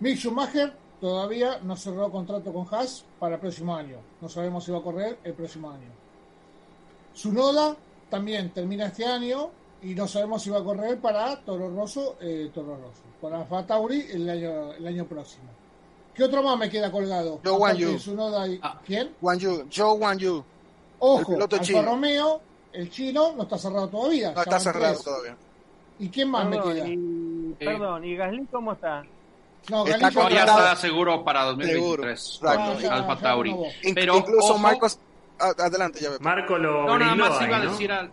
Mick 0.00 0.18
Schumacher 0.18 0.72
todavía 1.00 1.58
no 1.62 1.76
cerró 1.76 2.10
contrato 2.10 2.52
con 2.52 2.66
Haas 2.70 3.04
para 3.18 3.36
el 3.36 3.40
próximo 3.40 3.74
año. 3.74 3.98
No 4.20 4.28
sabemos 4.28 4.64
si 4.64 4.72
va 4.72 4.78
a 4.78 4.82
correr 4.82 5.18
el 5.24 5.34
próximo 5.34 5.70
año. 5.70 5.88
Sunoda 7.14 7.76
también 8.08 8.50
termina 8.50 8.86
este 8.86 9.04
año 9.04 9.50
y 9.82 9.94
no 9.94 10.06
sabemos 10.06 10.42
si 10.42 10.50
va 10.50 10.58
a 10.58 10.64
correr 10.64 11.00
para 11.00 11.40
Toro 11.40 11.70
Rosso, 11.70 12.16
eh, 12.20 12.50
Toro 12.52 12.76
Rosso, 12.76 13.02
para 13.20 13.44
Fatauri 13.44 14.06
el 14.12 14.28
año, 14.28 14.72
el 14.72 14.86
año 14.86 15.06
próximo. 15.06 15.48
¿Qué 16.14 16.24
otro 16.24 16.42
más 16.42 16.58
me 16.58 16.68
queda 16.68 16.90
colgado? 16.90 17.40
Joe 17.44 17.52
Wan 17.52 17.76
Yu. 17.76 17.96
Ah. 18.62 18.80
¿Quién? 18.84 19.14
Wan 19.20 19.38
Yu. 19.38 19.66
Joe 19.74 19.98
Wan 19.98 20.18
Yu. 20.18 20.44
Ojo, 20.98 21.38
Alfa 21.40 21.82
Romeo, 21.82 22.40
el 22.72 22.90
chino, 22.90 23.32
no 23.34 23.44
está 23.44 23.56
cerrado 23.56 23.88
todavía. 23.88 24.32
No 24.32 24.42
está 24.42 24.60
cerrado 24.60 25.00
todavía. 25.02 25.36
¿Y 25.98 26.08
quién 26.08 26.30
más 26.30 26.46
me 26.46 26.60
queda? 26.60 26.84
perdón, 27.58 28.04
¿y 28.04 28.16
Gasly 28.16 28.46
cómo 28.46 28.72
está? 28.72 29.02
No, 29.68 29.86
está 29.86 30.10
ya 30.30 30.44
está 30.44 30.76
seguro 30.76 31.22
para 31.22 31.44
2023 31.44 32.40
Alfa 32.90 33.16
Tauri. 33.18 33.54
Pero 33.94 34.16
incluso 34.16 34.58
Marcos 34.58 34.98
adelante 35.38 36.00
ya 36.00 36.10
Marco 36.20 36.58
lo 36.58 36.86
No, 36.86 36.98
nada 36.98 37.14
más 37.14 37.42
iba 37.42 37.56
a 37.56 37.60
decir 37.60 37.90
al, 37.92 38.10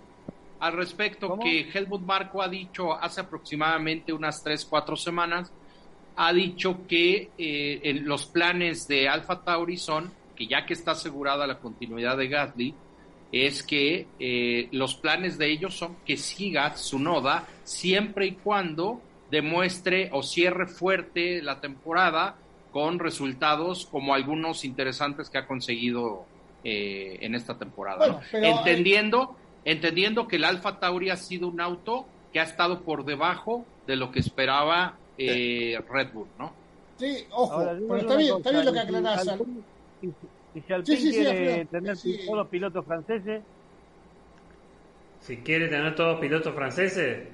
respecto 0.73 1.37
que 1.39 1.69
Helmut 1.71 2.01
Marco 2.01 2.41
ha 2.41 2.47
dicho 2.47 2.93
hace 2.93 3.21
aproximadamente 3.21 4.11
unas 4.13 4.43
3 4.43 4.65
4 4.65 4.95
semanas 4.95 5.51
ha 6.15 6.33
dicho 6.33 6.79
que 6.87 7.29
eh, 7.37 7.79
en 7.83 8.07
los 8.07 8.25
planes 8.25 8.87
de 8.87 9.07
Alfa 9.07 9.41
Tauri 9.43 9.77
son 9.77 10.11
que 10.35 10.47
ya 10.47 10.65
que 10.65 10.73
está 10.73 10.91
asegurada 10.91 11.45
la 11.45 11.59
continuidad 11.59 12.17
de 12.17 12.27
Gasly 12.27 12.75
es 13.31 13.61
que 13.61 14.07
eh, 14.19 14.69
los 14.71 14.95
planes 14.95 15.37
de 15.37 15.51
ellos 15.51 15.75
son 15.75 15.97
que 16.05 16.17
siga 16.17 16.75
su 16.75 16.97
noda 16.97 17.45
siempre 17.63 18.25
y 18.25 18.31
cuando 18.33 19.01
demuestre 19.31 20.09
o 20.13 20.23
cierre 20.23 20.67
fuerte 20.67 21.41
la 21.41 21.59
temporada 21.59 22.35
con 22.71 22.99
resultados 22.99 23.85
como 23.85 24.13
algunos 24.13 24.63
interesantes 24.63 25.29
que 25.29 25.37
ha 25.37 25.47
conseguido 25.47 26.25
eh, 26.63 27.17
en 27.21 27.35
esta 27.35 27.57
temporada. 27.57 28.21
entendiendo, 28.33 29.35
entendiendo 29.65 30.27
que 30.27 30.37
el 30.37 30.43
Alfa 30.43 30.79
Tauri 30.79 31.09
ha 31.09 31.17
sido 31.17 31.47
un 31.47 31.61
auto 31.61 32.05
que 32.31 32.39
ha 32.39 32.43
estado 32.43 32.81
por 32.81 33.05
debajo 33.05 33.65
de 33.85 33.95
lo 33.95 34.11
que 34.11 34.19
esperaba 34.19 34.97
eh, 35.17 35.79
Red 35.89 36.11
Bull, 36.13 36.27
¿no? 36.37 36.53
Sí, 36.97 37.25
ojo, 37.31 37.63
pero 37.87 37.97
está 37.97 38.17
bien, 38.17 38.37
está 38.37 38.51
bien 38.51 38.65
lo 38.65 38.73
que 38.73 38.79
aclarás. 38.79 39.23
Si, 40.01 40.61
si 40.61 40.73
Alpine 40.73 40.97
quiere 40.97 41.65
tener 41.65 41.97
todos 41.97 42.37
los 42.37 42.47
pilotos 42.47 42.85
franceses. 42.85 43.43
Si 45.21 45.37
quiere 45.37 45.67
tener 45.67 45.95
todos 45.95 46.13
los 46.13 46.21
pilotos 46.21 46.53
franceses, 46.55 47.27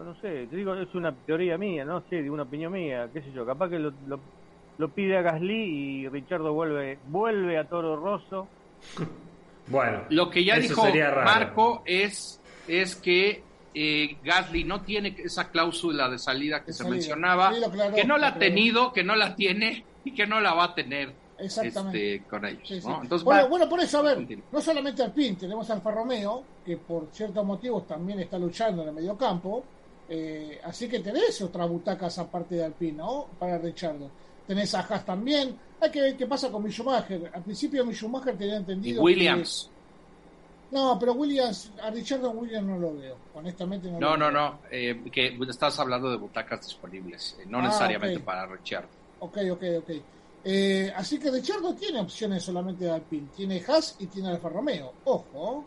no 0.00 0.14
sé, 0.20 0.46
te 0.46 0.56
digo, 0.56 0.74
es 0.74 0.94
una 0.94 1.12
teoría 1.12 1.58
mía, 1.58 1.84
no 1.84 2.02
sé, 2.08 2.22
de 2.22 2.30
una 2.30 2.44
opinión 2.44 2.72
mía, 2.72 3.08
qué 3.12 3.22
sé 3.22 3.32
yo, 3.32 3.44
capaz 3.44 3.70
que 3.70 3.78
lo, 3.78 3.92
lo, 4.78 4.88
pide 4.88 5.16
a 5.16 5.22
Gasly 5.22 5.54
y 5.54 6.08
Richardo 6.08 6.52
vuelve 6.52 6.98
vuelve 7.08 7.58
a 7.58 7.64
Toro 7.64 7.96
Rosso. 7.96 8.48
Bueno, 9.68 10.02
lo 10.10 10.28
que 10.28 10.44
ya 10.44 10.56
dijo 10.58 10.84
Marco 11.24 11.82
es, 11.86 12.40
es 12.66 12.96
que 12.96 13.44
eh, 13.74 14.16
Gasly 14.22 14.64
no 14.64 14.82
tiene 14.82 15.14
esa 15.24 15.50
cláusula 15.50 16.08
de 16.08 16.18
salida 16.18 16.64
que 16.64 16.72
se 16.72 16.88
mencionaba, 16.88 17.52
que 17.94 18.04
no 18.04 18.18
la 18.18 18.28
ha 18.28 18.38
tenido, 18.38 18.92
que 18.92 19.04
no 19.04 19.14
la 19.14 19.36
tiene 19.36 19.84
y 20.04 20.12
que 20.14 20.26
no 20.26 20.40
la 20.40 20.54
va 20.54 20.64
a 20.64 20.74
tener. 20.74 21.12
Exactamente. 21.38 22.16
Este, 22.16 22.28
con 22.28 22.44
ellos. 22.44 22.70
Entonces, 22.70 23.24
bueno, 23.24 23.48
bueno, 23.48 23.68
por 23.68 23.80
eso, 23.80 23.98
a 23.98 24.02
ver, 24.02 24.26
no 24.50 24.60
solamente 24.60 25.02
Alpine, 25.02 25.36
tenemos 25.36 25.68
Alfa 25.70 25.90
Romeo, 25.90 26.44
que 26.64 26.76
por 26.76 27.08
ciertos 27.10 27.44
motivos 27.44 27.86
también 27.86 28.20
está 28.20 28.38
luchando 28.38 28.82
en 28.82 28.88
el 28.88 28.94
mediocampo, 28.94 29.64
eh, 30.14 30.60
así 30.64 30.90
que 30.90 31.00
tenés 31.00 31.40
otras 31.40 31.66
butacas 31.70 32.18
aparte 32.18 32.56
de 32.56 32.64
Alpine, 32.66 32.98
¿no? 32.98 33.28
Para 33.38 33.56
Richardo. 33.56 34.10
Tenés 34.46 34.74
a 34.74 34.80
Haas 34.80 35.06
también. 35.06 35.56
Hay 35.80 35.90
que 35.90 36.02
ver 36.02 36.16
qué 36.18 36.26
pasa 36.26 36.50
con 36.50 36.70
Schumacher. 36.70 37.30
Al 37.32 37.42
principio 37.42 37.90
Schumacher 37.90 38.36
tenía 38.36 38.56
entendido. 38.56 39.00
Y 39.00 39.04
Williams. 39.04 39.70
No, 40.70 40.98
pero 40.98 41.14
Williams, 41.14 41.70
a 41.82 41.90
Richardo 41.90 42.30
Williams 42.30 42.68
no 42.68 42.78
lo 42.78 42.94
veo. 42.94 43.16
Honestamente 43.34 43.90
no. 43.90 43.98
No, 43.98 44.16
no, 44.18 44.30
no. 44.30 44.58
Eh, 44.70 45.02
que 45.10 45.38
estás 45.48 45.80
hablando 45.80 46.10
de 46.10 46.18
butacas 46.18 46.60
disponibles, 46.66 47.38
eh, 47.40 47.46
no 47.48 47.60
ah, 47.60 47.62
necesariamente 47.62 48.20
para 48.20 48.44
Richard. 48.44 48.84
Ok, 49.20 49.38
ok, 49.50 49.62
ok. 49.78 49.90
Eh, 50.44 50.92
así 50.94 51.18
que 51.18 51.30
Richardo 51.30 51.74
tiene 51.74 52.00
opciones 52.00 52.42
solamente 52.42 52.84
de 52.84 52.90
Alpine. 52.90 53.28
Tiene 53.34 53.64
Haas 53.66 53.96
y 53.98 54.08
tiene 54.08 54.28
Alfa 54.28 54.50
Romeo. 54.50 54.92
Ojo, 55.04 55.64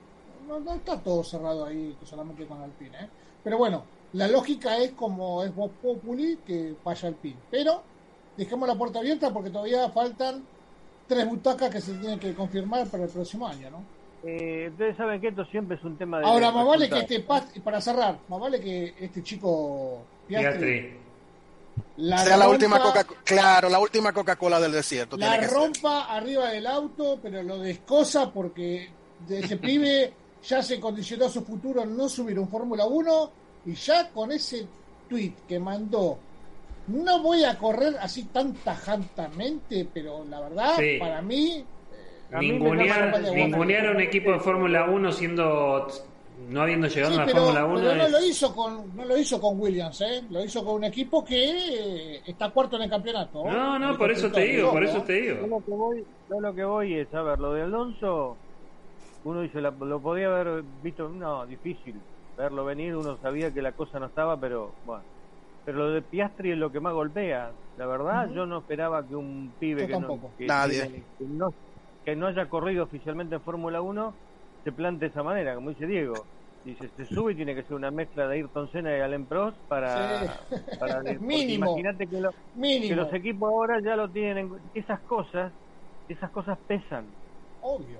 no, 0.48 0.74
está 0.76 1.00
todo 1.00 1.24
cerrado 1.24 1.66
ahí 1.66 1.98
solamente 2.04 2.46
con 2.46 2.62
Alpine. 2.62 2.96
¿eh? 3.00 3.10
Pero 3.44 3.58
bueno, 3.58 3.84
la 4.16 4.28
lógica 4.28 4.78
es 4.78 4.92
como 4.92 5.44
es 5.44 5.54
Bob 5.54 5.72
Populi 5.82 6.40
que 6.46 6.74
vaya 6.84 7.10
Alpine. 7.10 7.38
Pero 7.52 7.84
dejemos 8.38 8.68
la 8.68 8.76
puerta 8.76 9.00
abierta 9.00 9.32
porque 9.32 9.50
todavía 9.50 9.90
faltan 9.90 10.44
tres 11.08 11.28
butacas 11.28 11.70
que 11.70 11.82
se 11.82 11.94
tienen 11.94 12.20
que 12.20 12.34
confirmar 12.34 12.88
para 12.88 13.04
el 13.04 13.10
próximo 13.10 13.48
año, 13.48 13.70
¿no? 13.70 13.84
Eh, 14.24 14.70
ustedes 14.72 14.98
saben 14.98 15.22
que 15.22 15.28
esto 15.28 15.46
siempre 15.46 15.78
es 15.78 15.84
un 15.84 15.98
tema 15.98 16.20
de. 16.20 16.26
Ahora, 16.26 16.52
más 16.52 16.66
vale 16.66 16.90
que 16.90 17.00
este. 17.00 17.20
Para 17.20 17.82
cerrar, 17.82 18.18
más 18.28 18.40
vale 18.40 18.60
que 18.60 18.96
este 19.00 19.22
chico. 19.22 20.02
Piastri 20.28 21.06
la 21.98 22.38
la 22.38 22.50
última 22.50 22.80
Coca 22.80 23.06
claro, 23.24 23.70
la 23.70 23.80
última 23.80 24.14
Coca-Cola 24.14 24.60
del 24.60 24.72
desierto. 24.72 25.18
La 25.18 25.38
rompa 25.42 26.06
arriba 26.06 26.50
del 26.50 26.68
auto, 26.68 27.20
pero 27.22 27.44
lo 27.44 27.60
descosa 27.60 28.32
porque 28.32 28.90
de 29.28 29.40
ese 29.40 29.58
pibe 29.58 30.14
ya 30.44 30.62
se 30.62 30.80
condicionó 30.80 31.30
su 31.30 31.44
futuro 31.44 31.86
no 31.86 32.08
subir 32.08 32.40
un 32.40 32.48
Fórmula 32.48 32.86
1 32.86 33.45
y 33.66 33.74
ya 33.74 34.10
con 34.10 34.32
ese 34.32 34.68
tweet 35.10 35.34
que 35.48 35.60
mandó 35.60 36.18
no 36.88 37.22
voy 37.22 37.44
a 37.44 37.58
correr 37.58 37.96
así 38.00 38.26
tan 38.26 38.54
tajantemente, 38.54 39.88
pero 39.92 40.24
la 40.30 40.42
verdad, 40.42 40.78
para 41.00 41.22
mí. 41.22 41.64
Eh, 42.32 42.38
ningunear, 42.40 43.88
a 43.88 43.92
un 43.92 44.02
equipo 44.02 44.32
de 44.32 44.40
Fórmula 44.40 44.90
1 44.90 45.12
siendo 45.12 45.88
no 46.50 46.62
habiendo 46.62 46.88
llegado 46.88 47.16
a 47.16 47.26
la 47.26 47.28
Fórmula 47.28 47.66
1. 47.66 47.80
Pero 47.80 47.96
no, 47.96 48.10
lo 48.10 48.24
hizo 48.24 48.54
con, 48.54 48.96
no 48.96 49.06
lo 49.06 49.18
hizo 49.18 49.40
con 49.40 49.60
Williams, 49.60 50.02
¿eh? 50.02 50.24
lo 50.30 50.44
hizo 50.44 50.64
con 50.64 50.76
un 50.76 50.84
equipo 50.84 51.24
que 51.24 52.22
está 52.26 52.50
cuarto 52.52 52.76
en 52.76 52.84
el 52.84 52.90
campeonato. 52.90 53.46
No, 53.46 53.80
no, 53.80 53.98
por 53.98 54.12
eso 54.12 54.32
te 54.32 54.42
digo, 54.42 54.72
por 54.72 54.84
eso 54.84 55.02
te 55.02 55.14
digo. 55.14 55.38
Yo 55.42 55.48
lo 55.48 55.64
que 55.64 55.72
voy, 55.72 56.06
lo 56.30 56.56
que 56.56 56.64
voy 56.66 56.94
es, 56.96 57.14
a 57.14 57.22
ver, 57.22 57.40
lo 57.40 57.54
de 57.54 57.64
Alonso, 57.64 58.38
uno 59.24 59.42
dice, 59.42 59.62
lo, 59.62 60.00
podía 60.00 60.28
haber 60.28 60.64
visto, 60.84 61.10
no, 61.10 61.46
difícil 61.46 61.96
verlo 62.38 62.66
venir, 62.66 62.95
uno 62.95 63.18
sabía 63.18 63.53
que 63.53 63.62
la 63.62 63.72
cosa 63.72 63.99
no 63.99 64.07
estaba, 64.07 64.38
pero 64.38 64.72
bueno. 64.86 65.03
Pero 65.66 65.80
lo 65.80 65.90
de 65.91 66.02
Piastri 66.02 66.52
es 66.52 66.57
lo 66.57 66.72
que 66.72 66.80
más 66.80 66.94
golpea. 66.94 67.52
La 67.78 67.88
verdad, 67.88 68.30
yo 68.30 68.45
no 68.45 68.60
esperaba 68.60 69.06
que 69.06 69.16
un 69.16 69.52
pibe 69.60 69.88
que 69.88 69.99
no, 69.99 70.20
que, 70.38 71.26
no, 71.26 71.53
que 72.06 72.16
no 72.16 72.28
haya 72.28 72.48
corrido 72.48 72.84
oficialmente 72.84 73.36
en 73.36 73.41
Fórmula 73.41 73.82
1 73.82 74.14
se 74.64 74.72
plante 74.72 75.06
de 75.06 75.12
esa 75.12 75.24
manera, 75.24 75.56
como 75.56 75.70
dice 75.70 75.88
Diego. 75.88 76.26
Dice, 76.64 76.90
se 76.98 77.06
sube 77.06 77.34
y 77.34 77.36
tiene 77.36 77.53
que 77.53 77.62
ser 77.62 77.76
una 77.76 77.91
mezcla 77.91 78.28
de 78.28 78.36
Ayrton 78.36 78.72
Senna 78.72 78.98
y 78.98 78.99
Allen 78.99 79.26
Prost 79.26 79.57
para... 79.68 80.40
para 80.80 81.03
mínimo. 81.20 81.68
Imagínate 81.68 82.07
que, 82.07 82.22
que, 82.88 82.95
los 82.95 83.14
equipos 83.14 83.49
ahora 83.49 83.80
ya 83.82 83.95
lo 83.95 84.10
tienen... 84.10 84.52
esas 84.74 84.99
cosas, 85.02 85.52
esas 86.10 86.32
cosas 86.32 86.57
pesan. 86.68 87.06
Obvio. 87.62 87.99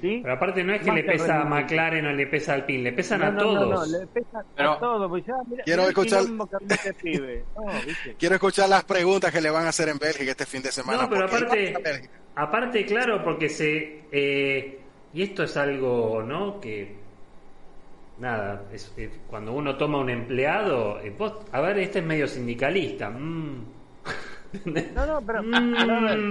Pero 0.00 0.32
aparte 0.32 0.64
no 0.64 0.72
es 0.72 0.80
que 0.80 0.86
Más 0.86 0.96
le 0.96 1.04
pesa 1.04 1.40
a. 1.42 1.44
McLaren 1.44 2.06
o 2.06 2.12
le 2.12 2.26
pesa 2.26 2.54
al 2.54 2.64
PIN, 2.64 2.84
le 2.84 2.92
pesan 2.92 3.20
No, 3.20 3.26
a 3.26 3.30
no, 3.30 3.38
todos. 3.40 3.90
no, 3.90 3.98
le 3.98 4.06
pesa 4.06 4.44
Pero- 4.56 4.72
a 4.72 4.78
todo. 4.78 5.08
Pues, 5.08 5.24
ah, 5.28 5.42
mira, 5.48 5.64
Quiero 5.64 5.82
escuchar- 5.88 6.24
este. 7.86 8.14
Quiero 8.18 8.34
escuchar 8.36 8.68
las 8.68 8.84
preguntas 8.84 9.32
que 9.32 9.40
le 9.40 9.50
van 9.50 9.66
a 9.66 9.68
hacer 9.68 9.88
en 9.88 9.98
Bélgica 9.98 10.30
este 10.30 10.46
fin 10.46 10.62
de 10.62 10.72
semana. 10.72 11.02
No, 11.02 11.10
pero 11.10 11.24
aparte, 11.26 11.74
aparte, 12.34 12.84
claro, 12.86 13.22
porque 13.22 13.48
se... 13.48 14.04
eh, 14.12 14.80
y 15.12 15.22
esto 15.22 15.42
es 15.44 15.56
algo, 15.56 16.22
¿no? 16.22 16.60
Que... 16.60 16.96
Nada, 18.18 18.62
es, 18.72 18.92
es 18.96 19.10
cuando 19.28 19.52
uno 19.52 19.76
toma 19.76 19.98
un 19.98 20.08
empleado, 20.08 21.00
eh, 21.00 21.14
vos- 21.16 21.34
a 21.52 21.60
ver, 21.60 21.78
este 21.78 21.98
es 21.98 22.04
medio 22.04 22.26
sindicalista. 22.26 23.10
mm. 23.10 23.64
No, 24.94 25.06
no, 25.06 25.20
pero. 25.26 25.42
Mm. 25.42 25.74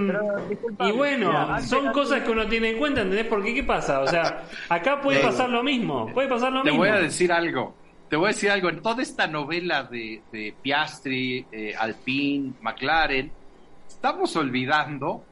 pero, 0.06 0.48
pero, 0.78 0.88
y 0.88 0.92
bueno, 0.92 1.28
mira, 1.28 1.54
antes- 1.56 1.68
son 1.70 1.78
antes- 1.86 1.92
cosas 1.92 2.22
que 2.22 2.30
uno 2.30 2.46
tiene 2.46 2.70
en 2.70 2.78
cuenta, 2.78 3.02
¿entendés? 3.02 3.26
Porque 3.26 3.54
¿qué 3.54 3.62
pasa? 3.62 4.00
O 4.00 4.06
sea, 4.06 4.44
acá 4.68 5.00
puede 5.00 5.20
pasar 5.20 5.48
lo 5.50 5.62
mismo, 5.62 6.12
puede 6.12 6.28
pasar 6.28 6.52
lo 6.52 6.62
Te 6.62 6.70
mismo. 6.70 6.78
voy 6.84 6.88
a 6.88 6.96
decir 7.00 7.32
algo. 7.32 7.74
Te 8.08 8.16
voy 8.16 8.26
a 8.26 8.28
decir 8.28 8.50
algo. 8.50 8.68
En 8.68 8.80
toda 8.82 9.02
esta 9.02 9.26
novela 9.26 9.82
de, 9.84 10.22
de 10.32 10.54
Piastri, 10.62 11.44
eh, 11.50 11.74
Alpine, 11.76 12.52
McLaren, 12.60 13.32
estamos 13.88 14.34
olvidando 14.36 15.24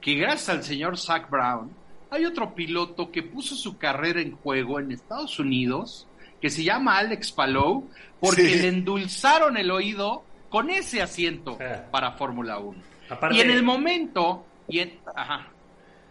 que 0.00 0.14
gracias 0.14 0.48
al 0.50 0.62
señor 0.62 0.98
Zach 0.98 1.30
Brown 1.30 1.70
hay 2.10 2.26
otro 2.26 2.54
piloto 2.54 3.10
que 3.10 3.22
puso 3.22 3.54
su 3.54 3.78
carrera 3.78 4.20
en 4.20 4.36
juego 4.36 4.78
en 4.78 4.92
Estados 4.92 5.38
Unidos 5.38 6.06
que 6.40 6.50
se 6.50 6.62
llama 6.62 6.98
Alex 6.98 7.32
Palou 7.32 7.88
porque 8.20 8.42
Sí. 8.48 8.58
le 8.62 8.68
endulzaron 8.68 9.56
el 9.56 9.70
oído 9.70 10.24
con 10.54 10.70
ese 10.70 11.02
asiento 11.02 11.58
Ah. 11.60 11.82
para 11.90 12.12
Fórmula 12.12 12.58
1. 12.60 12.80
Aparte- 13.10 13.36
Y 13.36 13.40
en 13.40 13.50
el 13.50 13.64
momento... 13.64 14.46
Y 14.68 14.78
en, 14.78 14.98
ajá. 15.16 15.48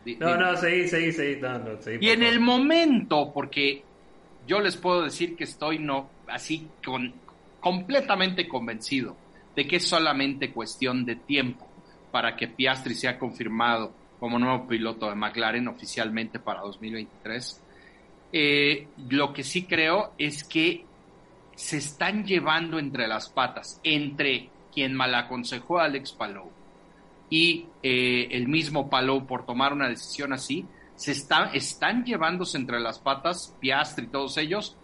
Di- 0.03 0.17
No, 0.17 0.35
no, 0.35 0.57
seguí, 0.57 0.85
seguí, 0.89 1.13
seguí. 1.13 1.39
No, 1.39 1.57
no, 1.59 1.81
seguí, 1.81 2.05
Y 2.05 2.09
en 2.09 2.23
el 2.23 2.41
momento, 2.41 3.31
porque 3.33 3.83
yo 4.45 4.59
les 4.59 4.75
puedo 4.75 5.03
decir 5.03 5.37
que 5.37 5.45
estoy 5.45 5.79
no 5.79 6.09
así 6.27 6.67
con 6.85 7.13
completamente 7.61 8.49
convencido 8.49 9.15
de 9.55 9.65
que 9.65 9.77
es 9.77 9.87
solamente 9.87 10.51
cuestión 10.51 11.05
de 11.05 11.15
tiempo 11.15 11.65
para 12.11 12.35
que 12.35 12.49
Piastri 12.49 12.95
sea 12.95 13.17
confirmado 13.17 13.93
como 14.19 14.37
nuevo 14.39 14.67
piloto 14.67 15.07
de 15.09 15.15
McLaren 15.15 15.69
oficialmente 15.69 16.37
para 16.39 16.59
2023. 16.59 17.61
Eh, 18.33 18.87
lo 19.09 19.31
que 19.31 19.43
sí 19.43 19.63
creo 19.63 20.11
es 20.17 20.43
que 20.43 20.85
se 21.63 21.77
están 21.77 22.25
llevando 22.25 22.77
entre 22.77 23.07
las 23.07 23.29
patas 23.29 23.79
entre 23.85 24.49
quien 24.73 24.93
malaconsejó 24.93 25.79
a 25.79 25.85
Alex 25.85 26.11
Palou 26.11 26.51
y 27.29 27.67
eh, 27.81 28.27
el 28.31 28.49
mismo 28.49 28.89
Palou 28.89 29.25
por 29.25 29.45
tomar 29.45 29.71
una 29.71 29.87
decisión 29.87 30.33
así, 30.33 30.65
se 30.97 31.13
está, 31.13 31.51
están 31.53 32.03
llevándose 32.03 32.57
entre 32.57 32.81
las 32.81 32.99
patas 32.99 33.55
Piastri 33.61 34.03
y 34.03 34.09
todos 34.09 34.37
ellos 34.37 34.75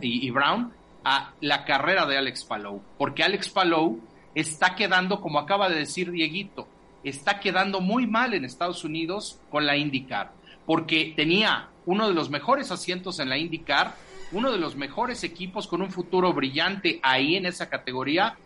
y, 0.00 0.28
y 0.28 0.30
Brown 0.30 0.72
a 1.02 1.32
la 1.40 1.64
carrera 1.64 2.06
de 2.06 2.16
Alex 2.16 2.44
Palou, 2.44 2.82
porque 2.96 3.24
Alex 3.24 3.48
Palou 3.48 3.98
está 4.36 4.76
quedando, 4.76 5.20
como 5.20 5.40
acaba 5.40 5.68
de 5.68 5.80
decir 5.80 6.12
Dieguito, 6.12 6.68
está 7.02 7.40
quedando 7.40 7.80
muy 7.80 8.06
mal 8.06 8.32
en 8.32 8.44
Estados 8.44 8.84
Unidos 8.84 9.40
con 9.50 9.66
la 9.66 9.76
IndyCar, 9.76 10.30
porque 10.66 11.14
tenía 11.16 11.70
uno 11.84 12.06
de 12.06 12.14
los 12.14 12.30
mejores 12.30 12.70
asientos 12.70 13.18
en 13.18 13.28
la 13.28 13.38
IndyCar, 13.38 13.96
uno 14.32 14.52
de 14.52 14.58
los 14.58 14.76
mejores 14.76 15.24
equipos 15.24 15.66
con 15.66 15.82
un 15.82 15.90
futuro 15.90 16.32
brillante 16.32 17.00
ahí 17.02 17.36
en 17.36 17.46
esa 17.46 17.68
categoría, 17.68 18.36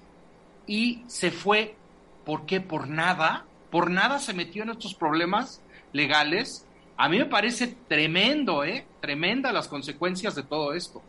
y 0.66 1.02
se 1.06 1.30
fue, 1.30 1.74
¿por 2.24 2.46
qué? 2.46 2.60
Por 2.60 2.88
nada, 2.88 3.44
por 3.70 3.90
nada 3.90 4.18
se 4.18 4.32
metió 4.32 4.62
en 4.62 4.70
estos 4.70 4.94
problemas 4.94 5.60
legales. 5.92 6.66
A 6.96 7.08
mí 7.08 7.18
me 7.18 7.26
parece 7.26 7.74
tremendo, 7.88 8.64
¿eh? 8.64 8.86
Tremenda 9.00 9.52
las 9.52 9.66
consecuencias 9.66 10.34
de 10.34 10.42
todo 10.44 10.72
esto. 10.72 11.02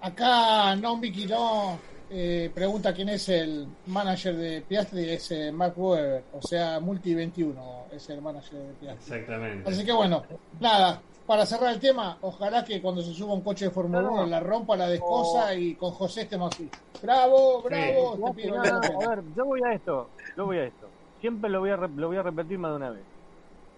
Acá 0.00 0.74
Non 0.76 1.00
Vicky 1.00 1.26
No 1.26 1.78
eh, 2.08 2.50
pregunta 2.54 2.94
quién 2.94 3.08
es 3.08 3.28
el 3.28 3.66
manager 3.86 4.36
de 4.36 4.60
Piastri, 4.62 5.10
es 5.10 5.30
eh, 5.32 5.50
Mark 5.50 5.74
Webber, 5.76 6.22
o 6.32 6.40
sea, 6.40 6.78
Multi 6.78 7.14
21 7.14 7.86
es 7.92 8.08
el 8.10 8.22
manager 8.22 8.58
de 8.58 8.72
Piastri. 8.74 9.14
Exactamente. 9.14 9.68
Así 9.68 9.84
que 9.84 9.92
bueno, 9.92 10.22
nada, 10.60 11.02
para 11.26 11.44
cerrar 11.44 11.72
el 11.74 11.80
tema, 11.80 12.18
ojalá 12.22 12.64
que 12.64 12.80
cuando 12.80 13.02
se 13.02 13.12
suba 13.12 13.34
un 13.34 13.42
coche 13.42 13.66
de 13.66 13.70
Fórmula 13.70 14.02
No, 14.02 14.08
no. 14.10 14.22
1 14.22 14.26
la 14.26 14.40
rompa, 14.40 14.76
la 14.76 14.88
descosa 14.88 15.54
y 15.54 15.76
con 15.76 15.90
José 15.92 16.22
estemos 16.22 16.54
así. 16.54 16.70
Bravo, 17.02 17.62
bravo, 17.62 18.16
Sí. 18.16 18.22
te 18.24 18.32
pido 18.42 18.56
No, 18.56 18.62
no, 18.64 18.80
pena. 18.80 19.06
a 19.06 19.16
ver, 19.16 19.24
yo 19.34 19.44
voy 19.44 19.60
a 19.64 19.74
esto, 19.74 20.10
yo 20.36 20.46
voy 20.46 20.58
a 20.58 20.64
esto. 20.64 20.88
Siempre 21.20 21.50
lo 21.50 21.60
voy 21.60 21.70
a, 21.70 21.76
re- 21.76 21.88
lo 21.94 22.06
voy 22.08 22.16
a 22.16 22.22
repetir 22.22 22.58
más 22.58 22.70
de 22.72 22.76
una 22.76 22.90
vez. 22.90 23.06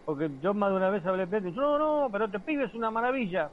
Porque 0.04 0.30
yo 0.40 0.54
más 0.54 0.70
de 0.70 0.76
una 0.76 0.90
vez 0.90 1.04
hablé 1.06 1.26
de 1.26 1.40
no, 1.52 1.78
no, 1.78 2.08
pero 2.10 2.26
este 2.26 2.40
pibe 2.40 2.64
es 2.64 2.74
una 2.74 2.90
maravilla. 2.90 3.50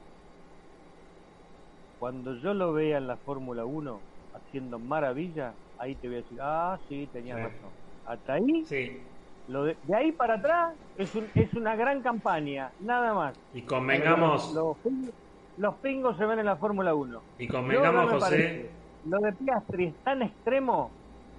Cuando 1.98 2.34
yo 2.36 2.52
lo 2.54 2.72
vea 2.72 2.98
en 2.98 3.06
la 3.06 3.16
Fórmula 3.18 3.64
1 3.64 4.00
haciendo 4.34 4.78
maravilla, 4.78 5.54
ahí 5.78 5.96
te 5.96 6.08
voy 6.08 6.16
a 6.18 6.20
decir, 6.22 6.38
ah, 6.42 6.78
sí, 6.88 7.08
tenías 7.12 7.38
Sí. 7.38 7.44
razón. 7.44 7.70
Hasta 8.04 8.34
ahí, 8.34 8.64
Sí. 8.66 9.02
Lo 9.48 9.64
de, 9.64 9.78
de 9.82 9.96
ahí 9.96 10.12
para 10.12 10.34
atrás 10.34 10.74
es, 10.96 11.14
un, 11.14 11.26
es 11.34 11.52
una 11.54 11.76
gran 11.76 12.02
campaña, 12.02 12.72
nada 12.80 13.14
más. 13.14 13.38
Y 13.52 13.62
convengamos, 13.62 14.52
Los, 14.54 14.76
pingos- 14.82 15.14
los 15.56 15.74
pingos 15.80 16.16
se 16.16 16.26
ven 16.26 16.38
en 16.40 16.46
la 16.46 16.56
Fórmula 16.56 16.94
1. 16.94 17.22
y 17.38 17.48
convengamos, 17.48 18.06
no 18.06 18.10
José, 18.12 18.20
parece. 18.20 18.70
Lo 19.04 19.18
de 19.18 19.32
Piastri 19.34 19.86
es 19.86 20.02
tan 20.02 20.22
extremo, 20.22 20.90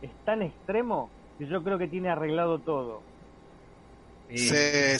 es 0.01 0.11
tan 0.23 0.41
extremo, 0.41 1.11
que 1.37 1.47
yo 1.47 1.63
creo 1.63 1.77
que 1.77 1.87
tiene 1.87 2.09
arreglado 2.09 2.59
todo. 2.61 3.06
Sí, 4.35 4.49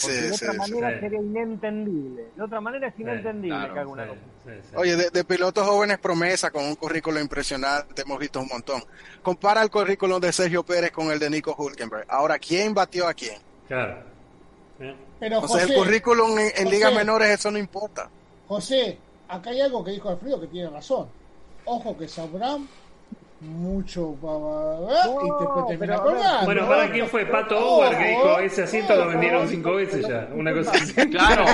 sí, 0.00 0.12
de 0.12 0.32
otra 0.32 0.52
sí. 0.52 0.58
manera 0.58 0.94
sí. 0.94 1.00
sería 1.00 1.18
inentendible. 1.20 2.24
De 2.34 2.42
otra 2.42 2.60
manera 2.60 2.88
es 2.88 2.98
inentendible 2.98 3.58
claro, 3.58 3.74
que 3.74 3.80
haga 3.80 3.88
una 3.90 4.04
Sí, 4.04 4.08
cosa. 4.08 4.20
sí, 4.44 4.50
sí. 4.70 4.76
Oye, 4.76 4.96
de, 4.96 5.10
de 5.10 5.24
pilotos 5.24 5.66
jóvenes 5.66 5.98
promesa 5.98 6.50
con 6.50 6.64
un 6.64 6.74
currículo 6.76 7.20
impresionante, 7.20 8.02
hemos 8.02 8.18
visto 8.18 8.40
un 8.40 8.48
montón. 8.48 8.82
Compara 9.22 9.62
el 9.62 9.70
currículum 9.70 10.18
de 10.20 10.32
Sergio 10.32 10.62
Pérez 10.64 10.90
con 10.92 11.10
el 11.10 11.18
de 11.18 11.28
Nico 11.28 11.54
Hulkenberg. 11.58 12.06
Ahora, 12.08 12.38
¿quién 12.38 12.72
batió 12.72 13.06
a 13.06 13.12
quién? 13.14 13.38
Claro. 13.66 14.02
¿Eh? 14.80 14.96
Pero 15.20 15.40
O 15.40 15.48
sea, 15.48 15.60
José, 15.60 15.72
el 15.74 15.78
currículum 15.78 16.30
en, 16.38 16.46
en 16.46 16.50
José. 16.64 16.70
ligas 16.70 16.94
menores 16.94 17.28
eso 17.30 17.50
no 17.50 17.58
importa. 17.58 18.08
José, 18.46 18.98
acá 19.28 19.50
hay 19.50 19.60
algo 19.60 19.84
que 19.84 19.90
dijo 19.90 20.08
Alfredo 20.08 20.40
que 20.40 20.46
tiene 20.46 20.70
razón. 20.70 21.06
Ojo 21.66 21.98
que 21.98 22.08
Sabrán 22.08 22.66
mucho 23.40 24.14
para 24.20 25.04
y 25.06 25.30
después 25.40 25.66
termina 25.68 25.98
colgando. 26.02 26.44
Bueno, 26.44 26.66
¿para 26.68 26.90
quién 26.90 27.06
fue? 27.06 27.24
Pato 27.26 27.56
Hoover 27.58 27.96
que 27.98 28.08
dijo, 28.08 28.38
ese 28.40 28.62
asiento 28.64 28.96
lo 28.96 29.06
vendieron 29.08 29.48
cinco 29.48 29.74
veces 29.76 30.06
ya. 30.08 30.28
Una 30.34 30.52
cosa 30.52 30.72
así. 30.72 30.94
Claro. 31.10 31.44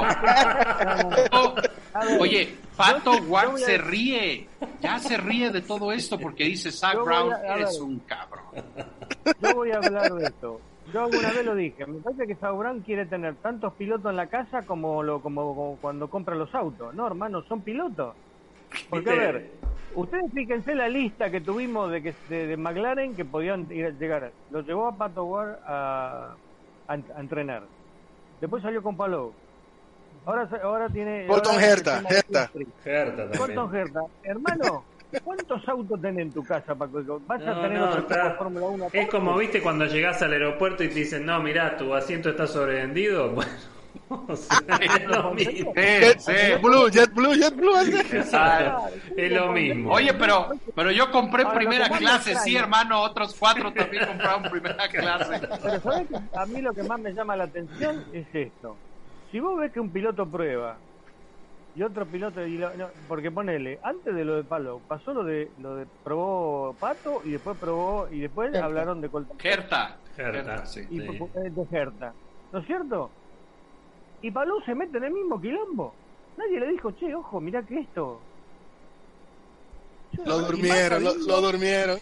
Oye, 2.20 2.56
Pato 2.76 3.12
yo- 3.14 3.18
yo 3.20 3.30
Ward 3.30 3.50
voy 3.52 3.62
a- 3.62 3.66
se 3.66 3.78
ríe. 3.78 4.48
Ya 4.80 4.98
se 4.98 5.16
ríe 5.16 5.50
de 5.50 5.60
todo 5.62 5.92
esto 5.92 6.18
porque 6.18 6.44
dice 6.44 6.70
Zach 6.72 6.96
Brown, 7.04 7.30
ver. 7.30 7.66
un 7.80 7.98
cabrón. 8.00 8.42
yo 9.40 9.54
voy 9.54 9.70
a 9.70 9.76
hablar 9.76 10.12
de 10.12 10.24
esto. 10.26 10.60
Yo 10.92 11.04
alguna 11.04 11.30
vez 11.32 11.44
lo 11.44 11.54
dije. 11.54 11.86
Me 11.86 12.00
parece 12.00 12.26
que 12.26 12.34
Sauron 12.36 12.80
quiere 12.80 13.06
tener 13.06 13.34
tantos 13.36 13.72
pilotos 13.74 14.10
en 14.10 14.16
la 14.16 14.26
casa 14.26 14.62
como, 14.62 15.02
lo, 15.02 15.20
como, 15.22 15.54
como 15.54 15.76
cuando 15.80 16.08
compra 16.08 16.34
los 16.34 16.54
autos. 16.54 16.94
No, 16.94 17.06
hermano, 17.06 17.42
son 17.42 17.62
pilotos. 17.62 18.14
Porque, 18.90 19.10
a 19.10 19.14
ver, 19.14 19.50
ustedes 19.94 20.32
fíjense 20.32 20.74
la 20.74 20.88
lista 20.88 21.30
que 21.30 21.40
tuvimos 21.40 21.90
de 21.90 22.02
que 22.02 22.14
de, 22.28 22.46
de 22.46 22.56
McLaren 22.56 23.14
que 23.14 23.24
podían 23.24 23.66
ir 23.70 23.86
a 23.86 23.90
llegar. 23.90 24.30
Lo 24.50 24.60
llevó 24.62 24.88
a 24.88 24.96
Pato 24.96 25.24
Ward 25.24 25.56
a, 25.66 26.34
a, 26.88 26.92
a 26.92 27.20
entrenar. 27.20 27.62
Después 28.40 28.62
salió 28.62 28.82
con 28.82 28.96
Palou. 28.96 29.32
Ahora, 30.26 30.48
ahora 30.62 30.88
tiene. 30.88 31.26
Colton 31.26 31.60
Herta, 31.62 32.02
Herta. 32.08 32.50
Colton 33.36 33.74
Herta. 33.76 34.00
Hermano, 34.22 34.84
¿cuántos 35.22 35.68
autos 35.68 36.00
tenés 36.00 36.22
en 36.26 36.32
tu 36.32 36.42
casa? 36.42 36.74
Paco? 36.74 37.02
¿Vas 37.26 37.42
a 37.42 37.44
No, 37.44 37.60
tener 37.60 37.78
no, 37.78 37.96
de 37.96 38.30
Fórmula 38.36 38.66
1? 38.66 38.86
Es 38.92 39.08
como, 39.08 39.36
viste, 39.36 39.60
cuando 39.60 39.84
llegás 39.84 40.22
al 40.22 40.32
aeropuerto 40.32 40.82
y 40.82 40.88
te 40.88 40.94
dicen, 40.94 41.26
no, 41.26 41.42
mirá, 41.42 41.76
tu 41.76 41.92
asiento 41.94 42.30
está 42.30 42.46
sobrevendido. 42.46 43.30
Bueno, 43.34 43.52
o 44.08 44.36
sea, 44.36 44.58
es 44.80 45.04
lo 45.06 45.30
mismo. 45.34 45.72
Sí, 45.74 46.18
sí. 46.18 46.32
JetBlue, 46.32 46.90
JetBlue. 46.90 48.00
Exacto. 48.12 48.94
Es 49.16 49.32
lo 49.32 49.52
mismo. 49.52 49.92
Oye, 49.92 50.14
pero, 50.14 50.48
pero 50.74 50.90
yo 50.90 51.10
compré 51.10 51.42
Ahora, 51.44 51.56
primera 51.56 51.88
clase, 51.88 52.34
sí, 52.36 52.56
hermano. 52.56 53.00
Otros 53.02 53.34
cuatro 53.38 53.72
también 53.72 54.06
compraron 54.06 54.42
primera 54.50 54.88
clase. 54.88 55.40
Pero 55.62 55.80
¿sabés 55.80 56.08
que 56.08 56.16
a 56.38 56.46
mí 56.46 56.60
lo 56.60 56.72
que 56.72 56.82
más 56.82 56.98
me 57.00 57.12
llama 57.12 57.36
la 57.36 57.44
atención 57.44 58.04
es 58.12 58.26
esto. 58.32 58.76
Si 59.32 59.40
vos 59.40 59.58
ves 59.58 59.72
que 59.72 59.80
un 59.80 59.90
piloto 59.90 60.26
prueba 60.26 60.76
y 61.76 61.82
otro 61.82 62.06
piloto 62.06 62.46
y 62.46 62.56
lo- 62.56 62.72
no, 62.74 62.86
porque 63.08 63.32
ponele, 63.32 63.80
antes 63.82 64.14
de 64.14 64.24
lo 64.24 64.36
de 64.36 64.44
Palo, 64.44 64.80
pasó 64.86 65.12
lo 65.12 65.24
de 65.24 65.50
lo 65.60 65.74
de 65.74 65.86
probó 66.04 66.76
Pato 66.78 67.20
y 67.24 67.30
después 67.32 67.56
probó 67.58 68.06
y 68.12 68.20
después 68.20 68.54
Herta. 68.54 68.64
hablaron 68.64 69.00
de 69.00 69.08
Colton 69.08 69.36
Gerta. 69.40 69.96
Gerta. 70.16 70.64
Sí. 70.66 70.86
y 70.88 71.00
eh, 71.00 71.18
de 71.34 71.66
Gerta. 71.66 72.12
¿No 72.52 72.60
es 72.60 72.66
cierto? 72.66 73.10
Y 74.24 74.30
Palou 74.30 74.58
se 74.62 74.74
mete 74.74 74.96
en 74.96 75.04
el 75.04 75.12
mismo 75.12 75.38
quilombo. 75.38 75.92
Nadie 76.38 76.58
le 76.58 76.68
dijo, 76.68 76.92
che, 76.92 77.14
ojo, 77.14 77.40
mirá 77.42 77.62
que 77.62 77.80
esto. 77.80 78.18
Lo 80.24 80.38
durmieron, 80.38 81.04
lo, 81.04 81.40
durmieron. 81.42 81.98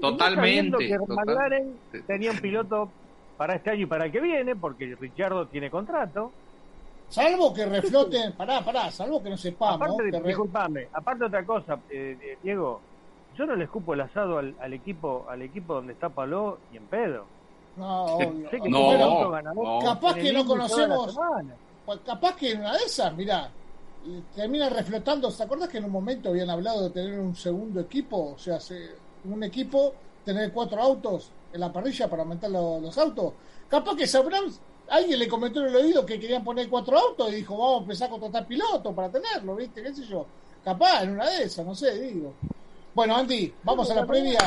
Totalmente, 0.00 0.78
que 0.88 0.96
total- 0.96 1.16
McLaren 1.16 1.76
tenía 2.06 2.30
un 2.30 2.38
piloto 2.38 2.90
para 3.36 3.56
este 3.56 3.70
año 3.70 3.82
y 3.82 3.86
para 3.86 4.06
el 4.06 4.12
que 4.12 4.20
viene, 4.20 4.56
porque 4.56 4.96
Richardo 4.98 5.46
tiene 5.48 5.70
contrato. 5.70 6.32
Salvo 7.10 7.52
que 7.52 7.66
refloten, 7.66 8.32
pará, 8.32 8.64
pará, 8.64 8.90
salvo 8.90 9.22
que 9.22 9.28
no 9.30 9.36
sepamos. 9.36 9.76
Aparte, 9.76 10.10
re- 10.10 10.20
disculpame, 10.28 10.88
aparte 10.92 11.24
otra 11.24 11.44
cosa, 11.44 11.78
eh, 11.90 12.16
eh, 12.22 12.38
Diego, 12.42 12.80
yo 13.36 13.44
no 13.46 13.54
le 13.56 13.64
escupo 13.64 13.92
el 13.94 14.00
asado 14.00 14.38
al, 14.38 14.54
al 14.60 14.72
equipo 14.72 15.26
al 15.28 15.42
equipo 15.42 15.74
donde 15.74 15.92
está 15.92 16.08
Paló 16.08 16.58
y 16.72 16.76
en 16.78 16.84
pedo. 16.84 17.26
No, 17.76 18.04
obvio. 18.28 18.50
Que 18.50 18.68
No. 18.68 19.78
Capaz 19.82 20.14
que 20.14 20.32
no 20.32 20.44
conocemos-. 20.46 21.14
Pues 21.86 22.00
capaz 22.04 22.36
que 22.36 22.52
en 22.52 22.60
una 22.60 22.72
de 22.76 22.84
esas, 22.84 23.14
mirá, 23.14 23.50
termina 24.34 24.68
reflotando. 24.68 25.30
¿Se 25.30 25.42
acordás 25.42 25.68
que 25.68 25.78
en 25.78 25.84
un 25.84 25.90
momento 25.92 26.28
habían 26.30 26.50
hablado 26.50 26.84
de 26.84 26.90
tener 26.90 27.18
un 27.18 27.34
segundo 27.34 27.80
equipo? 27.80 28.32
O 28.34 28.38
sea, 28.38 28.60
se- 28.60 28.90
un 29.24 29.42
equipo, 29.44 29.92
tener 30.24 30.52
cuatro 30.52 30.80
autos 30.80 31.30
en 31.52 31.60
la 31.60 31.72
parrilla 31.72 32.08
para 32.08 32.22
aumentar 32.22 32.50
lo- 32.50 32.80
los 32.80 32.96
autos. 32.98 33.32
Capaz 33.68 33.96
que 33.96 34.06
sabrán, 34.06 34.44
alguien 34.88 35.18
le 35.18 35.28
comentó 35.28 35.60
en 35.60 35.66
el 35.68 35.76
oído 35.76 36.04
que 36.06 36.18
querían 36.20 36.44
poner 36.44 36.68
cuatro 36.68 36.98
autos 36.98 37.30
y 37.32 37.36
dijo, 37.36 37.56
vamos 37.56 37.78
a 37.78 37.82
empezar 37.82 38.08
a 38.08 38.10
contratar 38.10 38.46
pilotos 38.46 38.94
para 38.94 39.10
tenerlo, 39.10 39.56
¿viste? 39.56 39.82
¿Qué 39.82 39.94
sé 39.94 40.04
yo? 40.06 40.26
Capaz, 40.64 41.02
en 41.02 41.10
una 41.12 41.28
de 41.28 41.44
esas, 41.44 41.64
no 41.64 41.74
sé, 41.74 41.98
digo. 42.00 42.32
Bueno, 42.94 43.16
Andy, 43.16 43.52
vamos 43.64 43.90
a 43.90 43.94
la 43.94 44.06
previa. 44.06 44.38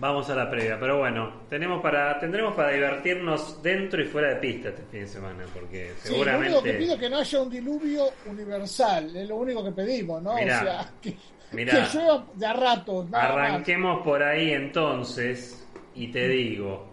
Vamos 0.00 0.28
a 0.28 0.34
la 0.34 0.50
previa, 0.50 0.76
pero 0.78 0.98
bueno, 0.98 1.42
tenemos 1.48 1.80
para 1.80 2.18
tendremos 2.18 2.54
para 2.54 2.70
divertirnos 2.72 3.62
dentro 3.62 4.02
y 4.02 4.06
fuera 4.06 4.30
de 4.30 4.36
pista 4.36 4.70
este 4.70 4.82
fin 4.90 5.00
de 5.00 5.06
semana, 5.06 5.44
porque 5.54 5.92
Sí, 6.02 6.08
lo 6.08 6.14
seguramente 6.14 6.46
único 6.48 6.62
que 6.64 6.72
pido 6.74 6.94
es 6.94 7.00
que 7.00 7.10
no 7.10 7.18
haya 7.18 7.40
un 7.42 7.50
diluvio 7.50 8.04
universal, 8.26 9.16
es 9.16 9.28
lo 9.28 9.36
único 9.36 9.62
que 9.64 9.70
pedimos, 9.70 10.20
¿no? 10.20 10.34
Mirá, 10.34 10.58
o 10.58 10.64
sea, 10.64 10.92
que, 11.00 11.16
mirá. 11.52 11.72
que 11.72 11.96
llueva 11.98 12.26
de 12.34 12.46
a 12.46 12.52
ratos, 12.52 13.08
más. 13.08 13.24
Arranquemos 13.24 14.02
por 14.02 14.20
ahí 14.22 14.50
entonces 14.52 15.64
y 15.94 16.08
te 16.08 16.26
digo 16.28 16.86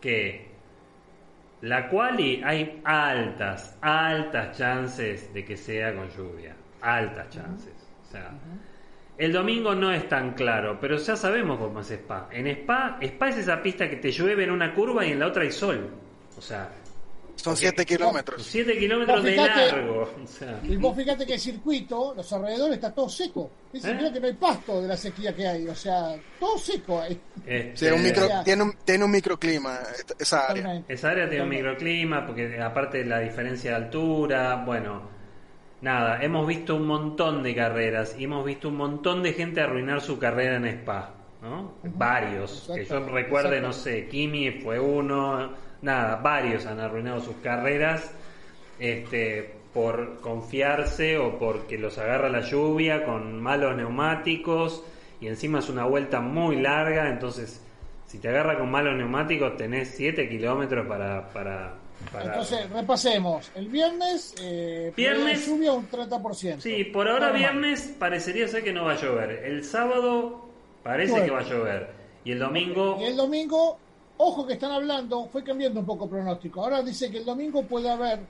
que 0.00 0.50
la 1.60 1.88
quali 1.88 2.42
hay 2.44 2.80
altas, 2.84 3.78
altas 3.80 4.58
chances 4.58 5.32
de 5.32 5.44
que 5.44 5.56
sea 5.56 5.94
con 5.94 6.10
lluvia, 6.10 6.56
altas 6.80 7.28
chances. 7.30 7.72
O 8.08 8.10
sea, 8.10 8.32
el 9.24 9.32
domingo 9.32 9.74
no 9.74 9.92
es 9.92 10.08
tan 10.08 10.34
claro, 10.34 10.78
pero 10.80 10.96
ya 10.96 11.16
sabemos 11.16 11.58
cómo 11.58 11.80
es 11.80 11.90
Spa. 11.90 12.28
En 12.32 12.46
Spa, 12.48 12.98
Spa 13.00 13.28
es 13.28 13.36
esa 13.38 13.62
pista 13.62 13.88
que 13.88 13.96
te 13.96 14.10
llueve 14.10 14.44
en 14.44 14.50
una 14.50 14.74
curva 14.74 15.06
y 15.06 15.12
en 15.12 15.20
la 15.20 15.28
otra 15.28 15.42
hay 15.44 15.52
sol. 15.52 15.90
O 16.36 16.40
sea, 16.40 16.70
Son 17.36 17.56
7 17.56 17.84
kilómetros. 17.86 18.42
7 18.44 18.76
kilómetros 18.78 19.22
de 19.22 19.36
largo. 19.36 20.10
O 20.22 20.26
sea, 20.26 20.58
Y 20.64 20.76
vos 20.76 20.96
fíjate 20.96 21.24
que 21.26 21.34
el 21.34 21.40
circuito, 21.40 22.14
los 22.16 22.32
alrededores 22.32 22.74
está 22.74 22.92
todo 22.92 23.08
seco. 23.08 23.50
Dicen 23.72 23.98
¿Eh? 23.98 24.10
que 24.12 24.20
no 24.20 24.26
hay 24.26 24.32
pasto 24.34 24.82
de 24.82 24.88
la 24.88 24.96
sequía 24.96 25.34
que 25.34 25.46
hay, 25.46 25.66
o 25.68 25.74
sea, 25.74 26.14
todo 26.40 26.58
seco 26.58 27.00
ahí. 27.00 27.18
este, 27.46 27.88
Sí, 27.88 27.94
un 27.94 28.02
micro, 28.02 28.28
Ya. 28.28 28.42
tiene, 28.44 28.62
un, 28.64 28.72
tiene 28.84 29.04
un 29.04 29.10
microclima 29.10 29.78
esa 30.18 30.46
área. 30.48 30.82
Esa 30.88 31.10
área 31.10 31.28
tiene 31.28 31.44
un 31.44 31.50
microclima, 31.50 32.26
porque 32.26 32.60
aparte 32.60 32.98
de 32.98 33.04
la 33.04 33.20
diferencia 33.20 33.70
de 33.70 33.76
altura, 33.76 34.56
bueno, 34.66 35.11
nada, 35.82 36.22
hemos 36.22 36.46
visto 36.46 36.76
un 36.76 36.86
montón 36.86 37.42
de 37.42 37.54
carreras 37.54 38.16
y 38.18 38.24
hemos 38.24 38.44
visto 38.46 38.68
un 38.68 38.76
montón 38.76 39.22
de 39.22 39.34
gente 39.34 39.60
arruinar 39.60 40.00
su 40.00 40.18
carrera 40.18 40.56
en 40.56 40.66
Spa, 40.66 41.14
¿no? 41.42 41.74
Varios, 41.82 42.70
que 42.74 42.84
yo 42.84 43.00
recuerde, 43.00 43.58
exacto. 43.58 43.66
no 43.66 43.72
sé, 43.72 44.08
Kimi 44.08 44.50
fue 44.52 44.80
uno, 44.80 45.50
nada, 45.82 46.16
varios 46.16 46.64
han 46.66 46.80
arruinado 46.80 47.20
sus 47.20 47.36
carreras, 47.36 48.14
este, 48.78 49.56
por 49.74 50.20
confiarse 50.20 51.18
o 51.18 51.38
porque 51.38 51.78
los 51.78 51.98
agarra 51.98 52.28
la 52.28 52.40
lluvia 52.40 53.04
con 53.04 53.40
malos 53.40 53.76
neumáticos 53.76 54.84
y 55.20 55.28
encima 55.28 55.60
es 55.60 55.68
una 55.68 55.84
vuelta 55.84 56.20
muy 56.20 56.60
larga, 56.60 57.08
entonces 57.08 57.64
si 58.06 58.18
te 58.18 58.28
agarra 58.28 58.58
con 58.58 58.70
malos 58.70 58.96
neumáticos 58.96 59.56
tenés 59.56 59.94
7 59.96 60.28
kilómetros 60.28 60.86
para, 60.86 61.28
para, 61.32 61.74
para- 62.10 62.24
Entonces, 62.26 62.68
repasemos. 62.70 63.50
El 63.54 63.68
viernes, 63.68 64.34
eh, 64.40 64.92
Viernes. 64.96 65.46
lluvia 65.46 65.72
un 65.72 65.86
30%. 65.88 66.60
Sí, 66.62 66.84
por 66.84 67.08
ahora 67.08 67.30
viernes 67.32 67.94
parecería 67.98 68.48
ser 68.48 68.64
que 68.64 68.72
no 68.72 68.84
va 68.84 68.92
a 68.92 69.00
llover. 69.00 69.30
El 69.44 69.64
sábado 69.64 70.46
parece 70.82 71.24
que 71.24 71.30
va 71.30 71.40
a 71.40 71.44
llover. 71.44 71.90
Y 72.24 72.32
el 72.32 72.38
domingo... 72.38 72.98
Y 73.00 73.04
el 73.04 73.16
domingo, 73.16 73.78
ojo 74.18 74.46
que 74.46 74.54
están 74.54 74.70
hablando, 74.72 75.26
fue 75.26 75.42
cambiando 75.44 75.80
un 75.80 75.86
poco 75.86 76.04
el 76.04 76.10
pronóstico. 76.10 76.62
Ahora 76.62 76.82
dice 76.82 77.10
que 77.10 77.18
el 77.18 77.24
domingo 77.24 77.62
puede 77.64 77.90
haber 77.90 78.20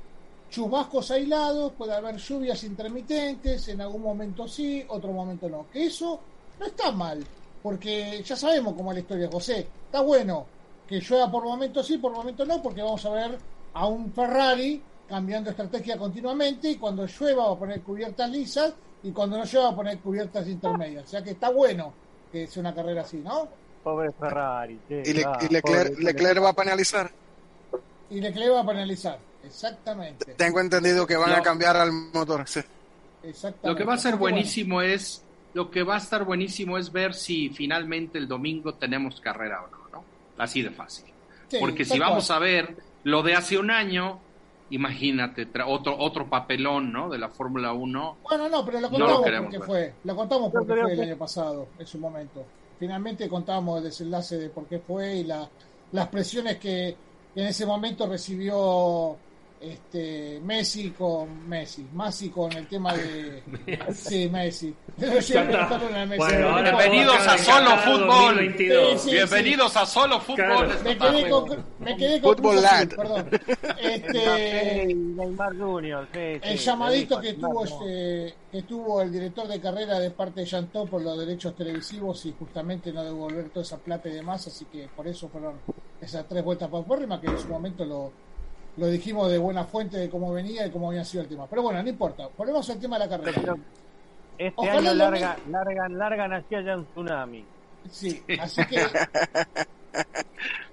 chubascos 0.50 1.10
aislados, 1.10 1.72
puede 1.72 1.94
haber 1.94 2.16
lluvias 2.16 2.62
intermitentes, 2.64 3.68
en 3.68 3.80
algún 3.80 4.02
momento 4.02 4.46
sí, 4.46 4.84
otro 4.88 5.10
momento 5.12 5.48
no. 5.48 5.66
Que 5.72 5.86
eso 5.86 6.20
no 6.60 6.66
está 6.66 6.90
mal, 6.92 7.24
porque 7.62 8.22
ya 8.22 8.36
sabemos 8.36 8.74
cómo 8.74 8.90
es 8.92 8.96
la 8.96 9.00
historia, 9.00 9.28
José. 9.30 9.66
Está 9.86 10.00
bueno 10.02 10.46
que 10.86 11.00
llueva 11.00 11.30
por 11.30 11.44
momentos 11.44 11.86
sí, 11.86 11.96
por 11.96 12.12
momentos 12.12 12.46
no, 12.46 12.62
porque 12.62 12.82
vamos 12.82 13.02
a 13.06 13.10
ver 13.10 13.38
a 13.74 13.86
un 13.86 14.12
Ferrari 14.12 14.82
cambiando 15.08 15.50
estrategia 15.50 15.96
continuamente 15.98 16.70
y 16.70 16.76
cuando 16.76 17.06
llueva 17.06 17.48
va 17.48 17.52
a 17.54 17.58
poner 17.58 17.80
cubiertas 17.82 18.30
lisas 18.30 18.72
y 19.02 19.10
cuando 19.12 19.36
no 19.38 19.44
llueva 19.44 19.66
va 19.68 19.72
a 19.72 19.76
poner 19.76 19.98
cubiertas 19.98 20.46
intermedias. 20.48 21.04
O 21.04 21.08
sea 21.08 21.22
que 21.22 21.30
está 21.32 21.50
bueno 21.50 21.92
que 22.30 22.46
sea 22.46 22.60
una 22.60 22.74
carrera 22.74 23.02
así, 23.02 23.18
¿no? 23.18 23.48
Pobre 23.82 24.10
Ferrari. 24.12 24.78
che, 24.88 25.02
Y, 25.04 25.12
Le- 25.12 25.24
ah, 25.24 25.38
y 25.40 25.48
Leclerc, 25.52 25.92
pobre- 25.94 26.04
Leclerc 26.04 26.42
va 26.44 26.48
a 26.50 26.54
penalizar. 26.54 27.10
Y 28.10 28.20
Leclerc 28.20 28.52
va 28.54 28.60
a 28.60 28.66
penalizar. 28.66 29.18
Exactamente. 29.44 30.34
Tengo 30.34 30.60
entendido 30.60 31.06
que 31.06 31.16
van 31.16 31.30
No. 31.30 31.36
a 31.36 31.42
cambiar 31.42 31.76
al 31.76 31.92
motor. 31.92 32.46
sí. 32.48 32.60
Exactamente. 33.24 33.68
Lo 33.68 33.76
que 33.76 33.84
va 33.84 33.94
a 33.94 33.98
ser 33.98 34.16
bueno, 34.16 34.34
buenísimo 34.36 34.82
es, 34.82 35.22
lo 35.54 35.70
que 35.70 35.82
va 35.84 35.94
a 35.94 35.98
estar 35.98 36.24
buenísimo 36.24 36.76
es 36.78 36.90
ver 36.90 37.14
si 37.14 37.50
finalmente 37.50 38.18
el 38.18 38.26
domingo 38.26 38.74
tenemos 38.74 39.20
carrera 39.20 39.62
o 39.62 39.68
no, 39.68 39.78
¿no? 39.92 40.04
Así 40.38 40.62
de 40.62 40.70
fácil. 40.70 41.04
sí, 41.48 41.58
Porque 41.60 41.84
si 41.84 41.98
vamos 41.98 42.26
cual. 42.26 42.36
a 42.36 42.40
ver 42.40 42.76
lo 43.04 43.22
de 43.22 43.34
hace 43.34 43.58
un 43.58 43.70
año, 43.70 44.20
imagínate, 44.70 45.50
tra- 45.52 45.66
otro, 45.68 45.96
otro 45.98 46.28
papelón, 46.28 46.92
¿no? 46.92 47.08
De 47.10 47.18
la 47.18 47.28
Fórmula 47.28 47.72
1. 47.72 48.16
Bueno, 48.22 48.48
no, 48.48 48.64
pero 48.64 48.80
lo 48.80 48.90
No 48.90 48.98
lo 48.98 49.04
contamos 49.06 49.24
queremos 49.24 49.50
porque 49.54 49.66
fue. 49.66 49.94
Lo 50.04 50.16
contamos 50.16 50.52
porque 50.52 50.66
fue 50.74 50.92
el 50.92 51.00
año 51.00 51.16
pasado, 51.16 51.66
en 51.78 51.86
su 51.86 51.98
momento. 51.98 52.44
Finalmente 52.78 53.28
contamos 53.28 53.78
el 53.78 53.84
desenlace 53.84 54.38
de 54.38 54.48
por 54.48 54.66
qué 54.66 54.78
fue 54.80 55.16
y 55.16 55.24
la, 55.24 55.48
las 55.92 56.08
presiones 56.08 56.58
que 56.58 56.88
en 57.34 57.46
ese 57.46 57.64
momento 57.66 58.06
recibió 58.06 59.16
este 59.62 60.40
Messi 60.40 60.90
con 60.90 61.48
Messi, 61.48 61.86
Messi 61.92 62.30
con 62.30 62.52
el 62.52 62.66
tema 62.66 62.94
de 62.94 63.42
sí 63.94 64.28
Messi. 64.28 64.74
Messi. 64.96 65.34
Bueno, 66.16 66.62
Bienvenidos 66.62 67.26
a 67.26 67.38
Solo 67.38 67.76
Fútbol. 67.78 68.34
2022. 68.34 68.92
Sí, 68.92 69.08
sí. 69.08 69.14
Bienvenidos 69.14 69.76
a 69.76 69.86
Solo 69.86 70.20
Fútbol. 70.20 70.36
Claro. 70.36 70.70
Me 70.82 70.98
quedé 70.98 71.30
con, 71.30 71.64
me 71.78 71.96
quedé 71.96 72.20
con 72.20 72.36
Fútbol 72.36 72.56
Cruz 72.56 72.64
Azul, 72.64 72.78
Land. 72.78 72.96
perdón. 72.96 73.30
Este, 73.82 74.90
y 74.90 74.94
Neymar 74.94 75.56
Junior, 75.56 76.08
sí, 76.12 76.18
el 76.20 76.58
llamadito 76.58 77.20
que 77.20 77.32
tuvo 77.34 77.64
este, 77.64 78.34
que 78.50 78.62
tuvo 78.62 79.02
el 79.02 79.12
director 79.12 79.48
de 79.48 79.60
carrera 79.60 79.98
de 79.98 80.10
parte 80.10 80.40
de 80.40 80.46
Yantó 80.46 80.86
por 80.86 81.02
los 81.02 81.18
derechos 81.18 81.56
televisivos 81.56 82.24
y 82.26 82.34
justamente 82.38 82.92
no 82.92 83.02
devolver 83.02 83.50
toda 83.50 83.64
esa 83.64 83.78
plata 83.78 84.08
y 84.08 84.12
demás, 84.12 84.46
así 84.46 84.66
que 84.66 84.88
por 84.94 85.06
eso 85.08 85.28
fueron 85.28 85.54
esas 86.00 86.26
tres 86.28 86.44
vueltas 86.44 86.68
paupérrimas 86.68 87.20
que 87.20 87.26
en 87.28 87.38
su 87.38 87.48
momento 87.48 87.84
lo, 87.84 88.12
lo 88.76 88.86
dijimos 88.86 89.30
de 89.30 89.38
buena 89.38 89.64
fuente 89.64 89.98
de 89.98 90.08
cómo 90.08 90.32
venía 90.32 90.66
y 90.66 90.70
cómo 90.70 90.88
había 90.88 91.04
sido 91.04 91.22
el 91.22 91.28
tema. 91.28 91.46
Pero 91.46 91.62
bueno, 91.62 91.82
no 91.82 91.88
importa, 91.88 92.28
ponemos 92.28 92.68
el 92.70 92.78
tema 92.78 92.98
de 92.98 93.06
la 93.06 93.18
Pero 93.18 93.32
carrera. 93.32 93.56
Este 94.38 94.54
Ojalá 94.56 94.78
año 94.78 94.94
larga, 94.94 95.36
largan, 95.50 95.98
largan 95.98 96.32
hacia 96.32 96.58
allá 96.58 96.76
un 96.76 96.86
tsunami. 96.86 97.44
Sí, 97.90 98.22
así 98.40 98.64
que 98.66 98.76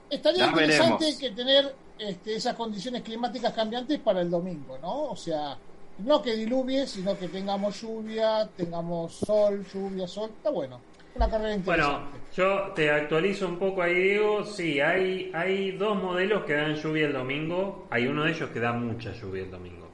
estaría 0.10 0.48
interesante 0.48 1.06
veremos. 1.06 1.20
que 1.20 1.32
tener 1.32 1.76
este, 1.98 2.36
esas 2.36 2.56
condiciones 2.56 3.02
climáticas 3.02 3.54
cambiantes 3.54 4.00
para 4.00 4.22
el 4.22 4.30
domingo, 4.30 4.78
¿no? 4.82 5.10
O 5.10 5.16
sea, 5.16 5.58
no 6.00 6.22
que 6.22 6.36
diluvie, 6.36 6.88
sino 6.88 7.18
que 7.18 7.28
tengamos 7.28 7.82
lluvia, 7.82 8.48
tengamos 8.56 9.14
sol, 9.14 9.66
lluvia, 9.74 10.08
sol. 10.08 10.32
Está 10.38 10.50
bueno. 10.50 10.80
Una 11.20 11.30
carrera 11.30 11.58
Bueno, 11.66 12.02
yo 12.34 12.72
te 12.74 12.90
actualizo 12.90 13.50
un 13.50 13.60
poco 13.60 13.82
ahí, 13.82 13.94
Diego. 13.94 14.46
Sí, 14.46 14.80
hay, 14.80 15.30
hay 15.34 15.72
dos 15.72 16.02
modelos 16.02 16.46
que 16.46 16.54
dan 16.54 16.76
lluvia 16.76 17.08
el 17.08 17.14
domingo. 17.14 17.88
Hay 17.90 18.08
uno 18.08 18.24
de 18.24 18.32
ellos 18.32 18.50
que 18.52 18.60
da 18.62 18.72
mucha 18.72 19.12
lluvia 19.12 19.44
el 19.44 19.52
domingo. 19.52 19.90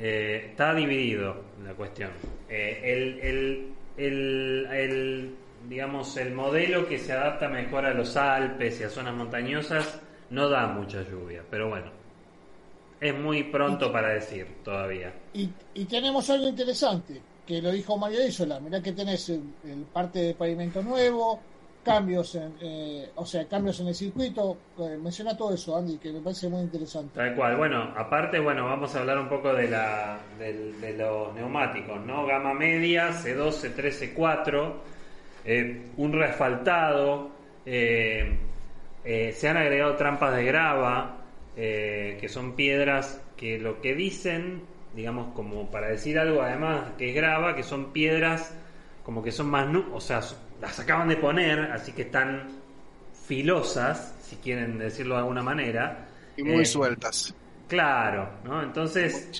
Eh, 0.00 0.48
está 0.50 0.74
dividido 0.74 1.36
la 1.64 1.74
cuestión. 1.74 2.10
Eh, 2.48 2.80
el, 2.82 3.20
el, 3.20 3.72
el, 3.96 4.66
el, 4.72 5.36
digamos, 5.68 6.16
el 6.16 6.34
modelo 6.34 6.88
que 6.88 6.98
se 6.98 7.12
adapta 7.12 7.48
mejor 7.48 7.86
a 7.86 7.94
los 7.94 8.16
Alpes 8.16 8.80
y 8.80 8.82
a 8.82 8.90
zonas 8.90 9.14
montañosas 9.14 10.00
no 10.30 10.48
da 10.48 10.66
mucha 10.66 11.02
lluvia, 11.02 11.44
pero 11.48 11.68
bueno, 11.68 11.92
es 13.00 13.14
muy 13.16 13.44
pronto 13.44 13.92
para 13.92 14.08
decir 14.08 14.44
todavía. 14.64 15.12
Y, 15.32 15.48
y 15.74 15.84
tenemos 15.84 16.28
algo 16.30 16.48
interesante, 16.48 17.22
que 17.48 17.62
lo 17.62 17.72
dijo 17.72 17.96
Mario 17.96 18.26
Isola. 18.26 18.60
Mirá 18.60 18.82
que 18.82 18.92
tenés 18.92 19.30
el, 19.30 19.86
parte 19.90 20.18
de 20.18 20.34
pavimento 20.34 20.82
nuevo, 20.82 21.40
cambios 21.82 22.34
en, 22.34 22.52
eh, 22.60 23.08
o 23.14 23.24
sea, 23.24 23.48
cambios 23.48 23.80
en 23.80 23.88
el 23.88 23.94
circuito. 23.94 24.58
Eh, 24.78 24.98
menciona 25.02 25.34
todo 25.34 25.54
eso, 25.54 25.74
Andy, 25.74 25.96
que 25.96 26.12
me 26.12 26.20
parece 26.20 26.50
muy 26.50 26.60
interesante. 26.60 27.14
Tal 27.14 27.34
cual. 27.34 27.56
Bueno, 27.56 27.94
aparte, 27.96 28.38
bueno, 28.38 28.66
vamos 28.66 28.94
a 28.94 29.00
hablar 29.00 29.18
un 29.18 29.30
poco 29.30 29.54
de 29.54 29.66
la 29.66 30.18
de, 30.38 30.94
los 30.98 31.34
neumáticos, 31.34 31.98
¿no? 32.04 32.26
Gama 32.26 32.52
media, 32.52 33.12
C2, 33.12 33.50
C3, 33.50 34.14
C4, 34.14 34.72
eh, 35.46 35.86
un 35.96 36.12
reasfaltado, 36.12 37.30
eh, 37.64 38.36
eh, 39.06 39.32
se 39.32 39.48
han 39.48 39.56
agregado 39.56 39.96
trampas 39.96 40.36
de 40.36 40.44
grava, 40.44 41.14
que 41.56 42.28
son 42.28 42.54
piedras 42.54 43.20
que 43.36 43.58
lo 43.58 43.80
que 43.80 43.94
dicen, 43.96 44.62
digamos, 44.98 45.34
como 45.34 45.70
para 45.70 45.88
decir 45.88 46.18
algo 46.18 46.42
además 46.42 46.92
que 46.98 47.10
es 47.10 47.14
grava, 47.16 47.54
que 47.56 47.62
son 47.64 47.92
piedras 47.92 48.54
como 49.04 49.22
que 49.22 49.32
son 49.32 49.48
más, 49.50 49.66
o 49.92 50.00
sea, 50.00 50.20
las 50.60 50.78
acaban 50.80 51.08
de 51.08 51.16
poner, 51.16 51.72
así 51.72 51.92
que 51.94 52.02
están 52.02 52.62
filosas, 53.12 54.16
si 54.20 54.36
quieren 54.38 54.78
decirlo 54.78 55.14
de 55.16 55.20
alguna 55.22 55.42
manera. 55.42 56.08
Y 56.36 56.42
muy 56.44 56.64
Eh, 56.64 56.66
sueltas. 56.66 57.34
Claro, 57.66 58.40
¿no? 58.44 58.62
Entonces, 58.62 59.34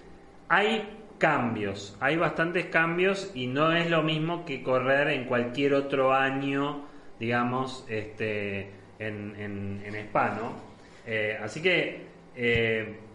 hay 0.49 1.15
cambios, 1.19 1.97
hay 2.01 2.17
bastantes 2.17 2.67
cambios 2.67 3.31
y 3.35 3.47
no 3.49 3.73
es 3.73 3.91
lo 3.91 4.03
mismo 4.03 4.45
que 4.45 4.63
correr 4.63 5.09
en 5.09 5.27
cualquier 5.27 5.75
otro 5.75 6.15
año, 6.15 6.89
digamos, 7.19 7.85
este, 7.89 8.81
en, 8.99 9.35
en, 9.37 9.83
en 9.85 9.95
Spa, 9.97 10.31
¿no? 10.33 10.63
Eh, 11.05 11.39
así 11.43 11.63
que, 11.63 12.07
eh, 12.35 13.08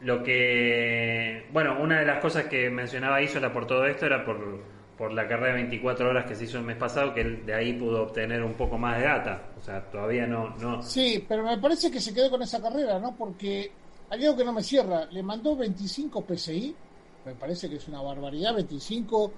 lo 0.00 0.22
que, 0.22 1.46
bueno, 1.52 1.78
una 1.80 2.00
de 2.00 2.06
las 2.06 2.20
cosas 2.20 2.44
que 2.46 2.68
mencionaba 2.70 3.22
Isola 3.22 3.52
por 3.52 3.66
todo 3.66 3.86
esto 3.86 4.06
era 4.06 4.24
por, 4.24 4.62
por 4.98 5.12
la 5.12 5.26
carrera 5.26 5.54
de 5.54 5.62
24 5.62 6.08
horas 6.10 6.26
que 6.26 6.34
se 6.34 6.44
hizo 6.44 6.58
el 6.58 6.64
mes 6.64 6.76
pasado, 6.76 7.14
que 7.14 7.22
él 7.22 7.46
de 7.46 7.54
ahí 7.54 7.72
pudo 7.72 8.02
obtener 8.02 8.42
un 8.42 8.54
poco 8.54 8.76
más 8.78 8.98
de 8.98 9.04
data. 9.04 9.52
O 9.56 9.60
sea, 9.60 9.90
todavía 9.90 10.26
no, 10.26 10.54
no, 10.56 10.82
Sí, 10.82 11.24
pero 11.28 11.42
me 11.44 11.58
parece 11.58 11.90
que 11.90 12.00
se 12.00 12.12
quedó 12.14 12.30
con 12.30 12.42
esa 12.42 12.60
carrera, 12.60 12.98
¿no? 12.98 13.16
Porque 13.16 13.70
hay 14.10 14.24
algo 14.24 14.36
que 14.36 14.44
no 14.44 14.52
me 14.52 14.62
cierra. 14.62 15.06
Le 15.10 15.22
mandó 15.22 15.56
25 15.56 16.24
PSI, 16.26 16.76
me 17.24 17.34
parece 17.34 17.68
que 17.68 17.76
es 17.76 17.88
una 17.88 18.02
barbaridad, 18.02 18.54
25 18.54 19.32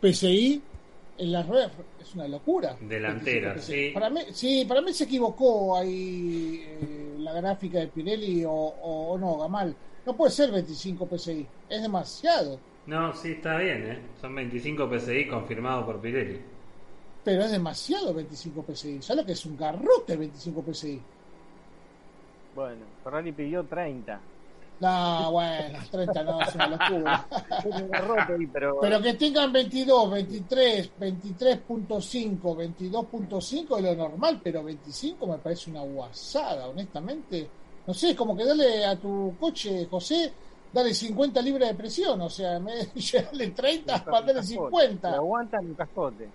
PSI 0.00 0.62
en 1.18 1.32
las 1.32 1.46
ruedas. 1.46 1.72
Es 1.98 2.14
una 2.14 2.28
locura. 2.28 2.76
Delantera, 2.80 3.54
25 3.54 3.60
PSI. 3.60 3.72
sí. 3.88 3.90
Para 3.94 4.10
mí, 4.10 4.20
sí, 4.32 4.64
para 4.68 4.80
mí 4.82 4.92
se 4.92 5.04
equivocó 5.04 5.76
ahí 5.78 6.62
eh, 6.66 7.14
la 7.18 7.32
gráfica 7.32 7.78
de 7.78 7.88
Pirelli 7.88 8.44
o, 8.44 8.50
o- 8.52 9.12
o 9.12 9.18
no, 9.18 9.38
Gamal. 9.38 9.74
No 10.04 10.16
puede 10.16 10.30
ser 10.32 10.50
25 10.50 11.08
PSI, 11.16 11.46
es 11.68 11.82
demasiado. 11.82 12.58
No, 12.86 13.12
sí, 13.14 13.32
está 13.32 13.56
bien, 13.58 13.86
¿eh? 13.86 14.02
Son 14.20 14.34
25 14.34 14.88
PSI 14.98 15.28
confirmados 15.28 15.84
por 15.84 16.00
Pirelli. 16.00 16.40
Pero 17.24 17.44
es 17.44 17.52
demasiado 17.52 18.12
25 18.12 18.64
PSI. 18.68 19.02
¿Sabes 19.02 19.22
lo 19.22 19.26
que 19.26 19.32
es 19.32 19.46
un 19.46 19.56
garrote 19.56 20.16
25 20.16 20.64
PSI? 20.72 21.00
Bueno, 22.54 22.84
Ferrari 23.04 23.32
pidió 23.32 23.64
30. 23.64 24.20
No, 24.80 25.30
bueno, 25.30 25.78
30 25.92 26.24
no, 26.24 26.42
es 26.42 26.54
una 26.56 26.66
locura. 26.66 27.26
Un 27.64 27.88
garrote 27.88 28.48
pero, 28.52 28.80
Pero 28.80 29.00
que 29.00 29.14
tengan 29.14 29.52
22, 29.52 30.10
23, 30.10 30.90
23.5, 30.98 32.40
22.5 32.40 33.76
es 33.76 33.84
lo 33.84 33.94
normal, 33.94 34.40
pero 34.42 34.64
25 34.64 35.24
me 35.28 35.38
parece 35.38 35.70
una 35.70 35.82
guasada, 35.82 36.66
honestamente. 36.66 37.48
No 37.86 37.94
sé, 37.94 38.10
es 38.10 38.16
como 38.16 38.36
que 38.36 38.44
dale 38.44 38.84
a 38.84 38.98
tu 39.00 39.36
coche, 39.38 39.86
José, 39.86 40.32
dale 40.72 40.94
50 40.94 41.40
libras 41.42 41.68
de 41.70 41.74
presión, 41.76 42.20
o 42.20 42.30
sea, 42.30 42.58
me 42.60 42.72
llevarle 42.94 43.50
30 43.50 44.04
para 44.04 44.26
darle 44.26 44.42
Le 44.42 44.42
50. 44.42 45.08
aguantan 45.16 45.66
un 45.66 45.74
cascote. 45.74 46.34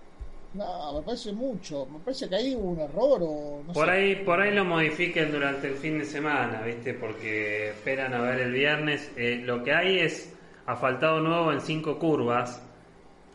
No, 0.52 0.92
me 0.94 1.02
parece 1.02 1.32
mucho, 1.32 1.86
me 1.86 2.00
parece 2.00 2.28
que 2.28 2.36
ahí 2.36 2.54
hubo 2.56 2.70
un 2.70 2.80
error 2.80 3.20
o 3.22 3.62
no 3.64 3.72
Por 3.72 3.86
sé. 3.86 3.90
ahí, 3.90 4.16
por 4.24 4.40
ahí 4.40 4.52
lo 4.54 4.64
modifiquen 4.64 5.30
durante 5.30 5.68
el 5.68 5.76
fin 5.76 5.98
de 5.98 6.04
semana, 6.04 6.62
¿viste? 6.62 6.94
Porque 6.94 7.70
esperan 7.70 8.14
a 8.14 8.20
ver 8.20 8.40
el 8.40 8.52
viernes. 8.52 9.12
Eh, 9.16 9.36
lo 9.44 9.62
que 9.62 9.72
hay 9.74 9.98
es 10.00 10.34
asfaltado 10.66 11.20
nuevo 11.20 11.52
en 11.52 11.60
cinco 11.60 11.98
curvas. 11.98 12.62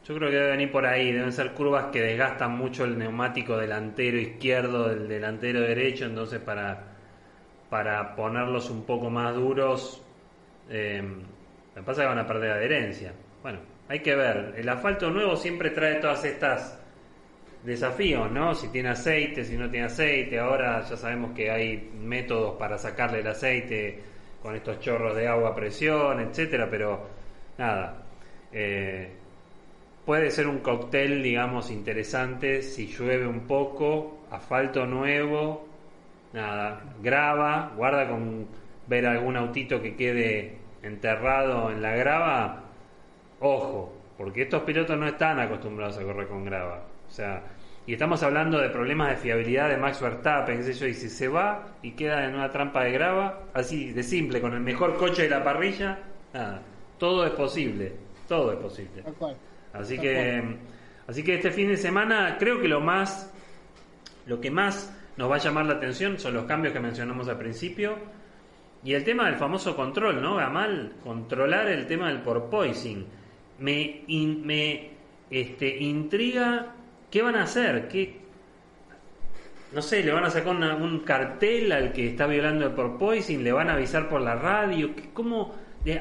Yo 0.03 0.15
creo 0.15 0.30
que 0.30 0.35
debe 0.38 0.52
venir 0.52 0.72
por 0.72 0.85
ahí. 0.85 1.11
Deben 1.11 1.31
ser 1.31 1.53
curvas 1.53 1.88
que 1.91 2.02
desgastan 2.02 2.57
mucho 2.57 2.84
el 2.85 2.98
neumático 2.98 3.57
delantero 3.57 4.18
izquierdo 4.19 4.90
del 4.90 5.07
delantero 5.07 5.61
derecho. 5.61 6.06
Entonces, 6.06 6.40
para, 6.41 6.93
para 7.73 8.15
ponerlos 8.15 8.69
un 8.69 8.83
poco 8.83 9.09
más 9.09 9.33
duros, 9.33 9.99
eh, 10.69 11.01
me 11.75 11.81
pasa 11.81 12.03
que 12.03 12.07
van 12.07 12.19
a 12.19 12.27
perder 12.27 12.51
adherencia. 12.51 13.11
Bueno, 13.41 13.61
hay 13.89 13.99
que 13.99 14.13
ver. 14.13 14.53
El 14.57 14.69
asfalto 14.69 15.09
nuevo 15.09 15.35
siempre 15.35 15.71
trae 15.71 15.95
todas 15.95 16.23
estas 16.23 16.79
desafíos, 17.63 18.29
¿no? 18.31 18.53
Si 18.53 18.67
tiene 18.67 18.89
aceite, 18.89 19.43
si 19.43 19.57
no 19.57 19.71
tiene 19.71 19.87
aceite. 19.87 20.37
Ahora 20.37 20.83
ya 20.87 20.95
sabemos 20.95 21.31
que 21.31 21.49
hay 21.49 21.89
métodos 21.99 22.57
para 22.59 22.77
sacarle 22.77 23.21
el 23.21 23.27
aceite 23.27 23.99
con 24.43 24.55
estos 24.55 24.79
chorros 24.79 25.15
de 25.15 25.27
agua 25.27 25.49
a 25.49 25.55
presión, 25.55 26.19
etcétera, 26.19 26.67
pero 26.69 27.07
nada. 27.57 28.03
eh, 28.51 29.09
puede 30.05 30.29
ser 30.29 30.45
un 30.45 30.59
cóctel, 30.59 31.23
digamos, 31.23 31.71
interesante 31.71 32.61
si 32.61 32.85
llueve 32.85 33.25
un 33.25 33.47
poco, 33.47 34.19
asfalto 34.29 34.85
nuevo, 34.85 35.72
nada, 36.34 36.81
grava, 37.01 37.72
guarda 37.76 38.07
con 38.07 38.47
ver 38.88 39.05
algún 39.05 39.38
autito 39.38 39.81
que 39.81 39.95
quede 39.95 40.57
enterrado 40.81 41.72
en 41.72 41.81
la 41.81 41.95
grava, 41.95 42.64
ojo, 43.39 43.93
porque 44.18 44.43
estos 44.43 44.64
pilotos 44.64 44.97
no 44.97 45.07
están 45.07 45.39
acostumbrados 45.39 45.97
a 45.97 46.03
correr 46.03 46.27
con 46.27 46.43
grava. 46.43 46.84
O 47.07 47.11
sea, 47.11 47.43
y 47.85 47.93
estamos 47.93 48.23
hablando 48.23 48.60
de 48.60 48.69
problemas 48.69 49.10
de 49.10 49.18
fiabilidad 49.18 49.69
de 49.69 49.77
Max 49.77 50.01
Verstappen, 50.01 50.57
qué 50.57 50.64
sé 50.64 50.73
yo, 50.73 50.88
y 50.88 50.93
si 50.93 51.10
se 51.10 51.27
va 51.27 51.68
y 51.81 51.91
queda 51.91 52.26
en 52.26 52.35
una 52.35 52.49
trampa 52.49 52.84
de 52.84 52.91
grava, 52.91 53.43
así 53.53 53.91
de 53.91 54.03
simple, 54.03 54.41
con 54.41 54.53
el 54.53 54.61
mejor 54.61 54.97
coche 54.97 55.23
de 55.23 55.30
la 55.30 55.43
parrilla, 55.43 55.99
nada, 56.34 56.61
todo 56.97 57.26
es 57.26 57.31
posible, 57.31 57.93
todo 58.27 58.53
es 58.53 58.60
posible. 58.60 59.03
Así 59.73 59.97
que, 59.97 60.41
así 61.07 61.23
que 61.23 61.35
este 61.35 61.51
fin 61.51 61.68
de 61.68 61.77
semana 61.77 62.38
creo 62.39 62.61
que 62.61 62.68
lo 62.68 62.80
más, 62.80 63.34
lo 64.27 64.39
que 64.39 64.49
más 64.49 64.97
nos 65.18 65.30
va 65.30 65.35
a 65.35 65.40
llamar 65.40 65.65
la 65.65 65.73
atención 65.73 66.18
son 66.19 66.34
los 66.34 66.45
cambios 66.45 66.73
que 66.73 66.80
mencionamos 66.80 67.27
al 67.27 67.38
principio 67.38 67.95
y 68.84 68.94
el 68.94 69.03
tema 69.03 69.26
del 69.27 69.35
famoso 69.35 69.76
control, 69.76 70.22
¿no? 70.22 70.35
Gamal, 70.35 70.94
controlar 71.03 71.68
el 71.69 71.85
tema 71.88 72.10
del 72.10 72.22
porpoising. 72.22 73.06
Me, 73.60 74.02
in- 74.07 74.45
me 74.45 74.90
este, 75.30 75.77
intriga 75.77 76.73
qué 77.10 77.22
van 77.22 77.35
a 77.35 77.44
hacer, 77.44 77.88
qué, 77.88 78.18
no 79.73 79.81
sé, 79.81 80.03
le 80.03 80.11
van 80.11 80.26
a 80.26 80.30
sacar 80.30 80.56
una- 80.56 80.76
un 80.76 80.99
cartel 80.99 81.72
al 81.72 81.94
que 81.94 82.07
está 82.10 82.27
violando 82.27 82.65
el 82.65 82.73
porpoising, 82.73 83.44
le 83.44 83.52
van 83.52 83.69
a 83.69 83.73
avisar 83.73 84.10
por 84.10 84.22
la 84.22 84.35
radio, 84.35 84.95
¿qué- 84.95 85.10
¿cómo? 85.14 85.53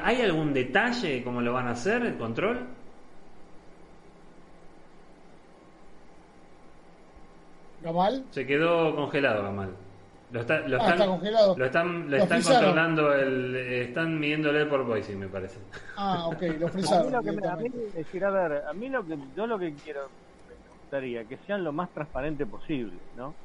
¿Hay 0.03 0.21
algún 0.21 0.53
detalle 0.53 1.09
de 1.15 1.23
cómo 1.23 1.41
lo 1.41 1.53
van 1.53 1.67
a 1.67 1.71
hacer 1.71 2.03
el 2.05 2.15
control? 2.15 2.67
Gamal, 7.83 8.25
Se 8.31 8.45
quedó 8.47 8.95
congelado, 8.95 9.43
Gamal. 9.43 9.75
Lo, 10.31 10.39
está- 10.39 10.67
lo 10.67 10.77
Ah, 10.77 10.79
están, 10.79 10.93
está 10.93 11.05
congelado. 11.05 11.55
Lo 11.57 11.65
están, 11.65 12.09
le 12.09 12.17
Lo 12.17 12.23
están 12.23 12.37
frisaron. 12.41 12.63
controlando, 12.63 13.13
el, 13.13 13.55
están 13.55 14.19
midiéndole 14.19 14.61
el 14.61 14.67
porpoising, 14.67 15.19
me 15.19 15.27
parece. 15.27 15.59
ah, 15.97 16.27
ok, 16.27 16.41
lo 16.59 16.67
A 16.67 16.71
mí 17.03 17.11
lo 17.11 17.21
que 17.21 17.31
me, 17.33 17.47
a 17.47 17.55
mí, 17.55 17.69
decir, 17.93 18.25
a 18.25 18.31
ver, 18.31 18.63
a 18.67 18.73
mí 18.73 18.89
lo 18.89 19.05
que 19.05 19.17
yo 19.35 19.45
lo 19.45 19.59
que 19.59 19.75
quiero 19.75 20.09
me 20.47 20.69
gustaría 20.69 21.25
que 21.25 21.37
sean 21.45 21.63
lo 21.63 21.71
más 21.71 21.93
transparente 21.93 22.45
posible, 22.47 22.99
¿no? 23.15 23.35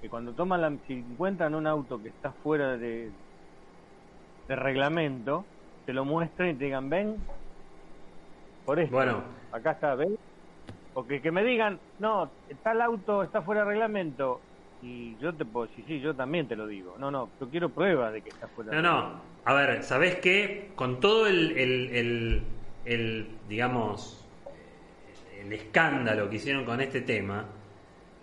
Que 0.00 0.08
cuando 0.08 0.32
toman 0.34 0.60
la, 0.60 0.72
si 0.86 0.92
encuentran 0.92 1.54
un 1.54 1.66
auto 1.66 2.00
que 2.00 2.10
está 2.10 2.32
fuera 2.42 2.76
de 2.76 3.10
de 4.48 4.54
reglamento, 4.54 5.44
te 5.84 5.92
lo 5.92 6.04
muestren 6.04 6.54
y 6.54 6.58
te 6.58 6.66
digan, 6.66 6.88
ven, 6.88 7.16
por 8.64 8.78
esto. 8.78 8.94
Bueno. 8.94 9.24
acá 9.50 9.72
está, 9.72 9.94
ven. 9.96 10.16
O 10.98 11.06
que, 11.06 11.30
me 11.30 11.44
digan, 11.44 11.78
no, 11.98 12.32
tal 12.62 12.80
auto 12.80 13.22
está 13.22 13.42
fuera 13.42 13.62
de 13.62 13.68
reglamento. 13.72 14.40
Y 14.80 15.16
yo 15.18 15.36
te 15.36 15.44
puedo 15.44 15.66
decir, 15.66 15.84
sí, 15.86 16.00
yo 16.00 16.14
también 16.16 16.48
te 16.48 16.56
lo 16.56 16.66
digo. 16.66 16.96
No, 16.98 17.10
no, 17.10 17.32
yo 17.38 17.50
quiero 17.50 17.74
pruebas 17.74 18.12
de 18.12 18.22
que 18.22 18.30
está 18.30 18.48
fuera 18.48 18.72
No, 18.72 18.76
de 18.76 18.82
no. 18.82 18.92
reglamento. 18.92 19.26
A 19.44 19.54
ver, 19.54 19.82
¿sabés 19.84 20.16
qué? 20.20 20.72
Con 20.74 21.00
todo 21.00 21.26
el, 21.26 21.52
el, 21.58 21.90
el, 21.90 22.42
el, 22.84 23.38
digamos, 23.48 24.26
el 25.30 25.52
escándalo 25.52 26.28
que 26.30 26.36
hicieron 26.36 26.64
con 26.64 26.80
este 26.80 27.02
tema, 27.02 27.46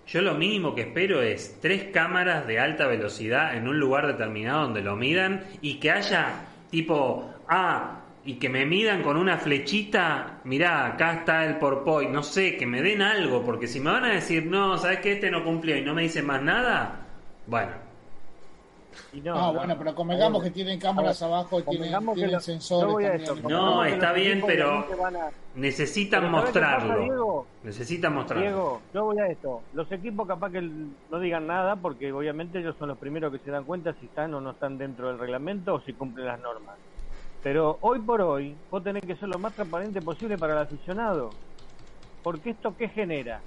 yo 0.05 0.21
lo 0.21 0.35
mínimo 0.35 0.75
que 0.75 0.81
espero 0.81 1.21
es 1.21 1.59
tres 1.61 1.85
cámaras 1.93 2.45
de 2.47 2.59
alta 2.59 2.87
velocidad 2.87 3.55
en 3.55 3.67
un 3.67 3.79
lugar 3.79 4.07
determinado 4.07 4.63
donde 4.63 4.81
lo 4.81 4.95
midan 4.97 5.45
y 5.61 5.79
que 5.79 5.91
haya 5.91 6.47
tipo, 6.69 7.33
ah, 7.47 8.02
y 8.25 8.35
que 8.39 8.47
me 8.49 8.65
midan 8.65 9.03
con 9.03 9.17
una 9.17 9.37
flechita, 9.37 10.39
mirá, 10.45 10.85
acá 10.85 11.13
está 11.13 11.45
el 11.45 11.57
porpoise, 11.57 12.09
no 12.09 12.23
sé, 12.23 12.55
que 12.55 12.65
me 12.65 12.81
den 12.81 13.01
algo, 13.01 13.43
porque 13.43 13.67
si 13.67 13.79
me 13.81 13.91
van 13.91 14.05
a 14.05 14.13
decir, 14.13 14.45
no, 14.45 14.77
¿sabes 14.77 14.99
que 14.99 15.11
Este 15.13 15.29
no 15.29 15.43
cumplió 15.43 15.75
y 15.77 15.81
no 15.81 15.93
me 15.93 16.03
dicen 16.03 16.25
más 16.25 16.41
nada, 16.41 17.05
bueno, 17.45 17.71
Y 19.11 19.19
no, 19.21 19.35
ah, 19.35 19.47
no. 19.47 19.53
bueno, 19.55 19.75
pero 19.77 19.93
convengamos 19.95 20.41
que 20.43 20.51
tienen 20.51 20.79
cámaras 20.79 21.19
ver, 21.19 21.27
abajo 21.29 21.59
y 21.59 21.63
tienen, 21.63 21.91
tienen 22.13 22.31
lo- 22.31 22.39
sensores 22.39 23.21
esto, 23.21 23.35
No, 23.49 23.83
está 23.83 24.13
bien, 24.13 24.41
pero- 24.45 24.71
a- 25.05 25.31
necesitan 25.55 26.21
Pero 26.21 26.31
¿sabés 26.31 26.53
qué 26.53 26.59
pasa, 26.59 26.77
mostrarlo. 26.79 26.99
Diego? 27.03 27.47
Necesitan 27.63 28.13
mostrarlo. 28.13 28.43
Diego, 28.45 28.81
yo 28.93 29.03
voy 29.03 29.19
a 29.19 29.27
esto. 29.27 29.63
Los 29.73 29.91
equipos 29.91 30.27
capaz 30.27 30.51
que 30.51 30.61
no 30.61 31.19
digan 31.19 31.45
nada 31.47 31.75
porque 31.75 32.11
obviamente 32.13 32.59
ellos 32.59 32.75
son 32.77 32.87
los 32.89 32.97
primeros 32.97 33.31
que 33.33 33.39
se 33.39 33.51
dan 33.51 33.65
cuenta 33.65 33.93
si 33.99 34.05
están 34.05 34.33
o 34.33 34.39
no 34.41 34.51
están 34.51 34.77
dentro 34.77 35.09
del 35.09 35.19
reglamento 35.19 35.75
o 35.75 35.81
si 35.81 35.93
cumplen 35.93 36.25
las 36.27 36.39
normas. 36.39 36.77
Pero 37.43 37.77
hoy 37.81 37.99
por 37.99 38.21
hoy 38.21 38.55
vos 38.71 38.81
tenés 38.83 39.03
que 39.03 39.17
ser 39.17 39.27
lo 39.27 39.37
más 39.37 39.53
transparente 39.53 40.01
posible 40.01 40.37
para 40.37 40.53
el 40.53 40.59
aficionado. 40.59 41.29
Porque 42.23 42.51
esto 42.51 42.75
qué 42.77 42.87
genera? 42.87 43.41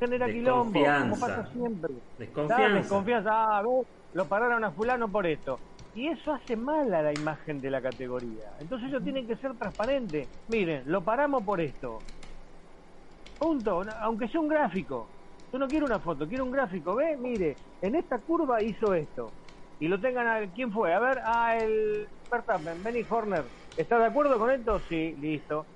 Genera 0.00 0.26
quilombo, 0.26 0.80
como 0.84 1.18
pasa 1.18 1.48
siempre. 1.52 1.94
Desconfianza. 2.18 2.74
Desconfianza. 2.74 3.30
Ah, 3.32 3.62
ves, 3.62 3.86
lo 4.14 4.24
pararon 4.26 4.64
a 4.64 4.72
fulano 4.72 5.08
por 5.08 5.26
esto. 5.26 5.60
Y 5.94 6.08
eso 6.08 6.32
hace 6.32 6.56
mal 6.56 6.92
a 6.92 7.02
la 7.02 7.12
imagen 7.12 7.60
de 7.60 7.70
la 7.70 7.80
categoría. 7.80 8.52
Entonces 8.58 8.88
ellos 8.88 9.04
tienen 9.04 9.28
que 9.28 9.36
ser 9.36 9.56
transparentes. 9.56 10.28
Miren, 10.48 10.82
lo 10.86 11.02
paramos 11.02 11.44
por 11.44 11.60
esto. 11.60 11.98
Punto. 13.38 13.82
Aunque 14.00 14.28
sea 14.28 14.40
un 14.40 14.48
gráfico. 14.48 15.06
Yo 15.52 15.58
no 15.60 15.68
quiero 15.68 15.86
una 15.86 16.00
foto, 16.00 16.26
quiero 16.28 16.44
un 16.44 16.50
gráfico. 16.50 16.96
¿Ve? 16.96 17.16
Mire, 17.16 17.56
en 17.80 17.94
esta 17.94 18.18
curva 18.18 18.60
hizo 18.60 18.92
esto. 18.92 19.30
Y 19.78 19.88
lo 19.88 20.00
tengan 20.00 20.26
a... 20.26 20.52
¿Quién 20.54 20.72
fue? 20.72 20.92
A 20.94 20.98
ver, 20.98 21.18
a 21.24 21.56
el 21.62 22.08
Verstappen, 22.30 22.82
Benny 22.82 23.06
Horner. 23.08 23.44
¿Está 23.76 23.98
de 23.98 24.06
acuerdo 24.06 24.38
con 24.38 24.50
esto? 24.50 24.80
Sí, 24.88 25.14
listo. 25.20 25.66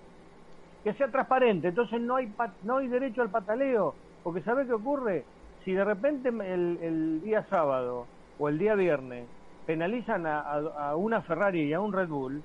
Que 0.83 0.95
sea 0.95 1.11
transparente. 1.11 1.69
Entonces 1.69 2.01
no 2.01 2.17
hay, 2.17 2.33
no 2.63 2.79
hay 2.79 2.89
derecho 2.89 3.23
al 3.23 3.31
pataleo. 3.31 3.95
Porque 4.23 4.43
¿sabe 4.43 4.67
qué 4.67 4.73
ocurre? 4.73 5.25
Si 5.65 5.73
de 5.73 5.85
repente 5.85 6.31
el, 6.31 6.79
el 6.83 7.21
día 7.23 7.47
sábado 7.49 8.07
o 8.39 8.49
el 8.49 8.59
día 8.59 8.75
viernes 8.75 9.29
penalizan 9.67 10.27
a, 10.27 10.97
una 10.97 11.23
Ferrari 11.23 11.63
y 11.63 11.73
a 11.73 11.81
un 11.81 11.93
Red 11.93 12.09
Bull 12.09 12.43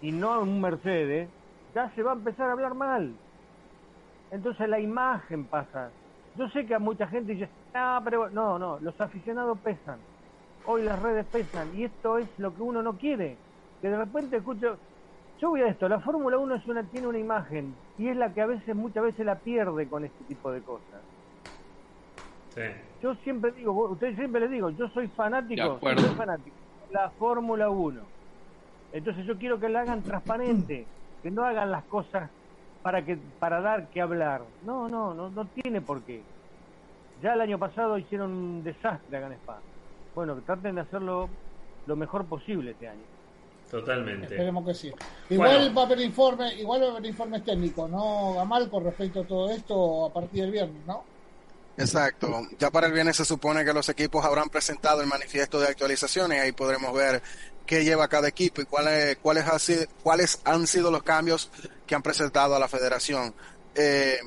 y 0.00 0.12
no 0.12 0.32
a 0.34 0.40
un 0.40 0.60
Mercedes, 0.60 1.30
ya 1.74 1.90
se 1.94 2.02
va 2.02 2.12
a 2.12 2.14
empezar 2.14 2.50
a 2.50 2.52
hablar 2.52 2.74
mal. 2.74 3.14
Entonces 4.30 4.68
la 4.68 4.80
imagen 4.80 5.46
pasa. 5.48 5.90
Yo 6.34 6.48
sé 6.50 6.66
que 6.66 6.74
a 6.74 6.78
mucha 6.78 7.06
gente 7.06 7.32
dice, 7.32 7.48
ah, 7.74 8.00
pero 8.04 8.28
no, 8.30 8.58
no, 8.58 8.78
los 8.80 9.00
aficionados 9.00 9.58
pesan. 9.58 9.98
Hoy 10.66 10.82
las 10.82 11.00
redes 11.00 11.26
pesan 11.26 11.74
y 11.76 11.84
esto 11.84 12.18
es 12.18 12.28
lo 12.38 12.54
que 12.54 12.62
uno 12.62 12.82
no 12.82 12.96
quiere. 12.98 13.36
Que 13.80 13.88
de 13.88 13.96
repente 13.96 14.36
escucho, 14.36 14.76
yo 15.40 15.50
voy 15.50 15.62
a 15.62 15.68
esto, 15.68 15.88
la 15.88 16.00
Fórmula 16.00 16.36
1 16.36 16.54
es 16.56 16.66
una, 16.66 16.82
tiene 16.84 17.06
una 17.06 17.18
imagen 17.18 17.74
y 17.96 18.08
es 18.08 18.16
la 18.16 18.32
que 18.34 18.40
a 18.40 18.46
veces, 18.46 18.74
muchas 18.74 19.04
veces 19.04 19.24
la 19.24 19.36
pierde 19.36 19.88
con 19.88 20.04
este 20.04 20.24
tipo 20.24 20.50
de 20.50 20.60
cosas. 20.62 21.00
Yo 23.00 23.14
siempre 23.16 23.52
digo, 23.52 23.72
ustedes 23.88 24.16
siempre 24.16 24.40
les 24.40 24.50
digo, 24.50 24.70
yo 24.70 24.88
soy 24.88 25.06
fanático, 25.08 25.78
soy 25.80 25.94
fanático 26.16 26.56
de 26.88 26.94
la 26.94 27.10
Fórmula 27.10 27.70
1. 27.70 28.00
Entonces 28.92 29.26
yo 29.26 29.38
quiero 29.38 29.60
que 29.60 29.68
la 29.68 29.82
hagan 29.82 30.02
transparente, 30.02 30.86
que 31.22 31.30
no 31.30 31.44
hagan 31.44 31.70
las 31.70 31.84
cosas 31.84 32.30
para 32.82 33.04
que 33.04 33.16
para 33.38 33.60
dar 33.60 33.88
que 33.90 34.00
hablar. 34.00 34.42
No, 34.64 34.88
no, 34.88 35.14
no, 35.14 35.30
no 35.30 35.46
tiene 35.46 35.80
por 35.80 36.02
qué. 36.02 36.22
Ya 37.22 37.34
el 37.34 37.40
año 37.40 37.58
pasado 37.58 37.98
hicieron 37.98 38.30
un 38.32 38.64
desastre 38.64 39.16
acá 39.16 39.26
en 39.26 39.32
Spa. 39.34 39.58
Bueno, 40.14 40.36
que 40.36 40.42
traten 40.42 40.76
de 40.76 40.82
hacerlo 40.82 41.28
lo 41.86 41.96
mejor 41.96 42.24
posible 42.26 42.72
este 42.72 42.88
año. 42.88 43.02
Totalmente. 43.70 44.26
Esperemos 44.26 44.66
que 44.66 44.74
sí. 44.74 44.92
Igual 45.30 45.76
va 45.76 45.82
a 45.82 45.84
haber 45.86 46.00
informe, 46.00 46.54
igual 46.54 46.82
va 46.82 46.86
a 46.86 46.90
haber 46.92 47.06
informes 47.06 47.44
técnicos, 47.44 47.90
¿no, 47.90 48.34
Gamal, 48.34 48.70
con 48.70 48.84
respecto 48.84 49.20
a 49.20 49.24
todo 49.24 49.50
esto 49.50 50.06
a 50.06 50.12
partir 50.12 50.42
del 50.42 50.52
viernes, 50.52 50.86
¿no? 50.86 51.04
Exacto. 51.76 52.46
Ya 52.58 52.70
para 52.70 52.88
el 52.88 52.92
viernes 52.92 53.16
se 53.16 53.24
supone 53.24 53.64
que 53.64 53.72
los 53.72 53.88
equipos 53.88 54.24
habrán 54.24 54.48
presentado 54.48 55.00
el 55.00 55.06
manifiesto 55.06 55.60
de 55.60 55.68
actualizaciones. 55.68 56.40
Ahí 56.40 56.52
podremos 56.52 56.92
ver 56.92 57.22
qué 57.66 57.84
lleva 57.84 58.08
cada 58.08 58.26
equipo 58.26 58.62
y 58.62 58.64
cuáles, 58.64 59.18
cuáles, 59.18 59.46
han 59.46 59.60
sido, 59.60 59.84
cuáles 60.02 60.40
han 60.44 60.66
sido 60.66 60.90
los 60.90 61.02
cambios 61.04 61.50
que 61.86 61.94
han 61.94 62.02
presentado 62.02 62.56
a 62.56 62.58
la 62.58 62.66
federación. 62.66 63.32
Eh, 63.76 64.18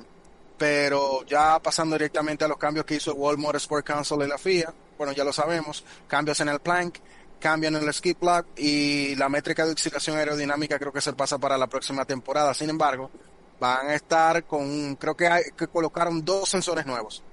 pero 0.61 1.25
ya 1.25 1.57
pasando 1.57 1.95
directamente 1.95 2.45
a 2.45 2.47
los 2.47 2.57
cambios 2.57 2.85
que 2.85 2.93
hizo 2.93 3.13
el 3.13 3.17
World 3.17 3.39
Motorsport 3.39 3.83
Council 3.83 4.21
y 4.21 4.27
la 4.27 4.37
FIA, 4.37 4.71
bueno, 4.95 5.11
ya 5.11 5.23
lo 5.23 5.33
sabemos, 5.33 5.83
cambios 6.07 6.39
en 6.39 6.49
el 6.49 6.59
plank, 6.59 6.99
cambios 7.39 7.73
en 7.73 7.81
el 7.81 7.91
ski 7.91 8.13
plug 8.13 8.45
y 8.55 9.15
la 9.15 9.27
métrica 9.27 9.65
de 9.65 9.71
oscilación 9.71 10.17
aerodinámica 10.17 10.77
creo 10.77 10.93
que 10.93 11.01
se 11.01 11.13
pasa 11.13 11.39
para 11.39 11.57
la 11.57 11.65
próxima 11.65 12.05
temporada. 12.05 12.53
Sin 12.53 12.69
embargo, 12.69 13.09
van 13.59 13.87
a 13.87 13.95
estar 13.95 14.43
con, 14.43 14.97
creo 14.97 15.17
que, 15.17 15.27
hay, 15.27 15.43
que 15.57 15.65
colocaron 15.67 16.23
dos 16.23 16.47
sensores 16.47 16.85
nuevos 16.85 17.23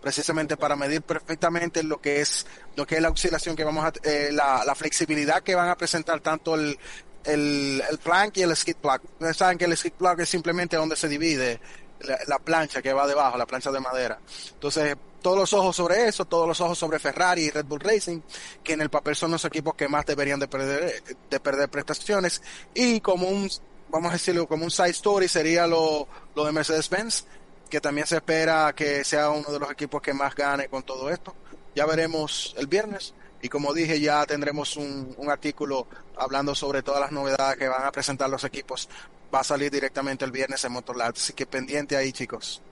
precisamente 0.00 0.56
para 0.56 0.76
medir 0.76 1.02
perfectamente 1.02 1.82
lo 1.82 2.00
que 2.00 2.20
es 2.20 2.46
lo 2.76 2.86
que 2.86 2.96
es 2.96 3.02
la 3.02 3.10
oscilación 3.10 3.56
que 3.56 3.64
vamos 3.64 3.84
a 3.84 3.92
eh, 4.04 4.30
la, 4.30 4.64
la, 4.64 4.74
flexibilidad 4.76 5.42
que 5.42 5.54
van 5.56 5.68
a 5.68 5.76
presentar 5.76 6.20
tanto 6.20 6.54
el 6.54 6.78
el, 7.24 7.82
el 7.88 8.32
y 8.34 8.42
el 8.42 8.56
skid 8.56 8.76
plug. 8.76 9.00
Ustedes 9.04 9.36
saben 9.36 9.58
que 9.58 9.64
el 9.64 9.76
skid 9.76 9.92
plug 9.92 10.20
es 10.20 10.28
simplemente 10.28 10.76
donde 10.76 10.96
se 10.96 11.08
divide 11.08 11.60
la, 12.26 12.38
plancha 12.38 12.82
que 12.82 12.92
va 12.92 13.06
debajo, 13.06 13.36
la 13.36 13.46
plancha 13.46 13.70
de 13.70 13.80
madera. 13.80 14.18
Entonces, 14.54 14.96
todos 15.20 15.38
los 15.38 15.52
ojos 15.52 15.76
sobre 15.76 16.08
eso, 16.08 16.24
todos 16.24 16.48
los 16.48 16.60
ojos 16.60 16.78
sobre 16.78 16.98
Ferrari 16.98 17.42
y 17.42 17.50
Red 17.50 17.66
Bull 17.66 17.80
Racing, 17.80 18.20
que 18.62 18.72
en 18.72 18.80
el 18.80 18.90
papel 18.90 19.14
son 19.16 19.30
los 19.30 19.44
equipos 19.44 19.74
que 19.74 19.88
más 19.88 20.04
deberían 20.04 20.40
de 20.40 20.48
perder, 20.48 21.02
de 21.30 21.40
perder 21.40 21.68
prestaciones. 21.68 22.42
Y 22.74 23.00
como 23.00 23.28
un, 23.28 23.50
vamos 23.88 24.10
a 24.10 24.14
decirlo, 24.14 24.46
como 24.46 24.64
un 24.64 24.70
side 24.70 24.90
story 24.90 25.28
sería 25.28 25.66
lo, 25.66 26.08
lo 26.34 26.44
de 26.44 26.52
Mercedes-Benz, 26.52 27.24
que 27.70 27.80
también 27.80 28.06
se 28.06 28.16
espera 28.16 28.72
que 28.74 29.04
sea 29.04 29.30
uno 29.30 29.50
de 29.50 29.58
los 29.58 29.70
equipos 29.70 30.02
que 30.02 30.12
más 30.12 30.34
gane 30.34 30.68
con 30.68 30.82
todo 30.82 31.08
esto. 31.10 31.34
Ya 31.74 31.86
veremos 31.86 32.54
el 32.58 32.66
viernes 32.66 33.14
y 33.42 33.48
como 33.48 33.74
dije 33.74 34.00
ya 34.00 34.24
tendremos 34.24 34.76
un, 34.76 35.14
artículo 35.28 35.88
hablando 36.16 36.54
sobre 36.54 36.82
todas 36.82 37.00
las 37.00 37.12
novedades 37.12 37.58
que 37.58 37.68
van 37.68 37.84
a 37.84 37.92
presentar 37.92 38.30
los 38.30 38.44
equipos. 38.44 38.88
Va 39.34 39.40
a 39.40 39.44
salir 39.44 39.70
directamente 39.70 40.24
el 40.24 40.30
viernes 40.30 40.64
en 40.64 40.72
Motorland, 40.72 41.14
así 41.16 41.32
que 41.32 41.46
pendiente 41.46 41.96
ahí 41.96 42.12
chicos. 42.12 42.62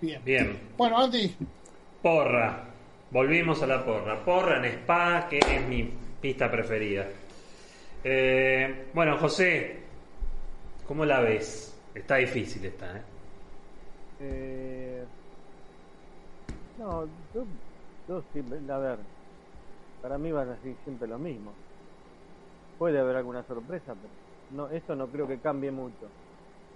Bien. 0.00 0.22
Bien. 0.24 0.60
Bueno, 0.76 0.98
Andy. 0.98 1.36
Porra. 2.02 2.64
Volvimos 3.10 3.62
a 3.62 3.66
la 3.66 3.84
porra. 3.84 4.24
Porra 4.24 4.58
en 4.58 4.64
Spa, 4.80 5.28
que 5.28 5.38
es 5.38 5.66
mi 5.68 5.90
pista 6.20 6.50
preferida. 6.50 7.06
Eh, 8.02 8.88
bueno, 8.92 9.16
José, 9.18 9.78
¿cómo 10.86 11.04
la 11.04 11.20
ves? 11.20 11.74
Está 11.94 12.16
difícil 12.16 12.64
esta, 12.64 12.96
¿eh? 12.96 13.02
Eh, 14.20 15.04
no, 16.78 17.06
yo, 17.34 17.44
yo 18.08 18.22
a 18.74 18.78
ver, 18.78 18.98
para 20.06 20.18
mí 20.18 20.30
va 20.30 20.42
a 20.42 20.44
ser 20.44 20.76
siempre 20.84 21.08
lo 21.08 21.18
mismo. 21.18 21.52
Puede 22.78 23.00
haber 23.00 23.16
alguna 23.16 23.42
sorpresa, 23.42 23.86
pero 23.86 24.08
no, 24.52 24.68
esto 24.68 24.94
no 24.94 25.08
creo 25.08 25.26
que 25.26 25.38
cambie 25.40 25.72
mucho. 25.72 26.06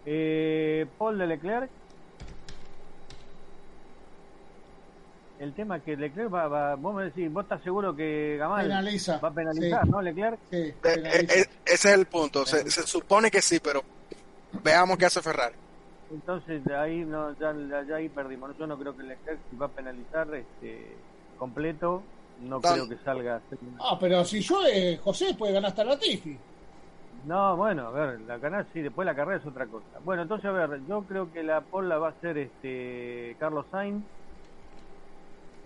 Eh, 0.05 0.85
Paul 0.99 1.17
de 1.17 1.29
Leclerc. 1.29 1.71
El 5.39 5.55
tema 5.55 5.77
es 5.77 5.85
que 5.85 5.97
Leclerc 5.97 6.35
va, 6.35 6.49
va, 6.49 6.75
vos 6.75 6.93
me 6.93 7.05
decís, 7.05 7.33
vos 7.33 7.45
estás 7.45 7.63
seguro 7.63 7.95
que 7.95 8.37
Gamal 8.37 8.69
va 8.69 9.29
a 9.29 9.33
penalizar, 9.33 9.87
¿no, 9.87 10.03
Leclerc? 10.03 10.41
Sí, 10.51 10.57
eh, 10.57 10.75
eh, 10.83 11.25
ese 11.29 11.49
es 11.67 11.85
el 11.85 12.07
punto. 12.07 12.45
Se, 12.45 12.69
se 12.69 12.83
supone 12.83 13.31
que 13.31 13.41
sí, 13.41 13.61
pero 13.61 13.85
veamos 14.61 14.99
qué 14.99 15.05
hace 15.07 15.23
Ferrari. 15.23 15.55
Entonces 16.11 16.67
ahí 16.67 17.05
no, 17.05 17.39
ya, 17.39 17.55
ya 17.87 17.95
ahí 17.95 18.09
perdimos. 18.09 18.59
Yo 18.59 18.67
no 18.67 18.77
creo 18.77 18.97
que 18.97 19.05
el 19.05 19.13
ejército 19.13 19.57
va 19.57 19.67
a 19.67 19.69
penalizar 19.69 20.35
este 20.35 20.97
completo. 21.39 22.03
No 22.41 22.61
creo 22.61 22.89
que 22.89 22.97
salga. 22.99 23.41
Ah, 23.79 23.97
pero 24.01 24.25
si 24.25 24.41
yo, 24.41 24.67
eh, 24.67 24.99
José, 25.03 25.35
puede 25.35 25.53
ganar 25.53 25.71
hasta 25.71 25.85
la 25.85 25.99
Tifi. 25.99 26.37
No, 27.27 27.57
bueno, 27.57 27.89
a 27.89 27.91
ver, 27.91 28.21
la 28.23 28.39
ganar 28.39 28.67
sí, 28.73 28.81
después 28.81 29.05
la 29.05 29.15
carrera 29.15 29.41
es 29.41 29.47
otra 29.47 29.67
cosa. 29.67 29.99
Bueno, 30.05 30.23
entonces 30.23 30.47
a 30.47 30.53
ver, 30.53 30.81
yo 30.89 31.03
creo 31.03 31.31
que 31.31 31.43
la 31.43 31.61
pole 31.61 31.89
la 31.89 31.99
va 31.99 32.09
a 32.09 32.11
hacer 32.13 32.39
este 32.39 33.37
Carlos 33.39 33.67
Sainz. 33.71 34.03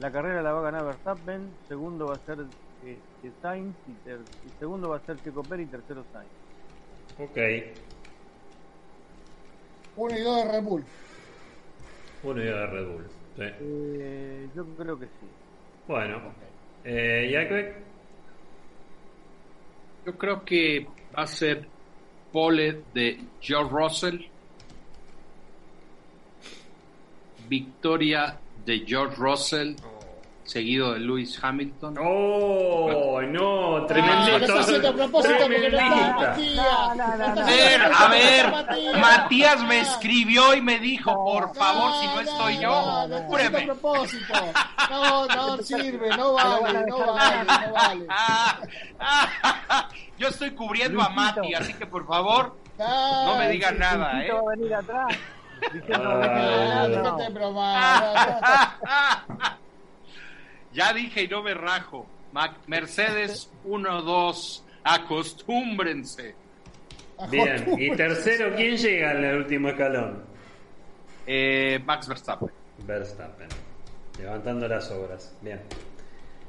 La 0.01 0.11
carrera 0.11 0.43
la 0.43 0.53
va 0.53 0.61
a 0.61 0.63
ganar 0.63 0.85
Verstappen, 0.85 1.49
segundo 1.69 2.07
va 2.07 2.17
a 2.17 2.27
ser 2.27 2.39
este, 2.85 3.31
Sainz 3.41 3.77
y, 3.87 4.51
segundo 4.59 4.89
va 4.89 4.97
a 4.97 5.07
ser 5.07 5.23
Checo 5.23 5.43
Pérez 5.43 5.69
y 5.69 5.71
tercero 5.71 6.05
Sainz. 6.13 6.31
Ok. 7.21 7.39
1 9.97 10.19
y 10.19 10.23
2 10.23 10.37
de 10.37 10.53
Red 10.53 10.63
Bull. 10.65 10.85
1 12.25 12.43
y 12.43 12.47
2 12.47 12.55
de 12.57 12.67
Red 12.67 12.87
Bull. 12.89 13.07
Sí. 13.37 13.43
Eh, 13.43 14.49
yo 14.57 14.65
creo 14.77 14.99
que 14.99 15.07
sí. 15.07 15.29
Bueno. 15.87 16.54
Eh, 16.85 17.75
Yo 20.05 20.19
creo 20.19 20.45
que 20.45 20.87
va 21.17 21.23
a 21.23 21.27
ser 21.27 21.67
pole 22.31 22.83
de 22.93 23.19
George 23.41 23.71
Russell. 23.73 24.21
Victoria 27.49 28.39
de 28.65 28.85
George 28.87 29.17
Russell 29.17 29.75
seguido 30.45 30.93
de 30.93 31.01
Lewis 31.01 31.39
Hamilton. 31.43 31.97
¡Oh, 32.01 33.21
no! 33.23 33.87
Tremendo. 33.87 34.37
A 37.95 38.09
ver, 38.09 38.53
Matías 38.99 39.63
me 39.65 39.81
escribió 39.81 40.55
y 40.55 40.61
me 40.61 40.79
dijo, 40.79 41.13
por 41.13 41.55
favor, 41.55 41.93
si 42.01 42.07
no 42.07 42.21
estoy 42.21 42.59
yo, 42.59 43.07
pruebe. 43.31 43.67
No, 44.91 45.27
no 45.27 45.57
sirve, 45.59 46.09
no 46.17 46.35
vale, 46.61 46.87
no 46.87 47.13
vale, 47.13 47.45
no 47.45 47.73
vale. 47.73 48.07
Yo 50.19 50.29
estoy 50.29 50.51
cubriendo 50.53 51.03
a 51.03 51.09
Mati, 51.09 51.55
así 51.55 51.75
que 51.75 51.87
por 51.87 52.07
favor, 52.07 52.57
no 52.79 53.37
me 53.39 53.49
digan 53.49 53.79
nada, 53.79 54.25
¿eh? 54.25 54.33
Va 54.33 54.39
a 54.39 54.57
venir 54.57 54.75
atrás. 54.75 55.17
Ya 60.75 60.93
dije 60.93 61.23
y 61.23 61.29
no 61.29 61.43
me 61.43 61.55
rajo. 61.55 62.07
Mercedes 62.67 63.49
1-2. 63.65 64.63
Acostúmbrense. 64.83 66.35
Bien. 67.31 67.75
Y 67.79 67.97
tercero, 67.97 68.55
¿quién 68.57 68.77
llega 68.77 69.13
en 69.13 69.25
el 69.25 69.37
último 69.37 69.69
escalón? 69.69 70.25
Eh, 71.27 71.81
Max 71.85 72.09
Verstappen. 72.09 72.51
Verstappen. 72.79 73.49
Levantando 74.19 74.67
las 74.69 74.91
obras. 74.91 75.33
Bien. 75.41 75.63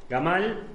Gamal. 0.10 0.68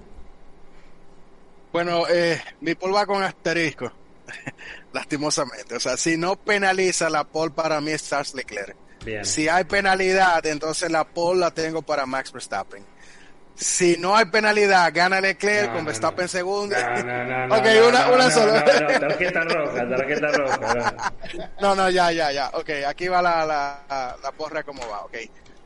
Bueno, 1.72 2.04
eh, 2.08 2.40
mi 2.60 2.74
pole 2.74 2.94
va 2.94 3.06
con 3.06 3.22
asterisco, 3.22 3.92
lastimosamente. 4.92 5.76
O 5.76 5.80
sea, 5.80 5.96
si 5.96 6.16
no 6.16 6.36
penaliza 6.36 7.10
la 7.10 7.24
pole 7.24 7.52
para 7.52 7.80
mí 7.80 7.90
es 7.90 8.08
Charles 8.08 8.34
Leclerc. 8.34 8.76
Bien. 9.04 9.24
Si 9.24 9.48
hay 9.48 9.64
penalidad, 9.64 10.44
entonces 10.46 10.90
la 10.90 11.04
pole 11.04 11.40
la 11.40 11.50
tengo 11.52 11.82
para 11.82 12.06
Max 12.06 12.32
Verstappen. 12.32 12.84
Si 13.54 13.96
no 13.98 14.16
hay 14.16 14.24
penalidad, 14.26 14.90
gana 14.94 15.20
Leclerc 15.20 15.68
No, 15.68 15.76
con 15.76 15.84
Verstappen 15.84 16.24
no. 16.24 16.28
segundo. 16.28 16.76
No, 16.80 17.02
no, 17.02 17.24
no, 17.24 17.46
no, 17.48 17.56
ok, 17.56 17.66
una, 17.88 18.08
una 18.10 18.30
sola. 18.30 18.64
tarjeta 18.64 19.44
roja, 19.44 19.88
tarjeta 19.88 20.28
roja. 20.28 20.74
no. 20.74 21.48
No, 21.60 21.74
no, 21.74 21.90
ya, 21.90 22.10
ya, 22.12 22.32
ya. 22.32 22.48
Ok, 22.54 22.70
aquí 22.86 23.08
va 23.08 23.20
la, 23.20 23.44
la, 23.44 24.16
la 24.22 24.32
porra 24.32 24.62
como 24.62 24.80
va. 24.88 25.04
Ok. 25.04 25.16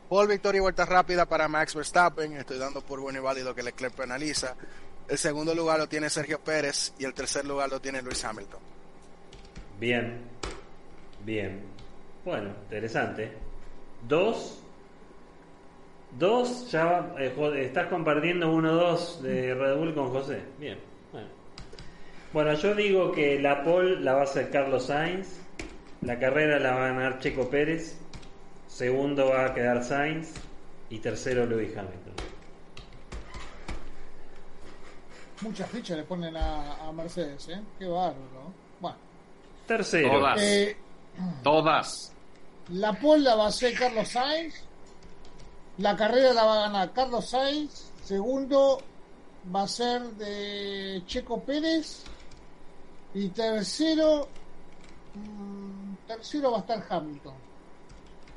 Paul 0.09 0.27
victoria 0.27 0.57
y 0.59 0.61
vuelta 0.61 0.85
rápida 0.85 1.25
para 1.25 1.47
Max 1.47 1.73
Verstappen. 1.73 2.35
Estoy 2.37 2.57
dando 2.59 2.81
por 2.81 2.99
bueno 2.99 3.19
y 3.19 3.21
válido 3.21 3.55
que 3.55 3.63
Leclerc 3.63 3.95
penaliza. 3.95 4.55
El 5.07 5.17
segundo 5.17 5.55
lugar 5.55 5.79
lo 5.79 5.87
tiene 5.87 6.09
Sergio 6.09 6.39
Pérez 6.39 6.93
y 6.99 7.05
el 7.05 7.13
tercer 7.13 7.45
lugar 7.45 7.69
lo 7.69 7.79
tiene 7.79 8.01
Luis 8.01 8.23
Hamilton. 8.25 8.59
Bien, 9.79 10.21
bien. 11.23 11.63
Bueno, 12.23 12.49
interesante. 12.63 13.31
Dos. 14.07 14.59
Dos, 16.17 16.71
ya 16.71 17.13
eh, 17.19 17.33
estás 17.65 17.87
compartiendo 17.87 18.51
1-2 18.53 19.19
de 19.19 19.53
Red 19.53 19.75
Bull 19.77 19.93
con 19.93 20.09
José. 20.11 20.41
Bien, 20.57 20.77
bueno. 21.11 21.27
Bueno, 22.31 22.53
yo 22.53 22.73
digo 22.73 23.11
que 23.11 23.39
la 23.39 23.63
pole 23.63 23.99
la 23.99 24.13
va 24.13 24.21
a 24.21 24.23
hacer 24.23 24.49
Carlos 24.49 24.85
Sainz. 24.85 25.39
La 26.01 26.17
carrera 26.19 26.59
la 26.59 26.71
va 26.75 26.85
a 26.85 26.87
ganar 26.89 27.19
Checo 27.19 27.49
Pérez. 27.49 27.97
Segundo 28.67 29.27
va 29.29 29.45
a 29.47 29.53
quedar 29.53 29.83
Sainz. 29.83 30.33
Y 30.89 30.99
tercero 30.99 31.45
Lewis 31.45 31.75
Hamilton. 31.75 32.13
Muchas 35.41 35.69
fichas 35.69 35.97
le 35.97 36.03
ponen 36.03 36.35
a, 36.37 36.87
a 36.87 36.91
Mercedes, 36.93 37.49
¿eh? 37.49 37.59
Qué 37.77 37.85
bárbaro. 37.87 38.15
¿no? 38.33 38.53
Bueno, 38.79 38.97
Tercero. 39.67 40.09
Todas. 40.11 40.41
eh, 40.41 40.77
Todas. 41.43 42.13
la 42.69 42.93
pole 42.93 43.23
la 43.23 43.35
va 43.35 43.45
a 43.45 43.47
hacer 43.49 43.73
Carlos 43.77 44.07
Sainz. 44.07 44.63
La 45.79 45.95
carrera 45.95 46.33
la 46.33 46.43
va 46.45 46.53
a 46.53 46.67
ganar 46.67 46.91
Carlos 46.93 47.29
Sainz. 47.29 47.91
Segundo 48.03 48.79
va 49.53 49.63
a 49.63 49.67
ser 49.67 50.01
de 50.13 51.01
Checo 51.05 51.41
Pérez. 51.43 52.03
Y 53.13 53.29
tercero. 53.29 54.27
mm, 55.15 55.95
tercero 56.07 56.51
va 56.51 56.57
a 56.57 56.61
estar 56.61 56.83
Hamilton. 56.89 57.33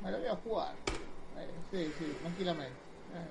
Me 0.03 0.11
lo 0.11 0.17
voy 0.19 0.27
a 0.27 0.35
jugar. 0.35 0.73
Eh, 1.37 1.47
sí, 1.71 1.93
sí, 1.99 2.13
tranquilamente. 2.21 2.71
Eh, 2.71 3.27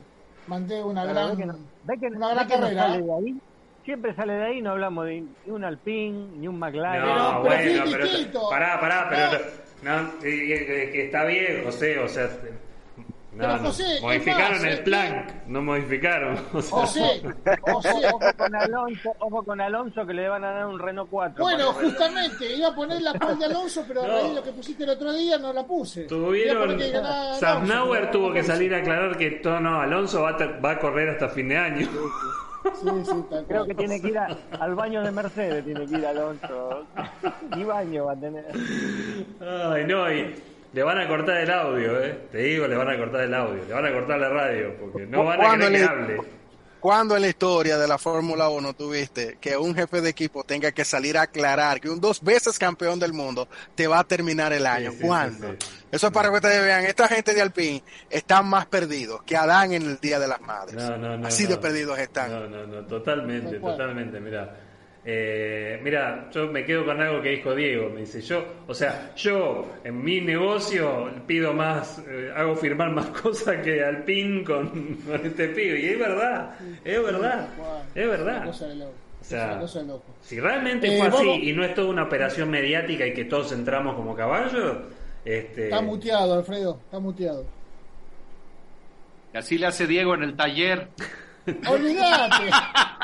mandé 0.47 0.83
una 0.85 1.03
Pero 1.03 1.15
gran. 1.15 1.31
ve 1.31 1.37
que 1.37 1.47
no- 1.47 1.59
ve 1.85 1.99
que- 1.99 2.07
una 2.09 2.29
ve 2.29 2.35
gran 2.35 2.49
que 2.49 2.55
no 2.57 2.61
carrera. 2.63 2.83
sale 2.89 3.03
de 3.03 3.13
ahí. 3.15 3.41
Siempre 3.85 4.15
sale 4.15 4.33
de 4.35 4.45
ahí, 4.45 4.61
no 4.61 4.71
hablamos 4.73 5.07
de 5.07 5.21
ni 5.23 5.51
un 5.51 5.65
Alpine, 5.65 6.29
ni 6.37 6.47
un 6.49 6.59
McLaren. 6.59 7.01
No, 7.01 7.43
Pero- 7.43 7.43
pero 7.43 7.87
bueno, 7.87 8.09
pero. 8.33 8.51
Pará, 8.51 8.79
pará, 8.81 9.07
pero. 9.09 9.45
No. 9.83 10.03
No, 10.03 10.09
eh, 10.25 10.55
eh, 10.55 10.91
que 10.93 11.07
está 11.07 11.25
bien, 11.25 11.65
José, 11.65 11.99
o 12.01 12.09
sea. 12.09 12.29
No, 13.39 13.45
Pero, 13.45 13.59
José, 13.61 13.85
modificaron 14.03 14.53
más, 14.53 14.65
el 14.65 14.79
¿eh? 14.79 14.83
plan, 14.83 15.27
no 15.47 15.63
modificaron. 15.63 16.37
o 16.53 16.61
sea. 16.61 16.79
José, 16.81 17.23
José, 17.61 17.89
Ojo 18.13 18.21
con 18.37 18.55
Alonso, 18.57 19.15
ojo 19.21 19.43
con 19.45 19.61
Alonso 19.61 20.05
que 20.05 20.13
le 20.13 20.29
van 20.29 20.43
a 20.43 20.51
dar 20.51 20.67
un 20.67 20.77
Renault 20.77 21.09
4. 21.09 21.45
Bueno, 21.45 21.73
justamente, 21.73 22.53
iba 22.57 22.67
a 22.69 22.75
poner 22.75 23.01
la 23.01 23.13
pole 23.15 23.37
de 23.37 23.45
Alonso, 23.45 23.85
pero 23.87 24.03
a 24.03 24.07
raíz 24.09 24.29
de 24.31 24.35
lo 24.35 24.43
que 24.43 24.51
pusiste 24.51 24.83
el 24.83 24.91
otro 24.91 25.13
día 25.13 25.39
no 25.39 25.53
la 25.53 25.65
puse. 25.65 26.03
Tuvieron. 26.03 26.77
pero 26.79 28.11
tuvo 28.11 28.33
que 28.33 28.43
salir 28.43 28.75
a 28.75 28.79
aclarar 28.79 29.17
que 29.17 29.31
todo, 29.31 29.61
no, 29.61 29.81
Alonso 29.81 30.23
va 30.23 30.31
a, 30.31 30.37
ter- 30.37 30.65
va 30.65 30.73
a 30.73 30.79
correr 30.81 31.11
hasta 31.11 31.29
fin 31.29 31.49
de 31.51 31.57
año. 31.57 31.87
Sí, 32.83 32.89
sí, 33.05 33.25
tal 33.31 33.45
Creo 33.49 33.67
que 33.67 33.75
tiene 33.77 34.01
que 34.01 34.09
ir 34.09 34.19
a- 34.19 34.37
al 34.59 34.75
baño 34.75 35.01
de 35.03 35.13
Mercedes, 35.13 35.65
tiene 35.65 35.87
que 35.87 35.95
ir 35.97 36.07
Alonso. 36.07 36.87
Ni 37.55 37.63
baño 37.63 38.07
va 38.07 38.13
a 38.15 38.17
tener. 38.17 38.45
Ay, 39.41 39.85
no, 39.87 40.13
y 40.13 40.35
le 40.73 40.83
van 40.83 40.99
a 40.99 41.09
cortar 41.09 41.39
el 41.39 41.51
audio, 41.51 42.03
¿eh? 42.03 42.19
Te 42.31 42.39
digo, 42.39 42.67
le 42.67 42.77
van 42.77 42.89
a 42.91 42.97
cortar 42.97 43.23
el 43.23 43.35
audio, 43.35 43.65
le 43.67 43.73
van 43.75 43.87
a 43.87 43.93
cortar 43.93 44.19
la 44.21 44.29
radio, 44.29 44.75
porque 44.81 45.07
no 45.07 45.25
van 45.25 45.41
a 45.41 45.43
¿Cuándo 45.45 45.67
querer 45.67 45.81
que 45.81 45.87
le- 45.87 45.91
hable. 46.03 46.21
¿Cuándo 46.81 47.17
en 47.17 47.23
la 47.23 47.29
historia 47.29 47.77
de 47.77 47.89
la 47.89 47.99
Fórmula 47.99 48.49
1 48.51 48.73
tuviste 48.73 49.37
que 49.41 49.57
un 49.57 49.75
jefe 49.75 50.01
de 50.01 50.11
equipo 50.11 50.45
tenga 50.45 50.71
que 50.71 50.85
salir 50.85 51.19
a 51.19 51.23
aclarar 51.23 51.81
que 51.81 51.91
un 51.91 52.01
dos 52.01 52.23
veces 52.23 52.57
campeón 52.57 53.01
del 53.01 53.13
mundo 53.13 53.49
te 53.75 53.89
va 53.89 53.99
a 53.99 54.05
terminar 54.05 54.53
el 54.53 54.65
año? 54.65 54.93
sí, 54.93 54.99
¿Cuándo? 55.01 55.49
sí, 55.49 55.57
sí. 55.59 55.69
Eso 55.91 56.07
es 56.07 56.13
para 56.13 56.29
que 56.29 56.37
ustedes 56.37 56.63
vean, 56.63 56.85
esta 56.85 57.09
gente 57.09 57.35
de 57.35 57.43
Alpine 57.43 57.83
están 58.09 58.47
más 58.47 58.67
perdidos 58.67 59.25
que 59.25 59.37
Adán 59.37 59.73
en 59.73 59.83
el 59.83 59.99
Día 59.99 60.21
de 60.21 60.29
las 60.29 60.41
Madres. 60.41 60.77
No, 60.77 60.97
no, 60.97 61.17
no. 61.17 61.27
Así 61.27 61.45
no. 61.45 61.51
de 61.51 61.57
perdidos 61.59 61.99
están. 61.99 62.31
No, 62.31 62.47
no, 62.47 62.67
no, 62.69 62.87
totalmente, 62.87 63.59
totalmente, 63.59 64.21
mira. 64.21 64.55
Eh, 65.11 65.81
mira, 65.83 66.29
yo 66.31 66.49
me 66.49 66.67
quedo 66.67 66.85
con 66.85 67.01
algo 67.01 67.23
que 67.23 67.31
dijo 67.31 67.55
Diego, 67.55 67.89
me 67.89 68.01
dice, 68.01 68.21
yo, 68.21 68.45
o 68.67 68.75
sea, 68.75 69.15
yo 69.17 69.67
en 69.83 70.05
mi 70.05 70.21
negocio 70.21 71.11
pido 71.27 71.55
más, 71.55 72.03
eh, 72.07 72.31
hago 72.37 72.55
firmar 72.55 72.91
más 72.91 73.07
cosas 73.23 73.57
que 73.65 73.83
al 73.83 74.05
pin 74.05 74.45
con, 74.45 74.97
con 74.97 75.25
este 75.25 75.49
pibe, 75.49 75.81
y 75.81 75.87
es 75.87 75.99
verdad, 75.99 76.51
es 76.85 77.03
verdad, 77.03 77.49
es 77.95 78.07
verdad. 78.07 78.49
O 78.49 78.53
sea. 79.23 79.63
Si 80.21 80.39
realmente 80.39 80.95
Eh, 80.95 80.99
fue 80.99 81.09
así 81.09 81.49
y 81.49 81.53
no 81.55 81.65
es 81.65 81.73
toda 81.75 81.89
una 81.89 82.03
operación 82.03 82.51
mediática 82.51 83.07
y 83.07 83.15
que 83.15 83.25
todos 83.25 83.51
entramos 83.53 83.97
como 83.97 84.15
caballos, 84.15 84.77
este... 85.25 85.65
Está 85.65 85.81
muteado, 85.81 86.35
Alfredo, 86.35 86.81
está 86.85 86.99
muteado. 86.99 87.47
Y 89.33 89.39
así 89.39 89.57
le 89.57 89.69
hace 89.69 89.87
Diego 89.87 90.15
en 90.15 90.25
el 90.25 90.37
taller. 90.37 90.89
Olvídate. 91.67 92.51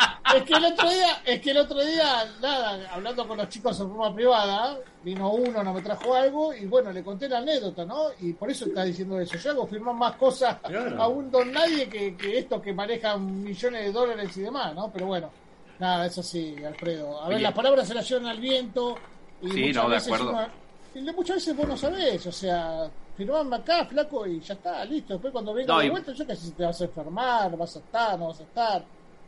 es 0.57 0.61
que 0.61 0.67
el 0.67 0.73
otro 0.73 0.91
día, 0.91 1.23
es 1.25 1.41
que 1.41 1.51
el 1.51 1.57
otro 1.59 1.85
día, 1.85 2.25
nada, 2.41 2.89
hablando 2.93 3.27
con 3.29 3.37
los 3.39 3.49
chicos 3.49 3.79
en 3.81 3.89
forma 3.89 4.15
privada, 4.15 4.79
vino 5.03 5.31
uno, 5.33 5.63
no 5.63 5.73
me 5.75 5.83
trajo 5.83 6.15
algo 6.15 6.55
y 6.55 6.67
bueno, 6.67 6.93
le 6.93 7.03
conté 7.05 7.29
la 7.29 7.39
anécdota, 7.39 7.85
¿no? 7.85 8.07
Y 8.21 8.33
por 8.33 8.51
eso 8.51 8.67
está 8.67 8.85
diciendo 8.85 9.19
eso. 9.21 9.37
Yo 9.37 9.51
hago 9.51 9.67
firmar 9.67 9.95
más 9.95 10.17
cosas 10.17 10.57
Claro. 10.63 11.03
a 11.03 11.09
un 11.09 11.31
don 11.31 11.53
nadie 11.53 11.89
que, 11.89 12.17
que 12.17 12.39
estos 12.39 12.61
que 12.63 12.73
manejan 12.73 13.43
millones 13.43 13.85
de 13.87 13.93
dólares 13.93 14.37
y 14.37 14.41
demás, 14.41 14.75
¿no? 14.75 14.91
Pero 14.93 15.07
bueno, 15.07 15.31
nada, 15.79 16.07
eso 16.07 16.23
sí, 16.23 16.57
Alfredo. 16.65 17.21
A 17.23 17.29
ver, 17.29 17.37
Oye. 17.37 17.43
las 17.43 17.53
palabras 17.55 17.87
se 17.89 17.95
las 17.95 18.09
llevan 18.09 18.27
al 18.27 18.39
viento 18.41 18.97
y 19.43 19.51
Sí, 19.51 19.61
muchas 19.67 19.77
no, 19.77 19.83
de 19.89 19.95
veces 19.97 20.13
acuerdo. 20.13 20.31
uno- 20.31 20.65
y 20.95 21.01
muchas 21.13 21.37
veces 21.37 21.57
vos 21.57 21.67
no 21.69 21.77
sabés, 21.77 22.25
o 22.25 22.31
sea, 22.33 22.89
firmame 23.17 23.57
acá, 23.57 23.85
flaco, 23.85 24.25
y 24.29 24.39
ya 24.41 24.55
está, 24.55 24.85
listo. 24.85 25.15
Después 25.15 25.33
cuando 25.33 25.53
venga 25.53 25.75
No, 25.75 25.81
de 25.81 25.87
y- 25.87 25.91
vuelta, 25.91 26.13
yo 26.13 26.25
que 26.25 26.37
sé 26.37 26.43
si 26.47 26.51
te 26.53 26.65
vas 26.65 26.81
a 26.81 26.85
enfermar, 26.85 27.57
vas 27.57 27.75
a 27.75 27.79
estar, 27.81 28.17
no 28.19 28.29
vas 28.29 28.39
a 28.41 28.43
estar. 28.45 28.85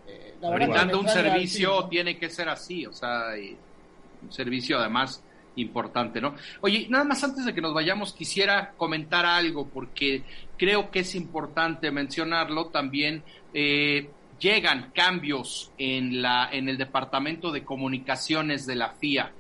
Eh, 0.08 0.34
la 0.40 0.50
Brindando 0.50 1.02
me 1.02 1.08
un 1.08 1.08
servicio 1.08 1.86
tiene 1.88 2.16
que 2.16 2.30
ser 2.30 2.48
así, 2.48 2.86
o 2.86 2.92
sea, 2.92 3.36
y 3.38 3.56
un 4.22 4.32
servicio 4.32 4.78
además 4.78 5.22
importante, 5.56 6.20
¿no? 6.20 6.34
Oye, 6.60 6.86
nada 6.90 7.04
más 7.04 7.24
antes 7.24 7.44
de 7.44 7.54
que 7.54 7.60
nos 7.62 7.72
vayamos, 7.72 8.12
quisiera 8.12 8.72
comentar 8.76 9.24
algo, 9.24 9.66
porque 9.68 10.22
creo 10.58 10.90
que 10.90 11.00
es 11.00 11.14
importante 11.14 11.90
mencionarlo 11.90 12.66
también. 12.66 13.22
eh, 13.54 14.10
llegan 14.38 14.90
cambios 14.94 15.72
en 15.78 16.20
la 16.20 16.50
en 16.52 16.68
el 16.68 16.76
departamento 16.76 17.50
de 17.50 17.64
comunicaciones 17.64 18.66
de 18.66 18.74
la 18.74 18.90
FIA. 18.90 19.32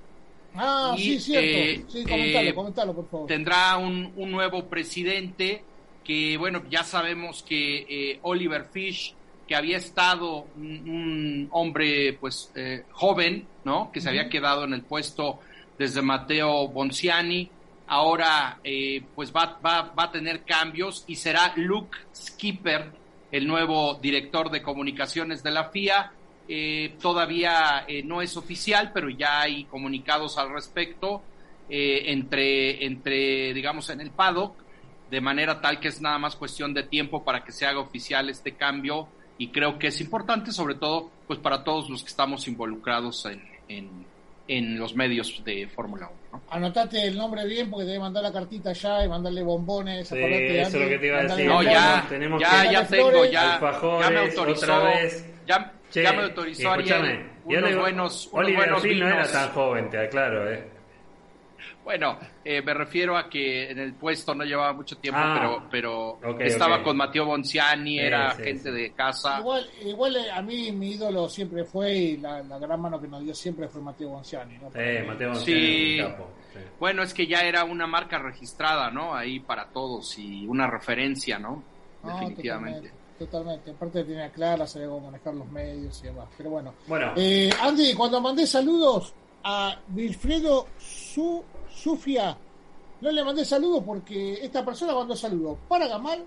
Ah, 0.54 0.94
y, 0.96 1.02
sí, 1.02 1.20
cierto. 1.20 1.58
eh, 1.58 1.84
sí, 1.88 2.04
comentalo, 2.04 2.48
eh, 2.48 2.54
comentalo, 2.54 2.94
por 2.94 3.08
favor. 3.10 3.26
tendrá 3.26 3.76
un, 3.76 4.12
un 4.16 4.30
nuevo 4.30 4.64
presidente 4.68 5.62
que, 6.02 6.38
bueno, 6.38 6.62
ya 6.70 6.82
sabemos 6.82 7.42
que 7.42 7.84
eh, 7.88 8.18
Oliver 8.22 8.64
Fish, 8.72 9.14
que 9.46 9.54
había 9.54 9.76
estado 9.76 10.46
un, 10.56 10.88
un 10.88 11.48
hombre, 11.52 12.14
pues, 12.14 12.50
eh, 12.54 12.84
joven, 12.92 13.46
¿no? 13.64 13.90
Que 13.92 14.00
se 14.00 14.08
había 14.08 14.28
quedado 14.28 14.64
en 14.64 14.74
el 14.74 14.82
puesto 14.82 15.40
desde 15.78 16.02
Matteo 16.02 16.68
Bonciani, 16.68 17.50
ahora, 17.86 18.58
eh, 18.64 19.02
pues, 19.14 19.32
va, 19.34 19.58
va, 19.64 19.92
va 19.96 20.04
a 20.04 20.10
tener 20.10 20.42
cambios 20.42 21.04
y 21.06 21.16
será 21.16 21.52
Luke 21.56 21.96
Skipper, 22.14 22.90
el 23.30 23.46
nuevo 23.46 23.94
director 23.94 24.50
de 24.50 24.62
comunicaciones 24.62 25.42
de 25.42 25.50
la 25.50 25.70
FIA. 25.70 26.12
Eh, 26.48 26.94
todavía 27.00 27.84
eh, 27.88 28.02
no 28.02 28.22
es 28.22 28.36
oficial, 28.36 28.92
pero 28.94 29.08
ya 29.10 29.40
hay 29.40 29.64
comunicados 29.64 30.38
al 30.38 30.52
respecto 30.52 31.22
eh, 31.68 32.04
entre, 32.06 32.84
entre, 32.86 33.52
digamos, 33.52 33.90
en 33.90 34.00
el 34.00 34.10
paddock, 34.10 34.56
de 35.10 35.20
manera 35.20 35.60
tal 35.60 35.80
que 35.80 35.88
es 35.88 36.00
nada 36.00 36.18
más 36.18 36.36
cuestión 36.36 36.72
de 36.72 36.84
tiempo 36.84 37.24
para 37.24 37.44
que 37.44 37.52
se 37.52 37.66
haga 37.66 37.80
oficial 37.80 38.28
este 38.30 38.52
cambio 38.52 39.08
y 39.38 39.48
creo 39.48 39.78
que 39.78 39.88
es 39.88 40.00
importante, 40.00 40.52
sobre 40.52 40.74
todo, 40.76 41.10
pues 41.26 41.38
para 41.38 41.62
todos 41.64 41.88
los 41.90 42.02
que 42.02 42.08
estamos 42.08 42.46
involucrados 42.48 43.26
en, 43.26 43.42
en, 43.68 44.06
en 44.48 44.78
los 44.78 44.94
medios 44.94 45.42
de 45.44 45.66
Fórmula 45.68 46.08
1. 46.08 46.16
¿no? 46.32 46.42
Anotate 46.50 47.06
el 47.06 47.16
nombre 47.16 47.44
bien 47.46 47.68
porque 47.70 47.84
te 47.84 47.90
voy 47.92 47.98
a 47.98 48.02
mandar 48.02 48.22
la 48.22 48.32
cartita 48.32 48.72
ya 48.72 49.04
y 49.04 49.08
mandarle 49.08 49.42
bombones. 49.42 50.08
Sí, 50.08 50.14
eso 50.18 50.66
es 50.78 50.82
lo 50.82 50.88
que 50.88 50.98
te 50.98 51.06
iba 51.06 51.18
a 51.18 51.22
decir. 51.24 51.46
No, 51.46 51.62
ya, 51.62 52.06
tenemos 52.08 52.40
ya, 52.40 52.62
que- 52.62 52.72
ya 52.72 52.86
tengo, 52.86 53.24
ya, 53.24 53.60
ya 54.00 54.10
me 54.10 54.18
autorizó, 54.20 54.64
otra 54.74 54.78
vez. 54.90 55.34
ya, 55.46 55.72
Che, 55.90 56.02
ya 56.02 56.12
me 56.12 56.22
autorizó 56.24 56.74
escúchame, 56.74 57.08
Ariel 57.10 57.30
unos 57.44 57.62
Oliver- 57.62 57.78
buenos, 57.80 58.26
unos 58.32 58.34
Oliver 58.46 58.56
buenos 58.70 58.84
no 58.84 59.08
era 59.08 59.30
tan 59.30 59.48
joven, 59.52 59.90
te 59.90 59.98
aclaro, 59.98 60.50
¿eh? 60.52 60.64
Bueno, 61.86 62.18
eh, 62.44 62.60
me 62.62 62.74
refiero 62.74 63.16
a 63.16 63.28
que 63.30 63.70
en 63.70 63.78
el 63.78 63.94
puesto 63.94 64.34
no 64.34 64.42
llevaba 64.42 64.72
mucho 64.72 64.96
tiempo, 64.98 65.20
Ah, 65.22 65.62
pero, 65.70 66.18
pero 66.20 66.40
estaba 66.40 66.82
con 66.82 66.96
Mateo 66.96 67.26
Bonciani, 67.26 67.90
Sí, 67.92 67.98
era 68.00 68.32
sí, 68.34 68.42
gente 68.42 68.62
sí. 68.64 68.70
de 68.72 68.90
casa. 68.92 69.38
Igual, 69.38 69.70
igual 69.84 70.16
eh, 70.16 70.30
a 70.32 70.42
mí 70.42 70.72
mi 70.72 70.90
ídolo 70.90 71.28
siempre 71.28 71.62
fue 71.64 71.94
y 71.94 72.16
la, 72.16 72.42
la 72.42 72.58
gran 72.58 72.80
mano 72.80 73.00
que 73.00 73.06
nos 73.06 73.22
dio 73.22 73.32
siempre 73.36 73.68
fue 73.68 73.80
Mateo 73.80 74.08
Bonciani. 74.08 74.58
¿no? 74.58 74.68
Eh, 74.74 75.04
Mateo 75.06 75.32
Sí. 75.36 75.52
González, 75.52 76.00
un 76.00 76.10
capo. 76.10 76.30
sí. 76.54 76.58
Bueno, 76.80 77.02
es 77.04 77.14
que 77.14 77.26
ya 77.28 77.42
era 77.42 77.62
una 77.62 77.86
marca 77.86 78.18
registrada, 78.18 78.90
¿no? 78.90 79.14
Ahí 79.14 79.38
para 79.38 79.68
todos 79.68 80.18
y 80.18 80.44
una 80.48 80.66
referencia, 80.66 81.38
¿no? 81.38 81.62
No, 82.02 82.12
Definitivamente. 82.18 82.90
Totalmente, 83.16 83.24
totalmente. 83.24 83.70
Aparte 83.70 84.02
tenía 84.04 84.30
clara, 84.32 84.66
sabía 84.66 84.88
cómo 84.88 85.06
manejar 85.12 85.34
los 85.34 85.48
medios 85.52 86.00
y 86.02 86.06
demás. 86.08 86.26
Pero 86.36 86.50
bueno. 86.50 86.74
Bueno, 86.88 87.12
Eh, 87.16 87.48
Andy, 87.62 87.94
cuando 87.94 88.20
mandé 88.20 88.44
saludos 88.44 89.14
a 89.44 89.78
Wilfredo 89.94 90.66
Su, 90.78 91.44
Sufia, 91.76 92.36
no 93.00 93.10
le 93.10 93.22
mandé 93.22 93.44
saludos 93.44 93.82
porque 93.84 94.34
esta 94.42 94.64
persona 94.64 94.94
mandó 94.94 95.14
saludos 95.14 95.58
para 95.68 95.86
Gamal, 95.86 96.24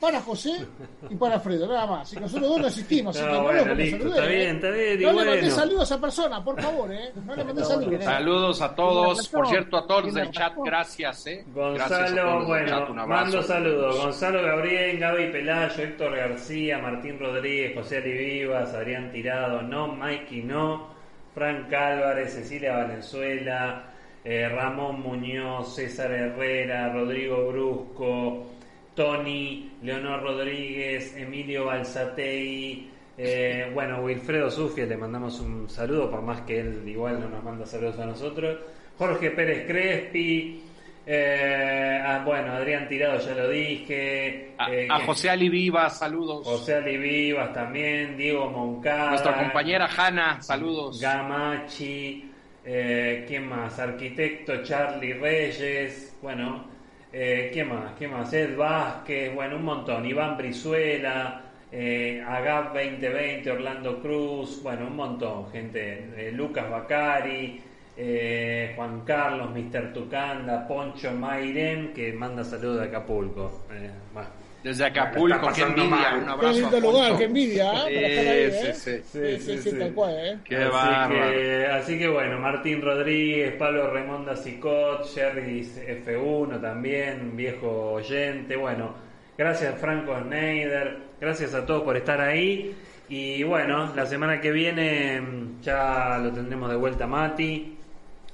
para 0.00 0.20
José 0.22 0.64
y 1.10 1.16
para 1.16 1.34
Alfredo, 1.34 1.66
nada 1.66 1.84
más. 1.86 2.02
Así 2.02 2.14
que 2.14 2.20
nosotros 2.22 2.48
dos 2.50 2.60
no 2.60 2.66
existimos. 2.68 3.16
así 3.16 3.26
No, 3.32 3.32
que 3.32 3.40
bueno, 3.40 3.74
listo, 3.74 3.98
saludé, 3.98 4.16
está 4.18 4.24
¿eh? 4.30 4.36
bien, 4.36 4.54
está 4.56 4.70
bien, 4.70 5.00
y 5.00 5.02
No 5.02 5.10
le 5.10 5.16
mandé 5.16 5.40
bueno. 5.40 5.54
saludos 5.56 5.80
a 5.80 5.84
esa 5.84 6.00
persona, 6.00 6.44
por 6.44 6.62
favor, 6.62 6.92
¿eh? 6.92 7.12
No 7.26 7.34
le 7.34 7.44
mandé 7.44 7.64
saludos. 7.64 8.04
Saludos 8.04 8.62
a 8.62 8.74
todos. 8.76 9.28
Por 9.28 9.48
cierto, 9.48 9.76
a 9.78 9.86
todos 9.88 10.14
del 10.14 10.30
chat, 10.30 10.52
gracias, 10.64 11.26
¿eh? 11.26 11.44
Gonzalo, 11.52 12.46
bueno, 12.46 12.68
chat, 12.68 12.90
un 12.90 12.98
abrazo. 13.00 13.24
mando 13.24 13.42
saludos. 13.42 13.96
Gonzalo 13.98 14.42
Gabriel, 14.42 14.98
Gaby 15.00 15.32
Pelayo, 15.32 15.82
Héctor 15.82 16.16
García, 16.16 16.78
Martín 16.78 17.18
Rodríguez, 17.18 17.74
José 17.74 17.96
Ali 17.96 18.12
Vivas, 18.12 18.72
Adrián 18.74 19.10
Tirado, 19.10 19.62
no, 19.62 19.88
Mikey 19.88 20.42
no, 20.44 20.86
Frank 21.34 21.72
Álvarez, 21.72 22.34
Cecilia 22.34 22.76
Valenzuela, 22.76 23.84
eh, 24.28 24.46
Ramón 24.46 25.00
Muñoz, 25.00 25.74
César 25.74 26.12
Herrera, 26.12 26.92
Rodrigo 26.92 27.48
Brusco, 27.48 28.46
Tony, 28.94 29.72
Leonor 29.82 30.22
Rodríguez, 30.22 31.16
Emilio 31.16 31.64
Balsatei, 31.64 32.90
eh, 33.16 33.70
bueno, 33.72 34.02
Wilfredo 34.02 34.50
Sufia, 34.50 34.84
le 34.84 34.98
mandamos 34.98 35.40
un 35.40 35.66
saludo, 35.70 36.10
por 36.10 36.20
más 36.20 36.42
que 36.42 36.60
él 36.60 36.86
igual 36.86 37.20
no 37.20 37.30
nos 37.30 37.42
manda 37.42 37.64
saludos 37.64 37.98
a 38.00 38.04
nosotros. 38.04 38.58
Jorge 38.98 39.30
Pérez 39.30 39.66
Crespi, 39.66 40.62
eh, 41.06 42.02
ah, 42.04 42.22
bueno, 42.22 42.52
Adrián 42.52 42.86
Tirado 42.86 43.18
ya 43.20 43.34
lo 43.34 43.48
dije. 43.48 44.52
A, 44.58 44.70
eh, 44.70 44.88
a. 44.90 45.06
José 45.06 45.30
Ali 45.30 45.48
Viva, 45.48 45.88
saludos. 45.88 46.46
José 46.46 46.74
Ali 46.74 46.98
Vivas 46.98 47.50
también, 47.54 48.14
Diego 48.14 48.50
Moncada. 48.50 49.08
Nuestra 49.08 49.38
compañera 49.38 49.88
Hanna, 49.96 50.42
saludos. 50.42 51.00
Gamachi, 51.00 52.27
eh, 52.70 53.24
¿quién 53.26 53.48
más? 53.48 53.78
Arquitecto 53.78 54.62
Charlie 54.62 55.14
Reyes, 55.14 56.14
bueno, 56.20 56.66
eh, 57.10 57.48
¿quién 57.50 57.68
más? 57.70 57.92
¿Quién 57.96 58.12
más? 58.12 58.30
Ed 58.34 58.56
Vázquez, 58.56 59.34
bueno, 59.34 59.56
un 59.56 59.64
montón. 59.64 60.04
Iván 60.04 60.36
Brizuela, 60.36 61.44
eh, 61.72 62.22
Agap 62.26 62.74
2020, 62.74 63.50
Orlando 63.50 64.02
Cruz, 64.02 64.62
bueno, 64.62 64.86
un 64.86 64.96
montón, 64.96 65.50
gente. 65.50 66.10
Eh, 66.14 66.30
Lucas 66.32 66.68
Bacari, 66.70 67.58
eh, 67.96 68.74
Juan 68.76 69.00
Carlos, 69.00 69.48
Mr. 69.50 69.94
Tucanda, 69.94 70.68
Poncho 70.68 71.10
Mayren, 71.12 71.94
que 71.94 72.12
manda 72.12 72.44
saludos 72.44 72.80
de 72.80 72.88
Acapulco. 72.88 73.64
Bueno. 74.12 74.47
Desde 74.68 74.84
Acapulco, 74.84 75.50
qué 75.54 75.62
envidia. 75.62 75.88
mal. 75.88 76.18
Un 76.18 76.24
Qué 76.26 76.30
abrazo. 76.30 76.60
lindo 76.60 76.76
a 76.76 76.80
lugar, 76.80 77.16
qué 77.16 77.24
envidia. 77.24 77.72
Sí, 77.86 78.74
sí, 78.74 79.00
sí. 79.02 79.70
¿eh? 79.70 80.38
Qué 80.44 80.56
así, 80.56 81.08
que, 81.10 81.66
así 81.66 81.98
que 81.98 82.08
bueno, 82.08 82.38
Martín 82.38 82.82
Rodríguez, 82.82 83.54
Pablo 83.58 83.90
Raimonda 83.90 84.36
Sicot, 84.36 85.06
Jerry 85.14 85.62
F1 86.04 86.60
también, 86.60 87.34
viejo 87.34 87.92
oyente. 87.92 88.56
Bueno, 88.56 88.94
gracias 89.38 89.80
Franco 89.80 90.14
Schneider, 90.20 90.98
gracias 91.18 91.54
a 91.54 91.64
todos 91.64 91.82
por 91.82 91.96
estar 91.96 92.20
ahí. 92.20 92.76
Y 93.08 93.42
bueno, 93.44 93.94
la 93.96 94.04
semana 94.04 94.38
que 94.38 94.50
viene 94.50 95.18
mm, 95.18 95.62
ya 95.62 96.18
lo 96.18 96.30
tendremos 96.30 96.68
de 96.68 96.76
vuelta 96.76 97.06
Mati, 97.06 97.74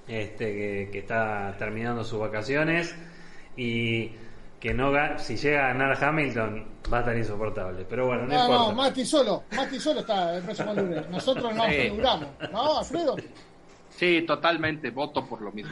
este 0.09 0.47
que, 0.53 0.89
que 0.91 0.99
está 0.99 1.55
terminando 1.57 2.03
sus 2.03 2.19
vacaciones. 2.19 2.93
Y 3.57 4.11
que 4.65 4.73
no 4.73 4.91
si 5.19 5.37
llega 5.37 5.67
a 5.67 5.75
ganar 5.75 6.03
Hamilton 6.03 6.67
va 6.91 6.97
a 6.97 7.01
estar 7.01 7.17
insoportable. 7.19 7.85
Pero 7.87 8.07
bueno, 8.07 8.23
no, 8.23 8.29
No, 8.35 8.41
importa. 8.45 8.63
no, 8.69 8.73
Mati 8.75 9.05
solo, 9.05 9.43
Mati 9.55 9.79
solo 9.79 10.01
está 10.01 10.37
el 10.37 10.43
próximo 10.43 10.73
lunes. 10.73 11.11
Nosotros 11.11 11.55
no 11.55 11.65
Sí. 11.67 11.73
figuramos. 11.83 12.29
¿No, 12.51 12.79
Alfredo? 12.79 13.17
Sí, 13.91 14.23
totalmente, 14.27 14.91
voto 14.91 15.25
por 15.27 15.43
lo 15.43 15.53
mismo. 15.53 15.71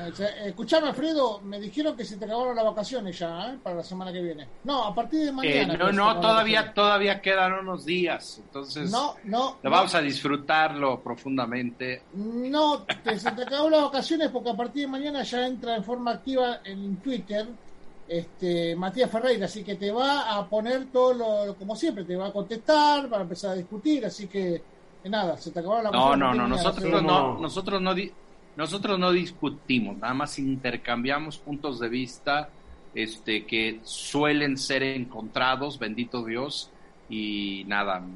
Eh, 0.00 0.46
Escuchame, 0.46 0.88
Alfredo, 0.88 1.40
me 1.42 1.60
dijeron 1.60 1.94
que 1.94 2.04
se 2.06 2.16
te 2.16 2.24
acabaron 2.24 2.56
las 2.56 2.64
vacaciones 2.64 3.16
ya, 3.18 3.50
¿eh? 3.52 3.58
Para 3.62 3.76
la 3.76 3.82
semana 3.84 4.10
que 4.10 4.22
viene. 4.22 4.48
No, 4.64 4.84
a 4.86 4.94
partir 4.94 5.20
de 5.20 5.28
Eh, 5.28 5.32
mañana. 5.32 5.76
no, 5.76 5.92
no, 5.92 6.18
todavía, 6.20 6.72
todavía 6.72 7.20
quedan 7.20 7.52
unos 7.52 7.84
días, 7.84 8.40
entonces 8.42 8.90
No, 8.90 9.16
no. 9.24 9.58
lo 9.62 9.70
no. 9.70 9.70
vamos 9.70 9.94
a 9.94 10.00
disfrutarlo 10.00 11.00
profundamente. 11.00 12.02
No, 12.14 12.82
te, 13.04 13.18
se 13.18 13.30
te 13.32 13.42
acabó 13.42 13.68
las 13.68 13.82
vacaciones 13.82 14.30
porque 14.30 14.50
a 14.50 14.56
partir 14.56 14.86
de 14.86 14.88
mañana 14.88 15.22
ya 15.22 15.46
entra 15.46 15.76
en 15.76 15.84
forma 15.84 16.12
activa 16.12 16.60
en 16.64 16.96
Twitter 16.96 17.46
este 18.10 18.74
Matías 18.76 19.10
Ferreira, 19.10 19.46
así 19.46 19.64
que 19.64 19.76
te 19.76 19.90
va 19.92 20.36
a 20.38 20.48
poner 20.48 20.90
todo 20.90 21.14
lo, 21.14 21.56
como 21.56 21.76
siempre, 21.76 22.04
te 22.04 22.16
va 22.16 22.28
a 22.28 22.32
contestar, 22.32 23.12
va 23.12 23.18
a 23.18 23.22
empezar 23.22 23.52
a 23.52 23.54
discutir, 23.56 24.04
así 24.04 24.28
que 24.28 24.66
nada, 25.04 25.36
se 25.38 25.52
te 25.52 25.60
acabaron 25.60 25.84
las 25.84 25.92
No, 25.92 26.16
no, 26.16 26.34
no, 26.34 26.46
nosotros 26.46 27.02
no, 27.02 27.38
nosotros 27.40 27.82
no, 27.82 27.94
di- 27.94 28.16
nosotros 28.54 28.98
no 28.98 29.10
discutimos, 29.12 29.98
nada 29.98 30.14
más 30.14 30.38
intercambiamos 30.38 31.40
puntos 31.40 31.80
de 31.80 31.88
vista, 31.88 32.54
este, 32.92 33.44
que 33.46 33.80
suelen 33.84 34.56
ser 34.56 34.82
encontrados, 34.84 35.78
bendito 35.78 36.24
Dios, 36.24 36.72
y 37.08 37.64
nada, 37.66 38.06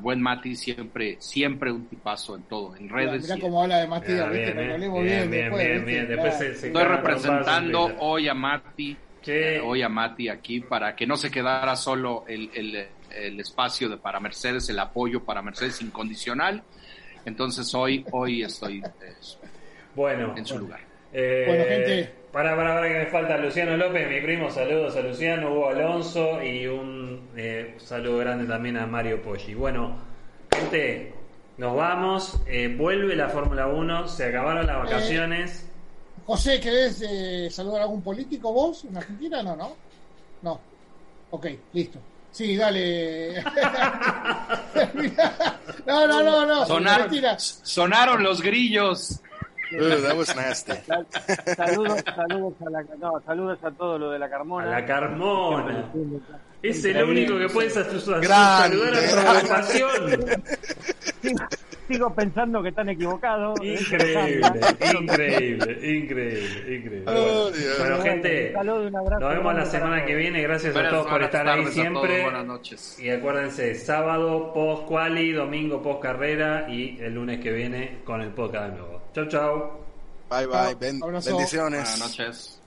buen 0.00 0.22
Mati 0.22 0.56
siempre, 0.56 1.16
siempre 1.20 1.72
un 1.72 1.88
tipazo 1.88 2.36
en 2.36 2.46
todo, 2.46 2.74
en 2.76 2.88
redes. 2.88 3.22
mirá 3.22 3.36
y- 3.36 3.40
cómo 3.40 3.62
habla 3.62 3.78
de 3.78 3.86
Matías, 3.88 4.26
Ah, 4.26 4.30
¿viste? 4.30 4.50
bien, 4.50 4.58
eh. 4.58 4.68
Bien, 4.92 5.30
bien, 5.30 5.30
bien, 5.30 5.30
después, 5.30 5.58
bien, 5.58 5.84
¿viste? 5.84 5.86
bien. 5.86 6.08
Después 6.08 6.32
Claro. 6.32 6.38
se- 6.38 6.54
se 6.54 6.66
Estoy 6.68 6.84
representando 6.84 7.96
hoy 7.98 8.28
a 8.28 8.34
Mati, 8.34 9.02
Eh, 9.26 9.60
hoy 9.64 9.82
a 9.82 9.88
Mati 9.88 10.28
aquí 10.28 10.60
para 10.60 10.94
que 10.94 11.06
no 11.06 11.16
se 11.16 11.30
quedara 11.30 11.76
solo 11.76 12.24
el, 12.28 12.50
el, 12.54 12.86
el 13.10 13.40
espacio 13.40 13.88
de 13.88 13.96
para 13.96 14.20
Mercedes, 14.20 14.68
el 14.68 14.78
apoyo 14.78 15.24
para 15.24 15.42
Mercedes 15.42 15.80
incondicional. 15.82 16.62
Entonces 17.24 17.74
hoy, 17.74 18.04
hoy 18.12 18.42
estoy 18.42 18.78
eh, 18.82 19.12
Bueno, 19.94 20.34
en 20.36 20.44
su 20.44 20.58
lugar. 20.58 20.80
Eh, 21.12 21.44
Bueno, 21.46 21.64
gente. 21.64 22.14
Para, 22.32 22.56
para, 22.56 22.74
para 22.74 22.88
que 22.88 22.98
me 22.98 23.06
falta 23.06 23.38
Luciano 23.38 23.76
López, 23.76 24.08
mi 24.10 24.20
primo. 24.20 24.50
Saludos 24.50 24.96
a 24.96 25.00
Luciano, 25.00 25.52
Hugo 25.52 25.68
Alonso 25.68 26.42
y 26.42 26.66
un 26.66 27.28
eh, 27.36 27.74
saludo 27.78 28.18
grande 28.18 28.44
también 28.46 28.76
a 28.76 28.86
Mario 28.86 29.22
Poggi. 29.22 29.54
Bueno, 29.54 29.96
gente, 30.52 31.14
nos 31.58 31.76
vamos. 31.76 32.42
eh, 32.48 32.74
vuelve 32.76 33.14
la 33.14 33.28
Fórmula 33.28 33.68
1. 33.68 34.08
Se 34.08 34.24
acabaron 34.26 34.66
las 34.66 34.78
vacaciones. 34.78 35.70
José, 36.26 36.58
¿querés 36.60 37.02
eh, 37.06 37.48
saludar 37.50 37.80
a 37.82 37.84
algún 37.84 38.02
político 38.02 38.52
vos 38.52 38.84
en 38.84 38.96
Argentina? 38.96 39.42
No, 39.42 39.54
no. 39.56 39.76
No. 40.42 40.60
Ok, 41.30 41.46
listo. 41.72 41.98
Sí, 42.30 42.56
dale. 42.56 43.42
no, 45.86 46.06
no, 46.08 46.22
no, 46.22 46.46
no. 46.46 46.66
Sonar- 46.66 47.10
sonaron 47.38 48.22
los 48.22 48.40
grillos. 48.42 49.20
Ugh, 49.72 50.02
that 50.02 50.16
was 50.16 50.34
nasty. 50.36 50.72
Sal- 50.86 51.06
Saludos, 51.56 52.00
saludos 52.04 52.54
a 52.66 52.70
la, 52.70 52.82
no, 52.98 53.20
saludos 53.26 53.58
a 53.62 53.70
todo 53.72 53.98
lo 53.98 54.10
de 54.10 54.18
la 54.18 54.26
A 54.26 54.30
Carmona. 54.30 54.66
la 54.70 54.86
Carmona. 54.86 55.90
Es 56.62 56.84
el 56.84 57.02
único 57.02 57.36
que 57.38 57.48
puedes 57.48 57.74
saludar 57.74 58.20
Grande. 58.20 58.76
a 58.86 58.90
nuestra 58.90 59.30
agrupación. 59.30 60.24
Sigo, 61.88 62.14
pensando 62.14 62.62
que 62.62 62.70
están 62.70 62.88
equivocados. 62.88 63.58
Increíble, 63.62 64.40
increíble, 64.80 65.96
increíble, 65.96 66.76
increíble. 66.76 67.04
Oh, 67.06 67.12
Bueno, 67.12 67.50
Dios. 67.50 67.78
bueno, 67.78 68.02
gente, 68.02 68.54
un 68.56 68.96
abrazo 68.96 69.20
nos 69.20 69.34
vemos 69.34 69.54
la 69.54 69.66
semana 69.66 70.04
que 70.06 70.14
viene. 70.14 70.42
Gracias 70.42 70.74
a 70.74 70.88
todos 70.88 71.06
por 71.06 71.22
estar 71.22 71.46
ahí 71.46 71.60
todos, 71.62 71.74
siempre. 71.74 72.22
buenas 72.22 72.44
noches. 72.46 72.98
Y 72.98 73.10
acuérdense, 73.10 73.74
sábado 73.74 74.52
post 74.54 74.86
quali, 74.86 75.32
domingo 75.32 75.82
post 75.82 76.00
carrera 76.02 76.66
y 76.70 76.98
el 77.00 77.14
lunes 77.14 77.40
que 77.40 77.52
viene 77.52 77.98
con 78.04 78.20
el 78.22 78.30
podcast 78.30 78.70
de 78.72 78.78
nuevo. 78.78 79.02
Chau, 79.14 79.26
chau. 79.28 79.70
Bye, 80.30 80.46
bye. 80.46 80.74
Ben- 80.80 81.02
Abrazo. 81.02 81.30
bendiciones. 81.30 81.80
Buenas 81.98 82.00
noches. 82.18 82.60